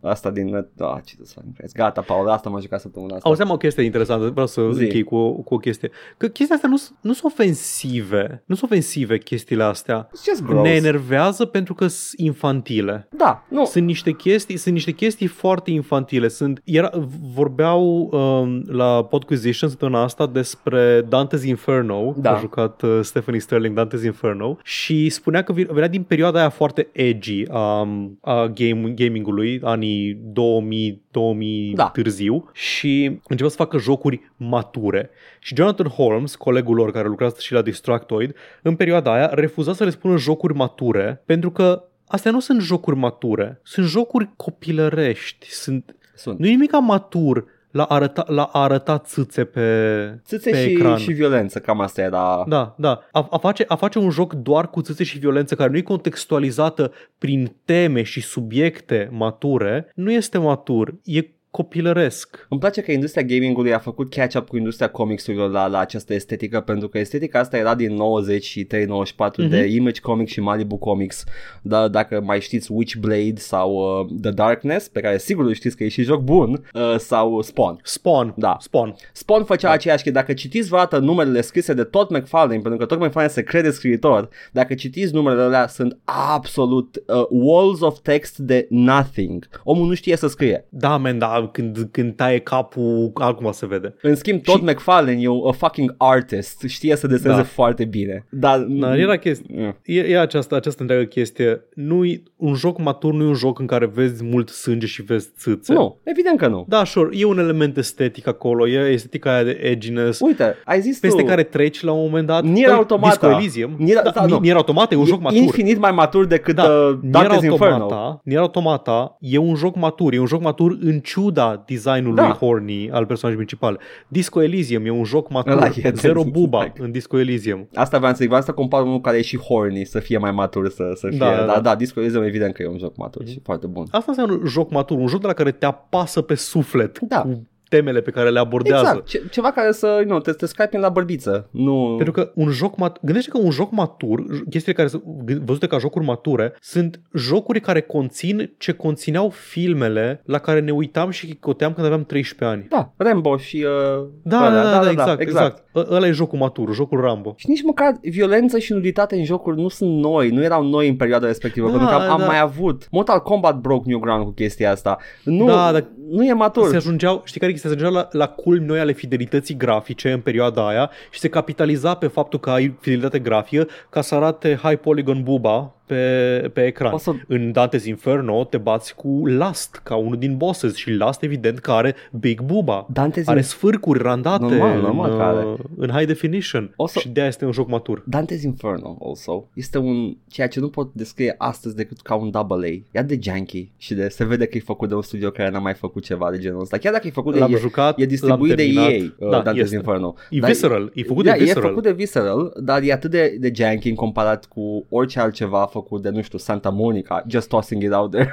asta 0.00 0.30
din... 0.30 0.54
Ah, 0.78 0.98
ce 1.04 1.14
să 1.22 1.34
fac, 1.34 1.44
Gata, 1.72 2.00
Paul, 2.00 2.28
asta 2.28 2.50
m-a 2.50 2.60
jucat 2.60 2.80
săptămâna 2.80 3.14
asta. 3.14 3.28
Auzeam 3.28 3.50
o 3.50 3.56
chestie 3.56 3.82
interesantă, 3.84 4.26
vreau 4.30 4.46
să 4.46 4.68
Zi. 4.72 4.82
închei 4.82 5.02
cu, 5.02 5.42
cu 5.42 5.54
o 5.54 5.58
chestie. 5.58 5.90
Că 6.16 6.26
chestia 6.26 6.54
astea 6.54 6.70
nu, 6.70 6.76
s- 6.76 6.92
nu 7.00 7.12
sunt 7.12 7.32
ofensive, 7.32 8.42
nu 8.46 8.54
sunt 8.54 8.70
ofensive 8.70 9.18
chestiile 9.18 9.62
astea. 9.62 10.06
It's 10.08 10.24
just 10.26 10.42
gross. 10.42 10.62
Ne 10.68 10.74
enervează 10.74 11.44
pentru 11.44 11.74
că 11.74 11.86
sunt 11.86 12.20
infantile. 12.20 13.08
Da, 13.16 13.44
nu. 13.48 13.64
Sunt 13.64 13.84
niște 13.86 14.12
chestii, 14.12 14.56
sunt 14.56 14.74
niște 14.74 14.90
chestii 14.92 15.26
foarte 15.26 15.70
infantile. 15.70 16.28
Sunt, 16.28 16.60
era, 16.64 16.90
vorbeau 17.34 18.08
um, 18.12 18.62
la 18.66 19.04
Podquisition 19.04 19.70
săptămâna 19.70 20.02
asta 20.02 20.26
despre 20.26 21.02
Dante's 21.02 21.44
Inferno, 21.46 22.14
Da. 22.16 22.34
a 22.34 22.38
jucat 22.38 22.82
uh, 22.82 22.98
Stephanie 23.02 23.40
Sterling 23.40 23.80
Dante's 23.80 24.04
Inferno 24.04 24.58
și 24.62 25.08
spunea 25.08 25.42
că 25.42 25.52
vi- 25.52 25.62
venea 25.70 25.88
din 25.88 26.02
perioada 26.02 26.38
aia 26.38 26.48
foarte 26.48 26.88
edgy 26.92 27.42
a, 27.50 27.88
a 28.20 28.46
game, 28.54 28.87
gamingului, 28.94 29.60
anii 29.62 30.18
2000, 30.22 31.02
2000 31.10 31.74
Da. 31.74 31.88
târziu 31.88 32.50
și 32.52 33.04
începea 33.28 33.50
să 33.50 33.56
facă 33.56 33.78
jocuri 33.78 34.32
mature. 34.36 35.10
Și 35.40 35.54
Jonathan 35.54 35.86
Holmes, 35.86 36.34
colegul 36.34 36.74
lor 36.74 36.92
care 36.92 37.08
lucrează 37.08 37.36
și 37.40 37.52
la 37.52 37.62
Distractoid, 37.62 38.34
în 38.62 38.76
perioada 38.76 39.12
aia 39.12 39.30
refuza 39.34 39.72
să 39.72 39.84
le 39.84 39.90
spună 39.90 40.16
jocuri 40.16 40.54
mature 40.54 41.22
pentru 41.26 41.50
că 41.50 41.82
Astea 42.08 42.30
nu 42.30 42.40
sunt 42.40 42.60
jocuri 42.60 42.96
mature, 42.96 43.60
sunt 43.62 43.86
jocuri 43.86 44.30
copilărești. 44.36 45.46
Sunt... 45.50 45.96
Sunt. 46.14 46.38
Nu 46.38 46.46
e 46.46 46.50
nimic 46.50 46.72
matur 46.80 47.44
la 47.70 47.82
a 47.82 47.94
arăta, 47.94 48.24
la 48.26 48.42
a 48.42 48.62
arăta 48.62 48.98
țâțe 48.98 49.44
pe, 49.44 50.20
Țâțe 50.24 50.50
pe 50.50 50.62
și, 50.62 50.70
ecran. 50.70 50.96
și 50.96 51.12
violență, 51.12 51.58
cam 51.58 51.80
asta 51.80 52.00
era. 52.00 52.44
Da, 52.48 52.74
da. 52.78 53.00
A, 53.12 53.26
a, 53.30 53.38
face, 53.38 53.64
a 53.68 53.74
face 53.74 53.98
un 53.98 54.10
joc 54.10 54.32
doar 54.32 54.70
cu 54.70 54.80
țâțe 54.80 55.04
și 55.04 55.18
violență 55.18 55.54
care 55.54 55.70
nu 55.70 55.76
e 55.76 55.82
contextualizată 55.82 56.92
prin 57.18 57.56
teme 57.64 58.02
și 58.02 58.20
subiecte 58.20 59.08
mature, 59.12 59.92
nu 59.94 60.12
este 60.12 60.38
matur, 60.38 60.94
e 61.04 61.20
copilăresc. 61.62 62.46
Îmi 62.48 62.60
place 62.60 62.80
că 62.80 62.92
industria 62.92 63.22
gamingului 63.22 63.74
a 63.74 63.78
făcut 63.78 64.10
catch-up 64.10 64.48
cu 64.48 64.56
industria 64.56 64.88
comicsurilor 64.88 65.50
la, 65.50 65.66
la 65.66 65.78
această 65.78 66.14
estetică, 66.14 66.60
pentru 66.60 66.88
că 66.88 66.98
estetica 66.98 67.38
asta 67.38 67.56
era 67.56 67.74
din 67.74 67.96
93-94 67.96 69.42
Mhm. 69.42 69.48
de 69.48 69.64
Image 69.64 70.00
Comics 70.00 70.32
și 70.32 70.40
Malibu 70.40 70.76
Comics. 70.76 71.24
Da, 71.62 71.88
dacă 71.88 72.20
mai 72.24 72.40
știți 72.40 72.72
Witchblade 72.72 73.34
sau 73.36 73.72
uh, 73.72 74.06
The 74.22 74.30
Darkness, 74.30 74.88
pe 74.88 75.00
care 75.00 75.18
sigur 75.18 75.44
îl 75.44 75.52
știți 75.52 75.76
că 75.76 75.84
e 75.84 75.88
și 75.88 76.02
joc 76.02 76.20
bun, 76.20 76.64
uh, 76.74 76.94
sau 76.98 77.40
Spawn. 77.40 77.80
Spawn. 77.82 78.34
Da. 78.36 78.56
Spawn. 78.60 78.94
Spawn 79.12 79.44
făcea 79.44 79.68
da. 79.68 79.74
aceeași 79.74 80.04
că 80.04 80.10
dacă 80.10 80.32
citiți 80.32 80.68
vreodată 80.68 80.98
numerele 80.98 81.40
scrise 81.40 81.74
de 81.74 81.84
Todd 81.84 82.10
McFarlane, 82.10 82.60
pentru 82.60 82.78
că 82.78 82.86
Todd 82.86 83.00
McFarlane 83.00 83.32
se 83.32 83.42
crede 83.42 83.70
scriitor, 83.70 84.28
dacă 84.52 84.74
citiți 84.74 85.14
numerele 85.14 85.42
alea 85.42 85.66
sunt 85.66 85.98
absolut 86.34 87.02
uh, 87.06 87.26
walls 87.30 87.80
of 87.80 87.98
text 87.98 88.38
de 88.38 88.66
nothing. 88.70 89.48
Omul 89.64 89.86
nu 89.86 89.94
știe 89.94 90.16
să 90.16 90.26
scrie. 90.26 90.66
Da, 90.68 90.96
man, 90.96 91.18
da, 91.18 91.47
când, 91.52 91.88
când 91.90 92.14
taie 92.14 92.38
capul, 92.38 93.10
altcum 93.14 93.50
se 93.52 93.66
vede. 93.66 93.94
În 94.02 94.14
schimb, 94.14 94.42
Todd 94.42 94.58
Și- 94.58 94.64
McFarlane 94.64 95.20
e 95.20 95.26
a 95.48 95.52
fucking 95.52 95.94
artist, 95.98 96.62
știe 96.66 96.96
să 96.96 97.06
deseneze 97.06 97.40
Da. 97.40 97.44
foarte 97.46 97.84
bine. 97.84 98.26
Dar 98.30 98.58
Da, 98.58 98.96
era 98.98 99.16
chestie. 99.16 99.54
Mm. 99.58 99.76
E, 99.84 100.00
e 100.00 100.18
această, 100.20 100.54
această 100.56 100.82
întreagă 100.82 101.04
chestie. 101.04 101.62
nu 101.74 102.04
un 102.36 102.54
joc 102.54 102.78
matur 102.80 103.12
nu 103.12 103.24
e 103.24 103.26
un 103.26 103.34
joc 103.34 103.58
în 103.58 103.66
care 103.66 103.86
vezi 103.86 104.24
mult 104.24 104.48
sânge 104.48 104.86
și 104.86 105.02
vezi 105.02 105.28
țâțe. 105.38 105.72
Nu, 105.72 105.98
evident 106.04 106.38
că 106.38 106.46
nu. 106.46 106.64
Da, 106.68 106.84
sure, 106.84 107.08
e 107.12 107.24
un 107.24 107.38
element 107.38 107.76
estetic 107.76 108.26
acolo, 108.26 108.68
e 108.68 108.88
estetica 108.92 109.34
aia 109.34 109.42
de 109.42 109.58
edginess, 109.62 110.20
Uite, 110.20 110.54
ai 110.64 110.80
zis 110.80 110.98
peste 110.98 111.20
tu, 111.20 111.26
care 111.26 111.42
treci 111.42 111.82
la 111.82 111.92
un 111.92 112.04
moment 112.04 112.26
dat. 112.26 112.42
Nier 112.42 112.56
Uite, 112.56 112.70
Automata. 112.70 113.08
Disco 113.08 113.30
Elysium. 113.30 113.76
Nier- 113.78 114.02
da, 114.04 114.10
da, 114.10 114.26
nu. 114.26 114.38
Nier 114.38 114.56
Automata 114.56 114.94
e 114.94 114.98
un 114.98 115.04
e 115.04 115.06
joc 115.06 115.20
matur. 115.20 115.38
infinit 115.38 115.78
mai 115.78 115.92
matur 115.92 116.24
decât 116.26 116.54
Da, 116.54 116.62
uh, 116.64 116.98
Nier 117.02 117.26
Dante's 117.26 117.42
Inferno. 117.44 117.74
Automata, 117.82 118.20
Nier 118.24 118.40
Automata 118.40 119.16
e 119.20 119.38
un 119.38 119.54
joc 119.54 119.76
matur, 119.76 120.12
e 120.12 120.18
un 120.18 120.26
joc 120.26 120.42
matur 120.42 120.76
în 120.80 120.98
ciuda 121.00 121.27
designului 121.66 122.16
Da. 122.16 122.28
horny 122.40 122.90
al 122.90 123.06
personajului 123.06 123.46
principal. 123.46 123.80
Disco 124.08 124.42
Elysium 124.42 124.84
e 124.86 124.90
un 124.90 125.04
joc 125.04 125.30
matur, 125.30 125.52
Ăla 125.52 125.66
e, 125.82 125.90
zero 125.94 126.22
da. 126.22 126.28
buba 126.30 126.72
în 126.78 126.90
Disco 126.90 127.18
Elysium. 127.18 127.68
Asta 127.74 127.96
vreau 127.98 128.12
să 128.12 128.18
zic, 128.18 128.28
vreau 128.28 128.42
să 128.42 128.52
compar 128.52 128.82
unul 128.82 129.00
care 129.00 129.16
e 129.18 129.22
și 129.22 129.38
horny, 129.38 129.84
să 129.84 129.98
fie 129.98 130.18
mai 130.18 130.30
matur, 130.32 130.68
să, 130.68 130.92
să 130.94 131.06
fie. 131.08 131.18
Da, 131.18 131.24
Da, 131.30 131.36
da, 131.36 131.46
da, 131.46 131.52
da. 131.52 131.60
da, 131.60 131.74
Disco 131.74 132.00
Elysium 132.00 132.22
evident 132.22 132.54
că 132.54 132.62
e 132.62 132.66
un 132.68 132.78
joc 132.78 132.96
matur 132.96 133.26
și 133.26 133.40
foarte 133.42 133.66
bun. 133.66 133.86
Asta 133.90 134.04
înseamnă 134.08 134.32
un 134.42 134.46
joc 134.46 134.70
matur, 134.70 134.98
un 134.98 135.06
joc 135.06 135.20
de 135.20 135.26
la 135.26 135.32
care 135.32 135.50
te 135.50 135.66
apasă 135.66 136.20
pe 136.22 136.34
suflet 136.34 136.98
Da. 137.00 137.20
cu 137.20 137.46
temele 137.68 138.00
pe 138.00 138.10
care 138.10 138.30
le 138.30 138.38
abordează. 138.38 138.84
Exact, 138.86 139.06
ce, 139.06 139.22
ceva 139.30 139.50
care 139.52 139.72
să, 139.72 140.02
nu, 140.06 140.20
te, 140.20 140.32
te 140.32 140.46
scapi 140.46 140.76
la 140.76 140.88
bărbiță. 140.88 141.48
Nu... 141.50 141.94
Pentru 141.96 142.12
că 142.12 142.30
un 142.34 142.50
joc 142.50 142.74
mat- 142.74 143.00
gândește 143.02 143.30
că 143.30 143.38
un 143.38 143.50
joc 143.50 143.70
matur, 143.70 144.22
chestiile 144.50 144.72
care 144.76 144.88
sunt 144.88 145.02
văzute 145.44 145.66
ca 145.66 145.78
jocuri 145.78 146.04
mature, 146.04 146.54
sunt 146.60 147.00
jocuri 147.14 147.60
care 147.60 147.80
conțin 147.80 148.54
ce 148.58 148.72
conțineau 148.72 149.28
filmele 149.30 150.22
la 150.24 150.38
care 150.38 150.60
ne 150.60 150.70
uitam 150.72 151.10
și 151.10 151.26
chicoteam 151.26 151.72
când 151.72 151.86
aveam 151.86 152.04
13 152.04 152.56
ani. 152.56 152.66
Da, 152.70 152.92
Rambo 152.96 153.36
și... 153.36 153.66
Uh, 154.00 154.06
Da, 154.22 154.50
da, 154.50 154.62
da, 154.62 154.82
da, 154.82 154.90
exact, 154.90 155.20
exact. 155.20 155.58
Ă- 155.58 155.62
Ăla 155.90 156.06
e 156.06 156.10
jocul 156.10 156.38
matur, 156.38 156.74
jocul 156.74 157.00
Rambo. 157.00 157.34
Și 157.36 157.48
nici 157.48 157.62
măcar 157.62 157.98
violență 158.02 158.58
și 158.58 158.72
nuditate 158.72 159.16
în 159.16 159.24
jocuri 159.24 159.60
nu 159.60 159.68
sunt 159.68 159.98
noi, 159.98 160.28
nu 160.28 160.42
erau 160.42 160.64
noi 160.64 160.88
în 160.88 160.96
perioada 160.96 161.26
respectivă, 161.26 161.70
Da, 161.70 161.76
pentru 161.76 161.96
că 161.96 162.02
am, 162.02 162.10
am 162.10 162.18
da. 162.18 162.26
mai 162.26 162.40
avut. 162.40 162.88
Mortal 162.90 163.20
Kombat 163.20 163.60
broke 163.60 163.88
new 163.88 163.98
ground 163.98 164.24
cu 164.24 164.30
chestia 164.30 164.70
asta. 164.70 164.98
Nu, 165.24 165.46
Da, 165.46 165.72
dar 165.72 165.84
nu 166.10 166.24
e 166.24 166.32
matur. 166.32 166.68
Se 166.68 166.76
ajungeau, 166.76 167.22
știi 167.24 167.40
care 167.40 167.52
e 167.52 167.54
chestia? 167.54 167.70
Se 167.70 167.76
ajungeau 167.76 168.02
la, 168.02 168.18
la 168.18 168.28
culmi 168.28 168.66
noi 168.66 168.80
ale 168.80 168.92
fidelității 168.92 169.56
grafice 169.56 170.12
în 170.12 170.20
perioada 170.20 170.68
aia 170.68 170.90
și 171.10 171.20
se 171.20 171.28
capitaliza 171.28 171.94
pe 171.94 172.06
faptul 172.06 172.38
că 172.38 172.50
ai 172.50 172.76
fidelitate 172.80 173.18
grafică 173.18 173.66
ca 173.90 174.00
să 174.00 174.14
arate 174.14 174.58
high 174.62 174.78
polygon 174.80 175.22
buba 175.22 175.72
pe, 175.88 176.50
pe 176.52 176.66
ecran. 176.66 176.92
O 176.92 176.98
să- 176.98 177.12
În 177.26 177.52
Dante's 177.58 177.84
Inferno 177.84 178.44
te 178.44 178.56
bați 178.56 178.94
cu 178.94 179.08
Lust 179.24 179.80
ca 179.82 179.94
unul 179.96 180.18
din 180.18 180.36
bosses 180.36 180.74
și 180.74 180.90
Lust 180.90 181.22
evident 181.22 181.58
că 181.58 181.70
are 181.72 181.94
Big 182.20 182.40
Buba. 182.40 182.86
Dante's 182.92 183.24
Are 183.24 183.38
in- 183.40 183.44
sfârcuri 183.44 184.02
randate 184.02 184.42
Normal, 184.44 184.80
normal 184.80 185.10
în, 185.10 185.16
că 185.16 185.22
are. 185.22 185.44
uh, 185.46 185.58
în 185.76 185.90
high 185.90 186.06
definition 186.06 186.72
O 186.76 186.86
să- 186.86 186.98
și 186.98 187.08
de 187.08 187.20
aia 187.20 187.28
este 187.28 187.44
un 187.44 187.52
joc 187.52 187.68
matur. 187.68 188.04
Dante's 188.16 188.42
Inferno 188.44 188.98
also 189.04 189.48
este 189.54 189.78
un 189.78 190.16
ceea 190.28 190.48
ce 190.48 190.60
nu 190.60 190.68
pot 190.68 190.90
descrie 190.92 191.34
astăzi 191.38 191.76
decât 191.76 192.00
ca 192.00 192.14
un 192.14 192.30
double 192.30 192.66
A. 192.66 192.70
E 192.70 192.82
atât 192.98 193.08
de 193.08 193.30
janky 193.30 193.68
și 193.76 193.94
de 193.94 194.08
se 194.08 194.24
vede 194.24 194.46
că 194.46 194.56
e 194.56 194.60
făcut 194.60 194.88
de 194.88 194.94
un 194.94 195.02
studio 195.02 195.30
care 195.30 195.50
n-a 195.50 195.58
mai 195.58 195.74
făcut 195.74 196.02
ceva 196.04 196.30
de 196.30 196.38
genul 196.38 196.60
ăsta. 196.60 196.76
Chiar 196.78 196.92
dacă 196.92 197.06
e 197.06 197.10
făcut 197.10 197.32
de 197.32 197.38
L-am 197.38 197.52
e, 197.54 197.56
jucat, 197.56 197.98
e 198.00 198.04
distribuit 198.06 198.48
l-am 198.48 198.56
de 198.56 198.62
terminat. 198.62 198.90
EA, 198.90 199.04
uh, 199.18 199.30
Da, 199.30 199.42
Dante's 199.52 199.56
este. 199.56 199.74
Inferno. 199.76 200.14
E 200.30 200.38
Dar- 200.38 200.50
visceral, 200.50 200.90
e 200.94 201.02
făcut 201.02 201.24
da, 201.24 201.32
de 201.32 201.38
visceral. 201.38 201.64
e 201.64 201.66
făcut 201.68 201.82
de 201.82 201.92
Visceral, 201.92 202.52
dar 202.62 202.82
e 202.82 202.92
atât 202.92 203.10
de, 203.10 203.36
de 203.40 203.52
janky 203.54 203.88
în 203.88 203.94
comparat 203.94 204.44
cu 204.44 204.86
orice 204.88 205.20
altceva 205.20 205.66
făcut 205.80 206.02
de, 206.02 206.08
nu 206.08 206.22
știu, 206.22 206.38
Santa 206.38 206.68
Monica, 206.70 207.24
just 207.26 207.48
tossing 207.48 207.82
it 207.82 207.92
out 207.92 208.10
there, 208.10 208.30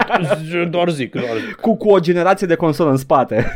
Doar 0.70 0.88
zic, 0.90 1.10
doar 1.14 1.36
zic. 1.46 1.54
cu, 1.60 1.76
cu 1.76 1.88
o 1.88 1.98
generație 1.98 2.46
de 2.46 2.54
consolă 2.54 2.90
în 2.90 2.96
spate. 2.96 3.46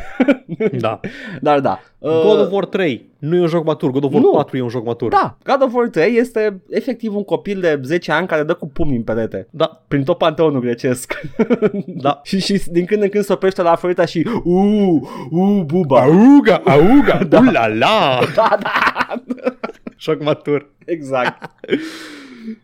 Da. 0.79 1.01
dar 1.41 1.61
da. 1.61 1.81
Uh, 1.99 2.11
God 2.23 2.41
of 2.41 2.51
War 2.53 2.65
3 2.65 3.11
nu 3.19 3.37
e 3.37 3.41
un 3.41 3.47
joc 3.47 3.65
matur, 3.65 3.91
God 3.91 4.05
of 4.05 4.13
War 4.13 4.23
Nu. 4.23 4.31
4 4.31 4.57
e 4.57 4.63
un 4.63 4.69
joc 4.69 4.85
matur. 4.85 5.11
Da, 5.11 5.37
God 5.45 5.63
of 5.63 5.75
War 5.75 5.89
3 5.89 6.17
este 6.17 6.63
efectiv 6.71 7.15
un 7.17 7.25
copil 7.25 7.61
de 7.61 7.81
10 7.83 8.13
ani 8.13 8.27
care 8.27 8.43
dă 8.43 8.55
cu 8.55 8.67
pumni 8.69 8.97
în 8.97 9.03
perete. 9.03 9.47
Da, 9.51 9.83
Prin 9.89 10.05
tot 10.05 10.19
panteonul 10.19 10.61
grecesc. 10.61 11.21
da. 11.87 12.21
și, 12.25 12.41
și 12.41 12.63
din 12.71 12.85
când 12.85 13.03
în 13.03 13.09
când 13.09 13.25
se 13.25 13.33
oprește 13.33 13.63
la 13.63 13.71
Afrodita 13.71 14.05
și 14.05 14.27
Uuu, 14.45 15.09
uuu, 15.31 15.63
buba. 15.63 16.01
Auga, 16.03 16.63
auga, 16.67 17.25
da. 17.29 17.41
la 17.41 17.67
la. 17.67 18.19
Da, 18.35 18.57
da. 18.61 19.23
Joc 19.99 20.23
matur. 20.23 20.71
Exact. 20.85 21.51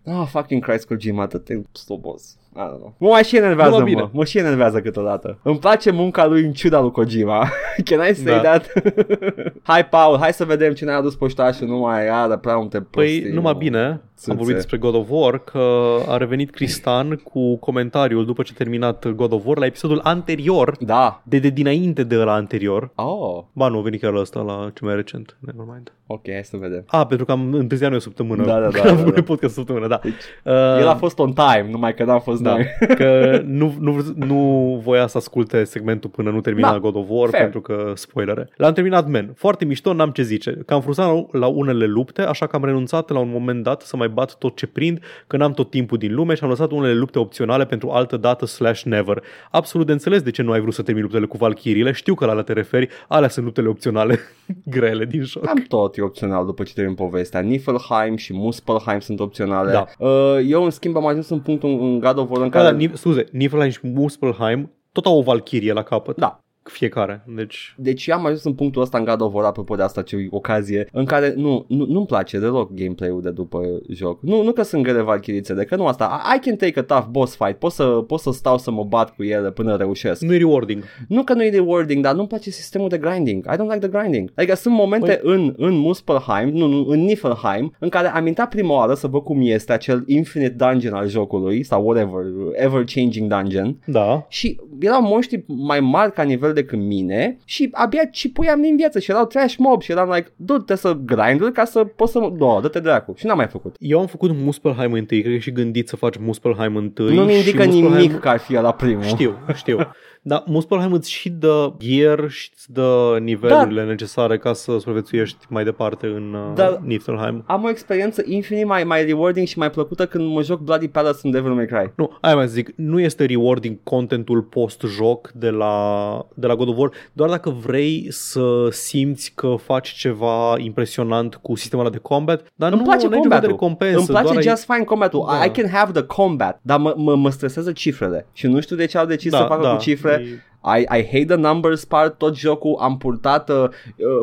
Oh, 0.07 0.27
fucking 0.27 0.61
Christ 0.61 0.87
Kojima, 0.87 1.23
atât 1.25 1.45
de 1.45 1.65
slobos. 1.73 2.37
I 2.57 2.61
don't 2.61 2.77
know. 2.79 2.95
Mă 2.99 3.09
mai 3.09 3.23
și 3.25 3.37
enervează, 3.37 3.71
Numai 3.71 3.85
mă. 3.93 3.95
bine. 3.97 4.09
Mă 4.13 4.25
și 4.25 4.39
enervează 4.39 4.81
câteodată. 4.81 5.39
Îmi 5.43 5.59
place 5.59 5.91
munca 5.91 6.27
lui 6.27 6.43
în 6.45 6.53
ciuda 6.53 6.81
lui 6.81 6.91
Kojima. 6.91 7.49
Can 7.85 8.09
I 8.11 8.15
say 8.15 8.25
Da. 8.35 8.41
that? 8.41 8.73
hai, 9.63 9.87
Paul, 9.87 10.19
hai 10.19 10.33
să 10.33 10.45
vedem 10.45 10.73
cine 10.73 10.91
a 10.91 10.97
adus 10.97 11.15
poștașul. 11.15 11.67
Nu 11.67 11.77
mai 11.79 12.09
are 12.09 12.37
prea 12.37 12.57
multe 12.57 12.81
prostii. 12.91 13.21
Păi, 13.23 13.31
numai 13.33 13.53
mă. 13.53 13.59
bine, 13.59 14.01
Țâțe. 14.17 14.31
am 14.31 14.37
vorbit 14.37 14.55
despre 14.55 14.77
God 14.77 14.95
of 14.95 15.07
War, 15.09 15.39
că 15.39 15.97
a 16.09 16.17
revenit 16.17 16.51
Cristan 16.51 17.21
cu 17.33 17.57
comentariul 17.57 18.25
după 18.27 18.43
ce 18.43 18.51
a 18.55 18.59
terminat 18.59 19.09
God 19.09 19.33
of 19.33 19.43
War 19.47 19.59
la 19.59 19.67
episodul 19.67 20.01
anterior, 20.03 20.77
Da. 20.81 21.23
de, 21.25 21.39
de 21.39 21.49
dinainte 21.49 22.03
de 22.05 22.19
ăla 22.21 22.35
anterior. 22.35 22.91
Oh, 22.95 23.43
Ba, 23.53 23.69
nu, 23.69 23.79
a 23.79 23.83
venit 23.83 24.01
chiar 24.01 24.13
la 24.13 24.21
ăsta, 24.21 24.41
la 24.41 24.71
ce 24.75 24.85
mai 24.85 24.95
recent. 24.95 25.37
Nevermind. 25.41 25.93
ok, 26.07 26.21
hai 26.33 26.45
să 26.45 26.57
vedem. 26.57 26.85
A, 26.87 27.07
pentru 27.07 27.27
că 27.27 27.33
am 27.33 27.53
întârziat 27.53 27.89
noi 27.91 27.99
o 27.99 28.03
săptămână. 28.03 28.45
Da, 28.45 28.61
da, 28.61 28.69
da, 28.71 28.81
Că 28.81 28.89
am 28.89 28.95
da, 28.97 29.01
făcut 29.01 29.15
da. 29.15 29.23
podcast 29.23 29.53
o 29.53 29.57
săptămână, 29.59 29.87
da. 29.87 30.01
Deci, 30.03 30.13
Uh, 30.45 30.53
El 30.81 30.89
a 30.89 30.95
fost 30.95 31.19
on 31.19 31.33
time, 31.33 31.67
numai 31.71 31.95
că 31.95 32.05
n-am 32.05 32.21
fost 32.21 32.38
Da, 32.43 32.51
noi. 32.51 32.67
că 32.97 33.41
nu, 33.45 33.75
nu, 33.81 34.05
nu 34.15 34.37
voia 34.85 35.07
să 35.07 35.17
asculte 35.19 35.65
segmentul 35.65 36.11
până 36.11 36.31
nu 36.31 36.41
termina 36.41 36.71
Da, 36.71 36.79
God 36.79 36.97
of 36.97 37.07
War 37.09 37.29
fair. 37.29 37.43
pentru 37.43 37.61
că 37.61 37.93
spoilere. 37.95 38.49
L-am 38.57 38.73
terminat, 38.73 39.09
man. 39.11 39.33
Foarte 39.37 39.65
mișto, 39.65 39.93
n-am 39.93 40.11
ce 40.11 40.23
zice. 40.23 40.51
Că 40.67 40.75
am 40.75 40.81
frustrat 40.81 41.33
la 41.33 41.47
unele 41.47 41.87
lupte, 41.87 42.23
așa 42.23 42.47
că 42.47 42.57
am 42.57 42.65
renunțat 42.65 43.11
la 43.11 43.19
un 43.19 43.31
moment 43.31 43.63
dat 43.63 43.83
să 43.83 43.97
mai 43.97 44.09
bat 44.09 44.35
tot 44.39 44.57
ce 44.57 44.67
prind, 44.67 45.01
că 45.27 45.37
n-am 45.37 45.53
tot 45.53 45.71
timpul 45.71 45.99
din 45.99 46.15
lume 46.15 46.35
și 46.35 46.45
am 46.45 46.49
lăsat 46.51 46.71
unele 46.71 46.95
lupte 46.95 47.19
opționale 47.19 47.65
pentru 47.67 47.91
altă 47.91 48.17
dată 48.17 48.47
slash 48.47 48.83
never. 48.83 49.23
Absolut 49.51 49.87
de 49.87 49.93
înțeles 49.93 50.23
de 50.23 50.31
ce 50.31 50.43
nu 50.43 50.53
ai 50.53 50.61
vrut 50.61 50.75
să 50.75 50.83
termini 50.83 51.05
luptele 51.05 51.27
cu 51.27 51.37
Valkyriile. 51.37 51.93
Știu 51.93 52.15
că 52.15 52.25
la 52.25 52.31
alea 52.31 52.43
te 52.43 52.53
referi, 52.53 52.89
alea 53.09 53.29
sunt 53.29 53.45
luptele 53.45 53.69
opționale 53.69 54.19
grele 54.75 55.05
din 55.05 55.23
joc. 55.23 55.45
Cam 55.45 55.65
tot 55.69 55.97
e 55.97 56.03
opțional 56.03 56.47
după 56.47 56.63
ce 56.63 56.73
termin 56.75 56.95
povestea. 56.95 57.41
Niflheim 57.41 58.17
și 58.17 58.33
Muspelheim 58.35 59.01
sunt 59.01 59.21
opționale. 59.21 59.73
Da. 59.73 59.87
Uh, 59.99 60.37
eu, 60.47 60.65
în 60.65 60.71
schimb, 60.71 60.97
am 60.97 61.07
ajuns 61.07 61.29
în 61.29 61.41
punctul 61.41 61.71
în 61.71 61.99
God 61.99 62.19
of 62.19 62.28
War 62.29 62.43
în 62.43 62.51
Da, 62.51 62.59
care... 62.59 62.71
da, 62.71 62.77
Ni- 62.77 62.91
scuze, 62.95 63.25
Niflheim 63.33 63.71
și 63.71 63.79
Muspelheim 63.83 64.73
tot 64.93 65.07
au 65.07 65.19
o 65.19 65.23
Valkyrie 65.23 65.73
la 65.73 65.83
capăt. 65.83 66.17
Da. 66.17 66.41
Fiecare. 66.71 67.25
Deci 67.27 67.75
Deci 67.77 68.07
eu 68.07 68.17
am 68.17 68.25
ajuns 68.25 68.45
în 68.45 68.53
punctul 68.55 68.83
ăsta 68.83 68.99
în 68.99 69.05
God 69.05 69.21
of 69.21 69.35
War, 69.35 69.45
apropo 69.45 69.75
de 69.75 69.83
asta 69.83 70.03
ce 70.03 70.27
ocazie, 70.31 70.89
în 70.93 71.05
care 71.05 71.33
nu, 71.37 71.65
nu, 71.69 71.85
nu-mi 71.87 72.07
place 72.07 72.39
deloc 72.39 72.73
gameplay-ul 72.75 73.23
de 73.23 73.31
după 73.31 73.61
joc. 73.91 74.23
Nu, 74.23 74.43
nu 74.43 74.53
că 74.53 74.63
sunt 74.63 74.83
grele 74.83 75.01
valchirițe, 75.03 75.55
de 75.55 75.65
că 75.65 75.77
nu 75.77 75.87
asta. 75.87 76.21
I 76.35 76.37
I 76.39 76.41
can 76.49 76.57
take 76.57 76.79
a 76.79 76.83
tough 76.83 77.07
boss 77.11 77.37
fight, 77.37 77.59
pot 77.59 77.73
să, 77.73 77.85
pot 77.85 78.21
să 78.21 78.31
stau 78.33 78.59
să 78.59 78.71
mă 78.71 78.85
bat 78.85 79.15
cu 79.15 79.25
ele 79.25 79.51
până 79.51 79.77
reușesc. 79.77 80.23
nu 80.23 80.35
e 80.35 80.37
rewarding. 80.37 80.83
Nu 81.09 81.23
că 81.25 81.33
nu 81.35 81.45
e 81.45 81.51
rewarding, 81.51 82.03
dar 82.05 82.15
nu-mi 82.15 82.29
place 82.29 82.51
sistemul 82.51 82.89
de 82.89 82.99
grinding. 82.99 83.45
I 83.45 83.55
don't 83.57 83.73
like 83.73 83.79
the 83.79 83.89
grinding. 83.89 84.31
Adică 84.35 84.55
sunt 84.55 84.75
momente 84.75 85.17
Păi- 85.17 85.21
în, 85.23 85.55
în 85.57 85.77
Muspelheim, 85.77 86.49
nu, 86.49 86.67
nu, 86.67 86.85
în 86.89 87.01
Niflheim, 87.05 87.75
în 87.79 87.89
care 87.89 88.09
am 88.09 88.27
intrat 88.27 88.49
prima 88.49 88.75
oară 88.75 88.95
să 88.95 89.07
văd 89.07 89.23
cum 89.23 89.39
este 89.43 89.73
acel 89.73 90.03
infinite 90.07 90.55
dungeon 90.71 90.95
al 90.95 91.09
jocului, 91.09 91.63
sau 91.63 91.85
whatever, 91.85 92.23
ever-changing 92.53 93.29
dungeon, 93.35 93.77
Da. 93.87 94.27
și 94.29 94.61
erau 94.81 95.03
monștri 95.03 95.45
mai 95.47 95.81
mari 95.81 96.13
ca 96.13 96.23
nivel 96.23 96.53
decât 96.61 96.79
mine 96.79 97.39
și 97.45 97.69
abia 97.73 98.05
cipuiam 98.05 98.61
din 98.61 98.77
viață 98.77 98.99
și 98.99 99.11
erau 99.11 99.27
trash 99.27 99.55
mob 99.59 99.83
și 99.83 99.91
eram 99.91 100.11
like, 100.11 100.33
du-te 100.37 100.75
să 100.75 100.93
grind 101.05 101.51
ca 101.53 101.65
să 101.65 101.85
poți 101.85 102.13
să... 102.13 102.19
No, 102.39 102.61
dă-te 102.61 102.81
dracu. 102.81 103.15
Și 103.17 103.27
n-am 103.27 103.37
mai 103.37 103.47
făcut. 103.47 103.77
Eu 103.79 104.01
am 104.01 104.07
făcut 104.07 104.31
Muspelheim 104.35 104.93
întâi, 104.93 105.21
cred 105.23 105.33
că 105.35 105.39
și 105.39 105.53
gândit 105.53 105.89
să 105.89 105.97
faci 105.97 106.15
Muspelheim 106.21 106.77
întâi. 106.77 107.15
Nu-mi 107.15 107.31
și 107.33 107.37
indică 107.39 107.65
Muspelheim- 107.65 107.97
nimic 107.97 108.19
că 108.19 108.29
ar 108.29 108.39
fi 108.39 108.53
la 108.53 108.73
primul. 108.73 109.03
Știu, 109.03 109.37
știu. 109.55 109.79
Dar 110.29 110.43
Muspelheim 110.47 110.93
îți 110.93 111.11
și 111.11 111.31
dă 111.31 111.73
gear 111.79 112.29
și 112.29 112.51
îți 112.55 112.73
dă 112.73 113.19
nivelurile 113.21 113.85
necesare 113.85 114.39
ca 114.39 114.53
să 114.53 114.73
supraviețuiești 114.79 115.37
mai 115.49 115.65
departe 115.65 116.07
în 116.07 116.35
uh, 116.35 116.55
Dar- 116.55 116.81
Niflheim. 116.85 117.45
Am 117.47 117.65
o 117.65 117.69
experiență 117.69 118.23
infinit 118.27 118.67
mai, 118.67 118.85
mai 118.85 119.05
rewarding 119.05 119.47
și 119.47 119.59
mai 119.59 119.71
plăcută 119.71 120.07
când 120.07 120.33
mă 120.33 120.43
joc 120.43 120.61
Bloody 120.61 120.89
Palace 120.89 121.19
în 121.23 121.31
Devil 121.31 121.51
May 121.53 121.67
Cry. 121.67 121.93
Nu, 121.97 122.17
aia 122.21 122.35
mai 122.35 122.49
zic, 122.49 122.71
nu 122.77 123.01
este 123.01 123.25
rewarding 123.25 123.77
contentul 123.83 124.43
post-joc 124.43 125.31
de 125.35 125.51
la, 125.51 126.27
de 126.35 126.47
la 126.47 126.55
God 126.57 126.69
of 126.69 126.77
War, 126.77 126.91
doar 127.13 127.31
dacă 127.31 127.51
vrei 127.51 128.07
să 128.11 128.69
simți 128.71 129.33
că 129.35 129.55
faci 129.65 129.89
ceva 129.89 130.55
impresionant 130.59 131.35
cu 131.35 131.57
sistemul 131.57 131.85
ăla 131.85 131.95
de 131.95 132.01
combat, 132.01 132.47
dar 132.55 132.71
Îmi 132.73 132.81
nu 132.81 132.87
place 132.87 133.07
n-ai 133.07 133.17
niciun 133.17 133.31
fel 133.31 133.41
de 133.41 133.47
combatul. 133.47 133.49
recompensă. 133.49 133.99
Îmi 133.99 134.07
place 134.07 134.25
doar 134.25 134.37
ai- 134.37 134.43
just 134.43 134.65
fine 134.73 134.85
combatul. 134.85 135.25
Da. 135.29 135.45
I 135.45 135.51
can 135.51 135.69
have 135.71 135.93
the 135.93 136.03
combat, 136.03 136.59
dar 136.63 136.79
mă, 136.79 136.95
mă, 136.97 137.15
mă 137.17 137.31
stresează 137.31 137.73
cifrele. 137.73 138.27
Și 138.33 138.47
nu 138.47 138.61
știu 138.61 138.77
de 138.77 138.85
ce 138.87 138.99
au 138.99 139.07
decis 139.07 139.31
să 139.33 139.45
facă 139.49 139.69
cu 139.69 139.81
cifre. 139.81 140.18
E- 140.19 140.43
I, 140.77 140.99
I 140.99 141.05
hate 141.05 141.25
the 141.25 141.37
numbers 141.37 141.85
part, 141.85 142.19
tot 142.19 142.37
jocul 142.37 142.77
am 142.81 142.97
purtat, 142.97 143.51
uh, 143.51 143.57
uh, 143.57 143.71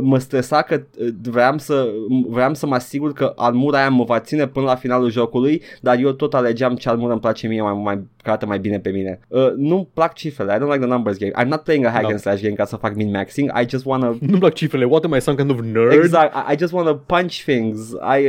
mă 0.01 0.19
stresa 0.19 0.61
că 0.61 0.81
uh, 0.99 1.07
vreau 1.21 1.57
să, 1.57 1.87
vreau 2.27 2.53
să 2.53 2.67
mă 2.67 2.75
asigur 2.75 3.13
că 3.13 3.33
armura 3.35 3.77
aia 3.77 3.89
mă 3.89 4.03
va 4.03 4.19
ține 4.19 4.47
până 4.47 4.65
la 4.65 4.75
finalul 4.75 5.11
jocului, 5.11 5.61
dar 5.81 5.97
eu 5.99 6.11
tot 6.11 6.33
alegeam 6.33 6.75
ce 6.75 6.89
armură 6.89 7.11
îmi 7.11 7.21
place 7.21 7.47
mie, 7.47 7.61
mai, 7.61 7.81
mai 7.83 7.95
că 7.95 8.29
arată 8.29 8.45
mai 8.45 8.59
bine 8.59 8.79
pe 8.79 8.89
mine. 8.89 9.19
Uh, 9.27 9.51
nu-mi 9.55 9.87
plac 9.93 10.13
cifrele, 10.13 10.53
I 10.53 10.57
don't 10.57 10.71
like 10.71 10.85
the 10.85 10.87
numbers 10.87 11.17
game. 11.17 11.31
I'm 11.41 11.47
not 11.47 11.61
playing 11.63 11.85
a 11.85 11.89
hack 11.89 12.01
Da. 12.01 12.09
and 12.09 12.19
slash 12.19 12.41
game 12.41 12.53
ca 12.53 12.65
să 12.65 12.75
fac 12.75 12.95
min-maxing, 12.95 13.61
I 13.61 13.65
just 13.69 13.85
wanna 13.85 14.17
Nu-mi 14.29 14.39
plac 14.39 14.53
cifrele, 14.53 14.85
what 14.85 15.03
am 15.03 15.13
I, 15.13 15.21
some 15.21 15.37
kind 15.37 15.49
of 15.49 15.59
nerd? 15.59 15.91
Exact, 15.91 16.33
I, 16.35 16.53
I 16.53 16.57
just 16.57 16.73
want 16.73 16.87
to 16.87 16.93
punch 16.93 17.43
things. 17.43 17.91
I, 17.91 18.25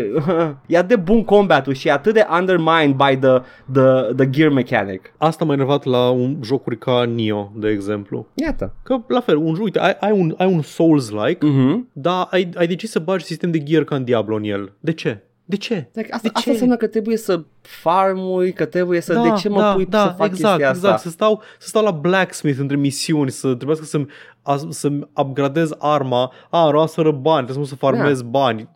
e 0.74 0.76
atât 0.76 0.88
de 0.88 0.96
bun 0.96 1.24
combatul 1.24 1.72
și 1.72 1.88
e 1.88 1.92
atât 1.92 2.14
de 2.14 2.26
undermined 2.38 2.94
by 2.94 3.16
the, 3.16 3.42
the, 3.72 4.14
the 4.16 4.26
gear 4.30 4.50
mechanic. 4.50 5.12
Asta 5.16 5.44
m-a 5.44 5.52
enervat 5.52 5.84
la 5.84 6.10
un, 6.10 6.36
jocuri 6.42 6.78
ca 6.78 7.04
Nio, 7.04 7.52
de 7.54 7.68
exemplu. 7.68 8.05
Iată. 8.34 8.74
Că, 8.82 9.00
la 9.08 9.20
fel, 9.20 9.36
un, 9.36 9.56
uite, 9.60 9.78
ai, 9.78 9.96
ai 10.00 10.10
un, 10.12 10.34
ai 10.38 10.46
un 10.52 10.62
Souls-like, 10.62 11.46
Mhm. 11.46 11.88
dar 11.92 12.26
ai, 12.30 12.48
ai 12.54 12.66
decis 12.66 12.90
să 12.90 12.98
bagi 12.98 13.24
sistem 13.24 13.50
de 13.50 13.62
gear 13.62 13.84
ca 13.84 13.96
în 13.96 14.04
Diablo 14.04 14.34
în 14.36 14.44
el. 14.44 14.72
De 14.80 14.92
ce? 14.92 15.20
De 15.44 15.56
ce? 15.56 15.74
Like, 15.92 16.12
asta, 16.12 16.28
De 16.28 16.28
asta 16.34 16.40
ce? 16.40 16.50
înseamnă 16.50 16.76
că 16.76 16.86
trebuie 16.86 17.16
să 17.16 17.44
farmuri, 17.66 18.52
că 18.52 18.64
trebuie 18.64 19.00
să, 19.00 19.14
da, 19.14 19.22
de 19.22 19.32
ce 19.36 19.48
mă 19.48 19.60
da, 19.60 19.72
pui 19.72 19.86
da, 19.86 19.98
să 19.98 20.14
fac 20.16 20.26
exact, 20.26 20.30
chestia 20.30 20.68
exact. 20.68 20.94
asta? 20.94 20.96
Să 20.96 21.08
stau, 21.08 21.42
să 21.58 21.68
stau 21.68 21.82
la 21.82 21.90
blacksmith 21.90 22.58
între 22.58 22.76
misiuni, 22.76 23.30
să 23.30 23.54
trebuiască 23.54 23.84
să-mi, 23.84 24.06
a, 24.42 24.60
să-mi 24.68 25.08
upgradez 25.16 25.70
arma. 25.78 26.32
A, 26.50 26.64
am 26.64 26.70
rămas 26.70 26.92
fără 26.92 27.10
bani, 27.10 27.44
trebuie 27.44 27.66
să 27.66 27.74
farmez 27.74 28.20
Da. 28.22 28.28
bani. 28.28 28.68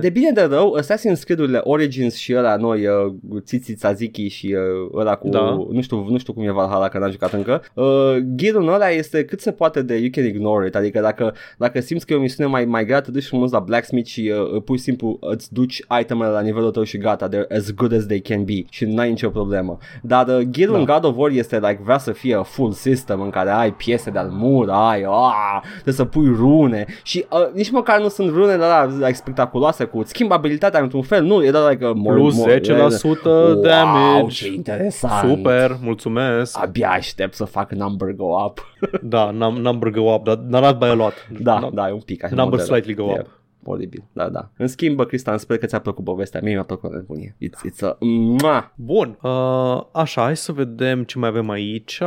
De 0.00 0.10
bine 0.10 0.30
de 0.30 0.42
rău, 0.42 0.78
Assassin's 0.80 1.20
Creed-urile 1.24 1.60
Origins 1.62 2.14
și 2.14 2.34
ăla 2.36 2.56
noi, 2.56 2.86
uh, 2.86 3.40
Țiți 3.40 3.72
Tzatziki 3.72 4.28
și 4.28 4.46
uh, 4.46 4.98
ăla 5.00 5.14
cu, 5.14 5.28
Da. 5.28 5.40
nu, 5.70 5.80
știu, 5.80 6.06
nu 6.08 6.18
știu 6.18 6.32
cum 6.32 6.42
e 6.42 6.50
Valhalla, 6.50 6.88
că 6.88 6.98
n-am 6.98 7.10
jucat 7.10 7.32
încă, 7.32 7.62
uh, 7.74 8.16
ghidul 8.36 8.68
ăla 8.68 8.88
este 8.88 9.24
cât 9.24 9.40
se 9.40 9.52
poate 9.52 9.82
de 9.82 9.96
you 9.96 10.08
can 10.12 10.24
ignore 10.24 10.66
it, 10.66 10.74
adică 10.74 11.00
dacă, 11.00 11.34
dacă 11.58 11.80
simți 11.80 12.06
că 12.06 12.12
e 12.12 12.16
o 12.16 12.20
misiune 12.20 12.50
mai, 12.50 12.64
mai 12.64 12.84
grea, 12.84 13.00
te 13.00 13.10
duci 13.10 13.26
frumos 13.26 13.50
la 13.50 13.58
blacksmith 13.58 14.08
și 14.08 14.32
uh, 14.54 14.62
pur 14.62 14.76
și 14.76 14.82
simplu 14.82 15.16
îți 15.20 15.52
duci 15.52 15.82
itemele 16.00 16.30
la 16.30 16.40
nivelul 16.40 16.70
tău 16.70 16.82
și 16.82 16.98
gata, 16.98 17.28
they're 17.34 17.56
as 17.56 17.70
good 17.74 17.92
as 17.92 18.06
they 18.06 18.20
can 18.20 18.44
be 18.44 18.64
și 18.70 18.84
n-ai 18.84 19.08
nicio 19.08 19.28
problemă. 19.28 19.78
Dar 20.02 20.26
uh, 20.28 20.38
ghidul 20.50 20.72
Da. 20.72 20.78
în 20.78 20.84
God 20.84 21.04
of 21.04 21.16
War 21.16 21.30
este 21.30 21.56
like, 21.58 21.80
vrea 21.84 21.98
să 21.98 22.12
fie 22.12 22.34
a 22.34 22.42
full 22.42 22.72
system 22.72 23.20
în 23.20 23.30
care 23.30 23.50
ai 23.50 23.72
piese 23.72 24.10
de 24.10 24.18
armură, 24.18 24.72
ai, 24.72 25.02
ah, 25.02 25.60
trebuie 25.72 25.94
să 25.94 26.04
pui 26.04 26.32
rune 26.36 26.86
și 27.02 27.24
uh, 27.30 27.52
nici 27.54 27.70
măcar 27.70 28.00
nu 28.00 28.08
sunt 28.08 28.30
rune 28.30 28.50
de 28.52 28.56
la 28.64 28.84
like, 28.84 29.12
spectaculoase 29.12 29.84
cu 29.84 30.02
schimb 30.04 30.32
abilitatea 30.32 30.80
într-un 30.80 31.02
fel, 31.02 31.22
nu, 31.24 31.44
e 31.44 31.50
doar 31.50 31.70
like, 31.70 31.86
uh, 31.86 31.92
more, 31.94 32.16
Plus 32.20 32.36
more, 32.36 32.60
10% 32.60 33.22
wow, 33.24 33.54
damage. 33.54 34.26
ce 34.34 34.52
interesant. 34.52 35.28
Super, 35.28 35.76
mulțumesc. 35.82 36.58
Abia 36.62 36.90
aștept 36.90 37.34
să 37.34 37.44
fac 37.44 37.72
number 37.72 38.12
go 38.12 38.44
up. 38.44 38.66
Da, 39.02 39.30
num- 39.32 39.60
number 39.60 39.90
go 39.90 40.00
up, 40.14 40.24
dar 40.24 40.36
n-a 40.48 40.60
dat 40.60 40.78
by 40.78 40.84
a 40.84 40.92
lot. 40.94 41.12
Da, 41.40 41.58
No- 41.58 41.70
da, 41.72 41.88
e 41.88 41.92
un 41.92 42.00
pic 42.00 42.24
așa. 42.24 42.34
Number 42.34 42.58
modelă. 42.58 42.68
slightly 42.68 42.94
go 42.94 43.10
E 43.10 43.18
up. 43.20 43.26
Oribil, 43.66 44.04
da, 44.12 44.28
da. 44.28 44.50
În 44.56 44.66
schimb, 44.66 44.96
bă, 44.96 45.04
Cristian, 45.04 45.38
sper 45.38 45.58
că 45.58 45.66
ți-a 45.66 45.78
plăcut 45.78 46.04
povestea. 46.04 46.40
Mie 46.42 46.52
mi-a 46.52 46.62
plăcut 46.62 46.92
nebunie. 46.92 47.36
It's, 47.44 47.70
it's 47.72 47.88
a... 47.88 47.96
Mua! 48.00 48.72
Bun, 48.76 49.18
uh, 49.22 49.80
așa, 49.92 50.22
hai 50.22 50.36
să 50.36 50.52
vedem 50.52 51.02
ce 51.04 51.18
mai 51.18 51.28
avem 51.28 51.50
aici. 51.50 52.00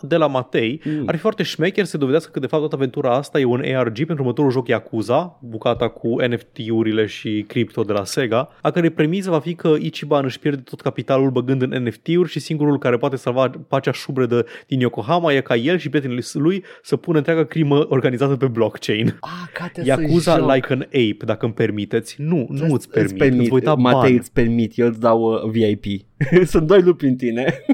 De 0.00 0.16
la 0.16 0.26
Matei, 0.26 0.80
Mm. 0.84 1.02
ar 1.06 1.14
fi 1.14 1.20
foarte 1.20 1.42
șmecher 1.42 1.84
să 1.84 1.98
dovedească 1.98 2.30
că 2.30 2.40
de 2.40 2.46
fapt 2.46 2.60
toată 2.60 2.76
aventura 2.76 3.14
asta 3.16 3.40
e 3.40 3.44
un 3.44 3.62
ARG 3.74 3.94
pentru 3.96 4.14
următorul 4.18 4.50
joc 4.50 4.68
Yakuza, 4.68 5.38
bucata 5.42 5.88
cu 5.88 6.16
NFT-urile 6.28 7.06
și 7.06 7.44
cripto 7.48 7.82
de 7.82 7.92
la 7.92 8.04
Sega, 8.04 8.48
a 8.62 8.70
cărei 8.70 8.90
premiză 8.90 9.30
va 9.30 9.38
fi 9.38 9.54
că 9.54 9.74
Ichiban 9.78 10.24
își 10.24 10.38
pierde 10.38 10.60
tot 10.60 10.80
capitalul 10.80 11.30
băgând 11.30 11.62
în 11.62 11.82
NFT-uri 11.84 12.28
și 12.28 12.40
singurul 12.40 12.78
care 12.78 12.96
poate 12.96 13.16
salva 13.16 13.50
pacea 13.68 13.92
șubredă 13.92 14.46
din 14.66 14.80
Yokohama 14.80 15.32
e 15.32 15.40
ca 15.40 15.56
el 15.56 15.78
și 15.78 15.88
prietenii 15.88 16.22
lui 16.32 16.64
să 16.82 16.96
pună 16.96 17.16
întreaga 17.18 17.44
crimă 17.44 17.86
organizată 17.88 18.36
pe 18.36 18.46
blockchain. 18.46 19.18
Ah, 19.20 19.30
gata 19.60 19.80
Yakuza 19.84 20.32
să 20.32 20.38
joc. 20.40 20.54
like 20.54 20.72
an 20.72 20.86
ape, 20.96 21.24
dacă 21.24 21.44
îmi 21.44 21.54
permiteți. 21.54 22.16
Nu, 22.18 22.46
nu 22.50 22.72
îți 22.72 22.88
permit, 22.90 23.10
îți, 23.10 23.18
permit, 23.18 23.48
voi 23.48 23.60
da 23.60 23.74
Matei, 23.74 24.00
bani. 24.00 24.16
îți 24.16 24.32
permit, 24.32 24.78
eu 24.78 24.86
îți 24.86 25.00
dau 25.00 25.32
uh, 25.32 25.50
VIP. 25.50 25.84
Sunt 26.52 26.66
doi 26.66 26.82
lupi 26.82 27.06
în 27.06 27.16
tine. 27.16 27.54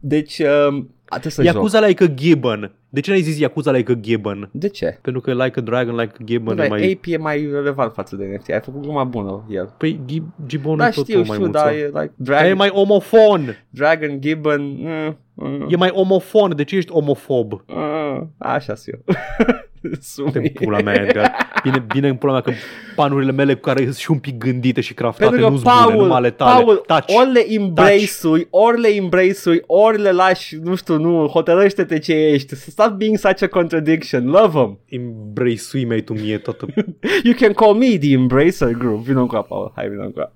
deci, 0.00 0.38
uh, 0.38 0.84
trebuie 1.10 1.32
să 1.32 1.42
joc. 1.42 1.54
Yakuza 1.54 1.80
like 1.86 2.04
a 2.04 2.06
gibbon. 2.06 2.72
De 2.88 3.00
ce 3.00 3.10
n-ai 3.10 3.20
zis 3.20 3.38
Yakuza 3.38 3.70
like 3.70 3.92
a 3.92 3.94
gibbon? 3.94 4.48
De 4.52 4.68
ce? 4.68 4.98
Pentru 5.02 5.20
că 5.20 5.32
like 5.32 5.58
a 5.58 5.62
dragon, 5.62 5.94
like 5.96 6.14
a 6.20 6.24
gibbon 6.24 6.54
Bă, 6.56 6.64
e 6.64 6.68
mai... 6.68 6.78
mai... 6.78 6.92
Ape 6.92 7.10
e 7.10 7.16
mai 7.16 7.48
relevant 7.52 7.92
față 7.92 8.16
de 8.16 8.24
NFT. 8.36 8.50
Ai 8.50 8.60
făcut 8.60 8.80
gluma 8.82 9.04
bună 9.04 9.44
el. 9.50 9.74
Păi 9.78 10.00
gib- 10.04 10.46
gibbonul 10.46 10.78
Da, 10.78 10.86
e 10.86 10.90
tot 10.90 11.04
știu, 11.04 11.20
o 11.20 11.22
știu, 11.22 11.36
maimuță. 11.36 11.58
dar 11.64 11.72
e 11.72 11.76
like 11.76 11.92
Dar 11.94 12.10
Dragon, 12.16 12.50
e 12.50 12.54
mai 12.54 12.68
omofon. 12.72 13.66
Dragon 13.70 14.20
Gibbon. 14.20 14.60
Mm, 14.62 15.16
mm, 15.34 15.66
E 15.70 15.76
mai 15.76 15.90
omofon. 15.92 16.56
De 16.56 16.64
ce 16.64 16.76
ești 16.76 16.92
omofob? 16.92 17.52
mm, 17.66 18.32
așa 18.38 18.74
sunt 18.74 18.94
eu. 18.94 19.14
Te 19.90 19.96
Sumi. 20.00 20.50
pula 20.50 20.80
mea, 20.80 20.94
Edgar. 20.94 21.32
Bine, 21.62 21.84
bine 21.92 22.08
în 22.08 22.16
pula 22.16 22.32
mea 22.32 22.40
că 22.40 22.52
panurile 22.94 23.32
mele 23.32 23.54
cu 23.54 23.60
care 23.60 23.82
sunt 23.82 23.94
și 23.96 24.10
un 24.10 24.18
pic 24.18 24.38
gândite 24.38 24.80
și 24.80 24.94
craftate 24.94 25.24
Pentru 25.30 25.46
că 25.46 25.52
nu-s 25.52 25.62
bune, 25.62 25.74
Paul, 25.74 25.92
numai 26.02 26.16
ale 26.16 26.30
tale. 26.30 26.64
Paul, 26.64 26.76
Taci. 26.86 27.12
ori 27.20 27.32
le 27.32 27.44
embrace-ui, 27.52 28.46
ori 28.50 28.80
le 28.80 28.88
embrace-ui, 28.88 29.62
ori 29.66 30.00
le 30.00 30.10
lași, 30.10 30.56
nu 30.62 30.74
știu, 30.74 30.96
nu, 31.06 31.26
hotărăște-te 31.26 31.98
ce 31.98 32.12
ești. 32.12 32.54
Stop 32.54 32.90
being 32.90 33.18
such 33.18 33.42
a 33.42 33.46
contradiction. 33.46 34.26
Love 34.26 34.48
them. 34.58 34.78
Embrace-ui 34.86 35.84
mei 35.84 36.02
tu 36.02 36.12
mie 36.12 36.38
toată... 36.38 36.66
You 37.24 37.34
can 37.36 37.52
call 37.52 37.74
me 37.74 37.98
the 37.98 38.12
embracer 38.12 38.70
group. 38.72 39.00
Vino 39.04 39.20
încoa, 39.20 39.42
Paul. 39.42 39.72
Hai, 39.74 39.88
vino 39.88 40.02
încoa. 40.02 40.32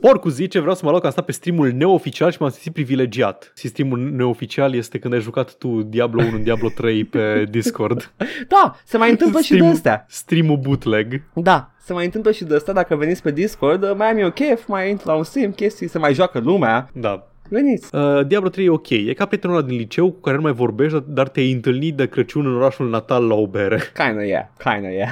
Porcu 0.00 0.28
zice, 0.28 0.58
vreau 0.58 0.74
să 0.74 0.80
mă 0.82 0.88
luau 0.88 1.00
că 1.00 1.06
am 1.06 1.12
stat 1.12 1.24
pe 1.24 1.32
streamul 1.32 1.72
neoficial 1.72 2.30
și 2.30 2.36
m-am 2.40 2.50
simțit 2.50 2.72
privilegiat. 2.72 3.52
Și 3.56 3.68
streamul 3.68 3.98
neoficial 3.98 4.74
este 4.74 4.98
când 4.98 5.14
ai 5.14 5.20
jucat 5.20 5.54
tu 5.54 5.82
Diablo 5.82 6.22
1 6.22 6.36
în 6.36 6.42
Diablo 6.42 6.68
3 6.74 7.04
pe 7.04 7.44
Discord. 7.50 8.12
Da, 8.48 8.76
se 8.84 8.96
mai 8.96 9.10
întâmplă 9.10 9.40
și 9.40 9.50
de 9.52 9.58
Stream- 9.58 9.70
astea. 9.70 10.06
Streamul 10.08 10.56
bootleg. 10.56 11.22
Da, 11.34 11.70
se 11.78 11.92
mai 11.92 12.04
întâmplă 12.04 12.30
și 12.32 12.44
de 12.44 12.54
asta 12.54 12.72
dacă 12.72 12.96
veniți 12.96 13.22
pe 13.22 13.30
Discord, 13.30 13.94
mai 13.96 14.10
am 14.10 14.18
eu 14.18 14.30
chef, 14.30 14.66
mai 14.66 14.90
intru 14.90 15.08
la 15.08 15.14
un 15.14 15.24
stream, 15.24 15.50
chestii, 15.50 15.88
se 15.88 15.98
mai 15.98 16.14
joacă 16.14 16.38
lumea. 16.38 16.90
Da. 16.94 17.30
Veniți. 17.48 17.94
Uh, 17.94 18.26
Diablo 18.26 18.48
3 18.48 18.64
e 18.64 18.70
ok. 18.70 18.90
E 18.90 19.12
ca 19.16 19.26
prietenul 19.26 19.56
ăla 19.56 19.66
din 19.66 19.76
liceu 19.76 20.10
cu 20.12 20.20
care 20.20 20.36
nu 20.36 20.42
mai 20.42 20.52
vorbești, 20.52 21.02
dar 21.06 21.28
te-ai 21.28 21.52
întâlnit 21.52 21.94
de 21.94 22.06
Crăciun 22.06 22.46
în 22.46 22.56
orașul 22.56 22.88
natal 22.88 23.26
la 23.26 23.34
o 23.34 23.46
bere. 23.46 23.80
Kinda 24.04 24.22
yeah, 24.22 24.44
kinda 24.58 24.88
yeah. 24.88 25.10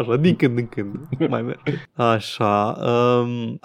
Așa, 0.00 0.16
din 0.16 0.36
când 0.36 0.58
în 0.58 0.66
când. 0.66 0.94
Mai 1.28 1.42
merge. 1.42 1.72
Așa. 1.94 2.78
Um... 3.20 3.60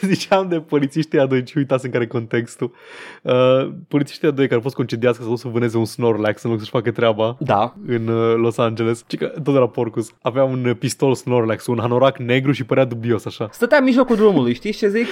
Ziceam 0.00 0.48
de 0.48 0.60
polițiștii 0.60 1.18
a 1.20 1.26
doi, 1.26 1.42
ce 1.42 1.52
uitați 1.56 1.84
în 1.84 1.90
care 1.90 2.04
e 2.04 2.06
contextul. 2.06 2.72
Uh, 3.22 3.32
polițiștii 3.88 4.28
a 4.28 4.30
doi 4.30 4.44
care 4.44 4.54
au 4.54 4.60
fost 4.60 4.74
concediați 4.74 5.16
că 5.16 5.22
s-au 5.22 5.32
dus 5.32 5.40
să 5.40 5.48
vâneze 5.48 5.76
un 5.76 5.84
Snorlax 5.84 6.42
în 6.42 6.50
loc 6.50 6.58
să-și 6.58 6.70
facă 6.70 6.90
treaba 6.90 7.36
Da. 7.40 7.74
în 7.86 8.06
uh, 8.08 8.34
Los 8.36 8.58
Angeles. 8.58 9.04
Și 9.08 9.16
că, 9.16 9.26
tot 9.26 9.52
de 9.52 9.58
la 9.58 9.68
Porcus. 9.68 10.12
Avea 10.22 10.44
un 10.44 10.64
uh, 10.64 10.76
pistol 10.78 11.14
Snorlax, 11.14 11.66
un 11.66 11.78
hanorac 11.80 12.18
negru 12.18 12.52
și 12.52 12.64
părea 12.64 12.84
dubios 12.84 13.24
așa. 13.24 13.48
Stătea 13.52 13.78
în 13.78 13.84
mijlocul 13.84 14.16
drumului, 14.16 14.54
știți 14.54 14.78
ce 14.78 14.88
zic? 14.88 15.06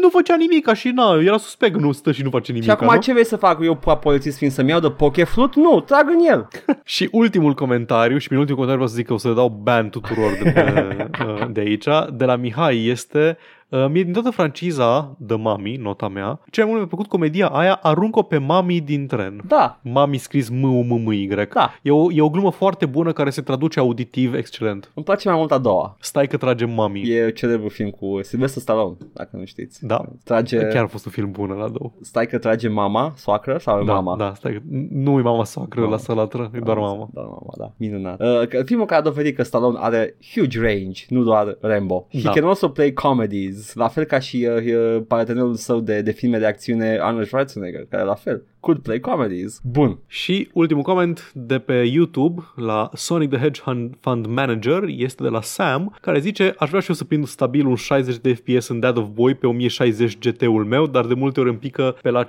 Nu 0.00 0.08
făcea 0.08 0.36
nimic, 0.36 0.72
și 0.72 0.88
na, 0.88 1.11
era 1.20 1.36
suspect, 1.36 1.76
nu 1.76 1.92
stă 1.92 2.12
și 2.12 2.22
nu 2.22 2.30
face 2.30 2.52
nimic. 2.52 2.66
Și 2.66 2.70
acum 2.70 2.98
ce 3.00 3.12
vrei 3.12 3.24
să 3.24 3.36
fac 3.36 3.58
eu, 3.62 3.76
ca 3.76 3.94
polițist 3.94 4.36
fiind 4.36 4.52
să-mi 4.52 4.70
iau 4.70 4.80
de 4.80 4.90
pokeflut? 4.90 5.54
Nu, 5.54 5.80
trag 5.80 6.08
în 6.08 6.26
el. 6.28 6.48
Și 6.84 7.08
ultimul 7.12 7.54
comentariu, 7.54 8.18
și 8.18 8.26
prin 8.26 8.38
ultimul 8.38 8.60
comentariu 8.60 8.84
vreau 8.84 8.88
să 8.88 8.94
zic 8.94 9.06
că 9.06 9.12
o 9.12 9.16
să 9.16 9.28
le 9.28 9.34
dau 9.34 9.48
ban 9.62 9.90
tuturor 9.90 10.38
de, 10.42 10.50
pe, 10.50 11.10
uh, 11.24 11.46
de 11.50 11.60
aici, 11.60 11.86
de 12.12 12.24
la 12.24 12.36
Mihai 12.36 12.86
este 12.86 13.36
Uh, 13.38 13.61
mie 13.90 14.02
din 14.02 14.12
toată 14.12 14.30
franciza 14.30 15.14
de 15.18 15.34
Mami, 15.34 15.76
nota 15.76 16.08
mea, 16.08 16.40
cel 16.50 16.62
mai 16.64 16.72
mult 16.72 16.78
mi-a 16.84 16.86
plăcut 16.94 17.06
comedia 17.06 17.46
aia 17.46 17.78
Arunco 17.82 18.22
pe 18.22 18.38
Mami 18.38 18.80
din 18.80 19.06
tren. 19.06 19.40
Da. 19.48 19.78
Mami 19.82 20.16
scris 20.16 20.48
m 20.48 20.62
u 20.62 20.82
m 20.82 20.92
m 21.04 21.12
y 21.12 21.26
Da. 21.54 21.72
E 21.82 21.90
o, 21.90 22.12
e 22.12 22.20
o 22.22 22.30
glumă 22.30 22.50
foarte 22.50 22.86
bună 22.86 23.12
care 23.12 23.30
se 23.30 23.40
traduce 23.42 23.78
auditiv 23.78 24.34
excelent. 24.34 24.90
Îmi 24.94 25.04
place 25.04 25.28
mai 25.28 25.38
mult 25.38 25.52
a 25.52 25.58
doua. 25.58 25.96
Stai 26.00 26.26
că 26.26 26.36
trage 26.36 26.64
Mami. 26.64 27.00
E 27.08 27.30
celebrul 27.30 27.70
film 27.70 27.90
cu 27.90 28.18
Sylvester 28.22 28.62
Stallone, 28.62 28.96
dacă 29.12 29.36
nu 29.36 29.44
știți. 29.44 29.86
Da. 29.86 30.04
Trage, 30.24 30.58
Chiar 30.58 30.82
a 30.82 30.86
fost 30.86 31.06
un 31.06 31.12
film 31.12 31.30
bun 31.30 31.48
la 31.48 31.68
două. 31.68 31.92
stai 32.00 32.26
că 32.26 32.38
trage 32.38 32.68
mama, 32.68 33.12
soacră 33.16 33.56
sau 33.60 33.84
Da, 33.84 33.92
mama? 33.92 34.16
da, 34.16 34.32
stai 34.36 34.52
că 34.52 34.58
nu 34.90 35.18
e 35.18 35.22
mama 35.22 35.44
soacră 35.44 35.80
Mama. 35.80 35.92
la 35.92 35.98
sălatră, 35.98 36.50
e 36.54 36.58
doar 36.58 36.76
mama. 36.78 37.08
Doar 37.12 37.26
mama, 37.26 37.52
da. 37.58 37.72
Minunat. 37.76 38.20
Uh, 38.20 38.46
că- 38.48 38.62
filmul 38.64 38.86
care 38.86 39.00
a 39.00 39.04
dovedit 39.04 39.36
că 39.36 39.42
Stallone 39.42 39.78
are 39.80 40.16
huge 40.34 40.60
range, 40.60 41.04
nu 41.08 41.22
doar 41.22 41.56
Rambo. 41.60 42.06
He 42.12 42.20
Da. 42.22 42.30
can 42.30 42.44
also 42.44 42.68
play 42.68 42.92
comedies, 42.92 43.61
la 43.74 43.88
fel 43.88 44.04
ca 44.04 44.18
și 44.18 44.48
uh, 44.50 44.74
uh, 44.74 45.02
partenerul 45.06 45.54
său 45.54 45.80
de, 45.80 46.02
de 46.02 46.10
filme 46.10 46.38
de 46.38 46.46
acțiune 46.46 46.98
Arnold 47.00 47.26
Schwarzenegger, 47.26 47.86
care 47.88 48.02
la 48.02 48.14
fel 48.14 48.44
could 48.62 48.82
play 48.82 49.00
comedies. 49.00 49.60
Bun. 49.62 49.98
Și 50.06 50.48
ultimul 50.52 50.82
coment 50.82 51.30
de 51.34 51.58
pe 51.58 51.72
YouTube 51.72 52.42
la 52.56 52.90
Sonic 52.94 53.30
the 53.30 53.38
Hedgehog 53.38 53.90
Fund 54.00 54.26
Manager 54.26 54.82
este 54.86 55.22
de 55.22 55.28
la 55.28 55.42
Sam, 55.42 55.96
care 56.00 56.18
zice 56.18 56.54
Aș 56.58 56.68
vrea 56.68 56.80
și 56.80 56.88
eu 56.88 56.94
să 56.94 57.04
prind 57.04 57.26
stabil 57.26 57.66
un 57.66 57.74
60 57.74 58.16
de 58.16 58.34
FPS 58.34 58.68
în 58.68 58.80
Dead 58.80 58.96
of 58.96 59.06
Boy 59.08 59.34
pe 59.34 59.46
1060 59.46 60.18
GT-ul 60.18 60.64
meu, 60.64 60.86
dar 60.86 61.06
de 61.06 61.14
multe 61.14 61.40
ori 61.40 61.48
îmi 61.48 61.58
pică 61.58 61.96
pe 62.02 62.10
la 62.10 62.28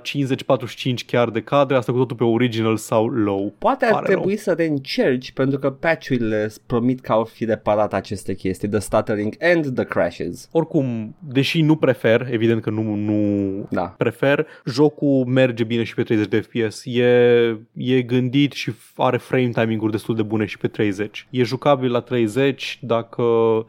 chiar 1.06 1.30
de 1.30 1.40
cadre, 1.40 1.76
asta 1.76 1.92
cu 1.92 1.98
totul 1.98 2.16
pe 2.16 2.24
original 2.24 2.76
sau 2.76 3.06
low. 3.06 3.54
Poate 3.58 3.84
ar 3.84 3.92
Pare 3.92 4.06
trebui 4.06 4.36
să 4.36 4.54
te 4.54 4.64
încerci 4.64 5.32
pentru 5.32 5.58
că 5.58 5.70
patch-urile 5.70 6.42
îți 6.44 6.60
promit 6.66 7.00
că 7.00 7.12
au 7.12 7.24
fi 7.24 7.44
reparat 7.44 7.94
aceste 7.94 8.34
chestii, 8.34 8.68
the 8.68 8.78
stuttering 8.78 9.34
and 9.40 9.74
the 9.74 9.84
crashes. 9.84 10.48
Oricum, 10.52 11.16
deși 11.18 11.62
nu 11.62 11.76
prefer, 11.76 12.28
evident 12.30 12.62
că 12.62 12.70
nu, 12.70 12.94
nu 12.94 13.66
Da. 13.70 13.94
prefer, 13.98 14.46
jocul 14.66 15.24
merge 15.26 15.64
bine 15.64 15.82
și 15.82 15.94
pe 15.94 16.02
30 16.02 16.23
de 16.26 16.40
FPS. 16.40 16.84
E, 16.84 17.58
e 17.72 18.02
gândit 18.02 18.52
și 18.52 18.72
are 18.96 19.16
frame 19.16 19.48
timing-uri 19.48 19.92
destul 19.92 20.14
de 20.14 20.22
bune 20.22 20.44
și 20.44 20.58
pe 20.58 20.68
30. 20.68 21.26
E 21.30 21.42
jucabil 21.42 21.90
la 21.90 22.00
30 22.00 22.78
dacă... 22.80 23.22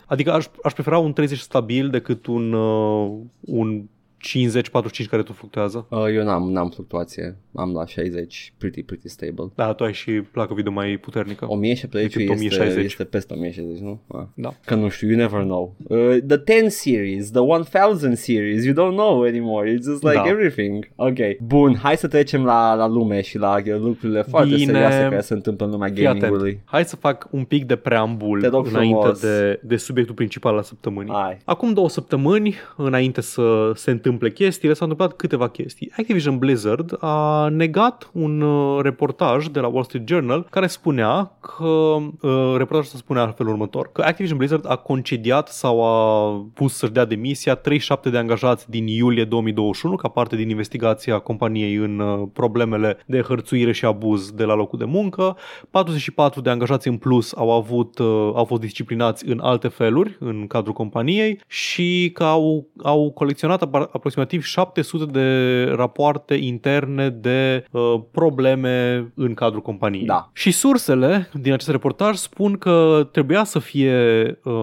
Adică 0.06 0.34
aș, 0.34 0.46
aș 0.64 0.74
prefera 0.74 0.98
un 0.98 1.14
30 1.14 1.40
stabil 1.40 1.90
decât 1.90 2.26
un, 2.26 2.54
uh, 2.54 3.12
un 3.40 3.84
50-45 4.30 5.06
care 5.10 5.24
tu 5.24 5.34
fluctuează. 5.34 5.86
Uh, 5.90 6.06
eu 6.16 6.24
n-am, 6.24 6.52
n-am 6.52 6.70
fluctuație. 6.70 7.38
Am 7.56 7.72
la 7.74 7.86
60, 7.86 8.54
pretty, 8.58 8.84
pretty 8.84 9.10
stable. 9.10 9.52
Da, 9.56 9.74
tu 9.74 9.84
ai 9.84 9.94
și 9.94 10.12
placă 10.12 10.54
video 10.54 10.72
mai 10.72 10.98
puternică. 10.98 11.46
1070 11.50 12.14
Decât 12.14 12.22
este, 12.22 12.34
1060. 12.34 12.84
este 12.84 13.04
peste 13.04 13.34
1060, 13.34 13.80
nu? 13.82 14.02
Ah. 14.08 14.24
Da. 14.34 14.54
Că 14.66 14.76
nu 14.76 14.90
știu, 14.90 15.08
you 15.08 15.18
never 15.18 15.42
know. 15.42 15.76
Uh, 15.88 15.98
the 16.28 16.38
10 16.60 16.68
series, 16.70 17.32
the 17.32 17.40
1000 17.42 18.16
series, 18.16 18.66
you 18.66 18.74
don't 18.74 18.96
know 18.96 19.22
anymore. 19.22 19.74
It's 19.74 19.84
just 19.84 20.04
like 20.04 20.16
Da. 20.16 20.28
everything. 20.28 20.88
Ok, 20.96 21.18
bun, 21.42 21.76
hai 21.76 21.98
să 21.98 22.08
trecem 22.08 22.44
la, 22.44 22.74
la 22.74 22.88
lume 22.88 23.22
și 23.22 23.38
la 23.38 23.62
lucrurile 23.78 24.22
foarte 24.22 24.56
Bine. 24.56 24.72
serioase 24.72 24.98
care 25.10 25.22
se 25.22 25.34
întâmplă 25.34 25.66
în 25.66 25.72
lumea 25.72 25.90
Fii 25.94 26.06
atent. 26.08 26.22
gamingului. 26.22 26.60
Hai 26.66 26.86
să 26.86 26.96
fac 26.96 27.28
un 27.32 27.44
pic 27.44 27.66
de 27.66 27.76
preambul 27.76 28.42
Te 28.42 28.48
rog 28.48 28.68
înainte 28.68 28.98
frumos. 29.00 29.20
de, 29.22 29.60
de 29.64 29.76
subiectul 29.78 30.16
principal 30.16 30.56
al 30.56 30.64
săptămânii. 30.64 31.14
Hai. 31.14 31.38
Acum 31.46 31.74
două 31.74 31.90
săptămâni, 31.90 32.56
înainte 32.78 33.22
să 33.22 33.72
se 33.76 33.92
întâmple 33.92 34.14
chestiile, 34.18 34.74
s-au 34.74 34.88
întâmplat 34.88 35.18
câteva 35.18 35.50
chestii. 35.50 35.92
Activision 35.98 36.38
Blizzard 36.38 36.98
a 37.00 37.48
negat 37.48 38.10
un 38.14 38.42
uh, 38.42 38.82
reportaj 38.82 39.48
de 39.48 39.60
la 39.60 39.68
Wall 39.68 39.84
Street 39.84 40.08
Journal 40.08 40.48
care 40.50 40.68
spunea 40.68 41.32
că, 41.40 41.64
uh, 41.64 42.54
reportajul 42.58 42.84
ăsta 42.84 42.98
spunea 42.98 43.24
în 43.24 43.32
felul 43.32 43.52
următor, 43.52 43.90
că 43.92 44.02
Activision 44.02 44.38
Blizzard 44.38 44.66
a 44.68 44.76
concediat 44.76 45.48
sau 45.48 45.84
a 45.84 46.30
pus 46.54 46.74
să-și 46.76 46.92
dea 46.92 47.06
demisia 47.06 47.56
37 47.56 48.10
de 48.10 48.18
angajați 48.18 48.70
din 48.70 48.88
iulie 48.88 49.24
2021 49.24 49.96
ca 49.96 50.08
parte 50.08 50.36
din 50.36 50.50
investigația 50.50 51.20
companiei 51.20 51.76
în 51.76 52.00
uh, 52.00 52.28
problemele 52.34 52.98
de 53.06 53.22
hărțuire 53.22 53.72
și 53.72 53.86
abuz 53.86 54.32
de 54.32 54.44
la 54.44 54.56
locul 54.56 54.80
de 54.80 54.86
muncă. 54.86 55.38
44 55.70 56.42
de 56.42 56.50
angajați 56.50 56.88
în 56.88 56.98
plus 56.98 57.34
au 57.36 57.52
avut 57.52 58.00
uh, 58.00 58.32
au 58.34 58.46
fost 58.46 58.62
disciplinați 58.62 59.28
în 59.28 59.40
alte 59.40 59.68
feluri 59.68 60.18
în 60.20 60.48
cadrul 60.48 60.74
companiei 60.74 61.40
și 61.48 62.12
că 62.14 62.24
au, 62.24 62.68
au 62.84 63.12
colecționat 63.12 63.62
apar- 63.62 63.90
aproximativ 64.06 64.44
700 64.44 65.06
de 65.06 65.64
rapoarte 65.76 66.34
interne 66.34 67.10
de 67.10 67.66
uh, 67.72 68.02
probleme 68.12 69.08
în 69.16 69.34
cadrul 69.34 69.62
companiei. 69.62 70.06
Da. 70.06 70.30
Și 70.34 70.52
sursele 70.52 71.30
din 71.34 71.54
acest 71.54 71.70
reportaj 71.70 72.16
spun 72.16 72.58
că 72.58 73.08
trebuia 73.12 73.44
să 73.44 73.60
fie 73.60 74.26
uh, 74.44 74.54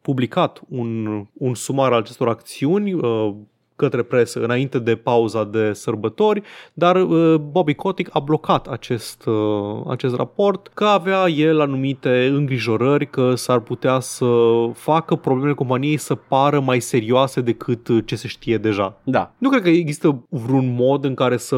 publicat 0.00 0.62
un, 0.68 1.06
un 1.32 1.54
sumar 1.54 1.92
al 1.92 2.00
acestor 2.00 2.28
acțiuni 2.28 2.92
uh, 2.92 3.34
către 3.76 4.02
presă 4.02 4.42
înainte 4.42 4.78
de 4.78 4.96
pauza 4.96 5.44
de 5.44 5.72
sărbători, 5.72 6.42
dar 6.72 6.96
uh, 6.96 7.34
Bobby 7.34 7.74
Kotick 7.74 8.16
a 8.16 8.18
blocat 8.18 8.66
acest, 8.66 9.26
uh, 9.26 9.80
acest 9.88 10.14
raport 10.14 10.70
că 10.74 10.84
avea 10.84 11.28
el 11.28 11.60
anumite 11.60 12.26
îngrijorări 12.26 13.10
că 13.10 13.34
s-ar 13.34 13.60
putea 13.60 14.00
să 14.00 14.26
facă 14.72 15.14
problemele 15.14 15.54
companiei 15.54 15.96
să 15.96 16.14
pară 16.14 16.60
mai 16.60 16.80
serioase 16.80 17.40
decât 17.40 17.88
uh, 17.88 18.02
ce 18.04 18.16
se 18.16 18.28
știe 18.28 18.58
deja. 18.58 19.00
Da. 19.04 19.34
Nu 19.38 19.48
cred 19.48 19.62
că 19.62 19.68
există 19.68 20.26
vreun 20.28 20.74
mod 20.78 21.04
în 21.04 21.14
care 21.14 21.36
să... 21.36 21.56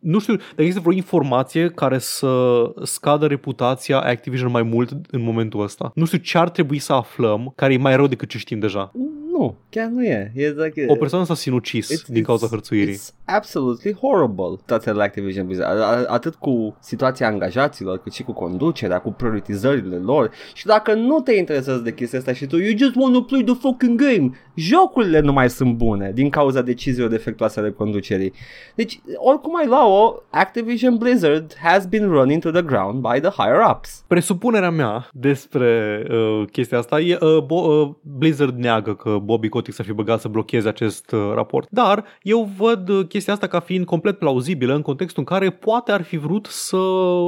Nu 0.00 0.18
știu, 0.18 0.34
dacă 0.34 0.62
există 0.62 0.80
vreo 0.80 0.94
informație 0.94 1.68
care 1.68 1.98
să 1.98 2.62
scadă 2.82 3.26
reputația 3.26 4.00
Activision 4.00 4.50
mai 4.50 4.62
mult 4.62 4.90
în 5.10 5.22
momentul 5.22 5.62
ăsta. 5.62 5.92
Nu 5.94 6.04
știu 6.04 6.18
ce 6.18 6.38
ar 6.38 6.50
trebui 6.50 6.78
să 6.78 6.92
aflăm 6.92 7.52
care 7.56 7.72
e 7.72 7.76
mai 7.76 7.96
rău 7.96 8.06
decât 8.06 8.28
ce 8.28 8.38
știm 8.38 8.58
deja. 8.58 8.92
Nu, 9.32 9.56
chiar 9.70 9.86
nu 9.88 10.04
e. 10.04 10.32
E 10.34 10.48
like, 10.56 10.84
O 10.88 10.94
persoană 10.94 11.24
s-a 11.24 11.34
sinucis 11.34 12.04
din 12.08 12.22
cauza 12.22 12.46
hărțuirii. 12.46 12.94
It's 12.94 13.10
absolutely 13.24 13.92
horrible 13.94 14.56
toate 14.66 14.92
la 14.92 15.02
Activision 15.02 15.46
Blizzard. 15.46 15.78
A- 15.80 15.84
a- 15.86 16.04
Atât 16.08 16.34
cu 16.34 16.76
situația 16.80 17.26
angajaților, 17.26 17.98
cât 17.98 18.12
și 18.12 18.22
cu 18.22 18.32
conducerea, 18.32 18.98
cu 18.98 19.10
prioritizările 19.12 19.96
lor. 19.96 20.30
Și 20.54 20.66
dacă 20.66 20.94
nu 20.94 21.20
te 21.20 21.32
interesează 21.34 21.80
de 21.80 21.92
chestia 21.94 22.18
asta 22.18 22.32
și 22.32 22.46
tu, 22.46 22.56
you 22.56 22.76
just 22.76 22.94
want 22.94 23.12
to 23.14 23.20
play 23.22 23.42
the 23.44 23.54
fucking 23.54 24.00
game, 24.02 24.30
jocurile 24.54 25.20
nu 25.20 25.32
mai 25.32 25.50
sunt 25.50 25.74
bune 25.74 26.10
din 26.14 26.28
cauza 26.30 26.62
deciziilor 26.62 27.10
defectuoase 27.10 27.60
ale 27.60 27.70
conducerii. 27.70 28.32
Deci, 28.74 29.00
oricum 29.16 29.56
ai 29.56 29.66
lua-o, 29.66 30.14
Activision 30.30 30.96
Blizzard 30.96 31.56
has 31.62 31.86
been 31.86 32.08
run 32.10 32.30
into 32.30 32.50
the 32.50 32.62
ground 32.62 33.00
by 33.00 33.20
the 33.20 33.30
higher-ups. 33.42 34.04
Presupunerea 34.06 34.70
mea 34.70 35.08
despre 35.12 36.02
uh, 36.10 36.44
chestia 36.52 36.78
asta 36.78 37.00
e 37.00 37.18
uh, 37.20 37.42
Bo- 37.44 37.66
uh, 37.66 37.90
Blizzard 38.18 38.58
neagă 38.58 38.94
că 38.94 39.18
Bobby 39.24 39.48
Kotick 39.48 39.76
s-ar 39.76 39.86
fi 39.86 39.92
băgat 39.92 40.20
să 40.20 40.28
blocheze 40.28 40.68
acest 40.68 41.12
uh, 41.12 41.32
raport. 41.34 41.68
Dar 41.70 42.04
eu 42.22 42.50
văd 42.56 42.88
uh, 42.88 43.06
chestia 43.08 43.32
asta 43.32 43.46
ca 43.46 43.60
fiind 43.60 43.84
complet 43.84 44.18
plauzibilă 44.18 44.74
în 44.74 44.82
contextul 44.82 45.24
în 45.26 45.36
care 45.36 45.50
poate 45.50 45.92
ar 45.92 46.02
fi 46.02 46.16
vrut 46.16 46.46
să 46.46 46.76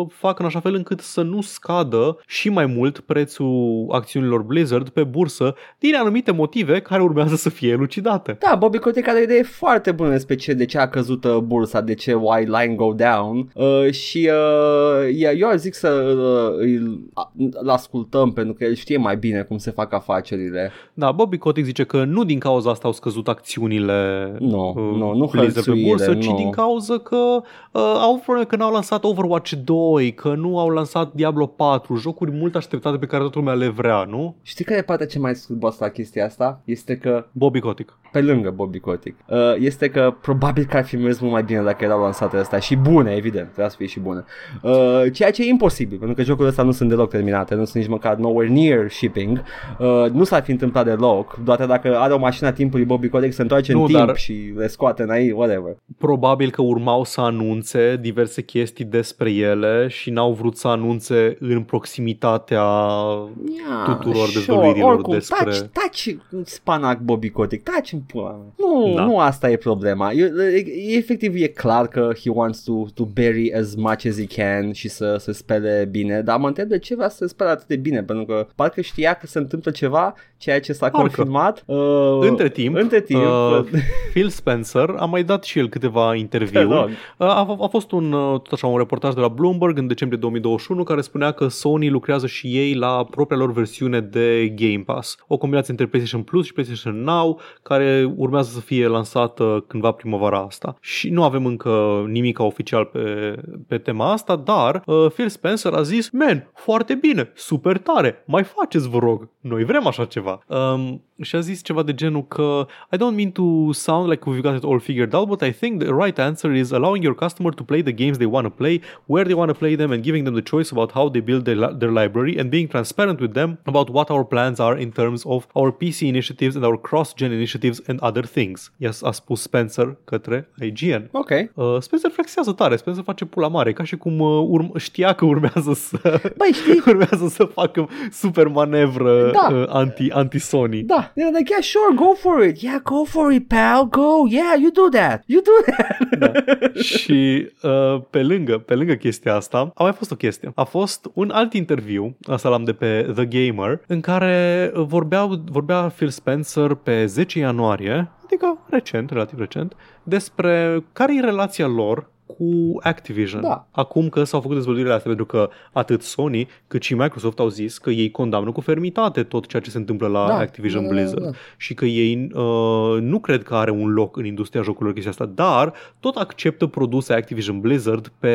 facă 0.08 0.42
în 0.42 0.46
așa 0.46 0.60
fel 0.60 0.74
încât 0.74 1.00
să 1.00 1.22
nu 1.22 1.40
scadă 1.40 2.18
și 2.26 2.48
mai 2.48 2.66
mult 2.66 3.00
prețul 3.00 3.86
acțiunilor 3.90 4.42
Blizzard 4.42 4.88
pe 4.88 5.04
bursă 5.04 5.54
din 5.78 5.94
anumite 5.94 6.30
motive 6.30 6.80
care 6.80 7.02
urmează 7.02 7.36
să 7.36 7.48
fie 7.50 7.70
elucidate. 7.70 8.36
Da, 8.40 8.54
Bobby 8.54 8.78
Kotick 8.78 9.08
are 9.08 9.18
o 9.18 9.22
idee 9.22 9.42
foarte 9.42 9.92
bună 9.92 10.10
despre 10.10 10.34
ce, 10.34 10.52
de 10.52 10.64
ce 10.64 10.78
a 10.78 10.88
căzut 10.88 11.24
uh, 11.24 11.36
bursa, 11.36 11.80
de 11.80 11.94
ce 11.94 12.14
why 12.14 12.44
line 12.44 12.74
go 12.74 12.92
down 12.92 13.50
uh, 13.54 13.90
și 13.90 14.30
uh, 14.32 15.14
yeah, 15.16 15.34
eu 15.38 15.48
ar 15.48 15.56
zic 15.56 15.74
să 15.74 15.88
uh, 15.88 16.58
îl, 16.58 17.10
îl 17.52 17.68
ascultăm 17.68 18.32
pentru 18.32 18.54
că 18.54 18.64
el 18.64 18.74
știe 18.74 18.96
mai 18.96 19.16
bine 19.16 19.42
cum 19.42 19.58
se 19.58 19.70
fac 19.70 19.92
afacerile. 19.92 20.72
Da, 20.94 21.12
Bobby 21.12 21.38
Kotick 21.38 21.66
zice 21.66 21.83
că 21.84 22.04
nu 22.04 22.24
din 22.24 22.38
cauza 22.38 22.70
asta 22.70 22.86
au 22.86 22.92
scăzut 22.92 23.28
acțiunile 23.28 24.32
Nu, 24.38 24.68
uh, 24.68 24.96
nu, 24.96 25.14
nu 25.14 25.26
Blizzard 25.26 25.52
pe 25.52 25.70
hărțuire, 25.70 25.88
bursă, 25.88 26.14
ci 26.14 26.26
nu. 26.26 26.36
din 26.36 26.50
cauza 26.50 26.98
că 26.98 27.16
uh, 27.16 27.96
au 28.00 28.16
probleme 28.16 28.46
că 28.46 28.56
n-au 28.56 28.72
lansat 28.72 29.04
Overwatch 29.04 29.52
2, 29.64 30.14
că 30.14 30.34
nu 30.34 30.58
au 30.58 30.68
lansat 30.68 31.12
Diablo 31.12 31.46
4, 31.46 31.96
jocuri 31.96 32.30
mult 32.30 32.56
așteptate 32.56 32.96
pe 32.96 33.06
care 33.06 33.22
toată 33.22 33.38
lumea 33.38 33.54
le 33.54 33.68
vrea, 33.68 34.04
nu? 34.04 34.36
Știi 34.42 34.64
care 34.64 34.78
e 34.78 34.82
partea 34.82 35.06
cea 35.06 35.20
mai 35.20 35.34
scârboasă 35.34 35.76
la 35.80 35.88
chestia 35.90 36.24
asta? 36.24 36.60
Este 36.64 36.96
că, 36.96 37.26
Bobby 37.32 37.60
Kotick. 37.60 37.98
Pe 38.14 38.20
lângă 38.20 38.50
Bobby 38.50 38.78
Kotick, 38.78 39.16
uh, 39.28 39.38
este 39.58 39.88
că 39.90 40.14
probabil 40.20 40.64
că 40.64 40.76
ar 40.76 40.84
fi 40.84 40.96
mers 40.96 41.18
mult 41.20 41.32
mai 41.32 41.42
bine 41.42 41.62
dacă 41.62 41.84
erau 41.84 42.00
lansate 42.00 42.36
astea 42.36 42.58
și 42.58 42.76
bune, 42.76 43.14
evident, 43.14 43.44
trebuia 43.46 43.68
să 43.68 43.76
fie 43.78 43.86
și 43.86 44.00
bune. 44.00 44.24
Uh, 44.62 45.02
ceea 45.12 45.30
ce 45.30 45.42
e 45.42 45.48
imposibil, 45.48 45.98
pentru 45.98 46.16
că 46.16 46.22
jocurile 46.22 46.48
astea 46.48 46.64
nu 46.64 46.70
sunt 46.72 46.88
deloc 46.88 47.10
terminate, 47.10 47.54
nu 47.54 47.64
sunt 47.64 47.76
nici 47.82 47.90
măcar 47.92 48.16
nowhere 48.16 48.48
near 48.52 48.90
shipping, 48.90 49.42
uh, 49.78 50.10
nu 50.12 50.24
s-ar 50.24 50.42
fi 50.42 50.50
întâmplat 50.50 50.84
deloc, 50.84 51.36
doar 51.44 51.66
dacă 51.66 51.96
are 51.98 52.12
o 52.12 52.18
mașină 52.18 52.48
a 52.48 52.52
timpului 52.52 52.84
Bobby 52.84 53.08
Kotick 53.08 53.32
se 53.32 53.42
întoarce 53.42 53.72
Nu, 53.72 53.80
în 53.80 53.86
timp 53.86 54.06
dar- 54.06 54.16
și 54.16 54.52
le 54.56 54.66
scoate 54.66 55.02
înainte, 55.02 55.34
whatever. 55.34 55.76
Probabil 55.98 56.50
că 56.50 56.62
urmau 56.62 57.04
să 57.04 57.20
anunțe 57.20 57.96
diverse 58.00 58.42
chestii 58.42 58.84
despre 58.84 59.32
ele 59.32 59.86
și 59.88 60.10
n-au 60.10 60.32
vrut 60.32 60.56
să 60.56 60.68
anunțe 60.68 61.36
în 61.40 61.62
proximitatea 61.62 62.62
Yeah, 62.62 63.84
Tuturor 63.98 64.28
dezvăluirilor 64.34 64.92
oricum, 64.92 65.12
despre- 65.12 65.44
Taci, 65.44 65.58
taci 65.72 66.16
spanac 66.44 66.98
Bobby 67.00 67.30
Kotick, 67.30 67.62
taci 67.70 67.92
în 67.92 67.98
pula 68.06 68.30
mea. 68.30 68.52
Nu, 68.56 68.92
Da. 68.94 69.04
nu 69.04 69.18
asta 69.18 69.50
e 69.50 69.56
problema. 69.56 70.12
E, 70.12 70.22
e, 70.54 70.96
efectiv 70.96 71.34
e 71.34 71.46
clar 71.46 71.88
că 71.88 72.10
he 72.22 72.30
wants 72.30 72.62
to, 72.62 72.72
to 72.94 73.04
bury 73.04 73.54
as 73.54 73.74
much 73.74 74.06
as 74.06 74.16
he 74.18 74.26
can 74.42 74.72
și 74.72 74.88
să 74.88 75.16
se 75.18 75.32
spele 75.32 75.88
bine, 75.90 76.20
dar 76.22 76.38
mă 76.38 76.46
întreb 76.46 76.68
de 76.68 76.78
ce 76.78 76.94
vrea 76.94 77.08
să 77.08 77.16
se 77.16 77.26
spele 77.26 77.50
atât 77.50 77.66
de 77.66 77.76
bine, 77.76 78.02
pentru 78.02 78.24
că 78.24 78.46
parcă 78.54 78.80
știa 78.80 79.12
că 79.14 79.26
se 79.26 79.38
întâmplă 79.38 79.70
ceva, 79.70 80.14
ceea 80.36 80.60
ce 80.60 80.72
s-a 80.72 80.88
Parcă. 80.88 81.00
confirmat. 81.00 81.62
Uh, 81.66 82.18
Între 82.20 82.48
timp, 82.48 82.76
între 82.76 83.00
timp 83.00 83.22
uh, 83.22 83.64
Phil 84.12 84.28
Spencer 84.28 84.94
a 84.98 85.04
mai 85.04 85.22
dat 85.24 85.44
și 85.44 85.58
el 85.58 85.68
câteva 85.68 86.10
te 86.10 86.16
interviuri. 86.18 86.64
rog. 86.68 86.88
A, 87.18 87.56
a 87.60 87.66
fost 87.70 87.92
un, 87.92 88.12
uh, 88.12 88.40
tot 88.40 88.52
așa, 88.52 88.66
un 88.66 88.78
reportaj 88.78 89.14
de 89.14 89.20
la 89.20 89.28
Bloomberg 89.28 89.78
în 89.78 89.86
decembrie 89.86 90.18
2021 90.20 90.82
care 90.82 91.00
spunea 91.00 91.30
că 91.30 91.48
Sony 91.48 91.88
lucrează 91.88 92.26
și 92.26 92.46
ei 92.58 92.74
la 92.74 93.04
propria 93.10 93.38
lor 93.38 93.52
versiune 93.52 94.00
de 94.00 94.48
Game 94.56 94.82
Pass. 94.86 95.16
O 95.26 95.36
combinație 95.36 95.70
între 95.70 95.86
PlayStation 95.86 96.22
Plus 96.22 96.46
și 96.46 96.52
PlayStation 96.52 97.02
Now 97.02 97.40
care 97.62 97.93
urmează 98.16 98.50
să 98.50 98.60
fie 98.60 98.86
lansată 98.86 99.64
cândva 99.66 99.90
primăvara 99.90 100.38
asta. 100.38 100.76
Și 100.80 101.10
nu 101.10 101.24
avem 101.24 101.46
încă 101.46 102.04
nimic 102.08 102.38
oficial 102.38 102.84
pe, 102.84 103.34
pe 103.68 103.78
tema 103.78 104.12
asta, 104.12 104.36
dar 104.36 104.82
uh, 104.86 105.10
Phil 105.12 105.28
Spencer 105.28 105.72
a 105.72 105.82
zis, 105.82 106.10
man, 106.10 106.50
foarte 106.54 106.94
bine, 106.94 107.32
super 107.34 107.78
tare, 107.78 108.22
mai 108.26 108.42
faceți 108.42 108.88
vă 108.88 108.98
rog, 108.98 109.28
noi 109.40 109.64
vrem 109.64 109.86
așa 109.86 110.04
ceva. 110.04 110.44
Um, 110.46 111.02
și 111.22 111.36
a 111.36 111.40
zis 111.40 111.62
ceva 111.62 111.82
de 111.82 111.94
genul 111.94 112.26
că 112.26 112.66
I 112.92 112.96
don't 112.96 113.14
mean 113.16 113.30
to 113.30 113.72
sound 113.72 114.08
like 114.10 114.30
we've 114.30 114.40
got 114.42 114.56
it 114.56 114.64
all 114.64 114.78
figured 114.80 115.14
out, 115.14 115.28
but 115.28 115.40
I 115.42 115.52
think 115.52 115.82
the 115.82 115.92
right 116.04 116.18
answer 116.18 116.52
is 116.54 116.70
allowing 116.70 117.02
your 117.04 117.14
customer 117.16 117.52
to 117.54 117.62
play 117.62 117.82
the 117.82 117.92
games 117.92 118.16
they 118.16 118.26
want 118.30 118.46
to 118.46 118.52
play, 118.52 118.80
where 119.06 119.24
they 119.24 119.34
want 119.34 119.50
to 119.52 119.58
play 119.58 119.76
them, 119.76 119.90
and 119.92 120.02
giving 120.02 120.24
them 120.24 120.34
the 120.34 120.42
choice 120.42 120.70
about 120.72 120.90
how 120.92 121.08
they 121.10 121.20
build 121.22 121.44
their, 121.44 121.56
li- 121.56 121.74
their 121.78 121.90
library, 122.02 122.38
and 122.40 122.48
being 122.50 122.68
transparent 122.68 123.20
with 123.20 123.32
them 123.32 123.58
about 123.64 123.88
what 123.90 124.08
our 124.10 124.24
plans 124.24 124.58
are 124.58 124.80
in 124.80 124.90
terms 124.90 125.22
of 125.26 125.46
our 125.52 125.70
PC 125.76 126.00
initiatives 126.00 126.54
and 126.56 126.64
our 126.64 126.80
cross-gen 126.80 127.32
initiatives 127.32 127.80
and 127.86 128.00
other 128.00 128.24
things. 128.26 128.72
Yes, 128.76 129.02
a 129.02 129.12
spus 129.12 129.40
Spencer 129.40 129.96
către 130.04 130.48
IGN. 130.60 131.08
Ok. 131.12 131.30
Uh, 131.54 131.76
Spencer 131.80 132.10
flexează 132.10 132.52
tare, 132.52 132.76
Spencer 132.76 133.02
face 133.04 133.24
pula 133.24 133.48
mare, 133.48 133.72
ca 133.72 133.84
și 133.84 133.96
cum 133.96 134.18
uh, 134.20 134.46
urm- 134.58 134.76
știa 134.80 135.12
că 135.12 135.24
urmează 135.24 135.72
să 135.74 136.20
Băi, 136.36 136.52
știi? 136.52 136.82
urmează 136.92 137.26
să 137.28 137.44
facă 137.44 137.88
super 138.12 138.48
manevră 138.48 139.30
Da. 139.30 139.54
uh, 139.56 139.64
anti, 139.68 140.10
anti-Sony. 140.10 140.82
Da, 140.82 141.03
they're 141.14 141.32
like, 141.32 141.50
yeah, 141.50 141.62
sure, 141.62 141.94
go 141.94 142.14
for 142.14 142.42
it. 142.42 142.62
Yeah, 142.62 142.78
go 142.82 143.04
for 143.04 143.32
it, 143.32 143.48
pal, 143.48 143.84
go. 143.84 144.26
Yeah, 144.28 144.54
you 144.60 144.70
do 144.70 144.88
that. 144.88 145.22
You 145.26 145.40
do 145.40 145.72
that. 145.72 146.76
și 146.98 147.48
uh, 147.62 148.00
pe 148.10 148.22
lângă, 148.22 148.58
pe 148.58 148.74
lângă 148.74 148.94
chestia 148.94 149.34
asta, 149.34 149.70
a 149.74 149.82
mai 149.82 149.92
fost 149.92 150.10
o 150.10 150.14
chestie. 150.14 150.52
A 150.54 150.64
fost 150.64 151.10
un 151.14 151.30
alt 151.30 151.52
interviu, 151.52 152.16
asta 152.22 152.48
l-am 152.48 152.64
de 152.64 152.72
pe 152.72 153.12
The 153.14 153.26
Gamer, 153.26 153.80
în 153.86 154.00
care 154.00 154.70
vorbeau, 154.74 155.42
vorbea 155.50 155.92
Phil 155.96 156.08
Spencer 156.08 156.74
pe 156.74 157.06
10 157.06 157.38
ianuarie 157.38 158.08
adică 158.24 158.58
recent, 158.70 159.10
relativ 159.10 159.38
recent, 159.38 159.76
despre 160.02 160.84
care 160.92 161.16
e 161.16 161.20
relația 161.20 161.66
lor 161.66 162.12
cu 162.36 162.78
Activision. 162.80 163.40
Da. 163.42 163.66
Acum 163.70 164.08
că 164.08 164.24
s-au 164.24 164.40
făcut 164.40 164.56
dezvăluirile 164.56 164.94
astea, 164.94 165.08
pentru 165.14 165.26
că 165.26 165.48
atât 165.72 166.02
Sony 166.02 166.48
cât 166.66 166.82
și 166.82 166.94
Microsoft 166.94 167.38
au 167.38 167.48
zis 167.48 167.78
că 167.78 167.90
ei 167.90 168.10
condamnă 168.10 168.52
cu 168.52 168.60
fermitate 168.60 169.22
tot 169.22 169.46
ceea 169.46 169.62
ce 169.62 169.70
se 169.70 169.78
întâmplă 169.78 170.06
la 170.06 170.26
Da, 170.26 170.36
Activision 170.36 170.82
da, 170.82 170.88
da, 170.88 170.94
Blizzard 170.94 171.24
da. 171.24 171.30
și 171.56 171.74
că 171.74 171.84
ei 171.84 172.28
uh, 172.34 173.00
nu 173.00 173.18
cred 173.20 173.42
că 173.42 173.54
are 173.54 173.70
un 173.70 173.92
loc 173.92 174.16
în 174.16 174.24
industria 174.24 174.62
jocurilor 174.62 174.92
chestia 174.92 175.10
asta, 175.10 175.26
dar 175.34 175.72
tot 176.00 176.16
acceptă 176.16 176.66
produse 176.66 177.12
Activision 177.12 177.60
Blizzard 177.60 178.12
pe 178.18 178.34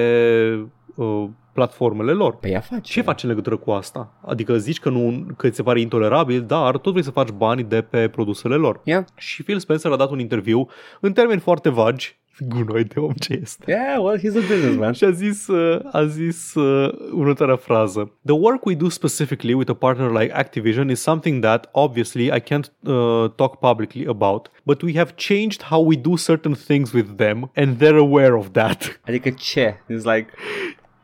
uh, 0.96 1.26
platformele 1.54 2.12
lor. 2.12 2.36
Pe 2.36 2.50
ea 2.50 2.60
face. 2.60 2.94
Ce 2.94 3.02
faci 3.02 3.24
în 3.24 3.30
legătură 3.30 3.58
cu 3.58 3.72
asta? 3.72 4.14
Adică 4.26 4.58
zici 4.58 4.80
că, 4.80 4.90
nu, 4.90 5.26
că 5.38 5.50
ți 5.50 5.56
se 5.56 5.64
pare 5.64 5.80
intolerabil, 5.80 6.42
dar 6.42 6.78
tot 6.78 6.92
vrei 6.92 7.04
să 7.04 7.12
faci 7.12 7.30
bani 7.30 7.64
de 7.64 7.82
pe 7.82 8.08
produsele 8.08 8.56
lor. 8.56 8.82
Yeah. 8.84 9.06
Și 9.16 9.44
Phil 9.44 9.60
Spencer 9.60 9.92
a 9.92 9.96
dat 9.96 10.10
un 10.10 10.20
interviu 10.20 10.68
în 11.00 11.14
termeni 11.14 11.40
foarte 11.40 11.70
vagi, 11.70 12.19
gunoi 12.48 12.84
de 12.84 13.00
om 13.00 13.14
ce 13.14 13.40
este. 13.42 13.72
Yeah, 13.72 14.04
well, 14.04 14.18
he's 14.18 14.36
a 14.36 14.48
businessman. 14.48 14.94
Și 14.94 15.04
a 15.04 15.12
zis, 15.12 15.48
uh, 15.48 15.80
a 15.92 16.06
zis 16.06 16.54
uh, 16.54 16.94
următoarea 17.12 17.56
frază. 17.56 18.12
The 18.26 18.36
work 18.36 18.66
we 18.66 18.76
do 18.76 18.90
specifically 18.90 19.54
with 19.54 19.70
a 19.70 19.74
partner 19.74 20.12
like 20.12 20.34
Activision 20.44 20.90
is 20.90 21.02
something 21.02 21.44
that, 21.44 21.70
obviously, 21.72 22.32
I 22.32 22.40
can't 22.40 22.72
uh, 22.84 23.30
talk 23.36 23.60
publicly 23.60 24.06
about, 24.06 24.52
but 24.64 24.82
we 24.82 24.94
have 24.94 25.16
changed 25.16 25.62
how 25.62 25.86
we 25.86 25.96
do 25.96 26.18
certain 26.18 26.54
things 26.54 26.92
with 26.92 27.18
them 27.18 27.52
and 27.56 27.78
they're 27.78 28.00
aware 28.00 28.36
of 28.36 28.50
that. 28.52 29.00
Adică 29.08 29.30
ce? 29.30 29.76
It's 29.88 30.04
like, 30.04 30.28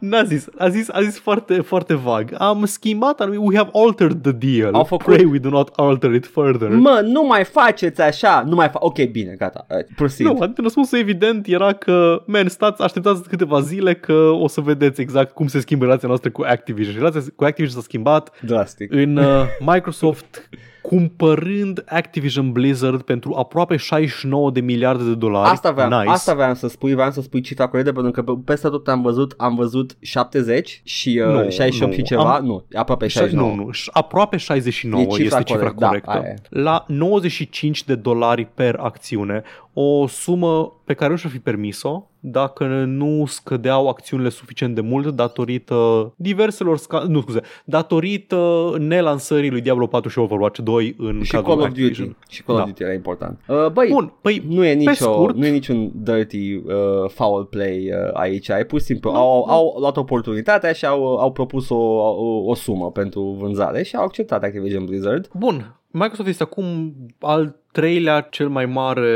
N-a 0.10 0.24
zis, 0.24 0.48
a 0.58 0.70
zis, 0.70 0.90
a 0.90 1.02
zis 1.02 1.20
foarte, 1.20 1.54
foarte 1.62 1.94
vag. 1.94 2.36
Am 2.38 2.66
schimbat, 2.66 3.20
anumit, 3.20 3.40
we 3.44 3.56
have 3.58 3.70
altered 3.74 4.22
the 4.22 4.32
deal. 4.32 4.74
Au 4.74 4.84
făcut- 4.84 5.06
Pray 5.14 5.26
we 5.32 5.38
do 5.38 5.50
not 5.50 5.70
alter 5.76 6.14
it 6.14 6.26
further. 6.28 6.70
mă, 6.70 7.02
nu 7.06 7.24
mai 7.24 7.44
faceți 7.44 8.02
așa, 8.02 8.44
nu 8.48 8.56
mai 8.56 8.68
fa- 8.70 8.80
Ok, 8.80 9.04
bine, 9.12 9.36
gata, 9.38 9.66
uh, 9.70 9.78
proceed. 9.96 10.28
Nu, 10.28 10.38
adică 10.42 10.62
răspunsul 10.62 10.98
evident 10.98 11.48
era 11.48 11.74
că, 11.74 12.24
man, 12.26 12.48
stați, 12.48 12.82
așteptați 12.82 13.30
câteva 13.30 13.60
zile 13.62 13.94
că 13.96 14.14
o 14.14 14.48
să 14.48 14.62
vedeți 14.62 15.02
exact 15.02 15.34
cum 15.34 15.48
se 15.48 15.60
schimbă 15.60 15.84
relația 15.86 16.08
noastră 16.08 16.30
cu 16.30 16.42
Activision. 16.48 16.94
Și 16.94 17.00
Relația 17.00 17.22
cu 17.36 17.44
Activision 17.44 17.80
s-a 17.80 17.86
schimbat 17.88 18.32
Drastic. 18.42 18.92
în 18.94 19.18
uh, 19.18 19.44
Microsoft 19.60 20.50
cumpărând 20.90 21.84
Activision 21.88 22.52
Blizzard 22.52 23.02
pentru 23.02 23.34
aproape 23.38 23.76
69 23.76 24.52
de 24.52 24.60
miliarde 24.60 25.04
de 25.04 25.14
dolari. 25.16 25.50
Asta 25.50 25.72
vreau, 25.72 25.90
nice. 25.90 26.10
asta 26.10 26.34
vreau 26.34 26.54
să 26.54 26.68
spui, 26.68 26.94
vreau 26.94 27.12
să 27.12 27.22
spui 27.22 27.42
cifra 27.42 27.68
corectă 27.68 27.92
pentru 27.94 28.12
că 28.12 28.22
pe- 28.22 28.40
peste 28.46 28.68
tot 28.70 28.88
am 28.88 29.02
văzut, 29.02 29.34
am 29.38 29.56
văzut 29.56 29.98
70 30.00 30.82
și 30.84 31.22
uh, 31.28 31.34
Nu, 31.34 31.50
68 31.50 31.94
și 31.94 32.00
nu, 32.00 32.06
ceva, 32.06 32.36
am- 32.36 32.46
nu, 32.46 32.66
aproape 32.74 33.06
Șa- 33.06 33.10
69. 33.10 33.50
Nu, 33.50 33.56
nu, 33.56 33.70
ș- 33.72 33.92
aproape 33.92 34.38
69 34.38 35.04
E 35.04 35.08
cifra 35.08 35.24
este 35.24 35.44
cifra 35.44 35.60
corect, 35.72 35.80
da, 35.80 35.88
corectă. 35.88 36.10
aia 36.12 36.22
e. 36.28 36.36
La 36.50 36.86
95 36.88 37.84
de 37.84 37.96
dolari 37.96 38.46
per 38.54 38.76
acțiune, 38.80 39.44
o 39.78 40.08
sumă 40.08 40.74
pe 40.84 40.94
care 40.94 41.12
nu 41.12 41.18
și-ar 41.18 41.32
fi 41.32 41.40
permis-o 41.40 42.08
dacă 42.20 42.66
nu 42.86 43.26
scădeau 43.28 43.88
acțiunile 43.90 44.30
suficient 44.30 44.76
de 44.76 44.82
mult 44.82 45.08
datorită 45.16 46.12
diverselor 46.16 46.78
sca- 46.80 47.08
nu 47.08 47.22
scuze, 47.22 47.42
datorită 47.66 48.72
nelansării 48.80 49.50
lui 49.50 49.62
Diablo 49.62 49.88
4 49.88 50.10
și 50.10 50.20
Overwatch 50.20 50.60
2 50.60 50.96
în 50.98 51.22
Și 51.24 51.32
cadrul 51.32 51.50
Call 51.50 51.62
of 51.62 51.68
Activision. 51.68 52.06
Duty. 52.08 52.34
Și 52.36 52.44
Call 52.44 52.58
of 52.58 52.64
Da. 52.64 52.70
Duty 52.70 52.84
era 52.84 52.94
important. 52.94 53.40
Uh, 53.48 53.68
băi, 53.72 53.90
Bun, 53.92 54.14
păi 54.22 54.44
nu 54.48 54.66
e, 54.66 54.74
nicio, 54.74 54.92
scurt- 54.94 55.36
nu 55.36 55.46
e 55.46 55.50
niciun 55.52 55.92
dirty 55.96 56.54
uh, 56.56 57.10
foul 57.10 57.46
play 57.46 57.92
uh, 57.92 58.14
aici. 58.14 58.48
E 58.48 58.64
pur 58.68 58.80
și 58.80 58.86
simplu 58.86 59.10
au, 59.12 59.44
au 59.50 59.76
luat 59.80 59.98
oportunitatea 59.98 60.72
și 60.74 60.86
au, 60.86 61.18
au 61.18 61.32
propus 61.32 61.70
o, 61.70 61.76
o, 61.76 62.44
o 62.46 62.54
sumă 62.56 62.92
pentru 62.92 63.22
vânzare 63.40 63.84
și 63.84 63.96
au 63.96 64.04
acceptat 64.04 64.44
Activision 64.44 64.86
Blizzard. 64.86 65.30
Bun, 65.34 65.76
Microsoft 65.92 66.30
este 66.30 66.44
acum 66.44 66.96
al 67.20 67.56
treilea 67.76 68.22
cel 68.22 68.50
mai 68.50 68.66
mare 68.66 69.12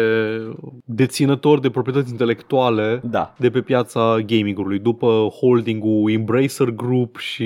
deținător 0.86 1.60
de 1.60 1.70
proprietăți 1.70 2.12
intelectuale 2.12 3.02
Da. 3.04 3.34
de 3.38 3.50
pe 3.50 3.62
piața 3.62 4.18
gamingului, 4.26 4.80
după 4.80 5.28
holding-ul 5.40 6.12
Embracer 6.12 6.70
Group 6.70 7.18
și 7.18 7.44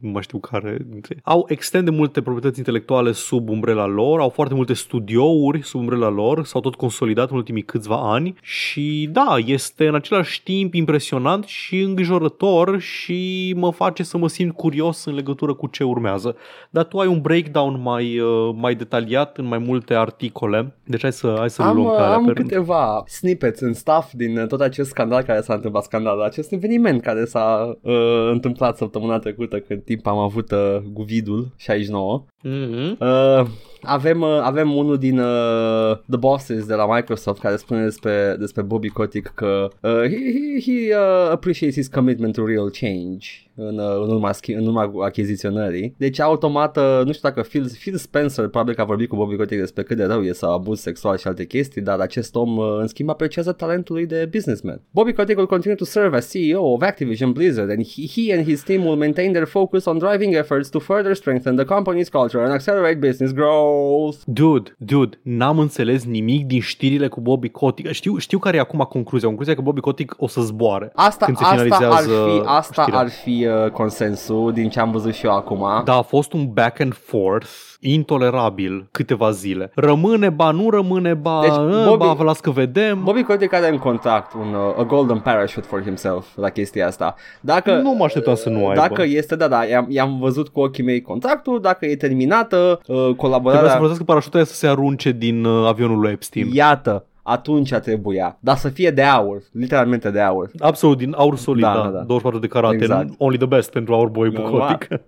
nu 0.00 0.10
mai 0.10 0.22
știu 0.22 0.38
care 0.38 0.78
dintre 0.86 1.16
Au 1.22 1.44
extrem 1.48 1.84
de 1.84 1.90
multe 1.90 2.22
proprietăți 2.22 2.58
intelectuale 2.58 3.12
sub 3.12 3.48
umbrela 3.48 3.86
lor, 3.86 4.20
au 4.20 4.28
foarte 4.28 4.54
multe 4.54 4.72
studiouri 4.72 5.62
sub 5.62 5.80
umbrela 5.80 6.08
lor, 6.08 6.44
s-au 6.44 6.60
tot 6.60 6.74
consolidat 6.74 7.30
în 7.30 7.36
ultimii 7.36 7.62
câțiva 7.62 8.12
ani 8.12 8.34
și 8.42 9.08
da, 9.12 9.36
este 9.46 9.86
în 9.86 9.94
același 9.94 10.42
timp 10.42 10.74
impresionant 10.74 11.44
și 11.44 11.80
îngrijorător 11.80 12.78
și 12.78 13.52
mă 13.56 13.72
face 13.72 14.02
să 14.02 14.18
mă 14.18 14.28
simt 14.28 14.54
curios 14.54 15.04
în 15.04 15.14
legătură 15.14 15.54
cu 15.54 15.66
ce 15.66 15.84
urmează. 15.84 16.36
Dar 16.70 16.84
tu 16.84 16.98
ai 16.98 17.06
un 17.06 17.20
breakdown 17.20 17.80
mai, 17.82 18.18
uh, 18.18 18.54
mai 18.54 18.74
detaliat 18.74 19.38
în 19.38 19.46
mai 19.46 19.58
multe 19.58 19.94
articole, 19.94 20.50
deci 20.84 21.00
hai 21.00 21.12
să, 21.12 21.34
hai 21.38 21.50
să 21.50 21.62
Am, 21.62 21.76
luăm 21.76 21.86
uh, 21.86 21.96
pe 21.96 22.02
alea 22.02 22.14
am 22.16 22.24
pe 22.24 22.32
rând. 22.32 22.48
câteva 22.48 23.02
snippets 23.06 23.60
în 23.60 23.72
stuff 23.72 24.12
din 24.12 24.38
uh, 24.38 24.46
tot 24.46 24.60
acest 24.60 24.88
scandal 24.88 25.22
care 25.22 25.40
s-a 25.40 25.54
întâmplat, 25.54 25.82
scandal, 25.82 26.20
acest 26.20 26.52
eveniment 26.52 27.02
care 27.02 27.24
s-a 27.24 27.76
uh, 27.82 28.28
întâmplat 28.30 28.76
săptămâna 28.76 29.18
trecută 29.18 29.58
când 29.58 29.82
timp 29.82 30.06
am 30.06 30.18
avut 30.18 30.50
uh, 30.50 30.76
Guvidul 30.92 31.52
69. 31.56 32.24
Mm-hmm. 32.44 32.98
Uh, 32.98 33.46
avem, 33.82 34.20
uh, 34.20 34.40
avem 34.42 34.74
unul 34.76 34.98
din 34.98 35.18
uh, 35.18 35.96
The 36.08 36.16
Bosses 36.18 36.66
de 36.66 36.74
la 36.74 36.94
Microsoft 36.94 37.40
care 37.40 37.56
spune 37.56 37.82
despre, 37.84 38.36
despre 38.38 38.62
Bobby 38.62 38.88
Kotick 38.88 39.32
că 39.34 39.68
uh, 39.80 39.90
he, 39.90 40.08
he, 40.08 40.60
he 40.60 40.94
uh, 40.96 41.30
appreciates 41.30 41.76
his 41.76 41.88
commitment 41.88 42.34
to 42.34 42.46
real 42.46 42.70
change 42.70 43.26
în, 43.54 43.78
uh, 43.78 44.02
în, 44.04 44.10
urma, 44.10 44.32
schi- 44.32 44.56
în 44.56 44.66
urma 44.66 44.90
achiziționării. 45.04 45.94
Deci 45.98 46.20
automat, 46.20 46.76
uh, 46.76 47.00
nu 47.04 47.12
știu 47.12 47.28
dacă 47.28 47.40
Phil, 47.40 47.70
Phil 47.80 47.96
Spencer 47.96 48.48
probabil 48.48 48.74
că 48.74 48.80
a 48.80 48.84
vorbit 48.84 49.08
cu 49.08 49.16
Bobby 49.16 49.36
Kotick 49.36 49.60
despre 49.60 49.82
cât 49.82 49.96
de 49.96 50.04
rău 50.04 50.22
e 50.22 50.32
să 50.32 50.46
abuz 50.46 50.80
sexual 50.80 51.16
și 51.16 51.26
alte 51.26 51.44
chestii, 51.44 51.82
dar 51.82 52.00
acest 52.00 52.34
om 52.34 52.56
uh, 52.56 52.76
în 52.80 52.86
schimb 52.86 53.08
apreciază 53.08 53.52
talentul 53.52 53.94
lui 53.94 54.06
de 54.06 54.28
businessman. 54.30 54.80
Bobby 54.90 55.12
Kotick 55.12 55.36
will 55.36 55.48
continue 55.48 55.76
to 55.76 55.84
serve 55.84 56.16
as 56.16 56.30
CEO 56.30 56.72
of 56.72 56.82
Activision 56.82 57.32
Blizzard 57.32 57.70
and 57.70 57.86
he, 57.86 58.06
he 58.06 58.36
and 58.36 58.46
his 58.46 58.62
team 58.62 58.84
will 58.84 58.96
maintain 58.96 59.32
their 59.32 59.46
focus 59.46 59.84
on 59.84 59.98
driving 59.98 60.34
efforts 60.34 60.68
to 60.68 60.78
further 60.78 61.14
strengthen 61.14 61.56
the 61.56 61.64
company's 61.64 62.08
culture 62.10 62.42
and 62.42 62.52
accelerate 62.52 62.94
business 62.94 63.32
growth. 63.34 64.16
Dude, 64.26 64.76
dude, 64.78 65.18
n-am 65.22 65.58
înțeles 65.58 66.04
nimic 66.04 66.46
din 66.46 66.60
știrile 66.60 67.08
cu 67.08 67.20
Bobby 67.20 67.48
Kotick. 67.48 67.90
Știu, 67.92 68.16
știu 68.18 68.38
care 68.38 68.56
e 68.56 68.60
acum 68.60 68.78
concluzia. 68.78 69.26
Concluzia 69.28 69.52
e 69.52 69.56
că 69.56 69.62
Bobby 69.62 69.80
Kotick 69.80 70.14
o 70.18 70.26
să 70.26 70.40
zboare. 70.40 70.92
Asta, 70.94 71.24
când 71.24 71.36
se 71.36 71.42
asta 71.44 71.54
ar 71.56 71.60
finalizează 71.62 72.24
fi, 72.28 72.42
asta 72.44 72.82
știrea. 72.82 73.00
ar 73.00 73.08
fi 73.08 73.41
uh, 73.46 73.70
consensul 73.70 74.52
din 74.52 74.68
ce 74.68 74.80
am 74.80 74.90
văzut 74.90 75.14
și 75.14 75.26
eu 75.26 75.36
acum. 75.36 75.66
Da, 75.84 75.94
a 75.96 76.02
fost 76.02 76.32
un 76.32 76.52
back 76.52 76.80
and 76.80 76.94
forth 76.94 77.48
intolerabil 77.80 78.88
câteva 78.90 79.30
zile. 79.30 79.70
Rămâne, 79.74 80.30
ba 80.30 80.50
nu 80.50 80.70
rămâne, 80.70 81.14
ba, 81.14 81.40
Deci, 81.40 81.50
deci, 81.50 81.86
Bobby- 81.86 81.98
ba 81.98 82.12
vă 82.12 82.22
las 82.24 82.40
că 82.40 82.50
vedem. 82.50 83.02
Bobby 83.02 83.22
Kotick 83.22 83.52
are 83.52 83.68
în 83.68 83.78
contract 83.78 84.32
un 84.34 84.54
uh, 84.54 84.78
a 84.78 84.84
golden 84.84 85.18
parachute 85.18 85.66
for 85.66 85.82
himself 85.82 86.26
la 86.36 86.48
chestia 86.48 86.86
asta. 86.86 87.14
Dacă, 87.40 87.74
nu 87.74 87.94
mă 87.94 88.04
așteptam 88.04 88.34
să 88.34 88.48
nu 88.48 88.66
aibă. 88.68 88.80
dacă 88.80 89.02
este, 89.02 89.36
da, 89.36 89.48
da, 89.48 89.64
i-am, 89.64 89.86
i-am 89.88 90.18
văzut 90.18 90.48
cu 90.48 90.60
ochii 90.60 90.84
mei 90.84 91.00
contractul, 91.00 91.60
dacă 91.60 91.86
e 91.86 91.96
terminată 91.96 92.56
uh, 92.56 92.78
Trebuia 92.84 93.14
colaborarea, 93.14 93.68
să 93.68 93.74
folosească 93.74 94.04
parașuta 94.04 94.36
aia 94.36 94.46
să 94.46 94.54
se 94.54 94.66
arunce 94.66 95.10
din 95.10 95.44
uh, 95.44 95.66
avionul 95.66 95.98
lui 95.98 96.10
Epstein. 96.10 96.48
iată, 96.52 97.06
atunci 97.22 97.72
trebuia. 97.72 98.38
Dar 98.40 98.56
să 98.56 98.68
fie 98.68 98.90
de 98.90 99.02
aur, 99.02 99.42
literalmente 99.52 100.10
de 100.10 100.20
aur. 100.20 100.50
Absolut, 100.58 100.98
din 100.98 101.14
aur 101.16 101.36
solid, 101.36 101.62
Da, 101.62 101.72
da, 101.74 101.80
da, 101.82 101.88
da, 101.88 101.90
da. 101.90 102.02
24 102.04 102.38
de 102.38 102.46
carate, 102.46 102.74
Exact. 102.74 103.00
exact. 103.02 103.20
only 103.20 103.36
the 103.36 103.46
best 103.46 103.70
pentru 103.70 103.94
Our 103.94 104.08
Boy 104.08 104.28
Normal. 104.30 104.58
Bucotic. 104.58 104.88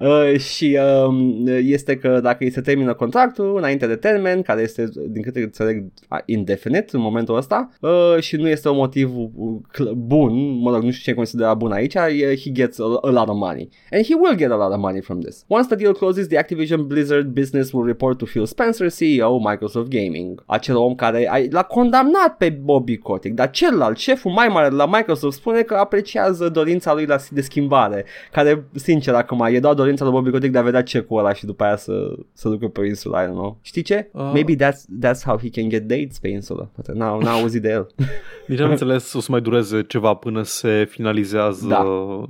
Uh, 0.00 0.38
și 0.38 0.78
um, 1.06 1.46
este 1.46 1.96
că 1.96 2.20
dacă 2.22 2.36
îi 2.40 2.50
se 2.50 2.60
termină 2.60 2.94
contractul 2.94 3.56
înainte 3.56 3.86
de 3.86 3.94
termen, 3.96 4.42
care 4.42 4.60
este, 4.62 4.88
din 5.08 5.22
câte 5.22 5.40
înțeleg, 5.40 5.84
indefinite 6.24 6.88
în 6.92 7.00
momentul 7.00 7.36
ăsta 7.36 7.70
uh, 7.80 8.16
și 8.20 8.36
nu 8.36 8.48
este 8.48 8.68
un 8.68 8.76
motiv 8.76 9.16
uh, 9.16 9.28
cl- 9.72 9.90
bun, 9.96 10.58
mă 10.60 10.70
rog, 10.70 10.82
nu 10.82 10.90
știu 10.90 11.10
ce 11.12 11.16
considera 11.18 11.54
bun 11.54 11.72
aici, 11.72 11.94
e- 11.94 12.36
he 12.44 12.50
gets 12.52 12.78
a, 12.78 12.84
a 13.02 13.10
lot 13.10 13.28
of 13.28 13.36
money. 13.36 13.68
And 13.92 14.04
he 14.04 14.14
will 14.14 14.36
get 14.36 14.50
a 14.50 14.56
lot 14.56 14.72
of 14.72 14.78
money 14.78 15.00
from 15.00 15.20
this. 15.20 15.44
Once 15.48 15.66
the 15.66 15.76
deal 15.76 15.92
closes, 15.94 16.26
the 16.26 16.38
Activision 16.44 16.80
Blizzard 16.86 17.26
business 17.26 17.72
will 17.72 17.86
report 17.86 18.18
to 18.18 18.24
Phil 18.24 18.46
Spencer, 18.46 18.86
CEO 18.90 19.38
Microsoft 19.50 19.88
Gaming. 19.88 20.42
Acel 20.46 20.76
om 20.76 20.94
care 20.94 21.28
a, 21.30 21.38
l-a 21.60 21.66
condamnat 21.66 22.36
pe 22.38 22.48
Bobby 22.62 22.96
Kotick, 22.96 23.34
dar 23.34 23.50
celălalt, 23.50 23.98
șeful 23.98 24.30
mai 24.30 24.48
mare 24.48 24.68
de 24.68 24.74
la 24.74 24.86
Microsoft, 24.86 25.38
spune 25.38 25.62
că 25.62 25.74
apreciază 25.74 26.48
dorința 26.48 26.94
lui 26.94 27.06
la, 27.06 27.16
de 27.30 27.40
schimbare, 27.40 28.04
care, 28.32 28.64
sincer, 28.74 29.14
acum 29.14 29.46
e 29.50 29.60
doar 29.60 29.74
dorința 29.74 30.04
lui 30.04 30.12
Bobby 30.12 30.30
Kotick 30.30 30.52
de 30.52 30.58
a 30.58 30.62
vedea 30.62 30.82
cecul 30.82 31.18
ăla 31.18 31.32
și 31.32 31.44
după 31.44 31.64
aia 31.64 31.76
să, 31.76 31.92
să 32.32 32.48
ducă 32.48 32.66
pe 32.68 32.86
insula, 32.86 33.22
I 33.22 33.26
don't 33.26 33.30
know. 33.30 33.58
Știi 33.62 33.82
ce? 33.82 34.08
Uh. 34.12 34.30
Maybe 34.32 34.54
that's, 34.54 35.06
that's 35.06 35.22
how 35.24 35.38
he 35.38 35.48
can 35.50 35.68
get 35.68 35.82
dates 35.86 36.18
pe 36.18 36.28
insulă. 36.28 36.70
Poate 36.74 36.92
n-a, 36.94 37.18
n-a 37.18 37.30
auzit 37.32 37.62
de 37.62 37.68
el. 37.68 37.86
Deci 38.46 38.60
am 38.60 38.70
înțeles, 38.70 39.12
o 39.12 39.20
să 39.20 39.28
mai 39.30 39.40
dureze 39.40 39.82
ceva 39.82 40.14
până 40.14 40.42
se 40.42 40.86
finalizează 40.90 41.66
Da. 41.68 41.84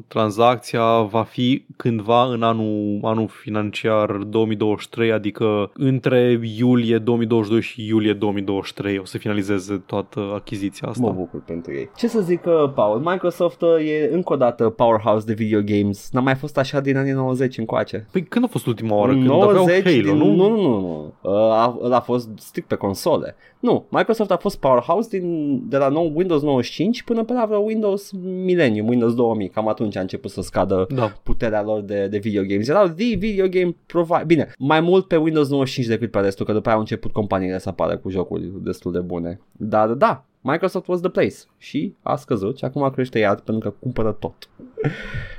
tranzacția. 0.06 1.00
Va 1.00 1.22
fi 1.22 1.64
cândva 1.76 2.24
în 2.24 2.42
anul, 2.42 3.00
anul 3.02 3.28
financiar 3.28 4.10
2023, 4.10 5.12
adică 5.12 5.70
între 5.74 6.40
iulie 6.56 6.98
2022 6.98 7.60
și 7.60 7.86
iulie 7.86 8.12
2023. 8.12 8.98
O 8.98 9.04
să 9.04 9.18
finalizeze 9.20 9.82
toată 9.86 10.20
achiziția 10.34 10.88
asta. 10.88 11.06
Mă 11.06 11.12
bucur 11.12 11.42
pentru 11.46 11.72
ei. 11.72 11.90
Ce 11.96 12.08
să 12.08 12.20
zic, 12.20 12.44
uh, 12.46 12.72
Paul, 12.74 12.98
Microsoft 12.98 13.62
uh, 13.62 13.88
e 13.88 14.08
încă 14.12 14.32
o 14.32 14.36
dată 14.36 14.68
powerhouse 14.68 15.26
de 15.26 15.32
video 15.32 15.60
games. 15.64 16.08
N-a 16.12 16.20
mai 16.20 16.34
fost 16.34 16.58
așa 16.58 16.80
din 16.80 16.96
anii 16.96 17.12
90 17.12 17.58
încoace. 17.58 18.06
Păi 18.12 18.22
când 18.22 18.44
a 18.44 18.48
fost 18.48 18.66
ultima 18.66 18.96
oară? 18.96 19.12
Când 19.12 19.30
aveau 19.30 19.68
Halo, 19.68 19.80
din... 19.82 20.16
nu? 20.16 20.34
Nu, 20.34 20.48
nu, 20.48 20.60
nu. 20.60 20.80
nu. 20.80 21.14
Uh, 21.20 21.32
a, 21.32 21.78
a 21.90 22.00
fost 22.00 22.28
strict 22.36 22.68
pe 22.68 22.74
console. 22.74 23.36
Nu, 23.60 23.86
Microsoft 23.88 24.30
a 24.30 24.36
fost 24.36 24.58
powerhouse 24.58 25.18
din, 25.18 25.58
de 25.68 25.76
la 25.76 25.88
nou 25.88 26.12
Windows 26.14 26.42
95 26.42 27.02
până 27.02 27.24
pe 27.24 27.32
la 27.32 27.58
Windows 27.58 28.10
Millennium, 28.22 28.88
Windows 28.88 29.14
2000. 29.14 29.48
Cam 29.48 29.68
atunci 29.68 29.96
a 29.96 30.00
început 30.00 30.30
să 30.30 30.42
scadă 30.42 30.86
Da. 30.94 31.12
puterea 31.22 31.62
lor 31.62 31.80
de, 31.80 32.06
de 32.06 32.18
video 32.18 32.42
games. 32.42 32.68
Erau 32.68 32.86
the 32.86 33.16
video 33.16 33.48
game 33.48 33.76
provider. 33.86 34.24
Bine, 34.26 34.52
mai 34.58 34.80
mult 34.80 35.06
pe 35.06 35.16
Windows 35.16 35.48
95 35.48 35.86
decât 35.86 36.10
pe 36.10 36.18
restul, 36.18 36.46
că 36.46 36.52
după 36.52 36.66
aia 36.66 36.74
au 36.74 36.82
început 36.82 37.12
companiile 37.12 37.58
să 37.58 37.68
apară 37.68 37.96
cu 37.96 38.10
jocuri 38.10 38.50
destul 38.62 38.92
de 38.92 39.00
bune. 39.10 39.40
Dar 39.52 39.88
da, 39.88 40.24
Microsoft 40.40 40.86
was 40.86 41.00
the 41.00 41.10
place 41.10 41.36
și 41.58 41.94
a 42.02 42.16
scăzut 42.16 42.58
și 42.58 42.64
acum 42.64 42.90
crește 42.90 43.18
iar 43.18 43.40
pentru 43.40 43.70
că 43.70 43.76
cumpără 43.80 44.12
tot. 44.12 44.48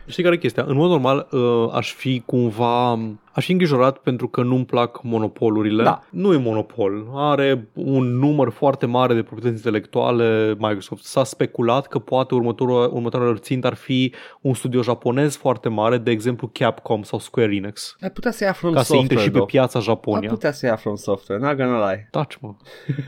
Știi 0.07 0.23
care 0.23 0.35
e 0.35 0.38
chestia? 0.38 0.63
În 0.68 0.76
mod 0.76 0.89
normal 0.89 1.27
uh, 1.31 1.69
aș 1.73 1.93
fi 1.93 2.23
cumva 2.26 2.97
Aș 3.34 3.45
fi 3.45 3.51
îngrijorat 3.51 3.97
pentru 3.97 4.27
că 4.27 4.41
nu-mi 4.43 4.65
plac 4.65 5.03
monopolurile. 5.03 5.84
Da. 5.84 6.03
Nu 6.09 6.34
e 6.34 6.38
monopol. 6.38 7.07
Are 7.13 7.68
un 7.73 8.18
număr 8.18 8.49
foarte 8.49 8.85
mare 8.85 9.13
de 9.13 9.22
proprietăți 9.22 9.65
intelectuale 9.65 10.55
Microsoft. 10.57 11.03
S-a 11.03 11.23
speculat 11.23 11.88
că 11.88 11.99
poate 11.99 12.34
următorul, 12.34 12.91
următorul 12.93 13.38
țint 13.38 13.65
ar 13.65 13.73
fi 13.73 14.13
un 14.41 14.53
studio 14.53 14.81
japonez 14.81 15.35
foarte 15.35 15.69
mare, 15.69 15.97
de 15.97 16.11
exemplu 16.11 16.49
Capcom 16.53 17.03
sau 17.03 17.19
Square 17.19 17.55
Enix. 17.55 17.95
Ai 18.01 18.11
putea 18.11 18.31
să 18.31 18.43
ia 18.43 18.51
From 18.51 18.73
Ca 18.73 18.80
să 18.80 18.85
Software, 18.85 19.09
intre 19.09 19.26
și 19.26 19.31
pe 19.31 19.38
though. 19.38 19.51
piața 19.51 19.80
Ar 19.80 19.85
Japonia. 19.85 20.30
putea 20.30 20.51
să 20.51 20.65
ia 20.65 20.76
From 20.76 20.95
Software, 20.95 21.41
not 21.41 21.57
gonna 21.57 21.91
lie. 21.91 22.07
Taci, 22.11 22.38
mă. 22.41 22.53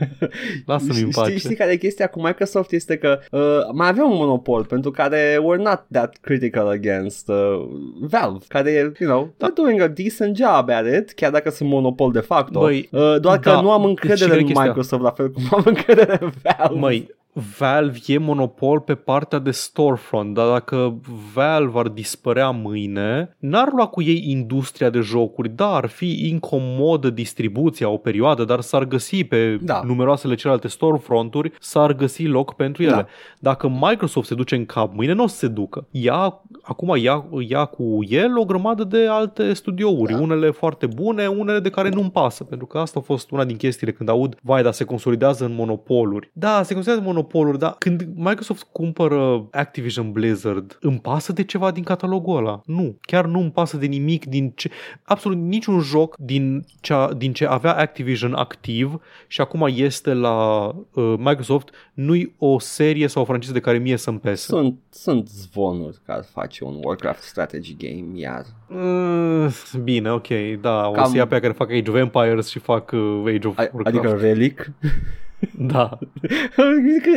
Lasă-mi 0.66 1.00
în 1.00 1.10
pace. 1.10 1.28
Știi, 1.28 1.38
știi 1.40 1.56
care 1.56 1.72
e 1.72 1.76
chestia 1.76 2.06
cu 2.06 2.20
Microsoft 2.22 2.72
este 2.72 2.96
că 2.96 3.18
uh, 3.30 3.40
mai 3.72 3.88
avea 3.88 4.04
un 4.04 4.16
monopol 4.16 4.64
pentru 4.64 4.90
care 4.90 5.36
we're 5.36 5.62
not 5.62 5.86
that 5.92 6.16
critical 6.24 6.68
against 6.68 7.28
uh, 7.28 7.64
Valve, 8.00 8.44
care 8.48 8.70
e, 8.70 8.78
you 8.80 9.10
know, 9.10 9.34
Da. 9.36 9.46
they're 9.46 9.54
doing 9.54 9.80
a 9.80 9.88
decent 9.88 10.36
job 10.36 10.68
at 10.70 10.86
it, 10.98 11.12
chiar 11.12 11.30
dacă 11.30 11.50
sunt 11.50 11.68
monopol 11.68 12.12
de 12.12 12.20
facto. 12.20 12.60
Băi, 12.60 12.88
uh, 12.92 13.16
doar 13.20 13.38
că 13.38 13.48
da, 13.50 13.60
nu 13.60 13.70
am 13.70 13.80
deci 13.80 13.88
încredere 13.90 14.26
care 14.26 14.36
e 14.36 14.40
în 14.40 14.46
chestia? 14.46 14.64
Microsoft 14.64 15.02
la 15.02 15.10
fel 15.10 15.30
cum 15.30 15.42
am 15.50 15.62
încredere 15.74 16.18
în 16.20 16.32
Valve. 16.42 16.78
Măi, 16.80 17.14
Valve 17.58 17.98
e 18.06 18.18
monopol 18.18 18.80
pe 18.80 18.94
partea 18.94 19.38
de 19.38 19.50
storefront, 19.50 20.34
dar 20.34 20.48
dacă 20.48 21.00
Valve 21.34 21.78
ar 21.78 21.88
dispărea 21.88 22.50
mâine, 22.50 23.36
n-ar 23.38 23.68
lua 23.72 23.86
cu 23.86 24.02
ei 24.02 24.24
industria 24.26 24.90
de 24.90 25.00
jocuri, 25.00 25.48
da, 25.48 25.74
ar 25.74 25.86
fi 25.86 26.28
incomodă 26.28 27.10
distribuția 27.10 27.88
o 27.88 27.96
perioadă, 27.96 28.44
dar 28.44 28.60
s-ar 28.60 28.84
găsi 28.84 29.24
pe 29.24 29.58
Da. 29.62 29.82
numeroasele 29.86 30.34
celelalte 30.34 30.68
storefront-uri, 30.68 31.52
s-ar 31.60 31.92
găsi 31.92 32.24
loc 32.26 32.54
pentru 32.54 32.82
ele. 32.82 32.92
Da. 32.92 33.06
Dacă 33.38 33.68
Microsoft 33.68 34.26
se 34.26 34.34
duce 34.34 34.54
în 34.54 34.66
cap, 34.66 34.94
mâine 34.94 35.12
nu 35.12 35.22
o 35.22 35.26
să 35.26 35.36
se 35.36 35.48
ducă. 35.48 35.86
Ia, 35.90 36.40
acum 36.62 36.96
ia, 36.96 37.24
ia 37.48 37.64
cu 37.64 37.98
el 38.08 38.38
o 38.38 38.44
grămadă 38.44 38.84
de 38.84 39.06
alte 39.08 39.52
studiouri, 39.52 40.12
Da. 40.12 40.18
unele 40.20 40.50
foarte 40.50 40.86
bune, 40.86 41.26
unele 41.26 41.58
de 41.58 41.70
care 41.70 41.88
nu-mi 41.88 42.10
pasă, 42.10 42.44
pentru 42.44 42.66
că 42.66 42.78
asta 42.78 42.98
a 42.98 43.02
fost 43.02 43.30
una 43.30 43.44
din 43.44 43.56
chestiile 43.56 43.92
când 43.92 44.08
aud, 44.08 44.36
vai, 44.42 44.62
dar 44.62 44.72
se 44.72 44.84
consolidează 44.84 45.44
în 45.44 45.54
monopoluri. 45.54 46.30
Da, 46.32 46.48
se 46.62 46.74
consolidează 46.74 46.98
în 46.98 47.04
monopoluri, 47.04 47.22
dar 47.56 47.76
când 47.78 48.06
Microsoft 48.14 48.66
cumpără 48.72 49.46
Activision 49.50 50.12
Blizzard, 50.12 50.78
îmi 50.80 50.98
pasă 51.00 51.32
de 51.32 51.44
ceva 51.44 51.70
din 51.70 51.82
catalogul 51.82 52.36
ăla? 52.36 52.60
Nu, 52.64 52.96
chiar 53.00 53.24
nu 53.26 53.40
îmi 53.40 53.50
pasă 53.50 53.76
de 53.76 53.86
nimic 53.86 54.24
din 54.26 54.52
ce, 54.54 54.70
absolut 55.02 55.38
niciun 55.38 55.80
joc 55.80 56.16
din, 56.18 56.64
cea, 56.80 57.12
din 57.12 57.32
ce 57.32 57.46
avea 57.46 57.76
Activision 57.76 58.34
activ 58.34 59.00
și 59.26 59.40
acum 59.40 59.66
este 59.74 60.12
la 60.12 60.66
uh, 60.94 61.14
Microsoft, 61.18 61.70
nu-i 61.94 62.34
o 62.38 62.58
serie 62.58 63.06
sau 63.06 63.22
o 63.22 63.24
franciză 63.24 63.52
de 63.52 63.60
care 63.60 63.78
mie 63.78 63.96
să-mi 63.96 64.18
pese. 64.18 64.46
Sunt, 64.46 64.78
sunt 64.90 65.28
zvonuri 65.28 65.98
că 66.04 66.12
ar 66.12 66.24
face 66.32 66.64
un 66.64 66.74
Warcraft 66.82 67.22
strategy 67.22 67.76
game 67.78 68.18
iar. 68.18 68.44
Uh, 68.68 69.46
bine, 69.82 70.10
ok, 70.12 70.26
da, 70.60 70.88
o 70.88 70.92
Cam- 70.92 71.04
să 71.10 71.16
ia 71.16 71.26
pe 71.26 71.32
aia 71.32 71.40
care 71.42 71.52
fac 71.52 71.70
Age 71.70 71.90
of 71.90 71.96
Empires 71.96 72.48
și 72.48 72.58
fac 72.58 72.90
uh, 72.92 73.22
Age 73.34 73.48
of 73.48 73.58
A- 73.58 73.68
Warcraft. 73.72 73.86
adică 73.86 74.10
Relic. 74.20 74.70
Da. 75.58 75.98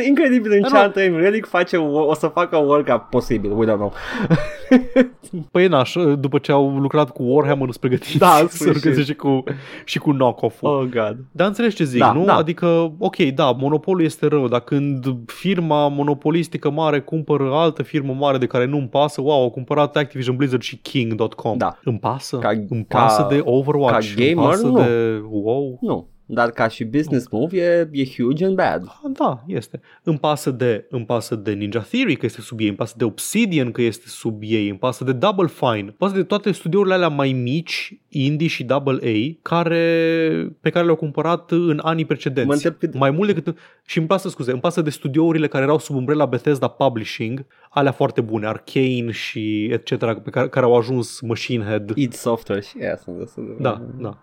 Incredibil 0.06 0.52
în 0.52 0.60
Da, 0.60 0.66
ce 0.68 0.74
nu. 0.74 0.80
an 0.80 0.90
trăim. 0.90 1.16
Relic 1.16 1.46
face, 1.46 1.76
o, 1.76 2.06
o 2.06 2.14
să 2.14 2.26
facă 2.26 2.56
Warcraft 2.56 3.04
posibil, 3.10 3.52
we 3.58 3.66
don't 3.66 3.76
know. 3.76 3.92
Păi 5.50 5.66
naș, 5.66 5.94
după 6.18 6.38
ce 6.38 6.52
au 6.52 6.78
lucrat 6.78 7.10
cu 7.10 7.22
Warhammer, 7.22 7.64
sunt 7.68 7.76
pregătiți 7.76 8.18
Da, 8.18 8.38
în 8.40 8.48
să 8.48 8.56
sfârșit. 8.56 8.74
lucreze 8.74 9.02
și 9.02 9.14
cu, 9.14 9.44
și 9.84 9.98
cu 9.98 10.10
knock-off-ul. 10.10 10.68
Oh 10.70 10.82
god. 10.90 11.16
Dar 11.32 11.46
înțelegi 11.46 11.76
ce 11.76 11.84
zic, 11.84 11.98
Da, 12.00 12.12
nu? 12.12 12.24
da. 12.24 12.34
Adică, 12.36 12.92
ok, 12.98 13.16
da, 13.16 13.50
monopolul 13.50 14.04
este 14.04 14.26
rău, 14.26 14.48
dar 14.48 14.60
când 14.60 15.04
firma 15.26 15.88
monopolistică 15.88 16.70
mare 16.70 17.00
cumpără 17.00 17.50
altă 17.52 17.82
firmă 17.82 18.12
mare 18.18 18.38
de 18.38 18.46
care 18.46 18.64
nu-mi 18.64 18.88
pasă, 18.88 19.20
wow, 19.20 19.42
au 19.42 19.50
cumpărat 19.50 19.96
Activision 19.96 20.36
Blizzard 20.36 20.62
și 20.62 20.76
King.com. 20.76 21.56
Da. 21.58 21.78
Îmi 21.84 21.98
pasă? 21.98 22.36
Ca- 22.38 22.64
îmi 22.68 22.84
ca- 22.88 22.98
pasă 22.98 23.26
de 23.30 23.40
Overwatch? 23.44 24.14
ca 24.14 24.22
gamer, 24.22 24.34
îmi 24.36 24.44
pasă 24.46 24.66
nu. 24.66 24.72
de 24.78 25.20
WoW? 25.30 25.78
Nu. 25.80 26.08
Dar 26.30 26.50
ca 26.50 26.68
și 26.68 26.84
business 26.84 27.28
move 27.30 27.56
e, 27.58 27.88
e 27.92 28.04
huge 28.16 28.44
and 28.44 28.54
bad. 28.54 28.82
Ah, 28.86 29.10
Da, 29.18 29.42
este. 29.46 29.80
Îmi 30.02 30.18
pasă 30.18 30.50
de, 30.50 30.86
îmi 30.90 31.04
pasă 31.04 31.34
de 31.34 31.52
Ninja 31.52 31.80
Theory 31.80 32.16
că 32.16 32.26
este 32.26 32.40
sub 32.40 32.60
ei, 32.60 32.66
îmi 32.68 32.76
pasă 32.76 32.94
de 32.96 33.04
Obsidian 33.04 33.70
că 33.70 33.82
este 33.82 34.04
sub 34.08 34.42
ei, 34.44 34.68
îmi 34.68 34.78
pasă 34.78 35.04
de 35.04 35.12
Double 35.12 35.46
Fine, 35.46 35.80
îmi 35.80 35.94
pasă 35.98 36.14
de 36.14 36.22
toate 36.22 36.52
studiourile 36.52 36.94
alea 36.94 37.08
mai 37.08 37.32
mici, 37.32 38.00
indie 38.08 38.48
și 38.48 38.64
Double 38.64 38.98
A, 39.10 39.38
care, 39.42 40.56
pe 40.60 40.70
care 40.70 40.84
le-au 40.84 40.96
cumpărat 40.96 41.50
în 41.50 41.80
anii 41.82 42.04
precedenți. 42.04 42.48
Mă 42.48 42.54
întreb 42.54 42.74
cât- 42.78 42.94
Mai 42.98 43.10
mult 43.10 43.34
decât... 43.34 43.58
Și 43.86 43.98
îmi 43.98 44.06
pasă, 44.06 44.28
scuze, 44.28 44.50
îmi 44.50 44.60
pasă 44.60 44.82
de 44.82 44.90
studiourile 44.90 45.48
care 45.48 45.64
erau 45.64 45.78
sub 45.78 45.96
umbrela 45.96 46.26
Bethesda 46.26 46.68
Publishing, 46.68 47.46
alea 47.70 47.92
foarte 47.92 48.20
bune, 48.20 48.46
Arcane 48.46 49.10
și 49.10 49.64
etc., 49.64 49.96
pe 49.98 50.30
care, 50.30 50.48
care 50.48 50.66
au 50.66 50.76
ajuns 50.76 51.20
Machine 51.20 51.64
Head. 51.64 51.92
id 51.94 52.12
Software 52.12 52.60
și 52.60 52.76
ea 52.80 52.96
sunt 52.96 53.18
destul 53.18 53.44
de 53.56 53.62
Da, 53.62 53.82
da. 54.00 54.18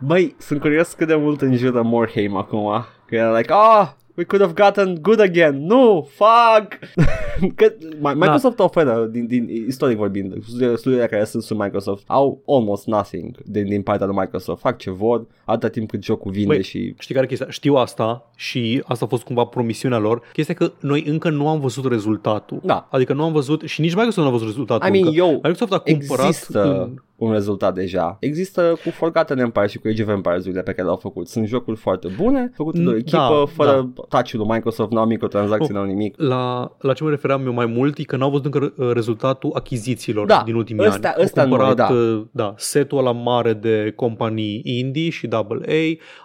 Băi, 0.00 0.34
sunt 0.38 0.60
curios 0.60 0.92
cât 0.92 1.06
de 1.06 1.14
mult 1.14 1.40
înjură 1.40 1.82
Morhaime 1.82 2.38
acum. 2.38 2.84
Că 3.06 3.14
era 3.14 3.36
like, 3.36 3.52
ah, 3.52 3.88
we 4.16 4.24
could 4.24 4.42
have 4.42 4.62
gotten 4.64 4.98
good 5.02 5.20
again. 5.20 5.66
Nu, 5.66 6.08
fuck! 6.10 6.78
că 7.54 7.72
Mi- 8.00 8.14
Microsoft 8.14 8.56
Da. 8.56 8.64
oferă, 8.64 9.08
din, 9.10 9.26
din 9.26 9.48
istoric 9.66 9.96
vorbind, 9.96 10.34
studiile, 10.46 10.76
studiile 10.76 11.06
care 11.06 11.24
sunt 11.24 11.42
sub 11.42 11.58
Microsoft 11.60 12.04
au 12.06 12.42
almost 12.46 12.86
nothing 12.86 13.36
din, 13.44 13.68
din 13.68 13.82
partea 13.82 14.06
lui 14.06 14.16
Microsoft. 14.18 14.60
Fac 14.60 14.78
ce 14.78 14.90
vor, 14.90 15.26
atâta 15.44 15.68
timp 15.68 15.90
cât 15.90 16.04
jocul 16.04 16.30
vinde 16.30 16.54
Băi, 16.54 16.62
și... 16.62 16.94
Știi 16.98 17.14
care 17.14 17.26
e 17.26 17.28
chestia? 17.28 17.50
Știu 17.50 17.74
asta 17.74 18.30
și 18.36 18.82
asta 18.86 19.04
a 19.04 19.08
fost 19.08 19.22
cumva 19.22 19.44
promisiunea 19.44 19.98
lor. 19.98 20.22
Chestia 20.32 20.54
că 20.54 20.72
noi 20.80 21.04
încă 21.06 21.30
nu 21.30 21.48
am 21.48 21.60
văzut 21.60 21.88
rezultatul. 21.90 22.60
Da. 22.62 22.88
Adică 22.90 23.12
nu 23.12 23.24
am 23.24 23.32
văzut 23.32 23.62
și 23.62 23.80
nici 23.80 23.94
Microsoft 23.94 24.18
nu 24.18 24.26
a 24.26 24.30
văzut 24.30 24.46
rezultatul 24.46 24.88
I 24.88 24.90
mean, 24.90 25.04
încă. 25.06 25.16
eu, 25.18 25.30
Microsoft 25.32 25.72
a 25.72 25.78
cumpărat 25.78 26.26
există 26.26 26.62
în... 26.62 27.02
un 27.16 27.32
rezultat 27.32 27.74
deja. 27.74 28.16
Există 28.20 28.78
cu 28.84 28.90
Forgotten 28.90 29.38
Empire 29.38 29.66
și 29.66 29.78
cu 29.78 29.88
Age 29.88 30.02
of 30.02 30.08
Empires-urile 30.08 30.62
pe 30.62 30.70
care 30.72 30.82
le-au 30.82 30.96
făcut. 30.96 31.28
Sunt 31.28 31.46
jocuri 31.46 31.76
foarte 31.76 32.08
bune, 32.16 32.50
făcute 32.54 32.78
de 32.78 32.86
o 32.88 32.90
Mm, 32.90 32.96
echipă, 32.96 33.16
da, 33.18 33.44
fără 33.64 33.92
touch-ul 34.08 34.38
lui 34.38 34.48
Microsoft, 34.48 34.90
n-au 34.90 35.06
microtransacții, 35.06 35.68
Oh. 35.74 35.76
n-au 35.80 35.84
nimic. 35.84 36.20
La, 36.20 36.72
la 36.78 36.92
ce 36.92 37.02
mă 37.04 37.10
refeream 37.10 37.46
eu 37.46 37.52
mai 37.52 37.66
mult 37.66 37.98
e 37.98 38.02
că 38.02 38.16
n-au 38.16 38.30
văzut 38.30 38.44
încă 38.44 38.72
uh, 38.76 38.90
rezultatul 38.92 39.50
achizițiilor 39.54 40.26
Da, 40.26 40.42
din 40.44 40.54
ultimii 40.54 40.86
ăsta- 40.86 41.08
ani. 41.14 41.22
ăsta 41.24 41.40
au 41.42 41.48
noi, 41.48 41.58
cumpărat 41.58 41.88
da. 41.88 41.94
uh, 41.94 42.22
da, 42.30 42.54
setul 42.56 42.98
ăla 42.98 43.12
mare 43.12 43.52
de 43.52 43.92
companii 43.96 44.60
indie 44.64 45.10
și 45.10 45.26
AA, 45.30 45.44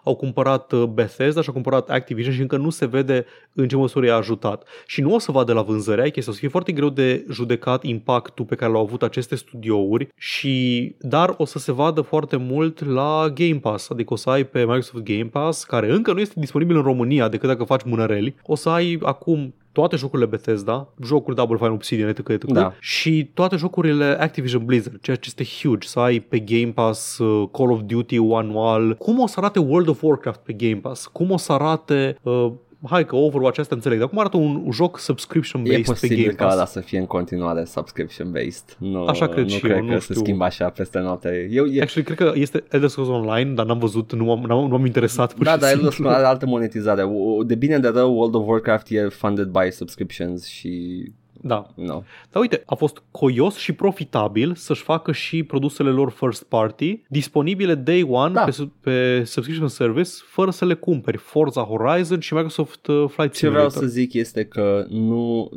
au 0.03 0.15
cumpărat 0.15 0.71
uh, 0.71 0.83
Bethesda 0.83 1.41
și 1.41 1.47
au 1.47 1.53
cumpărat 1.53 1.89
Activision 1.89 2.33
și 2.33 2.41
încă 2.41 2.57
nu 2.57 2.69
se 2.69 2.85
vede 2.85 3.25
în 3.53 3.67
ce 3.67 3.75
măsură 3.75 4.05
i-a 4.05 4.15
ajutat. 4.15 4.63
Și 4.85 5.01
nu 5.01 5.13
o 5.13 5.19
să 5.19 5.31
vadă 5.31 5.53
la 5.53 5.61
vânzări, 5.61 6.01
ai 6.01 6.11
chestia, 6.11 6.31
o 6.31 6.35
să 6.35 6.39
fie 6.41 6.49
foarte 6.49 6.71
greu 6.71 6.89
de 6.89 7.25
judecat 7.31 7.83
impactul 7.83 8.45
pe 8.45 8.55
care 8.55 8.71
l-au 8.71 8.81
avut 8.81 9.03
aceste 9.03 9.35
studiouri 9.35 10.07
și 10.15 10.78
dar 10.99 11.33
o 11.37 11.45
să 11.45 11.59
se 11.59 11.71
vadă 11.71 12.01
foarte 12.01 12.35
mult 12.35 12.85
la 12.85 13.31
Game 13.33 13.59
Pass, 13.61 13.89
adică 13.89 14.13
o 14.13 14.15
să 14.15 14.29
ai 14.29 14.43
pe 14.43 14.59
Microsoft 14.59 15.03
Game 15.03 15.29
Pass, 15.31 15.63
care 15.63 15.91
încă 15.91 16.13
nu 16.13 16.19
este 16.19 16.39
disponibil 16.39 16.75
în 16.75 16.81
România 16.81 17.27
decât 17.27 17.47
dacă 17.49 17.63
faci 17.63 17.83
mânăreli, 17.83 18.35
o 18.45 18.55
să 18.55 18.69
ai 18.69 18.99
acum 19.01 19.53
toate 19.71 19.95
jocurile 19.95 20.27
Bethesda, 20.27 20.87
jocuri 21.03 21.35
Double 21.35 21.57
Fine 21.57 21.69
Obsidian, 21.69 22.07
etc., 22.07 22.27
etc., 22.27 22.43
Da. 22.43 22.73
și 22.79 23.29
toate 23.33 23.55
jocurile 23.55 24.17
Activision 24.19 24.65
Blizzard, 24.65 25.01
ceea 25.01 25.15
ce 25.15 25.31
este 25.37 25.43
huge, 25.61 25.87
să 25.87 25.99
ai 25.99 26.19
pe 26.19 26.39
Game 26.39 26.71
Pass 26.71 27.17
uh, 27.17 27.49
Call 27.51 27.71
of 27.71 27.79
Duty 27.85 28.17
anual, 28.17 28.95
cum 28.95 29.19
o 29.19 29.27
să 29.27 29.35
arate 29.37 29.59
World 29.59 29.87
of 29.87 30.03
Warcraft 30.03 30.39
pe 30.39 30.53
Game 30.53 30.75
Pass, 30.75 31.05
cum 31.05 31.31
o 31.31 31.37
să 31.37 31.51
arate 31.51 32.17
uh, 32.23 32.51
hai 32.87 33.05
că 33.05 33.15
Overwatch 33.15 33.59
asta 33.59 33.75
înțeleg, 33.75 33.99
dar 33.99 34.07
cum 34.09 34.19
arată 34.19 34.37
un 34.37 34.67
joc 34.71 34.99
subscription-based 34.99 35.73
E 35.73 35.81
pe 35.81 35.81
posibil 35.85 36.21
Game 36.23 36.33
ca 36.35 36.43
Pass? 36.45 36.55
ăla 36.55 36.65
să 36.65 36.79
fie 36.79 36.99
în 36.99 37.05
continuare 37.05 37.63
subscription-based. 37.63 38.75
Nu, 38.77 39.05
Așa 39.05 39.27
cred 39.27 39.43
nu 39.43 39.49
și 39.49 39.59
cred 39.59 39.71
eu, 39.71 39.77
că 39.77 39.83
nu 39.83 39.91
se 39.93 39.99
știu. 39.99 40.15
schimbă 40.15 40.43
așa 40.43 40.69
peste 40.69 40.99
noapte. 40.99 41.47
Eu, 41.51 41.65
e, 41.65 41.81
Actually, 41.81 42.13
cred 42.15 42.17
că 42.17 42.39
este 42.39 42.63
Elder 42.71 42.89
Scrolls 42.89 43.09
Online, 43.09 43.53
dar 43.53 43.65
n-am 43.65 43.79
văzut, 43.79 44.13
nu 44.13 44.31
am, 44.31 44.39
n-am, 44.47 44.67
nu 44.67 44.75
am 44.75 44.85
interesat 44.85 45.33
pur 45.33 45.43
da, 45.45 45.51
și 45.51 45.57
dar 45.59 45.67
simplu. 45.69 45.85
Elder 45.85 45.99
Scrolls 45.99 46.15
are 46.17 46.25
altă 46.25 46.45
monetizare. 46.45 47.03
O- 47.03 47.43
De 47.43 47.55
bine 47.55 47.79
de 47.79 47.87
rău, 47.87 48.13
World 48.17 48.35
of 48.35 48.47
Warcraft 48.47 48.87
e 48.89 49.07
funded 49.07 49.47
by 49.47 49.71
subscriptions 49.71 50.45
și 50.47 51.03
Da. 51.41 51.67
No. 51.75 52.01
Dar 52.31 52.41
uite, 52.41 52.63
a 52.65 52.75
fost 52.75 53.01
coios 53.11 53.55
și 53.55 53.73
profitabil 53.73 54.55
să-și 54.55 54.81
facă 54.83 55.11
și 55.11 55.43
produsele 55.43 55.89
lor 55.89 56.09
first 56.09 56.43
party 56.43 57.01
disponibile 57.07 57.75
day 57.75 58.07
one 58.09 58.33
Da. 58.33 58.43
pe, 58.43 58.51
su- 58.51 58.73
pe 58.81 59.23
subscription 59.23 59.67
service 59.67 60.09
fără 60.25 60.51
să 60.51 60.65
le 60.65 60.73
cumperi. 60.73 61.17
Forza 61.17 61.61
Horizon 61.61 62.19
și 62.19 62.33
Microsoft 62.33 62.87
uh, 62.87 63.03
Flight 63.07 63.33
Ce 63.33 63.49
vreau 63.49 63.69
Simulator. 63.69 63.81
să 63.81 63.99
zic 63.99 64.13
este 64.13 64.43
că 64.45 64.85
nu, 64.89 65.49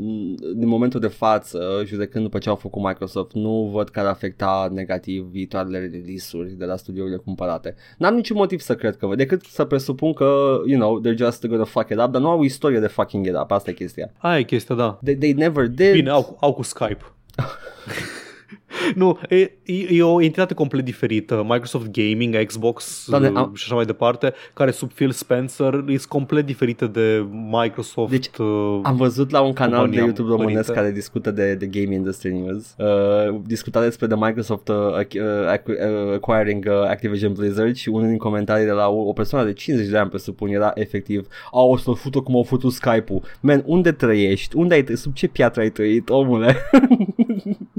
din 0.55 0.69
momentul 0.69 1.01
de 1.01 1.07
față, 1.07 1.83
judecând 1.87 2.25
după 2.25 2.39
ce 2.39 2.49
au 2.49 2.55
făcut 2.55 2.83
Microsoft, 2.83 3.33
nu 3.33 3.71
văd 3.73 3.89
că 3.89 4.01
ar 4.01 4.07
afecta 4.07 4.69
negativ 4.73 5.23
viitoarele 5.25 5.79
release-uri 5.79 6.51
de 6.51 6.65
la 6.65 6.77
studiourile 6.77 7.17
cumpărate. 7.17 7.75
N-am 7.99 8.15
niciun 8.15 8.37
motiv 8.37 8.61
să 8.61 8.75
cred 8.75 8.97
că, 8.97 9.09
decât 9.17 9.43
să 9.45 9.65
presupun 9.65 10.13
că, 10.13 10.61
you 10.67 10.79
know, 10.81 11.01
they're 11.01 11.17
just 11.17 11.47
gonna 11.47 11.65
fuck 11.65 11.89
it 11.91 11.99
up, 11.99 12.11
dar 12.11 12.21
nu 12.21 12.29
au 12.29 12.43
istorie 12.43 12.79
de 12.79 12.87
fucking 12.87 13.27
it 13.27 13.35
up, 13.43 13.51
asta 13.51 13.71
e 13.71 13.73
chestia. 13.73 14.13
Aia 14.19 14.39
e 14.39 14.43
chestia, 14.43 14.75
da. 14.75 14.99
They, 15.05 15.17
they 15.17 15.33
never 15.33 15.67
did. 15.73 15.94
Bine, 15.94 16.11
au, 16.11 16.39
au 16.40 16.53
cu 16.53 16.62
Skype. 16.62 17.03
nu, 18.95 19.19
e, 19.29 19.37
e, 19.65 19.87
e 19.91 20.03
o 20.03 20.20
entitate 20.23 20.55
complet 20.55 20.85
diferită. 20.85 21.43
Microsoft 21.49 21.91
Gaming, 21.91 22.45
Xbox 22.47 23.05
Doamne, 23.09 23.29
uh, 23.29 23.35
am- 23.37 23.53
și 23.55 23.62
așa 23.66 23.74
mai 23.74 23.85
departe, 23.85 24.33
care 24.55 24.70
sub 24.70 24.93
Phil 24.93 25.11
Spencer 25.11 25.85
e 25.87 25.97
complet 26.09 26.47
diferită 26.47 26.87
de 26.87 27.24
Microsoft. 27.51 28.11
Deci, 28.11 28.31
uh, 28.39 28.81
Am 28.83 28.97
văzut 28.97 29.31
la 29.31 29.41
un 29.41 29.53
canal 29.53 29.70
de 29.70 29.77
compania 29.79 30.03
YouTube 30.03 30.29
românesc 30.29 30.55
părinte. 30.66 30.73
care 30.81 30.93
discută 30.93 31.31
de, 31.31 31.55
de 31.55 31.66
Game 31.66 31.95
Industry 31.95 32.33
News. 32.33 32.74
Uh, 32.79 33.41
discuta 33.47 33.83
despre 33.83 34.07
de 34.07 34.15
Microsoft 34.19 34.69
uh, 34.69 34.77
ac- 34.77 35.15
uh, 35.20 35.57
ac- 35.57 35.66
uh, 35.66 36.15
acquiring 36.15 36.65
uh, 36.69 36.73
Activision 36.89 37.33
Blizzard 37.33 37.74
și 37.77 37.89
unul 37.89 38.09
din 38.09 38.19
comentarii 38.19 38.65
de 38.65 38.70
la 38.70 38.89
o, 38.89 39.09
o 39.09 39.12
persoană 39.12 39.45
de 39.47 39.53
50 39.53 39.89
de 39.89 39.99
ani, 39.99 40.09
presupun, 40.09 40.49
era 40.49 40.70
efectiv 40.74 41.27
Au, 41.53 41.70
o 41.70 41.77
să-l 41.77 41.95
fută 41.97 42.19
cum 42.20 42.35
au 42.37 42.43
futut 42.43 42.73
Skype-ul. 42.73 43.23
Man, 43.41 43.62
unde 43.66 43.93
trăiești? 43.93 44.57
Unde 44.57 44.74
ai, 44.74 44.85
sub 44.95 45.15
ce 45.15 45.27
piatră 45.29 45.61
ai 45.61 45.70
trăit, 45.70 46.09
omule? 46.09 46.57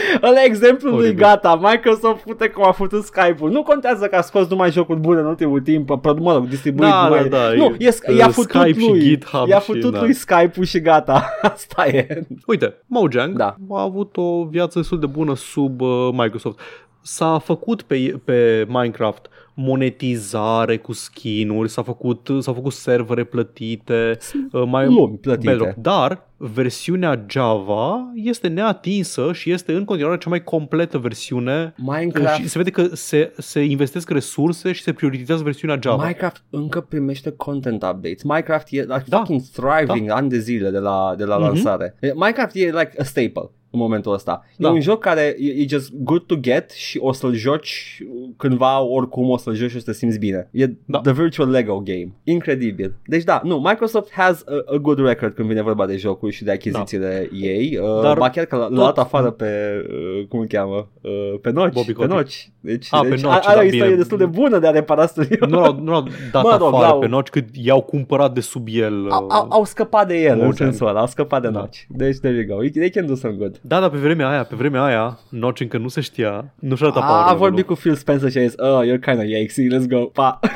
Ăla 0.22 0.42
e 0.42 0.44
exemplul 0.44 0.92
lui 0.92 1.00
Oribil. 1.06 1.22
gata, 1.24 1.58
Microsoft 1.62 2.20
fute 2.22 2.48
cum 2.48 2.64
a 2.66 2.72
făcut 2.72 3.04
Skype-ul. 3.04 3.50
Nu 3.50 3.62
contează 3.62 4.06
că 4.06 4.16
a 4.16 4.20
scos 4.20 4.48
numai 4.48 4.70
jocuri 4.70 4.98
bune 5.00 5.20
în 5.20 5.26
ultimul 5.26 5.60
timp, 5.60 6.00
pro- 6.00 6.14
mă 6.18 6.32
rog, 6.32 6.48
distribuit 6.48 6.90
Da, 6.90 7.02
numai... 7.02 7.28
da, 7.28 7.36
da, 7.38 7.52
Nu, 7.52 7.74
e- 7.78 7.86
e, 8.06 8.12
i-a 8.14 8.26
uh, 8.26 8.32
făcut 8.32 8.50
Skype 8.50 8.80
și 8.80 8.88
lui, 8.88 9.00
GitHub 9.00 9.48
i-a 9.48 9.58
și- 9.58 9.64
făcut 9.72 9.92
da. 9.92 10.00
lui 10.00 10.12
Skype-ul 10.12 10.64
și 10.64 10.80
gata, 10.80 11.30
asta 11.52 11.86
e. 11.86 12.26
Uite, 12.46 12.74
Mojang 12.86 13.36
Da. 13.36 13.56
a 13.70 13.82
avut 13.82 14.16
o 14.16 14.44
viață 14.44 14.78
destul 14.78 15.00
de 15.00 15.06
bună 15.06 15.34
sub 15.34 15.80
uh, 15.80 16.08
Microsoft. 16.12 16.58
S-a 17.04 17.38
făcut 17.38 17.82
pe, 17.82 18.20
pe 18.24 18.64
Minecraft 18.68 19.26
monetizare 19.54 20.76
cu 20.76 20.92
skin-uri, 20.92 21.68
s-a 21.70 21.82
făcut, 21.82 22.28
s-au 22.40 22.54
făcut 22.54 22.72
servere 22.72 23.24
plătite, 23.24 24.18
uh, 24.52 24.62
mai 24.66 24.86
Lumi 24.86 25.16
plătite. 25.18 25.50
Bedrock. 25.50 25.74
Dar 25.76 26.30
versiunea 26.36 27.24
Java 27.28 28.10
este 28.14 28.48
neatinsă 28.48 29.32
și 29.32 29.50
este 29.50 29.72
în 29.72 29.84
continuare 29.84 30.18
cea 30.18 30.28
mai 30.28 30.42
completă 30.44 30.98
versiune 30.98 31.74
Minecraft, 31.76 32.40
și 32.40 32.48
se 32.48 32.58
vede 32.58 32.70
că 32.70 32.88
se, 32.92 33.32
se 33.38 33.60
investesc 33.60 34.10
resurse 34.10 34.72
și 34.72 34.82
se 34.82 34.92
prioritizează 34.92 35.42
versiunea 35.42 35.78
Java. 35.82 36.02
Minecraft 36.02 36.44
încă 36.50 36.80
primește 36.80 37.30
content 37.30 37.82
updates. 37.82 38.22
Minecraft 38.22 38.66
e 38.70 38.80
like 38.80 39.04
Da. 39.06 39.16
fucking 39.16 39.40
thriving 39.52 40.10
ani 40.10 40.28
de 40.28 40.38
zile 40.38 40.70
de 40.70 40.78
la, 40.78 41.14
de 41.16 41.24
la 41.24 41.36
Mhm. 41.36 41.44
lansare. 41.46 41.94
Minecraft 42.14 42.54
e 42.54 42.64
like 42.64 42.92
a 42.98 43.02
staple 43.04 43.50
în 43.74 43.78
momentul 43.78 44.12
ăsta. 44.12 44.44
E 44.50 44.54
Da. 44.56 44.70
un 44.70 44.80
joc 44.80 45.00
care 45.00 45.36
e, 45.38 45.46
e 45.62 45.66
just 45.68 45.92
good 45.94 46.22
to 46.26 46.36
get 46.40 46.70
și 46.70 46.98
o 47.02 47.12
să-l 47.12 47.34
joci 47.34 48.02
cândva 48.36 48.80
oricum 48.80 49.30
o 49.30 49.36
să-l 49.42 49.54
joci 49.54 49.70
și 49.70 49.76
o 49.76 49.78
să 49.78 49.84
te 49.84 49.92
simți 49.92 50.18
bine. 50.18 50.48
E 50.50 50.66
Da. 50.84 50.98
the 51.00 51.12
virtual 51.12 51.50
Lego 51.50 51.78
game. 51.84 52.12
Incredibil. 52.24 52.94
Deci 53.06 53.24
da, 53.24 53.40
nu, 53.44 53.58
Microsoft 53.58 54.12
has 54.12 54.44
a, 54.46 54.74
a 54.74 54.76
good 54.76 54.98
record 55.06 55.32
când 55.34 55.48
vine 55.48 55.62
vorba 55.62 55.86
de 55.86 55.96
jocuri 55.96 56.32
și 56.32 56.44
de 56.44 56.50
achizițiile 56.50 57.28
ei. 57.32 57.78
Uh, 57.82 58.02
Dar 58.02 58.18
ba 58.18 58.30
chiar 58.30 58.44
că 58.44 58.56
l-a, 58.56 58.62
l-a 58.62 58.68
tot- 58.68 58.94
dat 58.94 58.98
afară 58.98 59.30
pe, 59.30 59.46
uh, 59.88 60.26
cum 60.28 60.38
îl 60.40 60.46
cheamă, 60.46 60.88
uh, 61.00 61.10
pe 61.40 61.50
Noci. 61.50 61.72
Bobby 61.72 61.86
pe 61.86 61.92
Kotick. 61.92 62.14
Noci. 62.14 62.50
Deci, 62.60 62.86
Ah, 62.90 63.00
pe 63.02 63.08
deci 63.08 63.20
Notch, 63.22 63.46
are 63.48 63.54
da, 63.54 63.60
o 63.60 63.64
istorie 63.64 63.84
bine. 63.84 63.96
destul 63.96 64.18
de 64.18 64.26
bună 64.26 64.58
de 64.58 64.66
a 64.66 64.70
repara 64.70 65.06
studio. 65.06 65.46
Nu 65.46 65.60
l-au, 65.60 65.80
nu 65.82 65.90
l-au 65.90 66.02
dat 66.32 66.42
Mă 66.42 66.48
mă 66.50 66.56
rog, 66.58 66.74
afară 66.74 66.86
l-au- 66.86 66.98
pe 66.98 67.06
noci 67.08 67.28
cât 67.28 67.48
i-au 67.52 67.82
cumpărat 67.82 68.34
de 68.34 68.40
sub 68.40 68.66
el. 68.70 69.06
au, 69.10 69.24
uh, 69.24 69.30
au, 69.34 69.46
au 69.50 69.64
scăpat 69.64 70.06
de 70.08 70.20
el 70.22 70.30
în 70.32 70.36
Mojang. 70.36 70.54
sensul 70.56 70.86
ăla, 70.86 71.00
au 71.00 71.06
scăpat 71.06 71.42
de 71.42 71.48
Da. 71.48 71.58
Notch. 71.58 71.78
Deci, 71.88 72.16
there 72.18 72.34
you 72.48 72.56
go. 72.58 72.68
They 72.68 72.90
can 72.90 73.06
do 73.06 73.14
some 73.14 73.34
good. 73.38 73.58
Da, 73.62 73.80
dar 73.80 73.90
pe 73.90 73.96
vremea 73.98 74.28
aia, 74.28 74.44
pe 74.44 74.54
vremea 74.56 74.82
aia, 74.84 75.18
Notch 75.28 75.60
încă 75.60 75.78
nu 75.78 75.88
se 75.88 76.00
știa, 76.00 76.54
nu 76.58 76.74
și-a 76.74 76.86
dat 76.86 76.96
A, 76.96 77.00
power 77.00 77.12
a 77.12 77.18
level-ul. 77.18 77.38
vorbit 77.38 77.66
cu 77.66 77.74
Phil 77.74 77.94
Spencer 77.94 78.30
și 78.30 78.38
a 78.38 78.40
zis, 78.42 78.54
oh, 78.56 78.80
you're 78.84 79.00
kind 79.00 79.18
of 79.18 79.24
yikesy, 79.38 79.66
let's 79.68 79.88
go, 79.88 80.04
pa. 80.06 80.38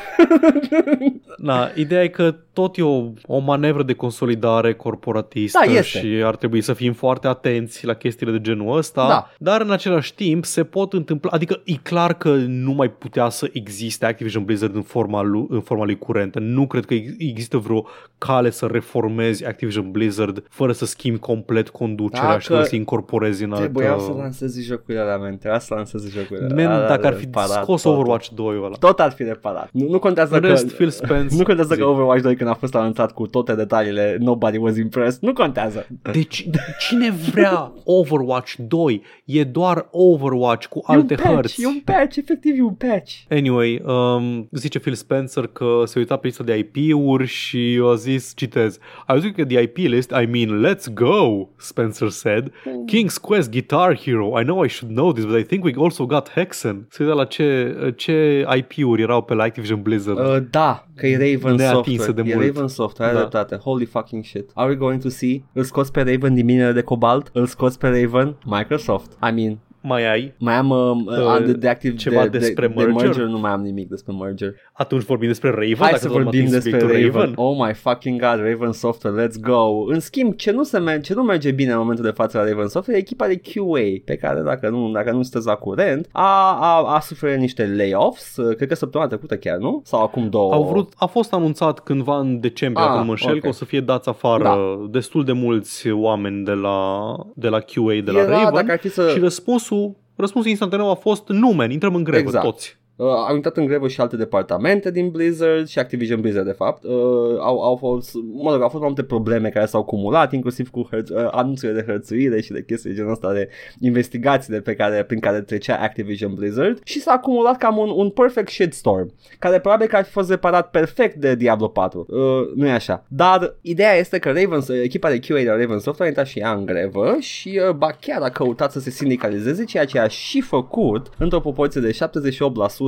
Da, 1.39 1.71
ideea 1.75 2.03
e 2.03 2.09
că 2.09 2.35
tot 2.53 2.77
e 2.77 2.83
o, 2.83 3.05
o 3.27 3.39
manevră 3.39 3.83
de 3.83 3.93
consolidare 3.93 4.75
corporatistă 4.75 5.59
Da, 5.67 5.73
este. 5.73 5.83
și 5.99 6.07
ar 6.25 6.37
trebui 6.37 6.61
să 6.61 6.73
fim 6.73 6.93
foarte 6.93 7.27
atenți 7.27 7.87
la 7.87 7.95
chestiile 7.95 8.33
de 8.33 8.41
genul 8.41 8.77
ăsta, 8.77 9.09
Da. 9.09 9.31
dar 9.39 9.61
în 9.61 9.71
același 9.71 10.15
timp 10.15 10.45
se 10.45 10.65
pot 10.65 10.93
întâmpla, 10.93 11.31
adică 11.35 11.61
e 11.65 11.73
clar 11.83 12.15
că 12.15 12.29
nu 12.35 12.73
mai 12.73 12.91
putea 12.91 13.29
să 13.29 13.49
existe 13.53 14.07
Activision 14.07 14.45
Blizzard 14.45 14.75
în 14.75 14.83
forma 14.83 15.23
lui, 15.23 15.47
în 15.49 15.61
forma 15.61 15.85
lui 15.85 15.99
curentă. 15.99 16.39
Nu 16.39 16.67
cred 16.67 16.85
că 16.85 16.95
ex- 16.95 17.13
există 17.19 17.57
vreo 17.59 17.87
cale 18.19 18.51
să 18.51 18.67
reformezi 18.67 19.47
Activision 19.47 19.91
Blizzard 19.91 20.47
fără 20.51 20.73
să 20.73 20.85
schimbi 20.87 21.19
complet 21.19 21.69
conducerea 21.69 22.29
Dacă 22.29 22.41
și 22.41 22.49
fără 22.49 22.63
să 22.63 22.77
incorporezi 22.77 23.45
în 23.45 23.51
altă... 23.53 23.63
Trebuia 23.63 23.97
să 23.99 24.13
lansezi 24.17 24.63
jocurile 24.63 25.01
alea, 25.03 25.17
man. 25.17 25.37
Trebuia 25.39 25.59
să 25.61 25.75
lansezi 25.75 26.11
jocurile 26.11 26.47
Man, 26.55 26.67
alea. 26.73 26.89
dacă 26.89 27.07
ar 27.07 27.15
fi 27.15 27.25
reparat 27.25 27.63
scos 27.63 27.83
totul. 27.83 27.99
Overwatch 27.99 28.29
2 28.35 28.57
ăla. 28.67 28.77
Tot 28.77 29.01
ar 29.01 29.13
fi 29.13 29.23
reparat. 29.23 29.69
Nu, 29.73 29.89
nu 29.89 29.99
contează 29.99 30.35
În 30.35 30.41
că... 30.41 30.47
rest, 30.47 30.75
Phil 30.75 30.91
Spencer. 30.91 31.39
Nu 31.39 31.45
contează 31.45 31.75
Zi. 31.75 31.81
că 31.81 31.87
Overwatch 31.87 32.23
2 32.23 32.37
când 32.37 32.51
a 32.51 32.55
fost 32.55 32.75
anunțat 32.75 33.13
cu 33.13 33.27
toate 33.27 33.55
detaliile, 33.55 34.17
nobody 34.21 34.57
was 34.57 34.77
impressed. 34.77 35.23
Nu 35.23 35.33
contează. 35.33 35.87
Deci, 36.13 36.49
cine 36.79 37.11
vrea 37.11 37.73
Overwatch 37.85 38.55
2? 38.69 39.03
E 39.25 39.45
doar 39.45 39.89
Overwatch 39.91 40.67
cu 40.67 40.83
alte 40.87 41.15
e 41.15 41.17
un 41.17 41.23
patch, 41.23 41.35
hărți. 41.35 41.63
E 41.63 41.67
un 41.67 41.81
patch, 41.85 42.17
efectiv 42.17 42.59
e 42.59 42.63
un 42.63 42.75
patch. 42.75 43.13
Anyway, 43.31 43.83
um, 43.87 44.49
zice 44.53 44.79
Phil 44.79 44.95
Spencer 44.95 45.47
că 45.47 45.83
se 45.85 45.99
uita 45.99 46.17
pe 46.17 46.27
lista 46.27 46.45
de 46.45 46.57
IP-uri 46.57 47.27
și 47.27 47.81
a 47.91 47.95
zis, 47.95 48.33
citez, 48.37 48.75
I 49.09 49.13
was 49.13 49.23
looking 49.23 49.41
at 49.41 49.49
the 49.49 49.61
IP 49.61 49.77
list, 49.77 50.11
I 50.11 50.27
mean, 50.27 50.67
let's 50.67 50.93
go, 50.95 51.49
Spencer 51.59 52.09
said. 52.09 52.53
King's 52.87 53.19
Quest 53.21 53.51
Guitar 53.51 53.97
Hero, 53.97 54.41
I 54.41 54.43
know 54.45 54.65
I 54.65 54.69
should 54.69 54.95
know 54.95 55.13
this, 55.13 55.25
but 55.25 55.39
I 55.39 55.45
think 55.45 55.65
we 55.65 55.73
also 55.77 56.07
got 56.07 56.31
Hexen. 56.31 56.87
Se 56.91 57.03
uita 57.03 57.15
la 57.15 57.25
ce, 57.25 57.75
ce 57.97 58.45
IP-uri 58.57 59.03
erau 59.03 59.23
pe 59.23 59.35
la 59.35 59.43
Activision 59.43 59.83
Blizzard. 59.83 60.19
Uh, 60.19 60.37
da, 60.51 60.87
că 60.97 61.07
e 61.07 61.17
Raven 61.33 61.55
Neatinsă 61.55 62.03
Software. 62.05 62.23
de 62.23 62.31
e 62.31 62.35
mult. 62.35 62.47
Raven 62.47 62.69
Software, 62.69 63.11
ai 63.11 63.17
Da. 63.17 63.21
dreptate. 63.27 63.57
Holy 63.63 63.85
fucking 63.85 64.25
shit. 64.25 64.51
Are 64.55 64.69
we 64.69 64.75
going 64.75 65.01
to 65.03 65.09
see? 65.09 65.45
Îl 65.53 65.63
scoți 65.65 65.93
pe 65.93 66.03
Raven 66.03 66.35
din 66.35 66.45
minele 66.45 66.73
de 66.73 66.81
cobalt? 66.83 67.31
Îl 67.33 67.47
scoți 67.47 67.79
pe 67.79 67.89
Raven? 68.03 68.37
Microsoft. 68.45 69.13
I 69.13 69.33
mean, 69.35 69.59
Mai 69.89 70.11
ai? 70.13 70.33
mai 70.39 70.55
am 70.55 70.71
uh, 70.71 71.17
uh, 71.19 71.45
de, 71.45 71.53
de 71.53 71.69
activ 71.69 71.97
ceva 71.97 72.23
de, 72.23 72.39
despre 72.39 72.67
de, 72.67 72.75
de 72.75 72.83
merger? 72.85 73.07
merger? 73.07 73.25
Nu 73.25 73.39
mai 73.39 73.51
am 73.51 73.63
nimic 73.63 73.89
despre 73.89 74.15
merger. 74.21 74.55
Atunci 74.73 75.03
vorbim 75.03 75.29
despre 75.29 75.51
Raven? 75.51 75.77
Hai 75.79 75.89
dacă 75.91 75.97
să 75.97 76.07
tot 76.07 76.17
am 76.17 76.23
vorbim 76.23 76.41
atins 76.41 76.53
despre 76.63 76.81
subiectul 76.81 77.21
Raven. 77.21 77.33
Oh 77.37 77.57
my 77.67 77.75
fucking 77.75 78.21
god, 78.21 78.41
Raven 78.51 78.73
Software, 78.73 79.27
let's 79.27 79.41
go. 79.41 79.85
În 79.93 80.01
schimb, 80.01 80.35
ce 80.35 80.51
nu, 80.51 80.63
se 80.63 80.79
merge, 80.79 81.01
ce 81.01 81.15
nu 81.15 81.23
merge 81.23 81.51
bine 81.51 81.73
în 81.73 81.79
momentul 81.79 82.05
de 82.05 82.11
față 82.11 82.39
la 82.39 82.45
Raven 82.49 82.69
Software 82.69 82.99
e 82.99 83.03
echipa 83.03 83.27
de 83.27 83.37
QA, 83.37 83.81
pe 84.05 84.17
care 84.17 84.41
dacă 84.41 84.69
nu, 84.69 84.91
dacă 84.93 85.11
nu 85.13 85.23
sunteți 85.23 85.47
la 85.47 85.55
curent, 85.55 86.09
a, 86.13 86.59
a, 86.61 86.95
a 86.95 87.01
suferit 87.01 87.39
niște 87.39 87.73
layoffs, 87.77 88.37
uh, 88.37 88.57
cred 88.57 88.69
că 88.69 88.75
săptămâna 88.75 89.09
trecută 89.11 89.37
chiar, 89.37 89.57
nu? 89.57 89.81
Sau 89.85 90.03
acum 90.03 90.29
două. 90.29 90.53
Au 90.53 90.65
vrut, 90.65 90.93
a 90.97 91.07
fost 91.07 91.33
anunțat 91.33 91.79
cândva 91.81 92.19
în 92.19 92.41
decembrie, 92.41 92.83
Ah, 92.85 92.89
dacă 92.89 93.01
nu 93.01 93.05
mă 93.07 93.11
înșel, 93.11 93.35
ok. 93.35 93.41
că 93.41 93.49
o 93.49 93.53
să 93.53 93.65
fie 93.65 93.81
dați 93.81 94.09
afară 94.09 94.43
Da. 94.43 94.87
destul 94.91 95.25
de 95.25 95.33
mulți 95.33 95.91
oameni 95.91 96.45
de 96.45 96.53
la, 96.53 97.07
de 97.35 97.49
la 97.49 97.61
QA, 97.61 97.95
de 98.05 98.11
la 98.11 98.19
Era, 98.19 98.31
Raven 98.31 98.55
dacă 98.55 98.71
ar 98.73 98.79
fi 98.79 98.89
să... 98.89 99.09
și 99.09 99.19
răspunsul, 99.19 99.75
răspunsul 100.17 100.51
instantaneu 100.51 100.91
a 100.91 100.95
fost 100.95 101.29
nu, 101.29 101.51
man, 101.51 101.71
intrăm 101.71 101.95
în 101.95 102.05
grevă 102.05 102.23
Exact. 102.23 102.45
toți. 102.45 102.79
Uh, 102.97 103.07
au 103.07 103.35
intrat 103.35 103.57
în 103.57 103.67
grevă 103.67 103.89
și 103.89 104.01
alte 104.01 104.17
departamente 104.17 104.91
din 104.91 105.09
Blizzard 105.09 105.69
și 105.69 105.79
Activision 105.79 106.21
Blizzard 106.21 106.47
de 106.47 106.53
fapt. 106.53 106.85
Uh, 106.85 106.93
au, 107.41 107.63
au 107.63 107.77
fost, 107.77 108.15
mă 108.43 108.53
rog, 108.53 108.63
au 108.63 108.69
fost 108.69 108.81
mai 108.81 108.87
multe 108.87 109.03
probleme 109.03 109.49
care 109.49 109.67
s-au 109.67 109.85
cumulat, 109.85 110.33
inclusiv 110.33 110.71
cu 110.71 110.87
hărț, 110.91 111.09
uh, 111.09 111.29
anunțurile 111.31 111.81
de 111.81 111.93
hărțuire 111.93 112.41
și 112.41 112.53
de 112.53 112.65
chestii 112.65 112.91
de 112.91 112.97
genul 112.97 113.11
ăsta 113.11 113.33
de 113.33 113.49
investigațiile 113.81 114.61
pe 114.61 114.75
care, 114.75 115.03
prin 115.03 115.21
care 115.21 115.41
trecea 115.41 115.77
Activision 115.77 116.35
Blizzard 116.35 116.81
și 116.85 117.01
s-a 117.01 117.13
acumulat 117.13 117.57
cam 117.57 117.77
un, 117.77 117.91
un 117.95 118.11
perfect 118.11 118.49
shitstorm 118.49 119.15
care 119.39 119.61
probabil 119.61 119.87
că 119.87 119.97
ar 119.97 120.05
fi 120.05 120.11
fost 120.11 120.31
reparat 120.31 120.71
perfect 120.71 121.17
de 121.17 121.35
Diablo 121.35 121.69
4. 121.69 122.07
Uh, 122.09 122.17
nu 122.55 122.67
e 122.67 122.71
așa. 122.73 123.05
Dar 123.09 123.57
ideea 123.61 123.95
este 123.95 124.19
că 124.19 124.29
Raven, 124.29 124.61
echipa 124.83 125.11
de 125.11 125.19
QA 125.19 125.37
de 125.37 125.45
la 125.45 125.57
Raven 125.57 125.79
Software 125.79 126.05
a 126.05 126.07
intrat 126.07 126.27
și 126.27 126.39
ea 126.39 126.53
în 126.53 126.67
grevă 126.67 127.17
și 127.21 127.61
uh, 127.69 127.75
ba 127.75 127.91
chiar 128.01 128.23
a 128.23 128.31
căutat 128.31 128.73
să 128.73 128.81
se 128.81 128.91
sindicalizeze, 128.91 129.65
ceea 129.65 129.85
ce 129.85 129.99
a 129.99 130.09
și 130.09 130.41
făcut 130.41 131.11
într-o 131.19 131.41
proporție 131.41 131.81
de 131.81 131.91
78%, 131.91 132.86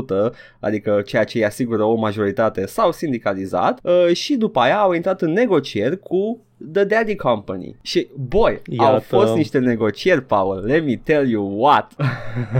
adică 0.61 1.03
ceea 1.07 1.25
ce 1.25 1.39
îi 1.39 1.45
asigură 1.45 1.85
o 1.85 1.95
majoritate, 1.95 2.67
s-au 2.67 2.93
sindicalizat 2.93 3.81
uh, 3.83 4.15
și 4.15 4.37
după 4.37 4.61
aia 4.61 4.79
au 4.79 4.93
intrat 4.93 5.23
în 5.23 5.33
negocieri 5.33 5.99
cu 5.99 6.47
The 6.73 6.85
Daddy 6.85 7.17
Company. 7.17 7.77
Și, 7.83 8.09
boy, 8.29 8.61
Iată. 8.65 8.93
au 8.93 9.01
fost 9.01 9.35
niște 9.35 9.59
negocieri, 9.59 10.23
Paul. 10.23 10.63
Let 10.67 10.85
me 10.85 10.97
tell 10.97 11.29
you 11.29 11.61
what. 11.61 11.93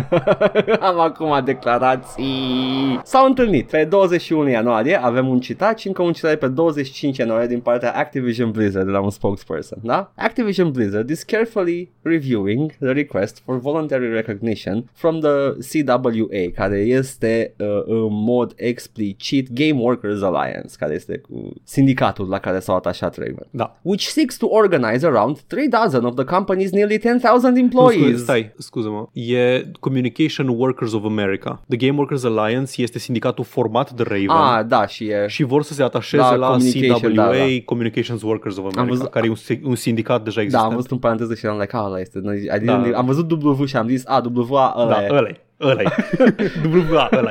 Am 0.81 1.01
acum 1.01 1.45
declarații. 1.45 3.01
S-au 3.03 3.27
întâlnit. 3.27 3.71
Pe 3.71 3.85
21 3.85 4.49
ianuarie 4.49 5.03
avem 5.03 5.29
un 5.29 5.41
citat 5.41 5.79
și 5.79 5.87
încă 5.87 6.03
un 6.03 6.13
citat 6.13 6.37
pe 6.37 6.49
25 6.49 7.17
ianuarie 7.17 7.47
din 7.47 7.61
partea 7.61 7.93
Activision 7.93 8.51
Blizzard 8.51 8.87
de 8.87 8.93
la 8.93 9.01
un 9.01 9.11
spokesperson. 9.11 9.79
Da? 9.83 10.13
Activision 10.17 10.71
Blizzard 10.71 11.11
is 11.11 11.23
carefully 11.23 11.91
reviewing 12.03 12.73
the 12.81 12.93
request 12.93 13.43
for 13.45 13.59
voluntary 13.59 14.13
recognition 14.13 14.91
from 14.93 15.21
the 15.21 15.83
CWA, 15.83 16.51
care 16.55 16.79
este 16.79 17.55
uh, 17.59 17.67
în 17.87 18.09
mod 18.11 18.53
explicit 18.57 19.53
Game 19.53 19.81
Workers 19.81 20.23
Alliance, 20.23 20.75
care 20.79 20.95
este 20.95 21.19
cu 21.19 21.53
sindicatul 21.65 22.29
la 22.29 22.39
care 22.39 22.59
s-au 22.59 22.77
atașat 22.77 23.17
Raven. 23.17 23.47
Da. 23.51 23.79
Which 23.91 24.07
seeks 24.09 24.37
to 24.37 24.47
organize 24.47 25.07
around 25.07 25.37
3 25.47 25.69
dozen 25.83 26.05
of 26.05 26.15
the 26.15 26.25
company's 26.37 26.71
nearly 26.73 26.99
10,000 26.99 27.21
Nu, 27.23 27.41
scuze, 27.41 27.59
employees. 27.61 28.21
stai, 28.21 28.53
scuză-mă. 28.59 29.07
E 29.13 29.63
Communication 29.81 30.49
Workers 30.49 30.93
of 30.93 31.05
America. 31.05 31.63
The 31.69 31.77
Game 31.87 31.99
Workers 31.99 32.25
Alliance 32.25 32.83
este 32.83 32.99
sindicatul 32.99 33.45
format 33.45 33.91
de 33.93 34.03
Raven. 34.03 34.29
Ah, 34.29 34.65
da, 34.67 34.87
și 34.87 35.05
e... 35.05 35.25
și 35.29 35.43
vor 35.43 35.63
să 35.63 35.73
se 35.75 35.83
atașeze 35.83 36.23
Da, 36.23 36.35
la 36.35 36.47
communication, 36.51 37.13
CWA, 37.15 37.25
da, 37.25 37.33
da. 37.37 37.45
Communications 37.65 38.23
Workers 38.23 38.57
of 38.57 38.65
America, 38.65 38.83
văzut- 38.97 39.11
care 39.11 39.27
e 39.27 39.29
un, 39.29 39.35
si- 39.35 39.61
un 39.65 39.75
sindicat 39.75 40.23
deja 40.25 40.37
Da, 40.37 40.43
existent. 40.43 40.69
am 40.71 40.75
văzut 40.77 40.91
în 40.91 40.99
paranteză 40.99 41.35
și 41.35 41.47
am 41.47 41.59
like, 41.59 41.77
ah, 41.77 41.83
ăla 41.87 42.01
este. 42.01 42.19
Noi- 42.23 42.37
I 42.55 42.59
didn't- 42.61 42.65
Da. 42.65 42.99
Am 42.99 43.07
văzut 43.07 43.31
W 43.43 43.65
și 43.65 43.77
am 43.77 43.89
zis, 43.89 44.03
a, 44.07 44.21
W, 44.35 44.53
ăla 44.55 44.89
da, 44.89 45.05
e. 45.05 45.09
ăla 45.11 45.29
ăla 45.61 45.83
WA, 46.93 47.09
ăla 47.13 47.31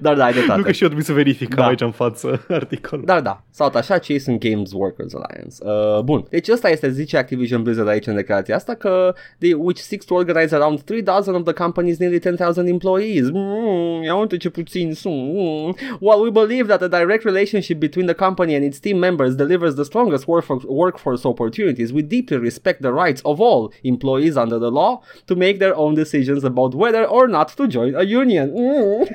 Dar 0.00 0.14
da, 0.16 0.24
ai 0.24 0.32
Nu 0.34 0.40
că 0.40 0.44
dreptate. 0.44 0.72
și 0.72 0.82
eu 0.82 0.88
trebuie 0.88 1.04
să 1.04 1.12
verific 1.12 1.54
Da. 1.54 1.66
aici 1.66 1.80
în 1.80 1.90
față 1.90 2.44
articolul. 2.48 3.04
Dar 3.04 3.20
da, 3.20 3.42
sau 3.50 3.70
așa 3.74 3.98
ce 3.98 4.12
ei 4.12 4.18
sunt 4.18 4.40
Games 4.40 4.72
Workers 4.72 5.14
Alliance. 5.14 5.56
Uh, 5.60 6.02
bun, 6.04 6.24
deci 6.30 6.48
ăsta 6.48 6.68
este, 6.70 6.90
zice 6.90 7.16
Activision 7.16 7.62
Blizzard 7.62 7.88
aici 7.88 8.06
în 8.06 8.14
declarația 8.14 8.54
asta, 8.56 8.74
că 8.74 9.14
they, 9.38 9.52
which 9.52 9.80
seeks 9.80 10.04
to 10.04 10.14
organize 10.14 10.54
around 10.54 10.80
3 10.80 11.02
dozen 11.02 11.34
of 11.34 11.42
the 11.42 11.64
company's 11.64 11.96
nearly 11.98 12.18
10,000 12.18 12.66
employees. 12.68 13.30
Mm, 13.32 14.02
ia 14.02 14.14
uite 14.14 14.36
ce 14.36 14.48
puțin 14.48 14.92
sunt. 14.94 15.14
Mm. 15.14 15.76
While 16.00 16.20
we 16.22 16.30
believe 16.30 16.76
that 16.76 16.82
a 16.92 16.98
direct 16.98 17.24
relationship 17.24 17.78
between 17.78 18.06
the 18.06 18.14
company 18.14 18.54
and 18.54 18.64
its 18.64 18.78
team 18.78 18.98
members 18.98 19.34
delivers 19.34 19.74
the 19.74 19.82
strongest 19.84 20.24
workforce, 20.26 20.64
workforce 20.68 21.28
opportunities, 21.28 21.90
we 21.90 22.00
deeply 22.02 22.36
respect 22.36 22.80
the 22.80 22.90
rights 23.04 23.20
of 23.24 23.40
all 23.40 23.72
employees 23.82 24.36
under 24.36 24.58
the 24.58 24.70
law 24.70 25.00
to 25.24 25.34
make 25.34 25.58
their 25.58 25.74
own 25.76 25.94
decisions 25.94 26.44
about 26.44 26.74
whether 26.74 27.06
or 27.12 27.28
not 27.28 27.48
to 27.56 27.68
join 27.68 27.94
a 27.94 28.02
union. 28.02 28.50
Mm. 28.52 29.08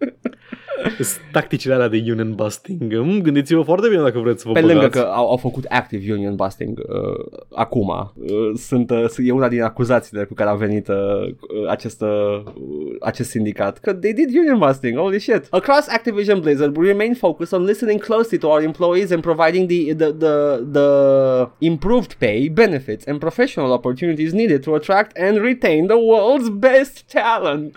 Sunt 1.00 1.20
Tacticile 1.32 1.74
alea 1.74 1.88
de 1.88 1.96
union 2.08 2.32
busting. 2.34 2.94
Mm, 2.98 3.20
gândiți-vă 3.20 3.62
foarte 3.62 3.88
bine 3.88 4.02
dacă 4.02 4.18
vreți 4.18 4.42
să 4.42 4.48
vă 4.48 4.52
Pe 4.54 4.60
băgați. 4.60 4.78
lângă 4.80 4.98
că 4.98 5.06
au, 5.14 5.30
au 5.30 5.36
făcut 5.36 5.64
active 5.68 6.12
union 6.12 6.34
busting 6.34 6.78
uh, 6.78 7.38
acum, 7.54 7.88
uh, 7.88 8.36
sunt, 8.56 8.90
uh, 8.90 9.04
e 9.26 9.32
una 9.32 9.48
din 9.48 9.62
acuzațiile 9.62 10.24
cu 10.24 10.34
care 10.34 10.50
a 10.50 10.54
venit 10.54 10.88
uh, 10.88 10.96
uh, 10.96 11.68
acest, 11.68 12.02
uh, 12.02 12.42
acest 13.00 13.30
sindicat, 13.30 13.78
că 13.78 13.92
they 13.92 14.12
did 14.12 14.28
union 14.36 14.58
busting, 14.58 14.98
holy 14.98 15.18
shit. 15.18 15.46
Across 15.50 15.86
Activision 15.88 16.40
Blizzard, 16.40 16.76
we 16.76 16.86
remain 16.86 17.14
focused 17.14 17.58
on 17.60 17.64
listening 17.66 18.00
closely 18.00 18.38
to 18.38 18.46
our 18.48 18.62
employees 18.62 19.10
and 19.10 19.22
providing 19.22 19.68
the, 19.68 19.94
the, 19.94 20.12
the, 20.18 20.64
the 20.72 20.88
improved 21.58 22.12
pay, 22.18 22.48
benefits 22.48 23.04
and 23.06 23.18
professional 23.18 23.72
opportunities 23.72 24.32
needed 24.32 24.62
to 24.62 24.74
attract 24.74 25.18
and 25.18 25.38
retain 25.38 25.86
the 25.86 25.98
world's 25.98 26.50
best 26.50 27.08
talent. 27.08 27.74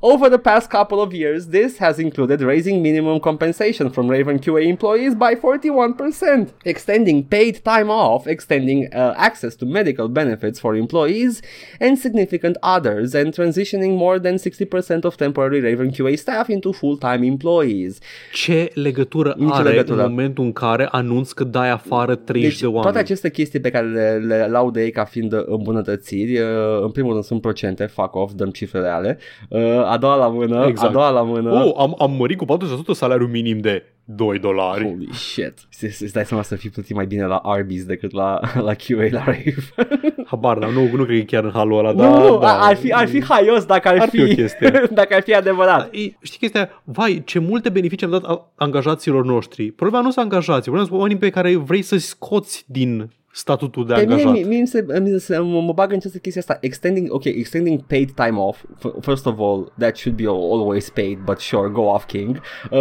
Over 0.00 0.28
the 0.28 0.38
past 0.38 0.70
couple 0.70 1.00
of 1.00 1.12
years, 1.12 1.46
this 1.46 1.78
has 1.78 1.98
included 1.98 2.23
raising 2.30 2.82
minimum 2.82 3.18
compensation 3.20 3.90
from 3.90 4.08
Raven 4.08 4.38
QA 4.38 4.66
employees 4.66 5.14
by 5.14 5.34
41%, 5.34 6.48
extending 6.64 7.22
paid 7.24 7.58
time 7.62 7.88
off, 7.90 8.26
extending 8.26 8.88
uh, 8.94 9.12
access 9.16 9.54
to 9.56 9.66
medical 9.66 10.08
benefits 10.08 10.58
for 10.58 10.76
employees 10.76 11.40
and 11.80 11.98
significant 11.98 12.56
others, 12.76 13.14
and 13.14 13.32
transitioning 13.34 13.96
more 13.96 14.18
than 14.18 14.34
60% 14.34 15.04
of 15.04 15.16
temporary 15.16 15.60
Raven 15.60 15.90
QA 15.90 16.16
staff 16.18 16.48
into 16.48 16.72
full-time 16.72 17.26
employees. 17.26 17.98
Ce 18.32 18.70
legătură 18.74 19.34
Nicio 19.38 19.54
are 19.54 19.68
legătură. 19.68 20.02
în 20.04 20.10
momentul 20.10 20.44
în 20.44 20.52
care 20.52 20.88
anunț 20.90 21.32
că 21.32 21.44
dai 21.44 21.70
afară 21.70 22.14
30 22.14 22.48
Deci 22.50 22.60
de 22.60 22.66
oameni? 22.66 22.82
toate 22.82 22.98
aceste 22.98 23.30
chestii 23.30 23.60
pe 23.60 23.70
care 23.70 23.86
le, 23.86 24.22
le 24.26 24.46
laudă 24.50 24.80
ei 24.80 24.90
ca 24.90 25.04
fiind 25.04 25.32
îmbunătățiri, 25.46 26.38
uh, 26.38 26.46
în 26.82 26.90
primul 26.90 27.12
rând 27.12 27.24
sunt 27.24 27.40
procente, 27.40 27.84
fuck 27.84 28.14
off, 28.14 28.32
dăm 28.32 28.50
cifre 28.50 28.80
reale, 28.80 29.18
uh, 29.48 29.60
a 29.90 29.96
doua 30.00 30.14
la 30.16 30.28
mână, 30.28 30.64
Exact. 30.68 30.88
a 30.88 30.92
doua 30.92 31.10
la 31.10 31.22
mână, 31.22 31.62
Oh, 31.64 31.72
am, 31.78 31.94
am 31.98 32.13
mărit 32.16 32.38
cu 32.38 32.44
40% 32.44 32.58
salariul 32.92 33.28
minim 33.28 33.58
de 33.58 33.82
2 34.04 34.38
dolari. 34.38 34.84
Holy 34.84 35.08
shit. 35.12 35.54
Îți 35.80 36.02
îți 36.02 36.12
dai 36.12 36.24
seama 36.24 36.42
să 36.42 36.56
fii 36.56 36.70
plătit 36.70 36.94
mai 36.94 37.06
bine 37.06 37.26
la 37.26 37.40
Arby's 37.40 37.86
decât 37.86 38.12
la, 38.12 38.40
la 38.54 38.74
QA 38.74 39.06
la 39.10 39.24
Rave. 39.24 39.54
Habar, 40.30 40.58
dar 40.58 40.70
nu, 40.70 40.82
nu 40.82 40.88
cred 40.92 41.06
că 41.06 41.12
e 41.12 41.22
chiar 41.22 41.44
în 41.44 41.50
halul 41.50 41.78
ăla, 41.78 41.92
nu, 41.92 41.98
dar... 41.98 42.30
nu, 42.30 42.38
da. 42.38 42.60
ar, 42.60 42.76
fi, 42.76 42.92
ar 42.92 43.08
fi 43.08 43.24
haios 43.24 43.64
dacă 43.64 43.88
ar, 43.88 43.98
Ar 43.98 44.08
fi 44.08 44.22
o 44.22 44.26
chestie. 44.26 44.82
dacă 44.90 45.14
ar 45.14 45.22
fi 45.22 45.34
adevărat. 45.34 45.94
Ei, 45.94 46.18
știi 46.22 46.38
chestia, 46.38 46.82
vai, 46.84 47.22
ce 47.24 47.38
multe 47.38 47.68
beneficii 47.68 48.06
am 48.06 48.12
dat 48.12 48.24
a- 48.24 48.52
angajaților 48.56 49.24
noștri. 49.24 49.70
Problema 49.70 50.02
nu 50.02 50.10
sunt 50.10 50.24
angajații, 50.24 50.62
problema 50.62 50.86
sunt 50.86 50.98
oamenii 50.98 51.20
pe 51.20 51.30
care 51.30 51.56
vrei 51.56 51.82
să-i 51.82 51.98
scoți 51.98 52.64
din 52.66 53.10
statutul 53.36 53.86
de 53.86 53.92
Pe 53.92 54.00
mine, 54.00 54.12
angajat. 54.12 54.32
mie, 54.32 54.44
mie 54.44 54.66
se, 54.66 54.84
mie 55.02 55.18
se, 55.18 55.38
mă, 55.38 55.60
mă 55.60 55.72
bag 55.72 55.90
în 55.90 55.96
această 55.96 56.18
chestie 56.18 56.40
asta. 56.40 56.58
Extending, 56.60 57.12
ok, 57.12 57.24
extending 57.24 57.80
paid 57.86 58.10
time 58.10 58.38
off. 58.38 58.64
F- 58.78 59.00
First 59.00 59.26
of 59.26 59.34
all, 59.38 59.72
that 59.78 59.96
should 59.96 60.18
be 60.18 60.26
always 60.28 60.90
paid, 60.90 61.18
but 61.24 61.38
sure, 61.38 61.68
go 61.68 61.82
off 61.82 62.04
king. 62.06 62.40
Uh, 62.70 62.80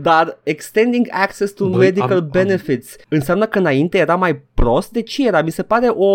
dar 0.00 0.38
extending 0.42 1.06
access 1.10 1.52
to 1.52 1.68
Băi, 1.68 1.78
medical 1.78 2.10
am- 2.10 2.16
am- 2.16 2.28
benefits 2.32 2.96
înseamnă 3.08 3.46
că 3.46 3.58
înainte 3.58 3.98
era 3.98 4.16
mai 4.16 4.36
prost? 4.54 4.90
De 4.90 5.02
ce 5.02 5.26
era? 5.26 5.42
Mi 5.42 5.50
se 5.50 5.62
pare 5.62 5.86
o, 5.88 6.06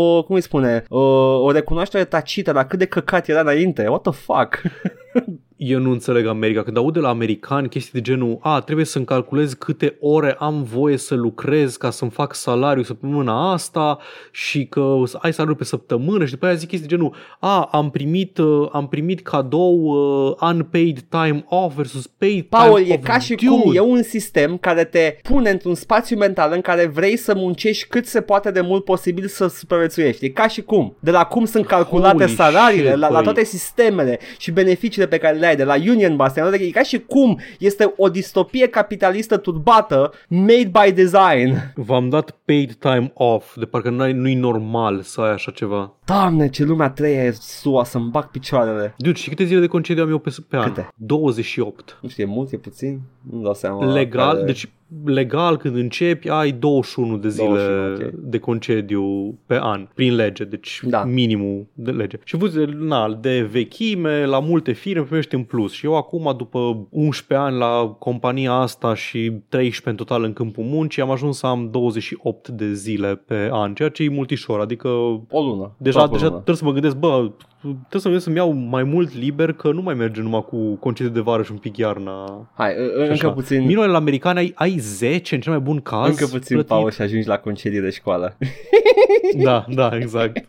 o 0.00 0.22
cum 0.22 0.34
îi 0.34 0.40
spune, 0.42 0.84
o, 0.88 1.00
o 1.42 1.50
recunoaștere 1.50 2.04
tacită 2.04 2.52
la 2.52 2.64
cât 2.66 2.78
de 2.78 2.84
căcat 2.86 3.28
era 3.28 3.40
înainte. 3.40 3.86
What 3.88 4.02
the 4.02 4.12
fuck? 4.12 4.60
Eu 5.64 5.78
nu 5.78 5.90
înțeleg 5.90 6.26
America. 6.26 6.62
Când 6.62 6.76
aud 6.76 6.92
de 6.92 7.00
la 7.00 7.08
americani 7.08 7.68
chestii 7.68 7.92
de 7.92 8.00
genul 8.00 8.38
a, 8.40 8.60
trebuie 8.60 8.86
să-mi 8.86 9.04
calculez 9.04 9.52
câte 9.52 9.96
ore 10.00 10.36
am 10.38 10.62
voie 10.62 10.96
să 10.96 11.14
lucrez 11.14 11.76
ca 11.76 11.90
să-mi 11.90 12.10
fac 12.10 12.34
salariu 12.34 12.82
săptămâna 12.82 13.52
asta 13.52 13.98
și 14.30 14.66
că 14.66 14.80
o 14.80 15.06
să 15.06 15.18
ai 15.20 15.32
salariu 15.32 15.56
pe 15.56 15.64
săptămână 15.64 16.24
și 16.24 16.30
după 16.30 16.46
aia 16.46 16.54
zic 16.54 16.68
chestii 16.68 16.88
de 16.88 16.94
genul 16.94 17.14
a, 17.40 17.68
am 17.72 17.90
primit, 17.90 18.38
uh, 18.38 18.68
am 18.72 18.88
primit 18.88 19.22
cadou 19.22 19.80
uh, 19.82 20.36
unpaid 20.52 21.00
time 21.08 21.44
off 21.48 21.76
versus 21.76 22.06
paid 22.06 22.44
Paul, 22.44 22.78
time 22.78 22.92
e 22.92 22.96
off. 22.96 23.04
ca 23.04 23.18
și 23.18 23.34
Dude, 23.34 23.62
cum 23.62 23.72
e 23.74 23.80
un 23.80 24.02
sistem 24.02 24.56
care 24.56 24.84
te 24.84 25.16
pune 25.22 25.50
într-un 25.50 25.74
spațiu 25.74 26.16
mental 26.16 26.52
în 26.54 26.60
care 26.60 26.86
vrei 26.86 27.16
să 27.16 27.34
muncești 27.34 27.86
cât 27.88 28.06
se 28.06 28.20
poate 28.20 28.50
de 28.50 28.60
mult 28.60 28.84
posibil 28.84 29.26
să 29.26 29.46
supraviețuiești. 29.46 30.24
E 30.24 30.28
ca 30.28 30.48
și 30.48 30.62
cum. 30.62 30.96
De 31.00 31.10
la 31.10 31.24
cum 31.24 31.44
sunt 31.44 31.66
calculate 31.66 32.24
Holy 32.24 32.34
salariile, 32.34 32.88
shit, 32.88 32.98
la, 32.98 33.08
la 33.08 33.14
băi. 33.14 33.24
toate 33.24 33.44
sistemele 33.44 34.18
și 34.38 34.50
beneficiile 34.50 35.06
pe 35.06 35.18
care 35.18 35.36
le 35.36 35.46
ai 35.46 35.51
de 35.56 35.64
la 35.64 35.74
Union 35.74 36.16
Busting. 36.16 36.60
E 36.60 36.70
ca 36.70 36.82
și 36.82 36.98
cum 36.98 37.38
este 37.58 37.92
o 37.96 38.08
distopie 38.08 38.66
capitalistă 38.68 39.36
turbată 39.36 40.12
made 40.28 40.70
by 40.84 40.92
design. 40.92 41.56
V-am 41.74 42.08
dat 42.08 42.30
paid 42.44 42.74
time 42.74 43.10
off, 43.14 43.56
de 43.58 43.64
parcă 43.64 43.90
n-ai- 43.90 44.12
nu-i 44.12 44.34
normal 44.34 45.00
să 45.00 45.20
ai 45.20 45.30
așa 45.32 45.50
ceva. 45.50 45.92
Doamne, 46.04 46.48
ce 46.48 46.64
lumea 46.64 46.90
treia 46.90 47.24
e 47.24 47.30
SUA 47.40 47.84
să-mi 47.84 48.10
bag 48.10 48.30
picioarele. 48.30 48.94
Dude, 48.98 49.18
și 49.18 49.28
câte 49.28 49.44
zile 49.44 49.60
de 49.60 49.66
concediu 49.66 50.02
am 50.02 50.10
eu 50.10 50.18
pe, 50.18 50.34
pe 50.48 50.56
an? 50.56 50.62
Câte? 50.62 50.88
28. 50.96 51.98
Nu 52.02 52.08
știu, 52.08 52.22
e 52.24 52.26
mult, 52.26 52.52
e 52.52 52.56
puțin? 52.56 53.00
Nu 53.30 53.42
dau 53.42 53.54
seama. 53.54 53.92
Legal, 53.92 54.32
Care- 54.34 54.44
deci 54.46 54.68
legal 55.04 55.56
când 55.56 55.76
începi 55.76 56.28
ai 56.28 56.52
21 56.52 57.16
de 57.16 57.28
zile 57.28 57.46
21, 57.46 58.06
ok. 58.08 58.14
de 58.14 58.38
concediu 58.38 59.38
pe 59.46 59.58
an, 59.60 59.88
prin 59.94 60.14
lege, 60.14 60.44
deci 60.44 60.80
Da. 60.84 61.04
minimul 61.04 61.66
de 61.72 61.90
lege. 61.90 62.18
Și 62.24 62.36
văd, 62.36 62.52
na, 62.78 63.18
de 63.20 63.48
vechime, 63.50 64.24
la 64.26 64.38
multe 64.38 64.72
firme 64.72 65.02
primești 65.04 65.34
în 65.34 65.42
plus. 65.42 65.72
Și 65.72 65.86
eu 65.86 65.96
acum, 65.96 66.34
după 66.36 66.86
11 66.90 67.46
ani 67.46 67.58
la 67.58 67.96
compania 67.98 68.52
asta 68.52 68.94
și 68.94 69.32
13 69.48 69.88
în 69.88 69.96
total 69.96 70.24
în 70.24 70.32
câmpul 70.32 70.64
muncii, 70.64 71.02
am 71.02 71.10
ajuns 71.10 71.38
să 71.38 71.46
am 71.46 71.68
28 71.70 72.48
de 72.48 72.72
zile 72.72 73.14
pe 73.26 73.48
an, 73.52 73.74
ceea 73.74 73.88
ce 73.88 74.02
e 74.02 74.08
multișor, 74.08 74.60
adică 74.60 74.88
O 75.30 75.40
lună. 75.42 75.74
Deja, 75.78 75.98
Aproape 76.00 76.14
o 76.14 76.16
deja 76.18 76.24
lună. 76.28 76.42
trebuie 76.42 76.56
să 76.56 76.64
mă 76.64 76.72
gândesc, 76.72 76.96
bă, 76.96 77.30
trebuie 77.68 77.80
să 77.90 77.96
mă 77.96 78.02
gândesc 78.02 78.24
să-mi 78.24 78.36
iau 78.36 78.52
mai 78.52 78.82
mult 78.82 79.14
liber 79.14 79.52
că 79.52 79.72
nu 79.72 79.82
mai 79.82 79.94
merge 79.94 80.20
numai 80.20 80.44
cu 80.44 80.74
concediu 80.74 81.12
de 81.12 81.20
vară 81.20 81.42
și 81.42 81.50
un 81.52 81.56
pic 81.58 81.76
iarna. 81.76 82.48
Hai, 82.54 82.72
în- 82.76 82.88
și 83.04 83.10
încă 83.10 83.12
așa. 83.12 83.30
puțin. 83.32 83.64
Minunile 83.66 83.96
americane 83.96 84.38
ai, 84.38 84.52
ai 84.54 84.78
10 84.78 85.34
în 85.34 85.40
cel 85.40 85.52
mai 85.52 85.60
bun 85.60 85.80
caz. 85.80 86.08
Încă 86.08 86.24
puțin, 86.24 86.54
plătit. 86.56 86.66
Paul, 86.70 86.90
și 86.90 87.02
ajungi 87.02 87.28
la 87.28 87.38
concedii 87.38 87.80
de 87.80 87.90
școală. 87.90 88.36
Da, 89.44 89.64
da, 89.74 89.90
exact. 90.00 90.46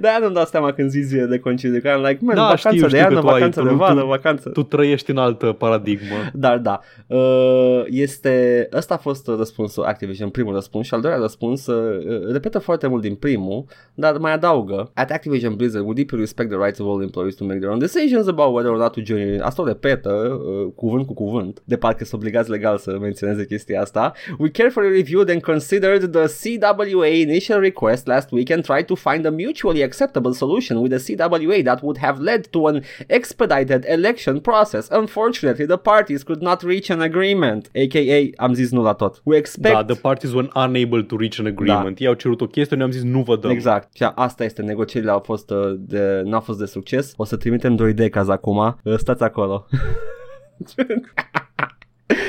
Da, 0.00 0.18
nu-mi 0.20 0.34
dau 0.34 0.44
seama 0.44 0.72
când 0.72 0.90
zici 0.90 1.28
de 1.28 1.38
concediu, 1.38 1.80
că 1.80 1.88
am 1.88 2.02
like, 2.02 2.18
man, 2.20 2.34
Da, 2.34 2.42
vacanță 2.42 2.68
știu, 2.68 2.80
de 2.80 2.86
știu 2.86 2.98
iarnă, 2.98 3.14
că 3.14 3.20
tu 3.20 3.26
ai- 3.28 3.32
vacanță 3.34 3.60
tu- 3.60 3.66
de 3.66 3.70
tu- 3.72 3.76
vară, 3.78 4.04
vacanță. 4.04 4.48
Tu 4.48 4.62
trăiești 4.62 5.10
în 5.10 5.16
altă 5.16 5.46
paradigmă. 5.52 6.16
Dar 6.32 6.58
da, 6.58 6.80
uh, 7.06 7.82
este, 7.86 8.68
ăsta 8.72 8.94
a 8.94 8.96
fost 8.96 9.26
răspunsul 9.26 9.82
Activision, 9.84 10.28
primul 10.28 10.54
răspuns 10.54 10.86
și 10.86 10.94
al 10.94 11.00
doilea 11.00 11.20
răspuns 11.20 11.66
uh, 11.66 12.30
repetă 12.32 12.58
foarte 12.58 12.86
mult 12.86 13.02
din 13.02 13.14
primul, 13.14 13.64
dar 13.94 14.16
mai 14.16 14.32
adaugă 14.32 14.90
At 14.94 15.10
Activision 15.10 15.54
Blizzard, 15.54 15.86
we 15.86 15.92
deeply 15.94 16.18
respect 16.18 16.50
the 16.50 16.58
rights 16.64 16.78
of 16.78 16.86
all 16.88 17.02
employees 17.02 17.34
to 17.34 17.44
make 17.44 17.58
their 17.58 17.70
own 17.72 17.78
decisions 17.78 18.26
about 18.28 18.54
whether 18.54 18.70
or 18.72 18.78
not 18.78 18.92
to 18.92 19.00
join. 19.04 19.40
Asta 19.40 19.62
o 19.62 19.66
repetă 19.66 20.10
uh, 20.10 20.72
cuvânt 20.74 21.06
cu 21.06 21.14
cuvânt, 21.14 21.62
de 21.64 21.76
parcă 21.76 22.04
sunt 22.04 22.20
obligați 22.20 22.50
legal 22.50 22.78
să 22.78 22.96
menționeze 23.00 23.44
chestia 23.46 23.80
asta. 23.80 24.12
We 24.38 24.48
carefully 24.50 24.88
reviewed 24.96 25.30
and 25.30 25.40
considered 25.42 26.10
the 26.10 26.24
CWA 26.58 27.06
initial 27.06 27.60
request 27.60 27.90
last 28.06 28.32
week 28.32 28.50
and 28.50 28.64
tried 28.64 28.86
to 28.88 28.96
find 28.96 29.26
a 29.26 29.30
mutually 29.30 29.82
acceptable 29.82 30.34
solution 30.34 30.74
with 30.82 30.90
the 30.90 31.00
CWA 31.06 31.64
that 31.64 31.82
would 31.82 31.98
have 31.98 32.18
led 32.20 32.42
to 32.52 32.66
an 32.66 32.82
expedited 33.08 33.84
election 33.88 34.40
process. 34.40 34.88
Unfortunately, 34.90 35.66
the 35.66 35.76
parties 35.76 36.22
could 36.22 36.42
not 36.42 36.62
reach 36.62 36.90
an 36.90 37.00
agreement, 37.00 37.70
aka 37.74 38.32
am 38.36 38.54
zis 38.54 38.70
nu 38.70 38.82
la 38.82 38.92
tot. 38.92 39.20
We 39.24 39.36
expect 39.36 39.74
Da, 39.74 39.82
the 39.94 40.00
parties 40.00 40.32
were 40.32 40.48
unable 40.54 41.02
to 41.04 41.16
reach 41.16 41.38
an 41.38 41.46
agreement. 41.46 41.98
Ei 42.00 42.06
au 42.06 42.14
cerut 42.14 42.40
o 42.40 42.46
chestie, 42.46 42.76
noi 42.76 42.84
am 42.84 42.92
zis 42.92 43.02
nu 43.02 43.22
vă 43.22 43.36
dăm. 43.36 43.50
Exact. 43.50 43.96
Și 43.96 44.02
asta 44.14 44.44
este, 44.44 44.62
negocierile 44.62 45.10
au 45.10 45.18
fost 45.18 45.50
uh, 45.50 45.74
de, 45.78 46.22
n-au 46.24 46.40
fost 46.40 46.58
de 46.58 46.66
succes. 46.66 47.14
O 47.16 47.24
să 47.24 47.36
trimitem 47.36 47.76
2D 47.76 48.10
caz 48.10 48.28
acum. 48.28 48.76
Uh, 48.82 48.96
Stați 48.96 49.22
acolo. 49.22 49.66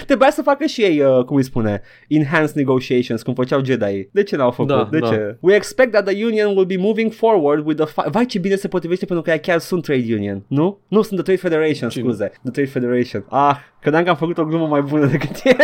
Trebuia 0.05 0.29
să 0.31 0.41
facă 0.41 0.65
și 0.65 0.81
ei, 0.81 0.99
uh, 1.01 1.23
cum 1.25 1.35
îi 1.35 1.43
spune, 1.43 1.81
enhanced 2.07 2.55
negotiations, 2.55 3.21
cum 3.23 3.33
făceau 3.33 3.63
Jedi. 3.63 4.07
De 4.11 4.23
ce 4.23 4.35
n-au 4.35 4.51
făcut? 4.51 4.71
Da, 4.75 4.87
de 4.91 4.99
da. 4.99 5.07
ce? 5.07 5.37
We 5.39 5.55
expect 5.55 5.91
that 5.91 6.05
the 6.05 6.25
union 6.25 6.47
will 6.47 6.65
be 6.65 6.77
moving 6.77 7.11
forward 7.11 7.65
with 7.65 7.83
the 7.83 7.91
fi- 8.01 8.09
Vai 8.09 8.25
ce 8.25 8.39
bine 8.39 8.55
se 8.55 8.67
potrivește 8.67 9.05
pentru 9.05 9.23
că 9.25 9.31
ea 9.31 9.39
chiar 9.39 9.59
sunt 9.59 9.83
trade 9.83 10.13
union, 10.13 10.43
nu? 10.47 10.79
Nu, 10.87 11.01
sunt 11.01 11.23
the 11.23 11.33
Trade 11.33 11.39
Federation, 11.49 11.89
Cine? 11.89 12.03
scuze. 12.03 12.31
The 12.41 12.51
Trade 12.51 12.69
Federation. 12.69 13.25
Ah, 13.29 13.55
credeam 13.81 14.03
că 14.03 14.09
am 14.09 14.15
făcut 14.15 14.37
o 14.37 14.45
glumă 14.45 14.67
mai 14.67 14.81
bună 14.81 15.05
decât 15.05 15.35
e. 15.43 15.55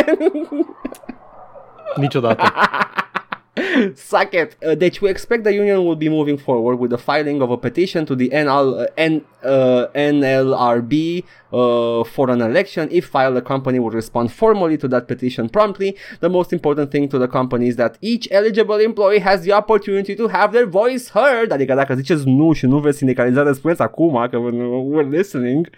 Niciodată. 1.95 2.43
Suck 3.95 4.33
it. 4.33 4.55
Uh, 4.65 4.75
deci 4.75 5.01
we 5.01 5.09
expect 5.09 5.43
the 5.43 5.53
union 5.53 5.85
will 5.85 5.95
be 5.95 6.09
moving 6.09 6.37
forward 6.37 6.79
with 6.79 6.89
the 6.89 6.97
filing 6.97 7.41
of 7.41 7.49
a 7.49 7.57
petition 7.57 8.05
to 8.05 8.15
the 8.15 8.29
NL, 8.29 8.81
uh, 8.81 8.87
N, 8.95 9.21
uh, 9.43 9.87
NLRB 9.93 11.23
uh, 11.51 12.03
for 12.03 12.29
an 12.29 12.41
election. 12.41 12.87
If 12.91 13.05
filed, 13.07 13.35
the 13.35 13.41
company 13.41 13.79
will 13.79 13.89
respond 13.89 14.31
formally 14.31 14.77
to 14.77 14.87
that 14.89 15.07
petition 15.07 15.49
promptly. 15.49 15.97
The 16.19 16.29
most 16.29 16.53
important 16.53 16.91
thing 16.91 17.09
to 17.09 17.17
the 17.17 17.27
company 17.27 17.67
is 17.67 17.75
that 17.77 17.97
each 18.01 18.27
eligible 18.31 18.79
employee 18.79 19.19
has 19.19 19.43
the 19.43 19.53
opportunity 19.53 20.15
to 20.15 20.27
have 20.27 20.51
their 20.51 20.65
voice 20.65 21.09
heard. 21.09 21.51
Adică 21.51 21.73
dacă 21.73 21.93
ziceți 21.95 22.23
nu 22.27 22.53
și 22.53 22.65
nu 22.65 22.77
vreți 22.79 22.97
sindicalizare, 22.97 23.53
spuneți 23.53 23.81
acum 23.81 24.27
că 24.29 24.37
we're 24.37 25.09
listening. 25.09 25.69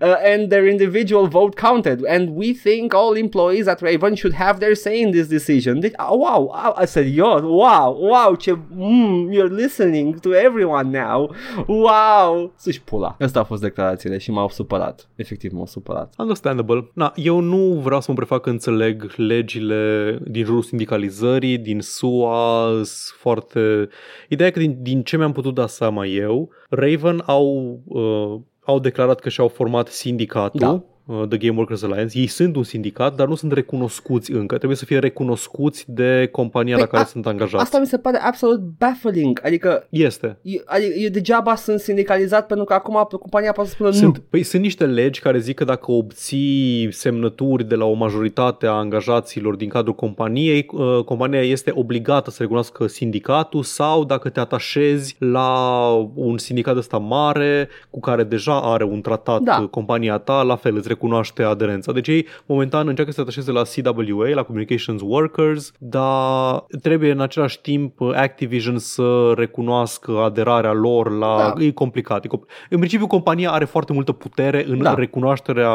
Uh, 0.00 0.14
and 0.24 0.48
their 0.48 0.66
individual 0.66 1.26
vote 1.26 1.60
counted. 1.60 2.04
And 2.08 2.28
we 2.36 2.52
think 2.52 2.94
all 2.94 3.16
employees 3.16 3.66
at 3.66 3.80
Raven 3.80 4.14
should 4.14 4.34
have 4.34 4.58
their 4.58 4.74
say 4.74 5.00
in 5.00 5.10
this 5.10 5.26
decision. 5.26 5.80
Deci, 5.80 5.92
ah, 5.96 6.10
wow, 6.10 6.40
wow, 6.46 6.74
serios, 7.14 7.40
wow, 7.42 7.96
wow, 7.98 8.34
ce, 8.34 8.58
mm, 8.74 9.30
you're 9.32 9.50
listening 9.50 10.20
to 10.20 10.34
everyone 10.34 10.98
now. 10.98 11.34
Wow. 11.66 12.52
Să-și 12.56 12.82
pula. 12.82 13.16
Asta 13.20 13.40
a 13.40 13.44
fost 13.44 13.62
declarațiile 13.62 14.18
și 14.18 14.30
m-au 14.30 14.48
supărat. 14.48 15.08
Efectiv 15.14 15.52
m-au 15.52 15.66
supărat. 15.66 16.14
Understandable. 16.18 16.90
Na, 16.94 17.12
eu 17.16 17.40
nu 17.40 17.80
vreau 17.82 18.00
să 18.00 18.06
mă 18.10 18.16
prefac 18.16 18.40
că 18.42 18.50
înțeleg 18.50 19.12
legile 19.16 20.18
din 20.22 20.44
jurul 20.44 20.62
sindicalizării, 20.62 21.58
din 21.58 21.80
SUA, 21.80 22.70
sunt 22.72 23.18
foarte... 23.18 23.88
Ideea 24.28 24.48
e 24.48 24.52
că 24.52 24.58
din, 24.58 24.78
din 24.80 25.02
ce 25.02 25.16
mi-am 25.16 25.32
putut 25.32 25.54
da 25.54 25.66
seama 25.66 26.06
eu, 26.06 26.48
Raven 26.68 27.22
au, 27.26 27.80
uh, 27.84 28.40
au 28.64 28.78
declarat 28.78 29.20
că 29.20 29.28
și-au 29.28 29.48
format 29.48 29.88
sindicatul. 29.88 30.60
Da. 30.60 30.82
Uh, 31.06 31.22
The 31.28 31.38
Game 31.38 31.56
Workers 31.56 31.82
Alliance. 31.82 32.18
Ei 32.18 32.26
sunt 32.26 32.56
un 32.56 32.62
sindicat, 32.62 33.14
dar 33.14 33.26
nu 33.28 33.34
sunt 33.34 33.52
recunoscuți 33.52 34.32
încă. 34.32 34.56
Trebuie 34.56 34.76
să 34.76 34.84
fie 34.84 34.98
recunoscuți 34.98 35.84
de 35.88 36.28
compania 36.32 36.74
Păi, 36.74 36.82
la 36.82 36.88
care 36.88 37.02
a- 37.02 37.06
sunt 37.06 37.26
angajați. 37.26 37.62
Asta 37.64 37.78
mi 37.78 37.86
se 37.86 37.98
pare 37.98 38.18
absolut 38.22 38.60
baffling. 38.78 39.40
Adică 39.44 39.86
Este. 39.90 40.38
eu, 40.42 40.60
adică 40.64 40.92
eu 40.98 41.08
degeaba 41.08 41.54
sunt 41.54 41.80
sindicalizat 41.80 42.46
pentru 42.46 42.64
că 42.64 42.72
acum 42.74 43.06
compania 43.20 43.52
poate 43.52 43.68
să 43.68 43.74
spună 43.74 43.90
Sunt, 43.90 44.16
nu. 44.16 44.22
păi 44.30 44.42
sunt 44.42 44.62
niște 44.62 44.86
legi 44.86 45.20
care 45.20 45.38
zic 45.38 45.54
că 45.56 45.64
dacă 45.64 45.92
obții 45.92 46.88
semnături 46.92 47.64
de 47.64 47.74
la 47.74 47.84
o 47.84 47.92
majoritate 47.92 48.66
a 48.66 48.70
angajaților 48.70 49.56
din 49.56 49.68
cadrul 49.68 49.94
companiei, 49.94 50.66
uh, 50.72 51.04
compania 51.04 51.42
este 51.42 51.72
obligată 51.74 52.30
să 52.30 52.36
recunoască 52.40 52.86
sindicatul 52.86 53.62
sau 53.62 54.04
dacă 54.04 54.28
te 54.28 54.40
atașezi 54.40 55.16
la 55.18 55.80
un 56.14 56.38
sindicat 56.38 56.76
ăsta 56.76 56.98
mare 56.98 57.68
cu 57.90 58.00
care 58.00 58.22
deja 58.24 58.60
are 58.60 58.84
un 58.84 59.00
tratat 59.00 59.40
Da. 59.40 59.58
uh, 59.62 59.68
compania 59.68 60.18
ta, 60.18 60.42
la 60.42 60.56
fel 60.56 60.76
îți 60.76 60.88
recunoaște 60.94 61.42
aderența. 61.42 61.92
Deci 61.92 62.08
ei 62.08 62.26
momentan 62.46 62.88
încearcă 62.88 63.10
să 63.10 63.16
se 63.16 63.22
atașeze 63.22 63.50
la 63.52 63.62
CWA, 63.62 64.28
la 64.28 64.42
Communications 64.42 65.00
Workers, 65.04 65.72
dar 65.78 66.64
trebuie 66.82 67.10
în 67.10 67.20
același 67.20 67.60
timp 67.60 68.00
uh, 68.00 68.12
Activision 68.14 68.78
să 68.78 69.32
recunoască 69.36 70.12
aderarea 70.24 70.72
lor 70.72 71.10
la... 71.18 71.52
Da. 71.56 71.64
E 71.64 71.70
complicat. 71.70 72.24
E 72.24 72.28
compl- 72.28 72.46
în 72.70 72.78
principiu 72.78 73.06
compania 73.06 73.50
are 73.50 73.64
foarte 73.64 73.92
multă 73.92 74.12
putere 74.12 74.64
în 74.68 74.82
Da. 74.82 74.94
recunoașterea 74.94 75.72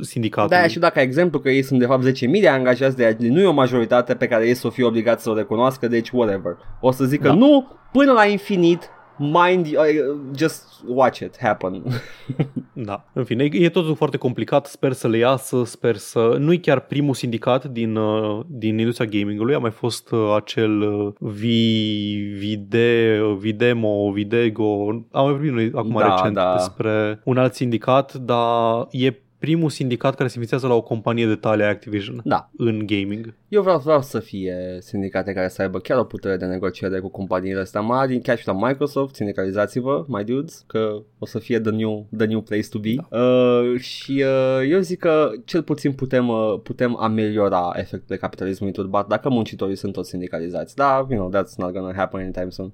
sindicatului. 0.00 0.56
Da, 0.62 0.66
și 0.68 0.78
dacă 0.78 1.00
exemplu 1.00 1.38
că 1.38 1.48
ei 1.50 1.62
sunt 1.62 1.78
de 1.78 1.86
fapt 1.86 2.04
10.000 2.04 2.12
de 2.40 2.48
angajați, 2.48 2.96
de 2.96 3.16
nu 3.18 3.40
e 3.40 3.46
o 3.46 3.52
majoritate 3.52 4.14
pe 4.14 4.26
care 4.26 4.46
ei 4.46 4.54
să 4.54 4.66
o 4.66 4.70
fie 4.70 4.84
obligați 4.84 5.22
să 5.22 5.30
o 5.30 5.34
recunoască, 5.34 5.88
deci 5.88 6.10
whatever. 6.10 6.56
O 6.80 6.90
să 6.90 7.04
zică 7.04 7.28
Da. 7.28 7.34
nu 7.34 7.66
până 7.92 8.12
la 8.12 8.24
infinit, 8.24 8.90
mind, 9.18 9.66
uh, 9.66 10.16
just 10.36 10.64
watch 10.86 11.20
it 11.20 11.38
happen. 11.40 11.82
Da. 12.74 13.04
În 13.12 13.24
fine, 13.24 13.44
e, 13.44 13.64
e 13.64 13.68
totul 13.68 13.94
foarte 13.94 14.16
complicat, 14.16 14.66
sper 14.66 14.92
să 14.92 15.08
le 15.08 15.16
iasă, 15.16 15.64
sper 15.64 15.96
să... 15.96 16.36
Nu 16.38 16.52
e 16.52 16.56
chiar 16.56 16.80
primul 16.80 17.14
sindicat 17.14 17.64
din, 17.64 17.96
uh, 17.96 18.40
din 18.46 18.78
industria 18.78 19.06
gamingului, 19.06 19.54
a 19.54 19.58
mai 19.58 19.70
fost 19.70 20.10
uh, 20.10 20.32
acel 20.36 20.80
uh, 20.80 21.12
Vi, 21.18 22.14
Vide, 22.38 23.20
Videmo, 23.38 24.10
Vidego, 24.12 24.88
am 25.10 25.24
mai 25.24 25.32
vorbit 25.32 25.52
noi 25.52 25.70
acum 25.74 25.96
Da, 25.98 26.14
recent 26.14 26.34
da. 26.34 26.54
despre 26.56 27.20
un 27.24 27.36
alt 27.36 27.54
sindicat, 27.54 28.14
dar 28.14 28.86
e 28.90 29.21
primul 29.42 29.70
sindicat 29.70 30.14
care 30.14 30.28
se 30.28 30.38
înființează 30.38 30.66
la 30.66 30.74
o 30.74 30.82
companie 30.82 31.26
de 31.26 31.34
tale 31.34 31.64
Activision 31.64 32.20
da, 32.24 32.50
în 32.56 32.86
gaming. 32.86 33.34
eu 33.48 33.62
vreau, 33.62 33.78
vreau 33.78 34.02
să 34.02 34.18
fie 34.18 34.78
sindicate 34.80 35.32
care 35.32 35.48
să 35.48 35.62
aibă 35.62 35.78
chiar 35.78 35.98
o 35.98 36.04
putere 36.04 36.36
de 36.36 36.44
negociere 36.44 36.98
cu 37.00 37.08
companiile 37.08 37.60
astea 37.60 37.80
mari, 37.80 38.20
chiar 38.20 38.38
și 38.38 38.46
la 38.46 38.66
Microsoft, 38.66 39.14
sindicalizați-vă, 39.14 40.04
my 40.08 40.24
dudes, 40.24 40.64
că 40.66 41.02
o 41.18 41.26
să 41.26 41.38
fie 41.38 41.60
the 41.60 41.70
new, 41.70 42.06
the 42.16 42.26
new 42.26 42.40
place 42.40 42.68
to 42.68 42.78
be. 42.78 42.94
Da. 42.94 43.18
Uh, 43.18 43.78
și 43.80 44.24
uh, 44.26 44.70
eu 44.70 44.80
zic 44.80 44.98
că 44.98 45.30
cel 45.44 45.62
puțin 45.62 45.92
putem, 45.92 46.28
uh, 46.28 46.60
putem 46.62 46.96
ameliora 47.00 47.70
efectele 47.74 48.18
capitalismului 48.18 48.74
turbat 48.74 49.06
dacă 49.06 49.28
muncitorii 49.28 49.76
sunt 49.76 49.92
toți 49.92 50.08
sindicalizați. 50.08 50.76
Da, 50.76 51.06
you 51.10 51.18
know, 51.18 51.42
that's 51.42 51.54
not 51.56 51.72
gonna 51.72 51.92
happen 51.96 52.20
anytime 52.20 52.50
soon. 52.50 52.72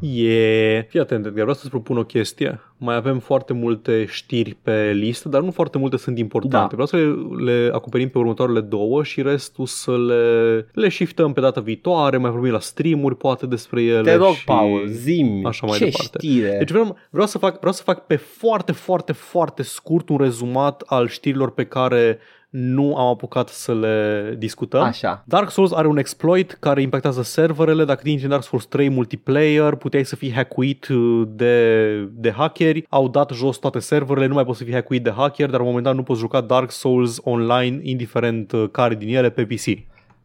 E... 0.00 0.82
Fii 0.88 1.00
atent, 1.00 1.24
Edgar, 1.26 1.40
vreau 1.40 1.54
să-ți 1.54 1.70
propun 1.70 1.96
o 1.96 2.04
chestie. 2.04 2.60
Mai 2.78 2.94
avem 2.96 3.18
foarte 3.18 3.52
multe 3.52 4.04
știri 4.04 4.56
pe 4.62 4.92
listă, 4.92 5.28
dar 5.28 5.42
nu 5.42 5.50
foarte 5.50 5.75
multe 5.76 5.96
sunt 5.96 6.18
importante. 6.18 6.76
Da. 6.76 6.82
Vreau 6.82 6.86
să 6.86 6.96
le, 6.96 7.52
le 7.52 7.70
acoperim 7.72 8.08
pe 8.08 8.18
următoarele 8.18 8.60
două 8.60 9.02
și 9.02 9.22
restul 9.22 9.66
să 9.66 9.98
le, 9.98 10.66
le 10.72 10.88
shiftăm 10.88 11.32
pe 11.32 11.40
data 11.40 11.60
viitoare, 11.60 12.16
mai 12.16 12.30
vorbim 12.30 12.52
la 12.52 12.60
streamuri 12.60 13.16
poate 13.16 13.46
despre 13.46 13.82
ele. 13.82 14.10
Te 14.10 14.14
rog, 14.14 14.34
și... 14.34 14.44
Paul, 14.44 14.86
zim, 14.86 15.46
așa 15.46 15.66
mai 15.66 15.78
ce 15.78 15.84
departe. 15.84 16.18
știre? 16.18 16.56
Deci 16.58 16.70
vreau, 16.70 16.96
vreau, 17.10 17.26
să 17.26 17.38
fac, 17.38 17.58
vreau 17.58 17.72
să 17.72 17.82
fac 17.82 18.06
pe 18.06 18.16
foarte, 18.16 18.72
foarte, 18.72 19.12
foarte 19.12 19.62
scurt 19.62 20.08
un 20.08 20.16
rezumat 20.16 20.82
al 20.86 21.08
știrilor 21.08 21.50
pe 21.50 21.64
care 21.64 22.18
nu 22.58 22.96
am 22.96 23.06
apucat 23.06 23.48
să 23.48 23.74
le 23.74 24.34
discutăm. 24.38 24.82
Așa. 24.82 25.22
Dark 25.26 25.50
Souls 25.50 25.72
are 25.72 25.86
un 25.86 25.96
exploit 25.96 26.56
care 26.60 26.82
impactează 26.82 27.22
serverele. 27.22 27.84
Dacă 27.84 28.08
intri 28.08 28.24
în 28.24 28.30
Dark 28.30 28.42
Souls 28.42 28.64
3 28.64 28.88
multiplayer, 28.88 29.74
puteai 29.74 30.04
să 30.04 30.16
fii 30.16 30.32
hackuit 30.32 30.88
uh, 30.88 31.28
de, 31.28 32.08
de 32.12 32.30
hackeri. 32.30 32.86
Au 32.88 33.08
dat 33.08 33.30
jos 33.30 33.56
toate 33.56 33.78
serverele, 33.78 34.26
nu 34.26 34.34
mai 34.34 34.44
poți 34.44 34.58
să 34.58 34.64
fii 34.64 34.72
hackuit 34.72 35.02
de 35.02 35.12
hacker, 35.16 35.50
dar 35.50 35.60
momentan 35.60 35.96
nu 35.96 36.02
poți 36.02 36.20
juca 36.20 36.40
Dark 36.40 36.70
Souls 36.70 37.18
online, 37.22 37.78
indiferent 37.82 38.52
uh, 38.52 38.64
care 38.70 38.94
din 38.94 39.16
ele, 39.16 39.30
pe 39.30 39.44
PC. 39.44 39.64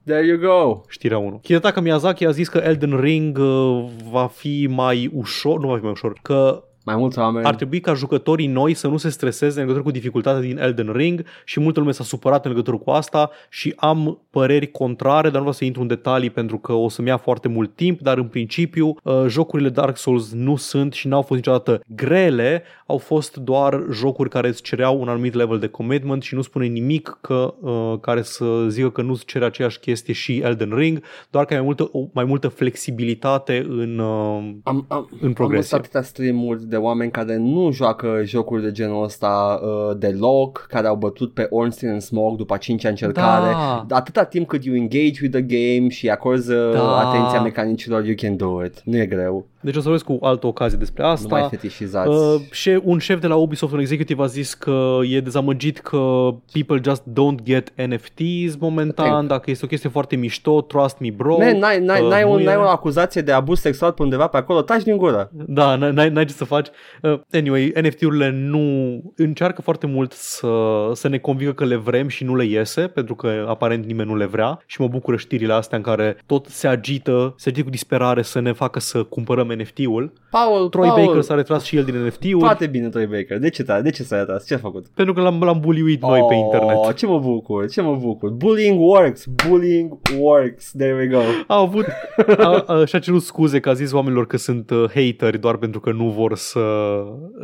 There 0.06 0.26
you 0.26 0.38
go. 0.38 0.82
Știrea 0.88 1.18
1. 1.18 1.40
Hidetaka 1.44 1.82
Miyazaki 1.82 2.26
a 2.26 2.32
zis 2.32 2.48
că 2.48 2.58
Elden 2.58 2.99
Ring 2.99 3.38
uh, 3.38 3.86
va 4.12 4.28
fi 4.28 4.68
mai 4.70 5.10
ușor, 5.14 5.60
nu 5.60 5.68
va 5.68 5.76
fi 5.76 5.84
mai 5.84 5.91
ușor, 5.91 6.14
că 6.22 6.64
Mai 6.86 6.95
mulți 6.95 7.20
oameni. 7.20 7.45
Ar 7.45 7.56
trebui 7.56 7.80
ca 7.80 7.94
jucătorii 7.94 8.48
noi 8.48 8.74
să 8.74 8.88
nu 8.88 8.98
se 8.98 9.10
streseze 9.10 9.53
în 9.53 9.60
legătură 9.60 9.84
cu 9.84 9.91
dificultatea 9.91 10.41
din 10.41 10.58
Elden 10.58 10.91
Ring 10.91 11.24
și 11.45 11.60
multă 11.60 11.80
lume 11.80 11.91
s-a 11.91 12.03
supărat 12.03 12.45
în 12.45 12.52
legătură 12.52 12.78
cu 12.78 12.90
asta 12.90 13.30
și 13.49 13.74
am 13.78 14.22
păreri 14.30 14.72
contrare, 14.72 15.22
dar 15.22 15.32
nu 15.32 15.40
vreau 15.40 15.53
să 15.53 15.66
intru 15.66 15.82
în 15.82 15.88
detalii 15.88 16.30
pentru 16.30 16.58
că 16.58 16.74
o 16.74 16.90
să-mi 16.90 17.08
ia 17.08 17.18
foarte 17.18 17.48
mult 17.48 17.76
timp, 17.76 18.02
dar 18.02 18.18
în 18.18 18.28
principiu 18.28 18.95
uh, 19.03 19.24
jocurile 19.28 19.70
Dark 19.70 19.98
Souls 19.98 20.32
nu 20.34 20.56
sunt 20.56 20.94
și 20.94 21.08
n-au 21.08 21.22
fost 21.22 21.40
niciodată 21.40 21.82
grele, 21.88 22.64
au 22.86 22.98
fost 22.98 23.38
doar 23.38 23.84
jocuri 23.91 24.30
care 24.30 24.48
îți 24.48 24.62
cereau 24.62 25.02
un 25.02 25.08
anumit 25.08 25.34
level 25.34 25.60
de 25.60 25.68
commitment 25.68 26.22
și 26.24 26.36
nu 26.36 26.41
spune 26.41 26.66
nimic 26.66 27.18
că, 27.22 27.53
uh, 27.60 27.99
care 28.02 28.22
să 28.22 28.66
zică 28.68 28.90
că 28.90 29.02
nu 29.02 29.12
îți 29.12 29.26
cere 29.26 29.45
aceeași 29.45 29.80
chestie 29.80 30.14
și 30.14 30.38
Elden 30.38 30.74
Ring, 30.76 31.02
doar 31.30 31.45
că 31.45 31.53
ai 31.53 31.60
mai 31.60 31.68
multă, 31.68 31.90
o, 31.91 32.08
mai 32.14 32.24
multă 32.24 32.48
flexibilitate 32.48 33.66
în, 33.70 33.99
uh, 33.99 34.53
am, 34.64 34.86
am, 34.88 35.10
în 35.22 35.34
progresie. 35.34 35.45
Am 35.45 35.52
văzut 35.52 35.74
atâtea 35.74 36.02
stream-uri 36.02 36.70
de 36.72 36.77
oameni 36.77 37.11
care 37.11 37.38
nu 37.38 37.72
joacă 37.72 38.22
jocuri 38.26 38.61
de 38.64 38.72
genul 38.72 39.03
ăsta 39.03 39.60
uh, 39.64 39.98
deloc, 39.98 40.65
care 40.69 40.88
au 40.88 40.95
bătut 40.95 41.34
pe 41.34 41.48
Ornstein 41.49 41.91
and 41.91 42.02
Smog 42.02 42.38
după 42.38 42.53
a 42.53 42.57
cincea 42.57 42.89
încercare. 42.89 43.52
Da. 43.88 43.95
Atâta 43.95 44.23
timp 44.23 44.48
cât 44.48 44.64
you 44.65 44.76
engage 44.76 45.19
with 45.22 45.31
the 45.31 45.41
game 45.41 45.89
și 45.89 46.10
acorzi 46.10 46.52
uh, 46.52 46.72
Da. 46.73 46.98
atenția 46.98 47.41
mecanicilor, 47.41 48.06
you 48.06 48.15
can 48.18 48.38
do 48.38 48.64
it. 48.65 48.81
Nu 48.84 48.98
e 48.98 49.06
greu. 49.06 49.45
Deci 49.64 49.73
o 49.76 49.77
să 49.77 49.84
vorbesc 49.84 50.06
cu 50.06 50.18
altă 50.22 50.48
ocazie 50.48 50.77
despre 50.77 51.03
asta. 51.03 51.27
Nu 51.30 51.35
mai 51.39 51.48
fetișizați. 51.49 52.10
Uh, 52.10 52.35
și 52.52 52.80
un 52.84 52.98
șef 52.98 53.19
de 53.19 53.27
la 53.27 53.35
Ubisoft, 53.35 53.73
un 53.73 53.80
executive, 53.80 54.23
a 54.23 54.26
zis 54.26 54.53
că 54.53 54.98
e 55.10 55.19
dezamăgit 55.19 55.80
că 55.80 56.30
people 56.52 56.80
just 56.84 57.02
don't 57.02 57.43
get 57.43 57.73
NFTs 57.88 58.56
momentan, 58.60 59.06
Thank. 59.10 59.27
dacă 59.27 59.52
este 59.52 59.65
o 59.65 59.68
chestie 59.68 59.89
foarte 59.89 60.15
mișto, 60.15 60.61
trust 60.61 60.98
me 60.99 61.10
bro. 61.15 61.38
Man, 61.38 61.57
n-ai, 61.57 61.80
n-ai, 61.80 62.02
Uh, 62.02 62.10
n-ai, 62.10 62.23
nu 62.23 62.31
un, 62.31 62.39
e- 62.39 62.43
n-ai 62.43 62.56
o 62.56 62.61
acuzație 62.61 63.22
de 63.22 63.31
abuz 63.31 63.60
sexual 63.60 63.91
pe 63.91 64.03
undeva 64.03 64.27
pe 64.27 64.38
acolo, 64.38 64.61
taci 64.61 64.84
din 64.84 64.98
gură. 64.98 65.30
Da, 65.48 65.76
n- 65.77 65.91
n-ai, 65.93 66.10
n-ai 66.10 66.26
ce 66.26 66.34
să 66.34 66.45
faci. 66.45 66.60
Uh, 67.01 67.19
anyway, 67.31 67.73
NFT-urile 67.81 68.29
nu 68.29 68.97
încearcă 69.15 69.61
foarte 69.61 69.88
mult 69.88 70.11
să, 70.11 70.47
să 70.93 71.07
ne 71.07 71.17
convingă 71.17 71.53
că 71.53 71.65
le 71.65 71.75
vrem 71.75 72.07
și 72.07 72.23
nu 72.23 72.35
le 72.35 72.45
iese, 72.45 72.81
pentru 72.81 73.15
că 73.15 73.45
aparent 73.47 73.85
nimeni 73.85 74.09
nu 74.09 74.15
le 74.15 74.25
vrea 74.25 74.59
și 74.65 74.81
mă 74.81 74.88
bucură 74.88 75.17
știrile 75.17 75.53
astea 75.53 75.77
în 75.77 75.83
care 75.83 76.17
tot 76.25 76.45
se 76.45 76.67
agită, 76.67 77.33
se 77.38 77.49
agită 77.49 77.63
cu 77.65 77.71
disperare 77.71 78.21
să 78.21 78.39
ne 78.39 78.51
facă 78.51 78.79
să 78.79 79.03
cumpărăm 79.03 79.47
NFT-ul. 79.47 80.13
Paul, 80.31 80.69
Troy 80.69 80.88
Paul, 80.88 81.05
Baker 81.05 81.21
s-a 81.21 81.35
retras 81.35 81.63
și 81.63 81.77
el 81.77 81.83
din 81.83 81.95
NFT-uri 81.95 82.39
Foarte 82.39 82.67
bine, 82.67 82.89
Troy 82.89 83.05
Baker. 83.05 83.38
De 83.38 83.49
ce, 83.49 83.63
ta- 83.63 83.81
de 83.83 83.89
ce 83.89 84.03
s-a 84.03 84.17
retras? 84.17 84.45
Ce 84.45 84.53
a 84.53 84.57
făcut? 84.57 84.88
pentru 84.95 85.13
că 85.13 85.21
l-am, 85.21 85.41
l-am 85.43 85.59
buliuit 85.59 86.01
noi 86.01 86.19
pe 86.29 86.35
Oh, 86.35 86.39
internet. 86.43 86.95
Ce 86.95 87.05
mă 87.05 87.19
bucur, 87.19 87.69
ce 87.69 87.81
mă 87.81 87.95
bucur. 87.95 88.29
Bullying 88.29 88.79
works, 88.81 89.25
bullying 89.47 89.97
works. 90.19 90.71
There 90.77 90.93
we 90.93 91.07
go. 91.07 91.19
A 91.47 91.57
avut 91.59 91.85
a, 92.38 92.63
a, 92.67 92.85
și-a 92.85 92.99
cerut 92.99 93.21
scuze 93.21 93.59
că 93.59 93.69
a 93.69 93.73
zis 93.73 93.91
oamenilor 93.91 94.27
că 94.27 94.38
sunt 94.38 94.69
uh, 94.69 94.83
hateri 94.88 95.39
doar 95.39 95.57
pentru 95.57 95.79
că 95.79 95.91
nu 95.91 96.09
vor 96.09 96.35
să, 96.35 96.51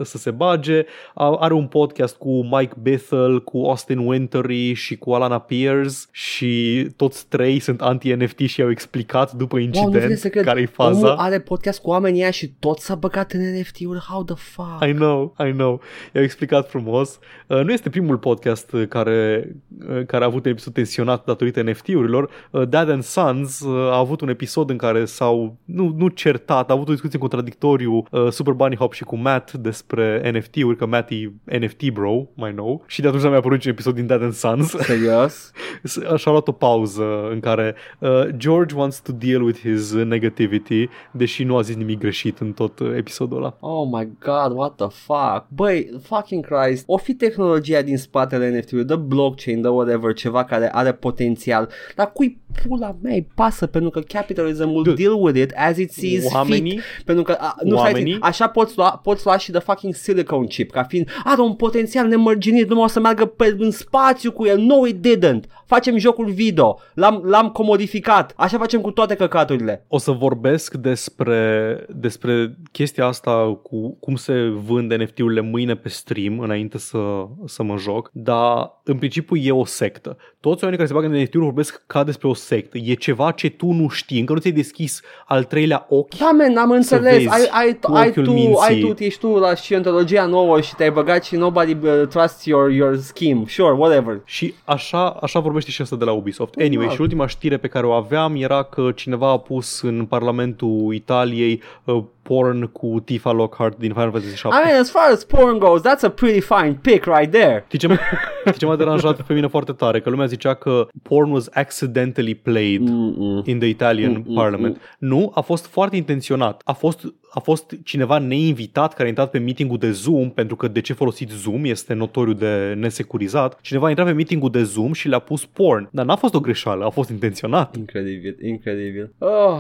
să 0.04 0.18
se 0.18 0.32
bage. 0.32 0.86
A, 1.14 1.36
are 1.40 1.54
un 1.54 1.68
podcast 1.68 2.16
cu 2.18 2.44
Mike 2.44 2.74
Bethel, 2.82 3.44
cu 3.44 3.58
Austin 3.58 3.98
Wintory 3.98 4.74
și 4.74 4.98
cu 4.98 5.12
Alana 5.12 5.40
Pierce 5.40 5.96
și 6.12 6.86
toți 6.96 7.28
trei 7.28 7.60
sunt 7.60 7.82
anti-NFT 7.82 8.40
și 8.40 8.62
au 8.62 8.70
explicat 8.70 9.32
după 9.34 9.56
Wow, 9.58 9.66
nu 9.66 9.72
incident 9.74 10.04
vine 10.04 10.16
să 10.16 10.30
cred. 10.30 10.44
care 10.44 10.60
e 10.62 10.70
Omul 10.78 10.94
faza. 11.02 11.14
are 11.16 11.40
podcast 11.40 11.82
cu 11.82 11.90
oamenii 11.90 12.22
ăia 12.22 12.32
și 12.32 12.48
tot 12.60 12.80
s-a 12.80 12.96
băgat 12.96 13.32
în 13.32 13.42
NFT-uri. 13.60 14.00
How 14.10 14.24
the 14.24 14.36
fuck? 14.36 14.86
I 14.86 14.92
know, 14.94 15.36
I 15.48 15.52
know. 15.52 15.82
I-au 16.14 16.24
explicat 16.24 16.70
frumos. 16.70 17.20
Uh, 17.48 17.62
nu 17.64 17.72
este 17.72 17.90
primul 17.90 18.18
podcast 18.18 18.72
uh, 18.72 18.88
care, 18.88 19.52
uh, 19.90 20.06
care 20.06 20.24
a 20.24 20.28
avut 20.28 20.46
un 20.46 20.52
episod 20.52 20.74
tensionat 20.74 21.26
datorită 21.26 21.62
NFT-urilor. 21.62 22.30
Uh, 22.52 22.68
Dad 22.68 22.90
and 22.90 23.04
Sons 23.04 23.60
uh, 23.60 23.76
a 23.92 23.98
avut 23.98 24.22
un 24.22 24.30
episod 24.30 24.70
în 24.70 24.78
care 24.78 25.06
s-au, 25.06 25.56
nu, 25.66 25.94
nu 25.98 26.08
certat, 26.08 26.70
a 26.70 26.74
avut 26.74 26.88
o 26.88 26.92
discuție 26.92 27.20
contradictoriu 27.20 28.04
uh, 28.12 28.28
Super 28.32 28.54
Bunny 28.54 28.76
Hop 28.76 28.94
și 28.98 29.04
cu 29.04 29.16
Matt 29.16 29.52
despre 29.52 30.32
NFT-uri, 30.34 30.78
că 30.78 30.86
Matt 30.86 31.10
e 31.12 31.58
NFT 31.58 31.90
bro, 31.92 32.28
mai 32.34 32.54
nou. 32.54 32.84
Și 32.88 33.02
de 33.02 33.08
atunci 33.08 33.22
n-a 33.24 33.30
mai 33.30 33.38
apărut 33.38 33.58
niciun 33.58 33.72
episod 33.72 33.96
din 33.96 34.06
Dad 34.06 34.24
and 34.24 34.34
Sons. 34.34 34.70
Serios? 34.70 35.52
și-a 36.18 36.32
luat 36.32 36.48
o 36.48 36.52
pauză 36.52 37.04
în 37.32 37.40
care 37.40 37.76
uh, 38.00 38.10
George 38.38 38.76
wants 38.76 39.00
to 39.00 39.12
deal 39.12 39.42
with 39.42 39.60
his 39.60 39.94
negativity, 39.94 40.90
deși 41.12 41.44
nu 41.44 41.58
a 41.58 41.62
zis 41.62 41.76
nimic 41.76 42.00
greșit 42.00 42.40
în 42.40 42.52
tot 42.52 42.80
uh, 42.80 42.94
episodul 42.96 43.38
ăla. 43.38 43.58
Oh 43.60 43.88
my 43.92 44.10
god, 44.20 44.58
what 44.58 44.76
the 44.76 44.88
fuck? 44.90 45.46
Băi, 45.48 45.90
fucking 46.04 46.46
Christ, 46.46 46.84
o 46.88 46.98
fi 46.98 47.14
tehnologia 47.14 47.82
din 47.82 47.98
spatele 47.98 48.58
NFT-ului, 48.58 48.86
the 48.86 48.96
blockchain, 48.96 49.62
the 49.62 49.70
whatever, 49.70 50.14
ceva 50.14 50.44
care 50.44 50.70
are 50.74 50.94
potențial, 50.94 51.70
dar 51.96 52.12
cui 52.12 52.42
pula 52.68 52.96
mea 53.02 53.14
îi 53.14 53.28
pasă 53.36 53.68
pentru 53.68 53.90
că 53.90 54.00
capitalism 54.00 54.70
will 54.70 54.84
Dude, 54.84 55.04
deal 55.04 55.14
with 55.22 55.40
it 55.40 55.52
as 55.56 55.78
it 55.78 55.92
sees 55.92 56.34
Oamenii, 56.34 56.72
fit. 56.72 57.06
Pentru 57.06 57.24
că, 57.24 57.32
a, 57.40 57.56
nu 57.64 57.78
stai, 57.78 57.92
oamenii- 57.92 58.14
zi, 58.14 58.20
așa 58.22 58.48
poți 58.48 58.78
lua, 58.78 58.87
poți 58.90 59.26
lua 59.26 59.38
și 59.38 59.52
de 59.52 59.60
fucking 59.60 59.94
silicon 59.94 60.46
chip, 60.46 60.72
ca 60.72 60.84
fiind, 60.84 61.10
are 61.24 61.42
un 61.42 61.54
potențial 61.54 62.08
nemărginit, 62.08 62.70
numai 62.70 62.84
o 62.84 62.88
să 62.88 63.00
meargă 63.00 63.26
pe, 63.26 63.56
în 63.58 63.72
spațiu 63.72 64.32
cu 64.32 64.46
el. 64.46 64.60
No, 64.60 64.88
it 64.88 65.08
didn't. 65.08 65.40
Facem 65.66 65.98
jocul 65.98 66.30
video, 66.30 66.80
l-am, 66.94 67.22
l-am 67.26 67.50
comodificat, 67.50 68.34
așa 68.36 68.58
facem 68.58 68.82
cu 68.82 68.92
toate 68.92 69.16
căcaturile. 69.16 69.86
o 69.88 69.98
să 69.98 70.12
vorbesc 70.12 70.74
despre, 70.74 71.86
despre 71.90 72.58
chestia 72.72 73.06
asta 73.06 73.60
cu 73.64 73.98
cum 74.00 74.16
se 74.16 74.34
vând 74.66 74.94
NFT-urile 74.94 75.42
mâine 75.42 75.76
pe 75.76 75.90
stream 75.90 76.40
înainte 76.40 76.78
să, 76.78 77.28
să 77.46 77.64
mă 77.64 77.78
joc, 77.78 78.10
dar 78.14 78.72
în 78.84 78.98
principiu 78.98 79.36
e 79.36 79.52
o 79.52 79.66
sectă. 79.66 80.18
Toți 80.40 80.64
oamenii 80.64 80.86
care 80.86 80.88
se 80.88 80.94
bagă 80.94 81.16
în 81.16 81.22
NFT-uri 81.22 81.44
vorbesc 81.44 81.84
ca 81.88 82.04
despre 82.04 82.28
o 82.28 82.34
sectă. 82.34 82.78
E 82.78 82.94
ceva 82.94 83.32
ce 83.32 83.50
tu 83.50 83.72
nu 83.72 83.88
știi, 83.88 84.20
încă 84.20 84.34
nu 84.34 84.40
ți-ai 84.40 84.54
deschis 84.54 85.02
al 85.26 85.44
treilea 85.44 85.86
ochi. 85.90 86.18
Da, 86.18 86.32
man, 86.32 86.58
am 86.58 86.72
înțeles. 86.72 87.14
vezi 87.14 87.28
Ai, 87.28 87.48
ai, 87.52 87.80
cu 87.82 87.94
ai, 87.94 88.08
ochiul 88.08 88.24
tu, 88.24 88.32
minții. 88.32 88.64
ai 88.68 88.77
tu, 88.80 89.04
ești 89.04 89.20
tu 89.20 89.28
la 89.28 89.56
scientologia 89.56 90.26
nouă 90.26 90.62
și 90.62 90.76
te-ai 90.76 90.92
băgat 90.92 91.26
și 91.26 91.36
nobody 91.36 91.72
uh, 91.84 92.08
trusts 92.10 92.46
your, 92.46 92.72
your 92.72 92.98
scheme. 92.98 93.44
Sure, 93.48 93.74
whatever. 93.74 94.22
Și 94.26 94.54
așa, 94.66 95.08
așa 95.08 95.40
vorbește 95.40 95.72
și 95.72 95.82
asta 95.82 95.96
de 95.96 96.04
la 96.06 96.12
Ubisoft. 96.12 96.54
Anyway, 96.60 96.86
Da. 96.88 96.94
și 96.94 97.02
ultima 97.02 97.28
știre 97.28 97.58
pe 97.58 97.68
care 97.68 97.86
o 97.86 97.92
aveam 97.92 98.36
era 98.36 98.64
că 98.64 98.92
cineva 98.96 99.30
a 99.32 99.38
pus 99.38 99.82
în 99.82 100.06
Parlamentul 100.06 100.94
Italiei 100.94 101.62
uh, 101.84 102.04
porn 102.28 102.64
cu 102.66 103.02
Tifa 103.06 103.32
Lockhart 103.32 103.78
din 103.78 103.92
Final 103.94 104.12
Fantasy 104.12 104.42
VII. 104.44 104.52
I 104.52 104.66
mean, 104.68 104.80
as 104.80 104.90
far 104.92 105.12
as 105.12 105.24
porn 105.24 105.58
goes, 105.58 105.82
that's 105.82 106.04
a 106.04 106.10
pretty 106.10 106.40
fine 106.40 106.80
pick 106.82 107.04
right 107.06 107.32
there. 107.32 107.64
Știi 107.68 107.80
ce, 107.80 107.88
m- 107.88 108.00
știi 108.46 108.58
ce 108.60 108.66
m-a 108.66 108.76
deranjat 108.76 109.22
pe 109.22 109.34
mine 109.34 109.48
foarte 109.48 109.72
tare? 109.72 110.00
Că 110.02 110.10
lumea 110.10 110.26
zicea 110.26 110.54
că 110.54 110.88
porn 111.02 111.32
was 111.32 111.50
accidentally 111.54 112.36
played 112.36 112.82
Mm-mm. 112.90 113.42
in 113.46 113.60
the 113.60 113.68
Italian 113.68 114.12
Mm, 114.12 114.24
mm, 114.28 114.34
Parliament. 114.36 114.82
Nu, 115.00 115.32
a 115.36 115.42
fost 115.42 115.66
foarte 115.66 115.96
intenționat. 115.96 116.62
A 116.66 116.74
fost, 116.74 117.04
a 117.34 117.40
fost 117.40 117.76
cineva 117.84 118.18
neinvitat 118.18 118.92
care 118.94 119.04
a 119.06 119.08
intrat 119.08 119.30
pe 119.30 119.38
meetingul 119.38 119.78
de 119.78 119.92
Zoom, 119.92 120.30
pentru 120.30 120.56
că 120.56 120.68
de 120.68 120.82
ce 120.82 120.94
folosiți 120.94 121.36
Zoom 121.36 121.66
este 121.66 121.94
notoriu 121.94 122.34
de 122.34 122.74
nesecurizat. 122.78 123.62
Cineva 123.62 123.86
a 123.86 123.90
intrat 123.90 124.08
pe 124.08 124.14
meetingul 124.14 124.50
de 124.50 124.64
Zoom 124.64 124.94
și 124.94 125.08
le-a 125.08 125.20
pus 125.20 125.46
porn. 125.46 125.90
Dar 125.92 126.06
n-a 126.06 126.16
fost 126.16 126.34
o 126.34 126.40
greșeală, 126.40 126.86
a 126.86 126.90
fost 126.90 127.10
intenționat. 127.10 127.76
Incredibil, 127.76 128.38
incredibil. 128.42 129.14
Oh. 129.18 129.60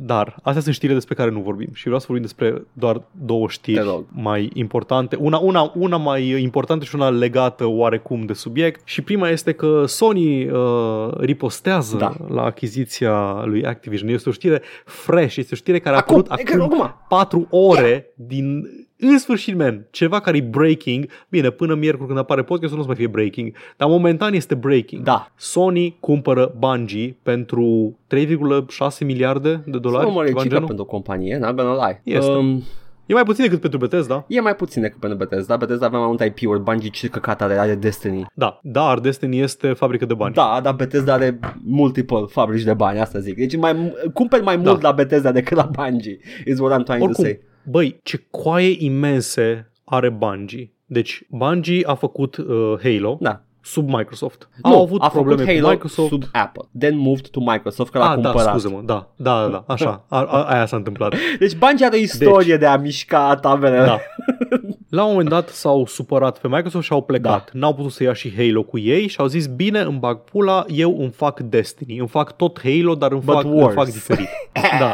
Dar 0.00 0.36
astea 0.42 0.62
sunt 0.62 0.74
știrile 0.74 0.96
despre 0.98 1.14
care 1.14 1.30
nu 1.30 1.40
vorbim 1.40 1.68
și 1.80 1.86
vreau 1.86 2.00
să 2.00 2.06
vorbim 2.08 2.26
despre 2.26 2.62
doar 2.72 3.02
două 3.24 3.46
Te 3.46 3.52
știri 3.52 3.80
rog. 3.84 4.04
mai 4.10 4.50
importante. 4.54 5.16
Una, 5.16 5.38
una, 5.38 5.72
una 5.74 5.96
mai 5.96 6.42
importantă 6.42 6.84
și 6.84 6.94
una 6.94 7.08
legată 7.10 7.66
oarecum 7.66 8.24
de 8.26 8.32
subiect 8.32 8.80
și 8.84 9.02
prima 9.02 9.28
este 9.28 9.52
că 9.52 9.84
Sony 9.86 10.48
uh, 10.48 11.08
ripostează 11.18 11.96
Da. 11.96 12.12
la 12.28 12.42
achiziția 12.44 13.42
lui 13.44 13.64
Activision. 13.64 14.08
Este 14.08 14.28
o 14.28 14.32
știre 14.32 14.62
fresh, 14.84 15.36
este 15.36 15.50
o 15.52 15.56
știre 15.56 15.78
care 15.78 15.94
a 15.94 15.98
Acum, 15.98 16.18
apărut 16.18 16.38
e 16.38 16.42
că 16.42 16.62
acum 16.62 16.80
acum. 16.82 16.94
4 17.08 17.46
ore 17.50 18.12
din 18.16 18.62
în 19.00 19.18
sfârșit, 19.18 19.56
man, 19.56 19.86
ceva 19.90 20.20
care 20.20 20.36
e 20.36 20.40
breaking. 20.40 21.06
Bine, 21.28 21.50
până 21.50 21.74
miercuri 21.74 22.06
când 22.06 22.18
apare 22.18 22.42
podcastul 22.42 22.76
nu 22.78 22.82
o 22.84 22.86
să 22.86 22.90
mai 22.92 22.96
fie 22.98 23.06
breaking, 23.12 23.52
dar 23.76 23.88
momentan 23.88 24.34
este 24.34 24.54
breaking. 24.54 25.02
Da. 25.04 25.32
Sony 25.36 25.96
cumpără 26.00 26.54
Bungie 26.58 27.16
pentru 27.22 27.98
3,6 28.14 28.98
miliarde 29.00 29.62
de 29.66 29.78
dolari. 29.78 30.06
Nu 30.06 30.12
mă 30.12 30.24
ceva 30.24 30.28
în 30.28 30.34
recică 30.34 30.48
genul. 30.48 30.66
pentru 30.66 30.84
o 30.84 30.88
companie, 30.88 31.38
not 31.38 31.56
gonna 31.56 31.86
lie. 31.86 32.00
Este. 32.04 32.30
Um, 32.30 32.62
E 33.06 33.12
mai 33.12 33.22
puțin 33.22 33.44
decât 33.44 33.60
pentru 33.60 33.78
Bethesda. 33.78 34.24
e 34.28 34.40
mai 34.40 34.54
puțin 34.54 34.82
decât 34.82 35.00
pentru 35.00 35.18
Bethesda. 35.18 35.56
Bethesda 35.56 35.86
avea 35.86 35.98
mai 35.98 36.08
multe 36.08 36.24
IP-uri. 36.24 36.60
Bungie 36.60 36.88
ce 36.90 37.08
căcat 37.08 37.42
are, 37.42 37.58
are 37.58 37.74
Destiny. 37.74 38.26
Da, 38.34 38.60
dar 38.62 38.98
Destiny 38.98 39.40
este 39.40 39.72
fabrică 39.72 40.04
de 40.06 40.14
bani. 40.14 40.34
Da, 40.34 40.60
dar 40.62 40.74
Bethesda 40.74 41.12
are 41.12 41.38
multiple 41.64 42.24
fabrici 42.28 42.62
de 42.62 42.74
bani, 42.74 43.00
asta 43.00 43.18
zic. 43.18 43.36
Deci 43.36 43.56
mai, 43.56 43.92
cumperi 44.14 44.42
mai 44.42 44.56
mult 44.56 44.80
Da. 44.80 44.88
la 44.88 44.94
Bethesda 44.94 45.32
decât 45.32 45.56
la 45.56 45.70
Bungie, 45.72 46.18
is 46.46 46.58
what 46.58 46.80
I'm 46.80 46.84
trying 46.84 47.02
Oricum, 47.02 47.12
to 47.12 47.22
say. 47.22 47.40
Băi, 47.64 48.00
ce 48.02 48.26
coaie 48.30 48.76
imense 48.78 49.72
are 49.84 50.08
Bungie. 50.08 50.72
Deci 50.86 51.22
Bungie 51.28 51.82
a 51.86 51.94
făcut 51.94 52.36
uh, 52.36 52.46
Halo 52.82 53.18
Da. 53.20 53.40
sub 53.62 53.88
Microsoft. 53.88 54.48
Nu, 54.62 54.74
Au 54.74 54.82
avut 54.82 55.02
a 55.02 55.08
probleme 55.08 55.40
făcut 55.40 55.54
Halo 55.54 55.66
cu 55.66 55.72
Microsoft. 55.72 56.08
sub 56.08 56.22
Apple. 56.32 56.62
Then 56.78 56.96
moved 56.98 57.26
to 57.28 57.40
Microsoft, 57.40 57.90
că 57.92 57.98
l-a 57.98 58.10
Ah, 58.10 58.16
da, 58.20 58.22
cumpărat. 58.30 58.48
scuze-mă, 58.50 58.80
da, 58.84 59.08
da, 59.16 59.40
da, 59.42 59.48
da, 59.48 59.64
așa, 59.66 60.04
a, 60.08 60.22
a, 60.24 60.42
aia 60.42 60.66
s-a 60.66 60.76
întâmplat. 60.76 61.14
Deci 61.38 61.56
Bungie 61.56 61.86
are 61.86 61.96
o 61.96 62.00
istorie 62.00 62.56
de 62.56 62.66
a 62.66 62.76
mișca 62.76 63.36
taberele. 63.36 63.84
Da. 63.84 63.98
La 64.88 65.04
un 65.04 65.10
moment 65.10 65.28
dat 65.28 65.48
s-au 65.48 65.86
supărat 65.86 66.38
pe 66.38 66.48
Microsoft 66.48 66.84
și 66.84 66.92
au 66.92 67.02
plecat. 67.02 67.50
Da. 67.52 67.58
N-au 67.58 67.74
putut 67.74 67.90
să 67.92 68.02
ia 68.02 68.12
și 68.12 68.34
Halo 68.36 68.62
cu 68.62 68.78
ei 68.78 69.06
și 69.06 69.20
au 69.20 69.26
zis, 69.26 69.46
bine, 69.46 69.80
îmi 69.80 69.98
bag 69.98 70.18
pula, 70.20 70.64
eu 70.68 70.96
îmi 71.00 71.10
fac 71.10 71.40
Destiny. 71.40 71.98
Îmi 71.98 72.08
fac 72.08 72.36
tot 72.36 72.60
Halo, 72.62 72.94
dar 72.94 73.12
îmi 73.12 73.20
But 73.24 73.34
fac, 73.34 73.44
îmi 73.44 73.52
worse. 73.54 73.74
fac 73.76 73.84
diferit. 73.90 74.28
da. 74.80 74.92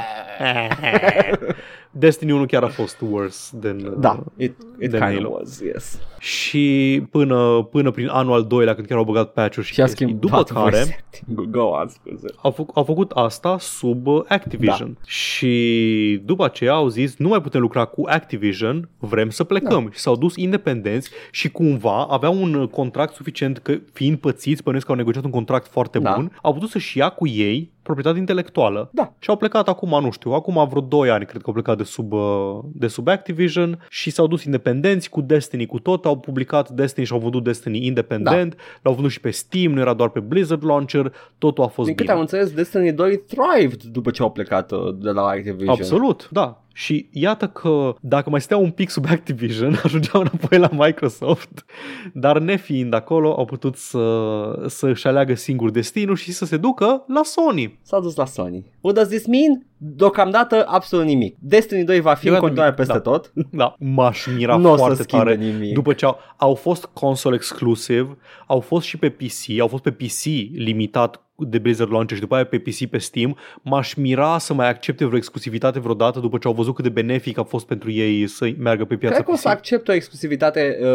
Destiny 1.99 2.33
1 2.33 2.47
chiar 2.47 2.63
a 2.63 2.67
fost 2.69 3.01
worse 3.11 3.57
than, 3.61 3.95
Da, 4.01 4.23
it, 4.37 4.55
it 4.81 4.91
Than 4.91 5.01
kind 5.11 5.23
Halo. 5.23 5.29
of 5.35 5.39
was, 5.39 5.61
yes. 5.61 5.99
și 6.19 7.03
până, 7.11 7.69
până 7.71 7.91
prin 7.91 8.09
anul 8.09 8.33
al 8.33 8.45
doilea 8.45 8.75
când 8.75 8.87
chiar 8.87 8.99
au 8.99 9.05
băgat 9.05 9.33
patch-uri 9.33 9.67
și, 9.67 9.73
Și 9.73 9.81
a 9.81 9.85
chestii. 9.85 10.07
schimbat 10.07 10.47
După 10.49 10.61
care 10.61 10.77
voice 10.77 11.05
acting-ul. 11.07 11.47
Go 11.51 11.63
on, 11.65 11.89
scuze. 11.89 12.27
au, 12.43 12.51
făc, 12.51 12.71
au 12.75 12.85
făcut 12.85 13.11
asta 13.11 13.57
sub 13.59 14.07
uh, 14.07 14.23
Activision 14.29 14.93
da. 14.93 15.01
și 15.07 16.23
după 16.25 16.45
aceea 16.45 16.73
au 16.73 16.89
zis 16.89 17.17
nu 17.17 17.29
mai 17.29 17.41
putem 17.41 17.61
lucra 17.61 17.85
cu 17.85 18.03
Activision, 18.07 18.89
vrem 18.99 19.31
să 19.31 19.45
plecăm 19.45 19.85
da. 19.85 19.91
și 19.93 19.99
s-au 19.99 20.17
dus 20.17 20.37
independenți 20.37 21.11
și 21.31 21.51
cumva 21.51 22.07
aveau 22.11 22.43
un 22.43 22.55
uh, 22.55 22.69
contract 22.69 23.15
suficient 23.15 23.59
că 23.59 23.79
fiind 23.93 24.19
pățiți, 24.19 24.63
pănuiesc 24.63 24.87
că 24.87 24.93
au 24.93 24.99
negociat 24.99 25.25
un 25.25 25.31
contract 25.31 25.67
foarte 25.67 25.99
Da. 25.99 26.13
bun, 26.15 26.39
au 26.43 26.53
putut 26.53 26.69
să-și 26.71 26.99
ia 26.99 27.09
cu 27.09 27.27
ei 27.27 27.75
proprietate 27.83 28.19
intelectuală 28.19 28.89
Da. 28.93 29.13
și 29.19 29.31
au 29.31 29.37
plecat 29.37 29.69
acum, 29.69 30.01
nu 30.03 30.11
știu, 30.11 30.31
acum 30.33 30.67
vreo 30.69 30.81
2 30.81 31.11
ani 31.11 31.25
cred 31.27 31.41
că 31.43 31.47
au 31.47 31.53
plecat 31.53 31.77
de 31.77 31.83
sub, 31.87 32.13
uh, 32.13 32.59
de 32.73 32.87
sub 32.87 33.09
Activision 33.09 33.79
și 33.89 34.11
s-au 34.11 34.27
dus 34.27 34.45
independenți 34.45 35.11
cu 35.11 35.21
Destiny 35.21 35.67
cu 35.67 35.79
tot, 35.79 36.05
au 36.05 36.19
publicat 36.19 36.71
Destiny 36.71 37.07
și 37.07 37.13
au 37.13 37.19
vândut 37.19 37.45
Destiny 37.45 37.87
independent, 37.87 38.55
da. 38.55 38.63
l-au 38.83 38.93
vândut 38.93 39.11
și 39.11 39.21
pe 39.21 39.31
Steam, 39.31 39.73
nu 39.73 39.81
era 39.81 39.95
doar 39.95 40.09
pe 40.09 40.21
Blizzard 40.21 40.65
Launcher, 40.65 41.13
totul 41.39 41.65
a 41.65 41.67
fost 41.67 41.87
Din 41.87 41.97
câte 41.97 42.03
bine. 42.03 42.15
am 42.15 42.21
înțeles, 42.21 42.51
Destiny 42.53 42.93
2 42.93 43.23
thrived 43.27 43.83
după 43.83 44.11
ce 44.11 44.23
au 44.23 44.31
plecat 44.31 44.73
uh, 44.73 44.95
de 44.95 45.11
la 45.11 45.23
Activision. 45.23 45.69
Absolut, 45.69 46.29
da. 46.31 46.66
Și 46.77 47.09
iată 47.13 47.47
că 47.49 47.95
dacă 48.01 48.31
mai 48.31 48.41
steau 48.41 48.63
un 48.63 48.71
pic 48.71 48.91
sub 48.91 49.05
Activision, 49.11 49.79
ajungeau 49.85 50.21
înapoi 50.21 50.59
la 50.59 50.69
Microsoft, 50.73 51.65
dar 52.13 52.39
nefiind 52.39 52.95
acolo, 52.95 53.35
au 53.39 53.45
putut 53.45 53.77
să, 53.77 54.65
să-și 54.67 55.07
aleagă 55.07 55.35
singur 55.35 55.71
destinul 55.71 56.17
și 56.17 56.33
să 56.33 56.45
se 56.45 56.57
ducă 56.57 57.05
la 57.07 57.21
Sony. 57.25 57.79
S-a 57.83 58.01
dus 58.01 58.17
la 58.17 58.25
Sony. 58.27 58.65
What 58.81 58.97
does 58.97 59.09
this 59.09 59.27
mean? 59.27 59.67
Deocamdată 59.77 60.65
absolut 60.69 61.05
nimic. 61.05 61.37
Destiny 61.41 61.85
2 61.85 62.01
va 62.01 62.15
fi 62.15 62.27
în 62.27 62.33
Deocamdată 62.33 62.71
continuare 62.71 62.71
nimic, 62.71 62.77
peste 62.77 62.93
da. 62.93 63.11
tot. 63.11 63.33
Da, 63.61 63.75
m-aș 63.79 64.27
mira 64.37 64.57
Nu 64.57 64.69
o 64.71 64.73
să 64.73 64.79
foarte 64.79 65.03
schimbe 65.03 65.25
tare. 65.25 65.37
nimic. 65.37 65.75
După 65.75 65.93
ce 65.93 66.05
au, 66.05 66.19
au 66.37 66.55
fost 66.55 66.85
console 66.93 67.35
exclusive, 67.35 68.17
au 68.47 68.61
fost 68.61 68.87
și 68.87 68.97
pe 68.97 69.09
PC, 69.09 69.61
au 69.61 69.67
fost 69.69 69.83
pe 69.83 69.91
PC 69.91 70.25
limitat 70.55 71.21
de 71.39 71.59
Blizzard 71.59 71.91
Launcher 71.93 72.17
și 72.17 72.23
după 72.23 72.35
aia 72.35 72.45
pe 72.45 72.59
PC 72.59 72.85
pe 72.91 72.99
Steam, 72.99 73.37
m-aș 73.63 73.95
mira 73.95 74.39
să 74.39 74.55
mai 74.55 74.69
accepte 74.69 75.05
vreo 75.05 75.17
exclusivitate 75.17 75.79
vreodată 75.81 76.19
după 76.21 76.39
ce 76.39 76.47
au 76.49 76.55
văzut 76.55 76.75
cât 76.75 76.85
de 76.85 76.91
benefic 76.91 77.39
a 77.39 77.43
fost 77.43 77.67
pentru 77.67 77.91
ei 77.91 78.27
să 78.27 78.49
meargă 78.59 78.85
pe 78.85 78.97
piața 78.97 79.15
Cred 79.15 79.27
că 79.27 79.31
o 79.33 79.35
PC. 79.35 79.41
să 79.41 79.49
accept 79.49 79.89
o 79.89 79.93
exclusivitate 79.93 80.79
uh, 80.81 80.87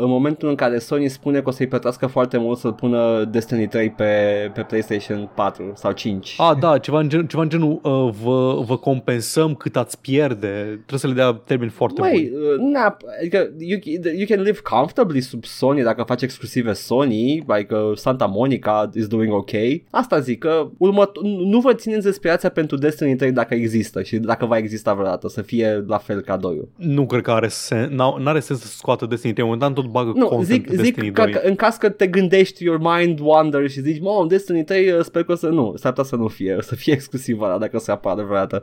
în 0.00 0.08
momentul 0.08 0.48
în 0.48 0.54
care 0.54 0.78
Sony 0.78 1.08
spune 1.08 1.40
că 1.40 1.48
o 1.48 1.52
să-i 1.52 1.66
plătească 1.66 2.06
foarte 2.06 2.36
mult 2.38 2.58
să 2.58 2.70
pună 2.70 3.24
Destiny 3.24 3.66
3 3.68 3.90
pe, 3.90 4.04
pe 4.54 4.62
PlayStation 4.62 5.30
4 5.34 5.72
sau 5.74 5.92
5. 5.92 6.34
A, 6.38 6.54
da, 6.60 6.78
ceva 6.78 6.98
în, 7.00 7.08
gen, 7.08 7.26
ceva 7.26 7.42
în 7.42 7.48
genul 7.48 7.80
uh, 7.82 8.14
vă, 8.22 8.62
vă 8.66 8.76
compensăm 8.76 9.54
cât 9.54 9.76
ați 9.76 10.00
pierde. 10.00 10.48
Trebuie 10.86 10.98
să 10.98 11.06
le 11.06 11.12
dea 11.12 11.32
termeni 11.32 11.70
foarte 11.70 12.00
Măi, 12.00 12.30
buni. 12.32 12.44
uh, 12.44 12.72
na, 12.72 12.96
adică 13.20 13.50
you, 13.58 13.78
you 14.16 14.26
can 14.28 14.40
live 14.42 14.60
comfortably 14.62 15.20
sub 15.20 15.44
Sony 15.44 15.82
dacă 15.82 16.02
faci 16.02 16.22
exclusive 16.22 16.72
Sony, 16.72 16.97
like 17.06 17.74
uh, 17.74 17.96
Santa 17.96 18.26
Monica 18.26 18.90
is 18.94 19.06
doing 19.06 19.32
ok. 19.32 19.50
Asta 19.90 20.18
zic 20.18 20.38
că 20.38 20.68
următ- 20.78 21.20
nu 21.22 21.60
vă 21.60 21.74
țineți 21.74 22.06
respirația 22.06 22.48
pentru 22.48 22.76
Destiny 22.76 23.16
3 23.16 23.32
dacă 23.32 23.54
există 23.54 24.02
și 24.02 24.16
dacă 24.18 24.46
va 24.46 24.56
exista 24.56 24.94
vreodată, 24.94 25.28
să 25.28 25.42
fie 25.42 25.84
la 25.86 25.98
fel 25.98 26.20
ca 26.20 26.36
2 26.36 26.68
Nu 26.76 27.06
cred 27.06 27.22
că 27.22 27.30
are 27.30 27.48
sens, 27.48 27.88
n 28.18 28.26
are 28.26 28.40
sens 28.40 28.60
să 28.60 28.66
scoată 28.66 29.06
Destiny 29.06 29.32
3, 29.32 29.44
momentan 29.44 29.72
tot 29.72 29.86
bagă 29.86 30.12
Nu, 30.14 30.26
content 30.26 30.46
zic, 30.48 30.66
pe 30.68 30.74
Destiny 30.76 31.04
zic 31.06 31.14
2. 31.14 31.32
că, 31.32 31.38
că 31.38 31.46
în 31.48 31.54
caz 31.54 31.76
că 31.76 31.88
te 31.88 32.06
gândești, 32.06 32.64
your 32.64 32.78
mind 32.96 33.18
wander 33.22 33.68
și 33.70 33.80
zici, 33.80 34.00
mă, 34.00 34.24
Destiny 34.28 34.64
3 34.64 34.90
uh, 34.90 35.00
sper 35.02 35.22
că 35.24 35.32
o 35.32 35.34
să 35.34 35.48
nu, 35.48 35.72
s-ar 35.76 35.92
putea 35.92 36.04
să 36.08 36.16
nu 36.16 36.26
fie, 36.28 36.54
o 36.54 36.60
să 36.60 36.74
fie 36.74 36.92
exclusiv 36.92 37.40
ăla 37.40 37.58
dacă 37.58 37.76
o 37.76 37.78
să 37.78 37.90
apară 37.90 38.22
vreodată. 38.22 38.62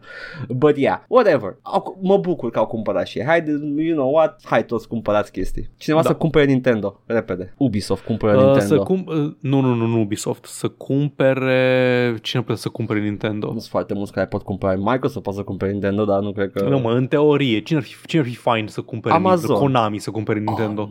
But 0.50 0.78
yeah, 0.78 1.00
whatever. 1.08 1.58
Au, 1.62 2.00
mă 2.02 2.18
bucur 2.18 2.50
că 2.52 2.60
au 2.60 2.66
cumpărat 2.66 3.08
și 3.08 3.18
ei. 3.20 3.26
Hai, 3.26 3.44
you 3.78 3.96
know 3.96 4.12
what, 4.14 4.42
hai 4.44 4.66
toți 4.66 4.88
cumpărați 4.88 5.32
chestii. 5.32 5.70
Cineva 5.78 6.02
Da. 6.02 6.08
să 6.10 6.16
cumpere 6.16 6.46
Nintendo, 6.46 7.02
repede. 7.06 7.54
Ubisoft 7.58 8.04
cumpără 8.04 8.25
Uh, 8.34 8.44
Nintendo. 8.44 8.76
să 8.76 8.78
cum, 8.78 9.06
uh, 9.08 9.34
nu, 9.40 9.60
nu, 9.60 9.74
nu, 9.74 9.86
nu 9.86 10.00
Ubisoft. 10.00 10.46
Să 10.46 10.68
cumpere... 10.68 12.18
Cine 12.22 12.42
poate 12.42 12.62
să 12.62 12.70
cumpere 12.70 13.00
Nintendo? 13.00 13.48
Nu 13.48 13.60
sunt 13.60 13.70
foarte 13.70 13.94
mulți 13.94 14.12
care 14.12 14.28
pot 14.28 14.42
cumpăra. 14.42 14.76
Microsoft 14.76 15.24
poate 15.24 15.38
să 15.40 15.44
cumpere 15.44 15.72
Nintendo, 15.72 16.06
dar 16.06 16.20
nu 16.20 16.32
cred 16.32 16.52
că... 16.52 16.64
Nu, 16.64 16.80
mă, 16.80 16.92
în 16.92 17.08
teorie, 17.08 17.60
cine 17.60 17.78
ar 17.78 17.84
fi, 17.86 17.96
cine 18.06 18.22
ar 18.22 18.28
fi 18.28 18.36
fine 18.36 18.68
să 18.68 18.82
cumpere 18.82 19.14
Amazon. 19.14 19.38
Nintendo? 19.38 19.60
Konami 19.60 19.98
să 19.98 20.12
cumpere 20.12 20.40
Nintendo. 20.40 20.90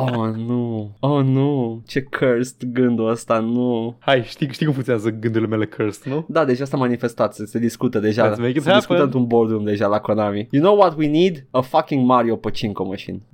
Oh, 0.00 0.34
nu. 0.36 0.96
Oh, 1.00 1.24
nu. 1.24 1.82
Ce 1.86 2.02
cursed 2.02 2.72
gândul 2.72 3.08
ăsta, 3.08 3.38
nu. 3.38 3.96
Hai, 3.98 4.22
știi, 4.22 4.52
știi 4.52 4.64
cum 4.64 4.74
funcționează 4.74 5.10
gândurile 5.10 5.48
mele 5.50 5.66
cursed, 5.66 6.12
nu? 6.12 6.24
Da, 6.28 6.44
deja 6.44 6.64
s-a 6.64 6.76
manifestat, 6.76 7.34
se, 7.34 7.46
se 7.46 7.58
discută 7.58 7.98
deja. 7.98 8.32
Let's 8.32 8.38
make 8.38 8.48
it 8.48 8.62
se 8.62 8.72
discută 8.72 8.78
happen. 8.78 9.00
într-un 9.00 9.26
boardroom 9.26 9.64
deja 9.64 9.86
la 9.86 9.98
Konami. 9.98 10.48
You 10.50 10.62
know 10.62 10.76
what 10.76 10.96
we 10.96 11.08
need? 11.08 11.46
A 11.50 11.60
fucking 11.60 12.06
Mario 12.06 12.36
Pachinko 12.36 12.84
machine. 12.84 13.20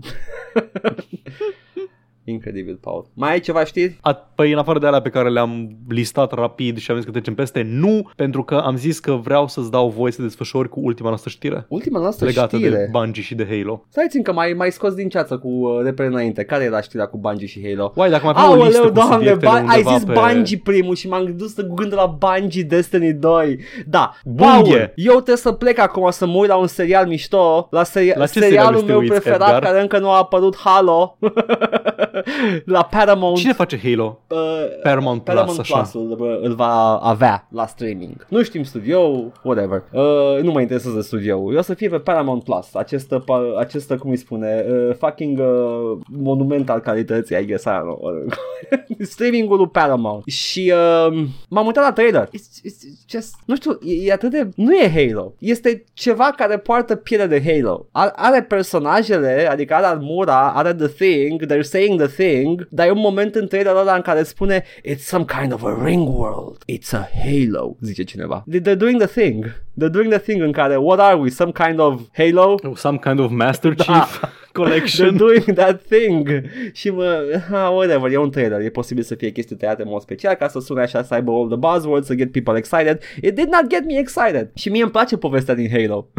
Incredibil, 2.28 2.78
Paul. 2.80 3.06
Mai 3.14 3.30
ai 3.30 3.40
ceva 3.40 3.64
știri? 3.64 3.98
A, 4.00 4.14
păi 4.34 4.52
în 4.52 4.58
afară 4.58 4.78
de 4.78 4.86
alea 4.86 5.00
pe 5.00 5.08
care 5.08 5.28
le-am 5.28 5.76
listat 5.88 6.32
rapid 6.32 6.78
și 6.78 6.90
am 6.90 6.96
zis 6.96 7.04
că 7.06 7.10
trecem 7.10 7.34
peste, 7.34 7.62
nu, 7.62 8.10
pentru 8.16 8.42
că 8.44 8.54
am 8.54 8.76
zis 8.76 8.98
că 8.98 9.12
vreau 9.12 9.48
să-ți 9.48 9.70
dau 9.70 9.88
voie 9.88 10.12
să 10.12 10.22
desfășori 10.22 10.68
cu 10.68 10.80
ultima 10.82 11.08
noastră 11.08 11.30
știre. 11.30 11.66
Ultima 11.68 12.00
noastră 12.00 12.26
legată 12.26 12.56
știre. 12.56 12.70
de 12.76 12.88
Bungie 12.90 13.22
și 13.22 13.34
de 13.34 13.46
Halo. 13.50 13.84
Stai 13.88 14.06
țin 14.10 14.22
că 14.22 14.32
mai, 14.32 14.52
mai 14.56 14.70
scos 14.70 14.94
din 14.94 15.08
ceață 15.08 15.38
cu 15.38 15.48
uh, 15.48 15.80
repere 15.82 16.08
înainte. 16.08 16.44
Care 16.44 16.64
era 16.64 16.80
știrea 16.80 17.06
cu 17.06 17.18
Bungie 17.18 17.46
și 17.46 17.62
Halo? 17.68 17.92
Uai, 17.96 18.10
dacă 18.10 18.24
mai 18.24 18.34
avem 18.36 18.58
o 18.60 18.64
listă 18.64 18.76
Aoleu, 18.78 18.92
cu 18.92 18.98
doamne, 18.98 19.14
subiectele 19.14 19.50
ba- 19.50 19.56
ai 19.56 19.62
undeva 19.78 19.94
zis 19.96 20.04
pe... 20.04 20.12
Bungie 20.32 20.60
primul 20.64 20.94
și 20.94 21.08
m-am 21.08 21.34
dus 21.36 21.52
cu 21.54 21.74
gândul 21.74 21.96
la 21.96 22.06
Bungie 22.06 22.62
Destiny 22.62 23.12
2. 23.12 23.58
Da, 23.86 24.12
Bunghe. 24.24 24.52
Paul, 24.52 24.92
eu 24.94 25.12
trebuie 25.12 25.36
să 25.36 25.52
plec 25.52 25.78
acum 25.78 26.10
să 26.10 26.26
mă 26.26 26.36
uit 26.38 26.48
la 26.48 26.56
un 26.56 26.66
serial 26.66 27.06
mișto, 27.06 27.68
la, 27.70 27.82
seri- 27.84 28.14
La 28.16 28.26
ce 28.26 28.38
serialul 28.40 28.50
serial 28.78 28.80
te 28.80 28.84
meu 28.86 28.98
uiți, 28.98 29.10
preferat 29.12 29.40
Edgar? 29.48 29.62
care 29.62 29.80
încă 29.80 29.98
nu 29.98 30.10
a 30.10 30.16
apărut, 30.16 30.56
Halo, 30.56 31.16
la 32.64 32.82
Paramount. 32.82 33.36
Cine 33.36 33.52
face 33.52 33.80
Halo? 33.82 34.20
Uh, 34.28 34.36
Paramount 34.82 35.22
Plus, 35.24 35.34
Paramount 35.34 35.58
așa. 35.58 35.78
Plus 35.78 35.94
îl, 35.94 36.38
îl 36.42 36.54
va 36.54 36.96
avea 36.96 37.46
la 37.50 37.66
streaming. 37.66 38.26
Nu 38.28 38.42
știm 38.42 38.62
studio, 38.62 39.32
whatever. 39.42 39.82
Uh, 39.92 40.42
nu 40.42 40.52
mă 40.52 40.60
interesează 40.60 41.00
studio. 41.00 41.52
Eu 41.52 41.58
o 41.58 41.62
să 41.62 41.74
fie 41.74 41.88
pe 41.88 41.98
Paramount 41.98 42.44
Plus. 42.44 42.74
Acest, 42.74 43.14
pa- 43.14 43.58
acest 43.58 43.92
cum 43.92 44.10
îi 44.10 44.16
spune, 44.16 44.64
uh, 44.68 44.94
fucking 44.98 45.38
uh, 45.38 45.98
monument 46.06 46.70
al 46.70 46.80
calității, 46.80 47.36
I 47.36 47.44
guess, 47.44 47.64
I 47.64 47.68
don't 47.68 47.82
know. 47.82 48.24
Streamingul 49.00 49.56
lui 49.56 49.68
Paramount. 49.68 50.24
Și 50.26 50.72
uh, 50.74 51.24
m-am 51.48 51.66
uitat 51.66 51.84
la 51.84 51.92
trailer. 51.92 52.26
It's, 52.26 52.68
it's 52.68 53.08
just, 53.08 53.34
nu 53.44 53.54
știu, 53.54 53.78
e, 53.84 54.06
e 54.06 54.12
atât 54.12 54.30
de... 54.30 54.48
Nu 54.56 54.74
e 54.74 55.06
Halo. 55.06 55.32
Este 55.38 55.84
ceva 55.92 56.32
care 56.36 56.58
poartă 56.58 56.94
piele 56.96 57.26
de 57.26 57.42
Halo. 57.46 57.86
Are, 57.92 58.12
are 58.14 58.42
personajele, 58.42 59.48
adică 59.50 59.74
are 59.74 59.86
armura, 59.86 60.52
are 60.52 60.74
the 60.74 60.86
thing, 60.86 61.46
they're 61.46 61.60
saying 61.60 62.00
the 62.00 62.05
thing, 62.06 62.68
dar 62.70 62.86
e 62.86 62.90
un 62.90 62.98
moment 62.98 63.34
în 63.34 63.46
trailerul 63.46 63.78
ăla 63.80 63.94
în 63.94 64.00
care 64.00 64.22
spune 64.22 64.64
It's 64.88 64.98
some 64.98 65.24
kind 65.40 65.52
of 65.52 65.64
a 65.64 65.82
ring 65.84 66.08
world. 66.08 66.56
It's 66.72 66.92
a 66.92 67.08
Halo, 67.24 67.76
zice 67.80 68.02
cineva. 68.02 68.44
They're 68.50 68.76
doing 68.76 69.02
the 69.02 69.22
thing. 69.22 69.44
They're 69.80 69.92
doing 69.92 70.08
the 70.10 70.18
thing 70.18 70.42
în 70.42 70.52
care, 70.52 70.76
what 70.76 70.98
are 70.98 71.16
we, 71.16 71.28
some 71.28 71.52
kind 71.52 71.78
of 71.78 72.00
Halo? 72.12 72.54
Some 72.74 72.98
kind 72.98 73.18
of 73.18 73.30
Master 73.30 73.74
Da. 73.86 74.08
Chief 74.56 74.66
They're 74.66 75.10
collection. 75.10 75.16
doing 75.16 75.42
that 75.54 75.82
thing. 75.88 76.42
Și 76.72 76.90
mă, 76.90 77.40
ha, 77.50 77.68
whatever, 77.68 78.12
e 78.12 78.16
un 78.16 78.30
trailer 78.30 78.60
E 78.60 78.68
posibil 78.68 79.02
să 79.02 79.14
fie 79.14 79.30
chestii 79.30 79.56
tăiate 79.56 79.82
în 79.82 79.88
mod 79.88 80.00
special 80.00 80.34
Ca 80.34 80.48
să 80.48 80.60
sune 80.60 80.80
așa, 80.80 81.02
să 81.02 81.14
aibă 81.14 81.32
all 81.32 81.46
the 81.48 81.56
buzzwords 81.56 82.06
Să 82.06 82.14
get 82.14 82.32
people 82.32 82.56
excited. 82.58 82.98
It 83.22 83.34
did 83.34 83.48
not 83.50 83.66
get 83.68 83.84
me 83.84 83.98
excited. 83.98 84.50
Și 84.54 84.68
mie 84.68 84.82
îmi 84.82 84.90
place 84.90 85.16
povestea 85.16 85.54
din 85.54 85.68
Halo. 85.70 86.08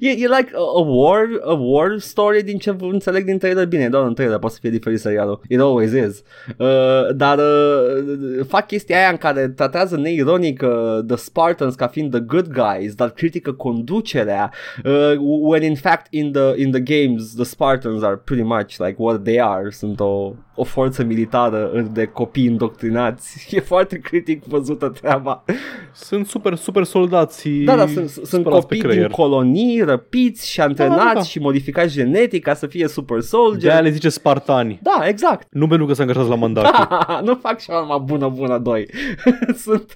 E, 0.00 0.08
e 0.08 0.26
like 0.26 0.50
a, 0.54 0.58
a 0.58 0.82
war 0.86 1.24
A 1.44 1.52
war 1.52 1.98
story 1.98 2.42
din 2.42 2.58
ce 2.58 2.74
înțeleg 2.80 3.24
din 3.24 3.38
trailer? 3.38 3.66
Bine, 3.66 3.82
e 3.82 3.88
doar 3.88 4.06
un 4.06 4.14
trailer, 4.14 4.38
poate 4.38 4.54
să 4.54 4.60
fie 4.60 4.70
diferit 4.70 4.98
serialul. 4.98 5.40
It 5.48 5.60
always 5.60 5.92
is. 5.92 6.22
Uh, 6.58 7.14
Dar 7.16 7.38
uh, 7.38 8.44
fac 8.48 8.66
chestia 8.66 8.96
aia 8.96 9.08
în 9.08 9.16
care 9.16 9.48
tratează 9.48 9.96
neironic 9.96 10.62
uh, 10.62 11.04
The 11.06 11.16
Spartans 11.16 11.74
ca 11.74 11.86
fiind 11.86 12.10
the 12.10 12.20
good 12.20 12.46
guys 12.48 12.94
Dar 12.94 13.10
critică 13.10 13.52
conducerea 13.52 14.52
uh, 14.84 15.12
When 15.18 15.62
in 15.62 15.74
fact 15.74 16.06
in 16.10 16.32
the, 16.32 16.52
in 16.56 16.70
the 16.70 16.80
games 16.80 17.21
The 17.34 17.44
Spartans 17.44 18.02
are 18.02 18.16
pretty 18.16 18.42
much 18.42 18.80
like 18.80 18.98
what 18.98 19.24
they 19.24 19.38
are. 19.38 19.70
Sunt 19.70 20.00
o, 20.00 20.36
o 20.54 20.64
forță 20.64 21.04
militară 21.04 21.88
de 21.92 22.04
copii 22.06 22.44
indoctrinați 22.44 23.46
E 23.56 23.60
foarte 23.60 23.98
critic 23.98 24.44
văzută 24.44 24.88
treaba 24.88 25.44
Sunt 25.92 26.26
super, 26.26 26.54
super 26.54 26.84
soldați 26.84 27.48
Da, 27.48 27.76
da, 27.76 27.86
sunt, 27.86 28.08
sunt 28.08 28.26
spălați 28.26 28.44
pe 28.66 28.74
copii 28.76 28.80
din 28.80 28.88
creier. 28.88 29.10
colonii 29.10 29.80
răpiți 29.80 30.50
și 30.50 30.60
antrenați 30.60 30.98
Da, 30.98 31.04
da, 31.06 31.12
da. 31.14 31.22
și 31.22 31.38
modificați 31.38 31.92
genetic 31.94 32.42
ca 32.42 32.54
să 32.54 32.66
fie 32.66 32.88
super 32.88 33.18
De 33.18 33.24
soldier 33.26 33.72
aia 33.72 33.80
le 33.80 33.90
zice 33.90 34.08
spartani. 34.08 34.78
Da, 34.82 35.02
exact 35.06 35.46
Nu 35.50 35.66
pentru 35.66 35.86
că 35.86 35.92
se 35.92 36.00
angajează 36.00 36.28
la 36.28 36.34
mandat. 36.34 36.88
nu 37.26 37.34
fac 37.34 37.60
și 37.60 37.70
numai 37.70 38.02
bună, 38.04 38.28
bună, 38.28 38.58
doi. 38.58 38.86
Sunt... 39.64 39.94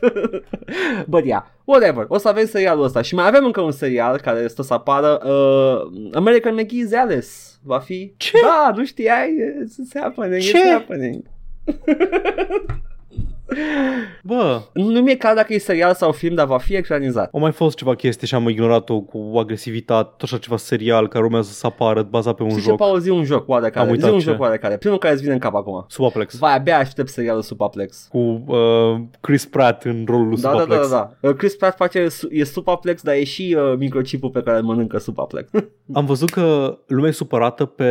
But 1.06 1.24
yeah, 1.24 1.42
whatever. 1.64 2.04
O 2.08 2.18
să 2.18 2.28
avem 2.28 2.46
serialul 2.46 2.84
ăsta. 2.84 3.02
Și 3.02 3.14
mai 3.14 3.26
avem 3.26 3.44
încă 3.44 3.60
un 3.60 3.70
serial 3.70 4.16
care 4.18 4.46
stă 4.46 4.62
să 4.62 4.74
apară. 4.74 5.20
Uh, 5.24 6.10
American 6.14 6.58
McGee's 6.60 6.98
Alice. 7.02 7.26
Va 7.66 7.78
fi... 7.78 8.14
Ce? 8.16 8.38
Da, 8.42 8.72
nu 8.76 8.84
știai? 8.84 9.34
It's 9.64 10.00
happening, 10.00 10.42
Ce? 10.42 10.58
it's 10.58 10.70
happening. 10.70 11.22
Bă, 14.22 14.60
Nu 14.72 15.00
mi-e 15.00 15.16
clar 15.16 15.34
dacă 15.34 15.54
e 15.54 15.58
serial 15.58 15.94
sau 15.94 16.12
film, 16.12 16.34
dar 16.34 16.46
va 16.46 16.58
fi 16.58 16.74
ecranizat. 16.76 17.28
au 17.32 17.40
mai 17.40 17.52
fost 17.52 17.76
ceva 17.76 17.94
chestii 17.94 18.26
și 18.26 18.34
am 18.34 18.48
ignorat-o 18.48 19.00
cu 19.00 19.32
agresivitate, 19.38 20.08
tot 20.16 20.22
așa 20.22 20.38
ceva 20.38 20.56
serial 20.56 21.08
care 21.08 21.24
urmează 21.24 21.50
să 21.52 21.66
apară 21.66 22.02
bazat 22.02 22.34
pe 22.34 22.42
un 22.42 22.48
Și 22.48 22.54
ce, 22.56 22.60
joc. 22.62 22.76
Paul, 22.76 22.98
zi 23.00 23.10
un 23.10 23.24
joc 23.24 23.48
oarecare. 23.48 23.86
Am 23.86 23.90
uitat 23.92 24.08
zi 24.08 24.14
un 24.14 24.20
ce. 24.20 24.30
joc 24.30 24.40
oarecare. 24.40 24.76
Primul 24.76 24.98
care 24.98 25.12
îți 25.12 25.22
vine 25.22 25.34
în 25.34 25.40
cap 25.40 25.54
acum. 25.54 25.84
Supaplex. 25.88 26.38
Vai, 26.38 26.54
abia 26.56 26.78
aștept 26.78 27.08
serialul 27.08 27.42
Supaplex. 27.42 28.06
Cu 28.10 28.18
uh, 28.46 29.00
Chris 29.20 29.46
Pratt 29.46 29.82
în 29.84 30.04
rolul 30.08 30.26
lui 30.28 30.40
Da, 30.40 30.50
da, 30.50 30.58
Supaplex. 30.58 30.88
da, 30.90 30.96
da, 30.96 31.10
da. 31.20 31.28
Uh, 31.28 31.34
Chris 31.34 31.56
Pratt 31.56 31.76
face, 31.76 32.08
su- 32.08 32.28
e 32.30 32.44
Supaplex, 32.44 33.02
dar 33.02 33.14
e 33.14 33.24
și 33.24 33.56
uh, 33.58 33.76
microchipul 33.78 34.30
pe 34.30 34.42
care 34.42 34.56
îl 34.58 34.62
mănâncă 34.64 34.98
Supaplex. 34.98 35.50
Am 35.92 36.06
văzut 36.06 36.30
că 36.30 36.78
lumea 36.86 37.08
e 37.08 37.12
supărată 37.12 37.64
pe 37.64 37.86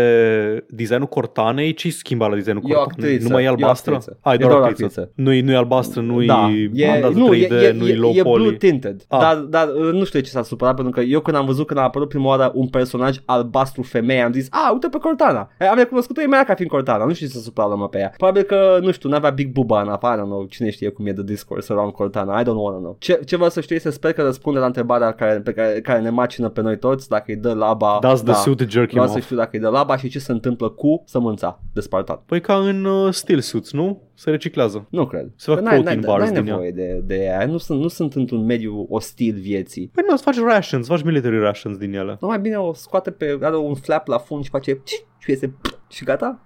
designul 0.69 1.07
Cortanei. 1.07 1.73
Ce 1.73 1.89
schimba 1.89 2.27
la 2.27 2.35
designul 2.35 2.61
E 2.65 2.73
o 2.73 2.77
Cortanei? 2.77 3.05
actriță, 3.05 3.27
Nu 3.27 3.33
mai 3.33 3.43
e 3.43 3.45
e 3.45 3.49
o 3.49 3.51
albastră? 3.51 3.91
actriță. 3.93 4.17
Ai, 4.21 4.33
E 4.33 4.37
doar 4.37 4.49
doar 4.51 4.61
o 4.61 4.65
actriță. 4.65 4.85
actriță. 4.99 5.11
Nu-i, 5.15 5.41
nu-i 5.45 5.55
albastră, 5.55 6.01
nu-i 6.01 6.25
da, 6.25 6.49
e, 6.73 6.87
bandată 6.91 7.13
nu, 7.17 7.33
3D, 7.35 7.51
e, 7.51 7.55
e, 7.55 7.71
nu-i 7.71 7.89
e, 7.89 7.95
low 7.95 8.11
e 8.15 8.21
poly. 8.21 8.43
blue 8.43 8.55
tinted, 8.57 9.05
Ah. 9.07 9.19
dar, 9.19 9.35
dar 9.35 9.67
uh, 9.67 9.91
nu 9.91 10.03
știu 10.03 10.19
de 10.19 10.25
ce 10.25 10.31
s-a 10.31 10.43
supărat 10.43 10.75
pentru 10.75 10.93
că 10.93 10.99
eu 11.01 11.19
când 11.19 11.37
am 11.37 11.45
văzut 11.45 11.67
când 11.67 11.79
a 11.79 11.83
apărut 11.83 12.09
prima 12.09 12.25
oară 12.27 12.51
un 12.53 12.67
personaj 12.67 13.17
albastru 13.25 13.81
femeie 13.81 14.21
am 14.21 14.31
zis, 14.31 14.47
a, 14.49 14.71
uite 14.73 14.87
pe 14.87 14.97
Cortana. 14.97 15.49
E, 15.59 15.67
Am 15.67 15.77
recunoscut-o 15.77 16.21
imediat 16.21 16.45
ca 16.45 16.53
fiind 16.53 16.71
Cortana, 16.71 17.05
nu 17.05 17.13
știu 17.13 17.27
ce 17.27 17.33
s-a 17.33 17.39
supărat 17.39 17.69
lumea 17.69 17.87
pe 17.87 17.97
ea. 17.99 18.13
Probabil 18.17 18.41
că, 18.43 18.77
nu 18.81 18.91
știu, 18.91 19.09
n-avea 19.09 19.29
Big 19.29 19.51
Buba 19.51 19.81
în 19.81 19.87
afară, 19.89 20.21
nu, 20.21 20.45
cine 20.49 20.69
știe 20.69 20.89
cum 20.89 21.05
e 21.07 21.11
de 21.11 21.23
discourse 21.23 21.73
around 21.73 21.91
Cortana, 21.91 22.39
I 22.39 22.43
don't 22.43 22.47
wanna 22.63 22.77
know. 22.77 22.95
Ce, 22.99 23.19
ce 23.25 23.35
vreau 23.35 23.49
să 23.49 23.61
știu 23.61 23.75
este, 23.75 23.89
sper 23.89 24.13
că 24.13 24.21
răspunde 24.21 24.59
la 24.59 24.65
întrebarea 24.65 25.11
care, 25.11 25.39
pe 25.39 25.51
care, 25.53 25.81
care 25.81 25.99
ne 26.01 26.09
macină 26.09 26.49
pe 26.49 26.61
noi 26.61 26.77
toți, 26.77 27.09
dacă 27.09 27.23
îi 27.27 27.35
dă 27.35 27.53
laba. 27.53 27.97
Does 28.01 28.21
the 28.21 28.31
da. 28.31 28.37
suit 28.37 28.59
jerk 28.59 28.89
him 28.89 28.99
Vreau 28.99 29.07
să 29.07 29.13
off? 29.15 29.23
știu 29.23 29.35
dacă 29.35 29.49
îi 29.53 29.59
dă 29.59 29.69
laba 29.69 29.97
și 29.97 30.09
ce 30.09 30.19
se 30.19 30.31
întâmplă 30.31 30.69
cu 30.69 31.03
sămânța 31.05 31.59
de 31.73 31.79
spartat. 31.81 32.23
Păi 32.25 32.41
ca 32.41 32.55
în 32.55 32.85
uh, 32.85 33.13
Steel 33.13 33.39
Suits, 33.39 33.71
nu? 33.71 34.01
Se 34.17 34.29
reciclează. 34.29 34.87
Nu 34.89 35.05
cred. 35.07 35.31
Se 35.35 35.51
fac 35.51 35.55
Că 35.59 35.63
n-ai- 35.65 35.75
protein 35.75 35.99
n-ai- 35.99 36.07
bars 36.17 36.23
n-ai 36.31 36.41
din 36.41 36.47
ea. 36.47 36.53
nevoie 36.53 36.71
de, 36.71 37.01
de 37.05 37.23
ea. 37.23 37.45
Nu 37.45 37.57
sunt, 37.57 37.81
nu 37.81 37.87
sunt 37.87 38.13
într-un 38.13 38.45
mediu 38.45 38.85
ostil 38.89 39.35
vieții. 39.39 39.89
Păi 39.93 40.03
nu, 40.07 40.13
îți 40.13 40.23
faci 40.23 40.39
rations, 40.39 40.87
faci 40.87 41.03
military 41.03 41.39
rations 41.39 41.77
din 41.77 41.93
ele. 41.93 42.17
Nu 42.21 42.27
mai 42.27 42.39
bine 42.39 42.55
o 42.55 42.73
scoate 42.73 43.11
pe, 43.11 43.37
are 43.41 43.57
un 43.57 43.73
flap 43.75 44.07
la 44.07 44.17
fund 44.17 44.43
și 44.43 44.49
face 44.49 44.81
și 45.17 45.29
iese 45.29 45.53
și 45.89 46.03
gata. 46.03 46.39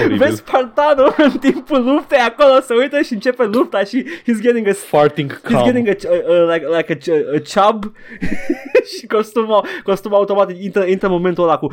Oribil. 0.00 0.16
Vezi 0.16 0.36
Spartanul 0.36 1.14
în 1.32 1.38
timpul 1.38 1.84
luptei 1.84 2.18
acolo 2.18 2.60
se 2.60 2.74
uită 2.74 3.00
și 3.00 3.12
începe 3.12 3.44
lupta 3.44 3.84
și 3.84 4.04
he's 4.04 4.40
getting 4.40 4.68
a 4.68 4.72
Farting 4.72 5.40
He's 5.40 5.42
cum. 5.46 5.62
getting 5.64 5.88
a, 5.88 5.92
a, 6.08 6.34
a, 6.34 6.54
like, 6.54 6.66
like 6.76 6.92
a, 6.92 6.96
ch- 6.96 7.42
a 7.56 7.70
chub 7.70 7.92
și 8.98 9.06
costumul, 9.06 9.64
costumul 9.82 10.16
automat 10.16 10.58
intră, 10.60 10.84
intră 10.84 11.06
în 11.06 11.12
momentul 11.12 11.44
ăla 11.44 11.58
cu 11.58 11.72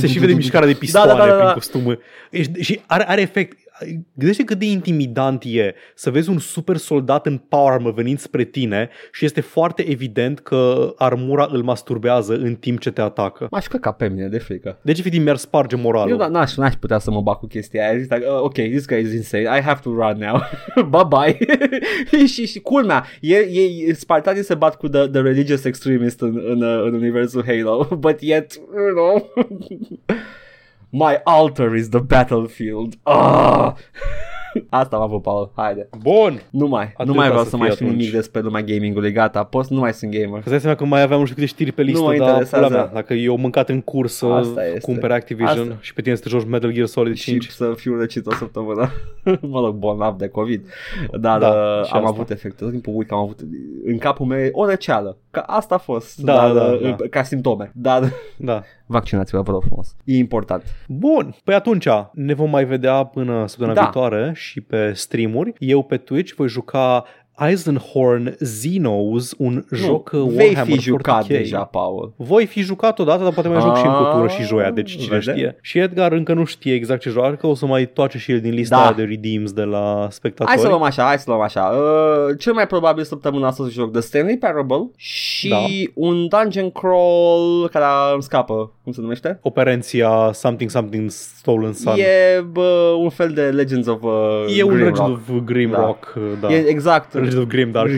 Se 0.00 0.06
și 0.06 0.18
vede 0.18 0.32
mișcarea 0.32 0.66
de 0.68 0.74
pistoane 0.74 1.06
Da, 1.12 1.16
da, 1.16 1.20
da, 1.24 1.28
da, 1.28 1.34
prin 1.34 1.46
da. 1.46 1.52
costumă. 1.52 1.96
Ești- 2.30 2.60
Și 2.60 2.80
are, 2.86 3.08
are 3.08 3.20
efect. 3.20 3.58
Gândește 4.14 4.44
cât 4.44 4.58
de 4.58 4.64
intimidant 4.64 5.42
e 5.46 5.74
să 5.94 6.10
vezi 6.10 6.30
un 6.30 6.38
super 6.38 6.76
soldat 6.76 7.26
în 7.26 7.36
power 7.36 7.72
armor 7.72 7.94
venind 7.94 8.18
spre 8.18 8.44
tine 8.44 8.88
și 9.12 9.24
este 9.24 9.40
foarte 9.40 9.90
evident 9.90 10.38
că 10.38 10.92
armura 10.96 11.48
îl 11.52 11.62
masturbează 11.62 12.34
în 12.34 12.54
timp 12.54 12.80
ce 12.80 12.90
te 12.90 13.00
atacă. 13.00 13.46
M-aș 13.50 13.66
căca 13.66 13.92
pe 13.92 14.08
mine 14.08 14.28
de 14.28 14.38
frică. 14.38 14.78
Deci 14.82 14.98
efectiv 14.98 15.22
mi-ar 15.22 15.36
sparge 15.36 15.76
moralul. 15.76 16.10
Eu 16.10 16.16
da, 16.16 16.26
n-aș, 16.26 16.54
n-aș 16.54 16.74
putea 16.74 16.98
să 16.98 17.10
mă 17.10 17.20
bag 17.20 17.36
cu 17.36 17.46
chestia 17.46 17.88
aia. 17.88 17.98
Zic, 17.98 18.14
like, 18.14 18.26
uh, 18.26 18.40
ok, 18.40 18.54
this 18.54 18.86
guy 18.86 19.00
is 19.00 19.12
insane. 19.12 19.42
I 19.42 19.60
have 19.60 19.80
to 19.82 19.90
run 19.90 20.16
now. 20.18 20.40
Bye-bye. 20.94 21.38
și, 22.32 22.46
și 22.46 22.60
culmea, 22.60 23.04
e, 23.20 23.36
e, 23.36 23.92
Spartanii 23.94 24.42
se 24.42 24.54
bat 24.54 24.76
cu 24.76 24.88
the, 24.88 25.06
the 25.06 25.20
religious 25.20 25.64
extremist 25.64 26.20
în, 26.20 26.42
în, 26.44 26.62
uh, 26.62 26.82
în 26.84 26.94
universul 26.94 27.44
Halo. 27.46 27.88
But 28.00 28.20
yet, 28.20 28.52
you 28.54 28.94
know... 28.94 29.32
My 30.94 31.20
altar 31.24 31.74
is 31.74 31.88
the 31.88 32.00
battlefield. 32.00 32.94
Ah! 33.02 33.72
Asta 34.68 34.96
am 34.96 35.02
avut, 35.02 35.22
Paul. 35.22 35.52
Haide. 35.56 35.88
Bun! 36.02 36.42
Nu 36.50 36.66
mai. 36.66 36.82
Atâta 36.84 37.04
nu 37.04 37.12
mai 37.14 37.28
vreau 37.28 37.42
să 37.42 37.48
să 37.48 37.56
fie 37.56 37.64
mai 37.64 37.74
știu 37.74 37.86
atunci. 37.86 37.98
nimic 38.00 38.14
despre 38.14 38.40
lumea 38.40 38.62
gamingului. 38.62 39.12
Gata, 39.12 39.44
post 39.44 39.70
nu 39.70 39.78
mai 39.78 39.92
sunt 39.92 40.10
gamer. 40.10 40.28
Că 40.30 40.38
îți 40.38 40.48
dai 40.50 40.60
seama 40.60 40.76
că 40.76 40.84
mai 40.84 41.02
aveam 41.02 41.18
nu 41.18 41.24
știu 41.24 41.36
câte 41.36 41.46
știri 41.46 41.72
pe 41.72 41.82
listă, 41.82 42.00
mă 42.02 42.16
dar 42.16 42.28
interesează. 42.28 42.66
pula 42.66 42.78
mea, 42.78 42.90
dacă 42.94 43.14
eu 43.14 43.36
mâncat 43.36 43.68
în 43.68 43.80
cursă, 43.80 44.26
Asta 44.26 44.66
este. 44.66 44.78
cumpere 44.80 45.14
Activision 45.14 45.58
Asta. 45.70 45.76
și 45.80 45.94
pe 45.94 46.02
tine 46.02 46.14
să 46.14 46.22
te 46.22 46.28
joci 46.28 46.44
Metal 46.46 46.72
Gear 46.72 46.86
Solid 46.86 47.14
și 47.16 47.24
5. 47.30 47.48
să 47.48 47.72
fiu 47.76 47.96
răcit 47.98 48.26
o 48.26 48.32
săptămână. 48.34 48.90
mă 49.40 49.60
rog, 49.60 49.74
bolnav 49.74 50.16
de 50.18 50.28
COVID. 50.28 50.66
Dar 51.20 51.38
Da, 51.38 51.50
da, 51.50 51.82
și 51.84 51.92
am 51.92 51.98
asta. 52.04 52.08
avut 52.08 52.30
efecte. 52.30 52.62
Tot 52.62 52.70
timpul 52.72 52.92
uit 52.96 53.08
că 53.08 53.14
am 53.14 53.20
avut 53.20 53.40
în 53.84 53.98
capul 53.98 54.26
meu 54.26 54.48
o 54.52 54.66
răceală. 54.66 55.16
Ca 55.32 55.40
asta 55.40 55.74
a 55.74 55.78
fost. 55.78 56.18
Da, 56.20 56.34
dar, 56.34 56.52
da, 56.52 56.62
uh, 56.88 56.96
da. 56.96 57.06
Ca 57.10 57.22
simptome. 57.22 57.70
Dar 57.74 58.02
Da. 58.36 58.62
vaccinați-vă, 58.86 59.42
vă 59.42 59.50
rog 59.50 59.62
frumos. 59.62 59.96
E 60.04 60.16
important. 60.16 60.62
Bun, 60.88 61.34
păi 61.44 61.54
atunci 61.54 61.86
ne 62.12 62.34
vom 62.34 62.50
mai 62.50 62.64
vedea 62.64 63.04
până 63.04 63.46
săptămâna 63.46 63.74
Da. 63.74 63.80
viitoare 63.82 64.32
și 64.34 64.60
pe 64.60 64.92
streamuri. 64.92 65.52
Eu 65.58 65.82
pe 65.82 65.96
Twitch 65.96 66.32
voi 66.34 66.48
juca 66.48 67.04
Eisenhorn 67.38 68.36
Xenos, 68.40 69.34
un 69.38 69.64
joc 69.70 70.10
uh, 70.12 70.18
nu, 70.20 70.26
vei 70.26 70.46
Warhammer 70.48 70.74
fi 70.76 70.80
jucat 70.82 71.24
40K. 71.24 71.26
deja, 71.28 71.58
Paul. 71.64 72.12
Voi 72.16 72.46
fi 72.46 72.60
jucat 72.60 72.98
odată, 72.98 73.22
dar 73.22 73.32
poate 73.32 73.48
mai 73.48 73.60
joc 73.60 73.76
și 73.76 73.86
încă 73.86 73.98
o 74.02 74.12
tură 74.14 74.28
și 74.28 74.40
Ah, 74.40 74.46
joia, 74.46 74.70
deci 74.70 74.90
cine 74.90 75.16
vedem. 75.18 75.34
știe. 75.34 75.56
Și 75.60 75.78
Edgar 75.78 76.12
încă 76.12 76.32
nu 76.34 76.44
știe 76.44 76.74
exact 76.74 77.00
ce 77.00 77.10
joacă, 77.10 77.46
o 77.46 77.54
să 77.54 77.66
mai 77.66 77.86
toace 77.86 78.18
și 78.18 78.32
el 78.32 78.40
din 78.40 78.52
lista 78.54 78.76
Da. 78.76 78.82
aia 78.82 78.92
de 78.92 79.02
redeems 79.02 79.52
de 79.52 79.62
la 79.62 80.06
spectatori. 80.10 80.48
Hai 80.50 80.58
să 80.58 80.68
luăm 80.68 80.82
așa, 80.82 81.02
hai 81.02 81.18
să 81.18 81.24
luăm 81.26 81.40
așa. 81.40 81.62
Uh, 81.62 82.38
cel 82.38 82.52
mai 82.52 82.66
probabil 82.66 83.04
săptămâna 83.04 83.46
asta 83.46 83.62
o 83.62 83.66
să 83.66 83.72
joc 83.72 83.92
The 83.92 84.00
Stanley 84.00 84.38
Parable 84.38 84.90
și 84.96 85.48
Da. 85.48 85.56
un 85.94 86.28
dungeon 86.28 86.70
crawl 86.70 87.68
care 87.72 87.84
îmi 88.12 88.22
scapă. 88.22 88.72
Cum 88.82 88.92
se 88.92 89.00
numește? 89.00 89.38
Operenția 89.42 90.30
Something 90.32 90.70
Something 90.70 91.10
Stolen 91.10 91.72
Sun. 91.72 91.92
E 91.96 92.40
bă, 92.40 92.94
un 92.98 93.08
fel 93.08 93.30
de 93.30 93.42
Legends 93.42 93.86
of 93.86 94.02
uh, 94.02 94.10
E 94.58 94.62
un 94.62 94.68
Grimrock. 94.74 94.96
Legend 94.98 95.12
of 95.12 95.44
Grimrock, 95.44 96.18
da. 96.40 96.48
E 96.52 96.64
exact. 96.68 97.14
Legend 97.24 97.42
of 97.42 97.48
Grimdark. 97.48 97.90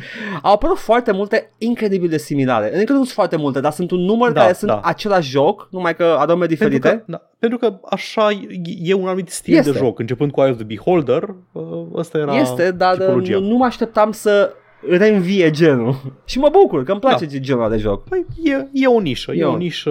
Au 0.42 0.52
apărut 0.52 0.78
foarte 0.78 1.12
multe 1.12 1.50
incredibil 1.58 2.08
de 2.08 2.18
similare. 2.18 2.74
Adică 2.74 2.92
nu 2.92 2.98
sunt 2.98 3.10
foarte 3.10 3.36
multe, 3.36 3.60
dar 3.60 3.72
sunt 3.72 3.90
un 3.90 4.00
număr 4.00 4.32
Da, 4.32 4.40
care 4.40 4.52
sunt 4.52 4.70
da. 4.70 4.80
același 4.84 5.30
joc, 5.30 5.68
numai 5.70 5.96
că 5.96 6.04
arome 6.18 6.46
Pentru 6.46 6.68
diferite. 6.68 6.88
că, 6.88 7.02
da, 7.06 7.22
pentru 7.38 7.58
că 7.58 7.80
așa 7.90 8.30
e- 8.30 8.46
e 8.82 8.94
un 8.94 9.06
anumit 9.06 9.28
stil 9.28 9.56
Este. 9.56 9.70
de 9.70 9.78
joc. 9.78 9.98
Începând 9.98 10.30
cu 10.30 10.40
Eye 10.40 10.50
of 10.50 10.56
the 10.56 10.66
Beholder, 10.66 11.34
uh, 11.52 11.62
ăsta 11.94 12.18
era 12.18 12.34
este, 12.40 12.70
dar 12.70 12.92
uh, 12.94 12.98
tipologia. 13.00 13.38
nu, 13.38 13.46
nu 13.48 13.56
mă 13.56 13.64
așteptam 13.64 14.12
să 14.12 14.52
reînvie 14.88 15.50
genul. 15.50 15.94
Și 16.24 16.38
mă 16.38 16.48
bucur 16.52 16.84
că 16.84 16.90
îmi 16.90 17.00
place 17.00 17.24
Da. 17.26 17.38
genul 17.38 17.60
ăla 17.62 17.70
de 17.70 17.76
joc. 17.76 18.08
Păi, 18.08 18.26
e, 18.44 18.66
e 18.72 18.86
o 18.86 19.00
nișă, 19.00 19.32
e 19.32 19.38
E 19.38 19.44
o 19.44 19.52
o- 19.52 19.56
nișă 19.56 19.90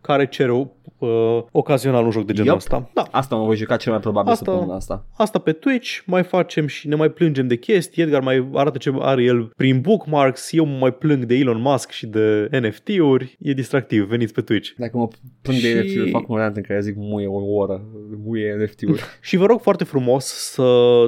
care 0.00 0.26
cere 0.26 0.52
uh, 0.98 1.08
ocazional 1.52 2.04
un 2.04 2.10
joc 2.10 2.24
de 2.26 2.32
genul 2.32 2.48
Yup. 2.48 2.56
ăsta. 2.58 2.90
Da. 2.94 3.02
Asta 3.10 3.36
mă 3.36 3.44
voi 3.44 3.56
juca 3.56 3.76
cel 3.76 3.92
mai 3.92 4.00
probabil 4.00 4.30
Asta- 4.32 4.44
săptămâna 4.44 4.74
asta. 4.76 5.06
Asta 5.16 5.38
pe 5.38 5.52
Twitch, 5.52 5.98
mai 6.06 6.22
facem 6.22 6.66
și 6.66 6.88
ne 6.88 6.94
mai 6.94 7.08
plângem 7.10 7.46
de 7.46 7.56
chestii, 7.56 8.02
Edgar 8.02 8.22
mai 8.22 8.48
arată 8.54 8.78
ce 8.78 8.92
are 8.98 9.22
el 9.22 9.50
prin 9.56 9.80
bookmarks, 9.80 10.52
eu 10.52 10.64
mă 10.64 10.76
mai 10.80 10.92
plâng 10.92 11.24
de 11.24 11.34
Elon 11.34 11.60
Musk 11.60 11.90
și 11.90 12.06
de 12.06 12.48
NFT-uri, 12.60 13.36
e 13.40 13.52
distractiv, 13.52 14.04
veniți 14.04 14.32
pe 14.32 14.40
Twitch. 14.40 14.70
Dacă 14.76 14.96
mă 14.96 15.08
plâng 15.42 15.58
de 15.60 15.68
Și- 15.68 15.74
NFT-uri, 15.78 16.10
fac 16.10 16.28
un 16.28 16.36
rant 16.36 16.56
în 16.56 16.62
care 16.62 16.80
zic 16.80 16.94
muie 16.96 17.26
o 17.26 17.54
oră, 17.56 17.82
muie 18.24 18.56
NFT-uri. 18.62 19.02
Și 19.20 19.36
vă 19.36 19.46
rog 19.46 19.60
foarte 19.60 19.84
frumos 19.84 20.24
să 20.24 20.64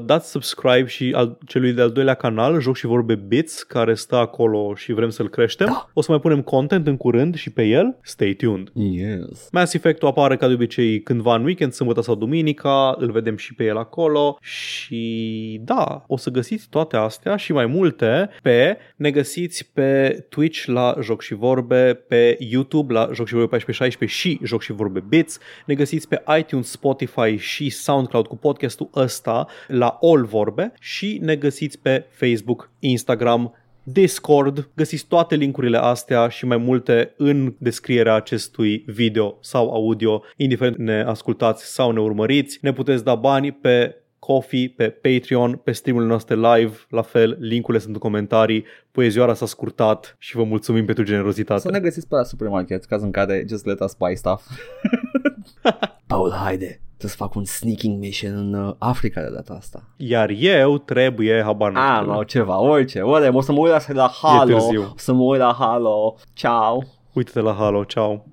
dați 0.07 0.31
subscribe 0.31 0.87
și 0.87 1.13
al, 1.17 1.39
celui 1.47 1.73
de-al 1.73 1.91
doilea 1.91 2.15
canal, 2.15 2.61
Joc 2.61 2.77
și 2.77 2.87
Vorbe 2.87 3.15
Bits, 3.15 3.63
care 3.63 3.95
stă 3.95 4.17
acolo 4.17 4.75
și 4.75 4.93
vrem 4.93 5.09
să-l 5.11 5.29
creștem. 5.29 5.67
Da. 5.67 5.89
O 5.93 6.01
să 6.01 6.11
mai 6.11 6.21
punem 6.21 6.43
content 6.43 6.87
în 6.87 6.97
curând 6.97 7.35
și 7.35 7.51
pe 7.51 7.63
el. 7.65 7.97
Stay 8.03 8.33
tuned! 8.35 8.69
yes. 8.75 9.49
Mass 9.53 9.75
Effect-ul 9.81 10.09
apare 10.09 10.37
ca 10.37 10.47
de 10.47 10.55
obicei 10.55 11.03
cândva 11.03 11.35
în 11.35 11.45
weekend, 11.45 11.73
sâmbătă 11.73 12.01
sau 12.01 12.15
duminica, 12.15 12.95
îl 12.99 13.11
vedem 13.11 13.37
și 13.37 13.55
pe 13.55 13.65
el 13.65 13.77
acolo 13.77 14.39
și 14.41 15.61
da, 15.65 16.05
o 16.07 16.17
să 16.17 16.31
găsiți 16.31 16.69
toate 16.69 16.97
astea 16.97 17.37
și 17.37 17.53
mai 17.53 17.67
multe 17.67 18.31
pe, 18.43 18.77
ne 18.97 19.11
găsiți 19.11 19.71
pe 19.73 20.21
Twitch 20.29 20.65
la 20.65 20.95
Joc 21.03 21.23
și 21.23 21.35
Vorbe, 21.35 21.95
pe 22.09 22.37
YouTube 22.39 22.93
la 22.93 23.01
Joc 23.13 23.27
și 23.27 23.35
Vorbe 23.35 23.57
1416 23.57 24.19
și 24.19 24.41
Joc 24.43 24.63
și 24.63 24.73
Vorbe 24.73 25.05
Bits, 25.09 25.39
ne 25.67 25.75
găsiți 25.75 26.09
pe 26.09 26.23
iTunes, 26.39 26.71
Spotify 26.71 27.37
și 27.37 27.71
SoundCloud 27.71 28.27
cu 28.27 28.37
podcastul 28.37 28.91
ăsta 28.95 29.47
la 29.67 29.99
All 30.01 30.25
Vorbe 30.25 30.73
și 30.81 31.19
ne 31.23 31.37
găsiți 31.37 31.79
pe 31.79 32.07
Facebook, 32.11 32.71
Instagram, 32.79 33.55
Discord, 33.83 34.71
găsiți 34.75 35.07
toate 35.07 35.35
linkurile 35.35 35.79
astea 35.79 36.29
și 36.29 36.47
mai 36.47 36.57
multe 36.57 37.15
în 37.17 37.55
descrierea 37.59 38.15
acestui 38.15 38.85
video 38.87 39.39
sau 39.41 39.71
audio, 39.71 40.23
indiferent 40.37 40.77
ne 40.77 41.03
ascultați 41.03 41.65
sau 41.65 41.91
ne 41.91 42.01
urmăriți. 42.01 42.59
Ne 42.63 42.73
puteți 42.73 43.05
da 43.05 43.15
bani 43.15 43.53
pe 43.53 43.95
Coffee, 44.19 44.73
pe 44.77 44.89
Patreon, 44.89 45.61
pe 45.65 45.73
streamurile 45.73 46.11
noastre 46.11 46.35
live, 46.35 46.77
la 46.89 47.03
fel, 47.03 47.37
linkurile 47.41 47.83
sunt 47.83 47.95
în 47.95 48.01
comentarii, 48.01 48.65
poezioara 48.91 49.35
s-a 49.35 49.47
scurtat 49.47 50.17
și 50.19 50.37
vă 50.37 50.45
mulțumim 50.45 50.85
pentru 50.85 51.05
generozitate. 51.05 51.61
Să 51.61 51.71
ne 51.71 51.81
găsiți 51.81 52.09
pe 52.09 52.15
la 52.15 52.23
supermarket, 52.23 52.85
caz 52.85 53.03
în 53.03 53.11
care 53.11 53.45
just 53.49 53.65
let 53.65 53.81
us 53.81 53.95
buy 53.99 54.17
stuff. 54.17 54.43
Paul, 56.07 56.33
haide, 56.33 56.81
să 56.97 57.09
fac 57.09 57.35
un 57.35 57.45
sneaking 57.45 57.99
mission 57.99 58.37
în 58.37 58.55
uh, 58.55 58.75
Africa 58.79 59.21
de 59.21 59.31
data 59.35 59.55
asta. 59.55 59.83
Iar 59.97 60.29
eu 60.31 60.79
trebuie, 60.79 61.43
habar 61.43 61.73
nu 61.73 61.79
Ah, 61.81 61.99
știu. 62.01 62.13
no, 62.13 62.23
ceva, 62.23 62.59
orice, 62.61 63.01
orem, 63.01 63.35
o 63.35 63.41
să 63.41 63.53
mă 63.53 63.59
uit 63.59 63.71
la, 63.71 63.81
la 63.95 64.11
Halo, 64.23 64.53
târziu. 64.53 64.83
o 64.83 64.93
să 64.97 65.13
mă 65.13 65.23
uit 65.23 65.41
la 65.41 65.57
Halo, 65.59 66.17
ciao. 66.33 66.83
Uite-te 67.13 67.41
la 67.41 67.53
Halo, 67.53 67.85
ciao. 67.85 68.25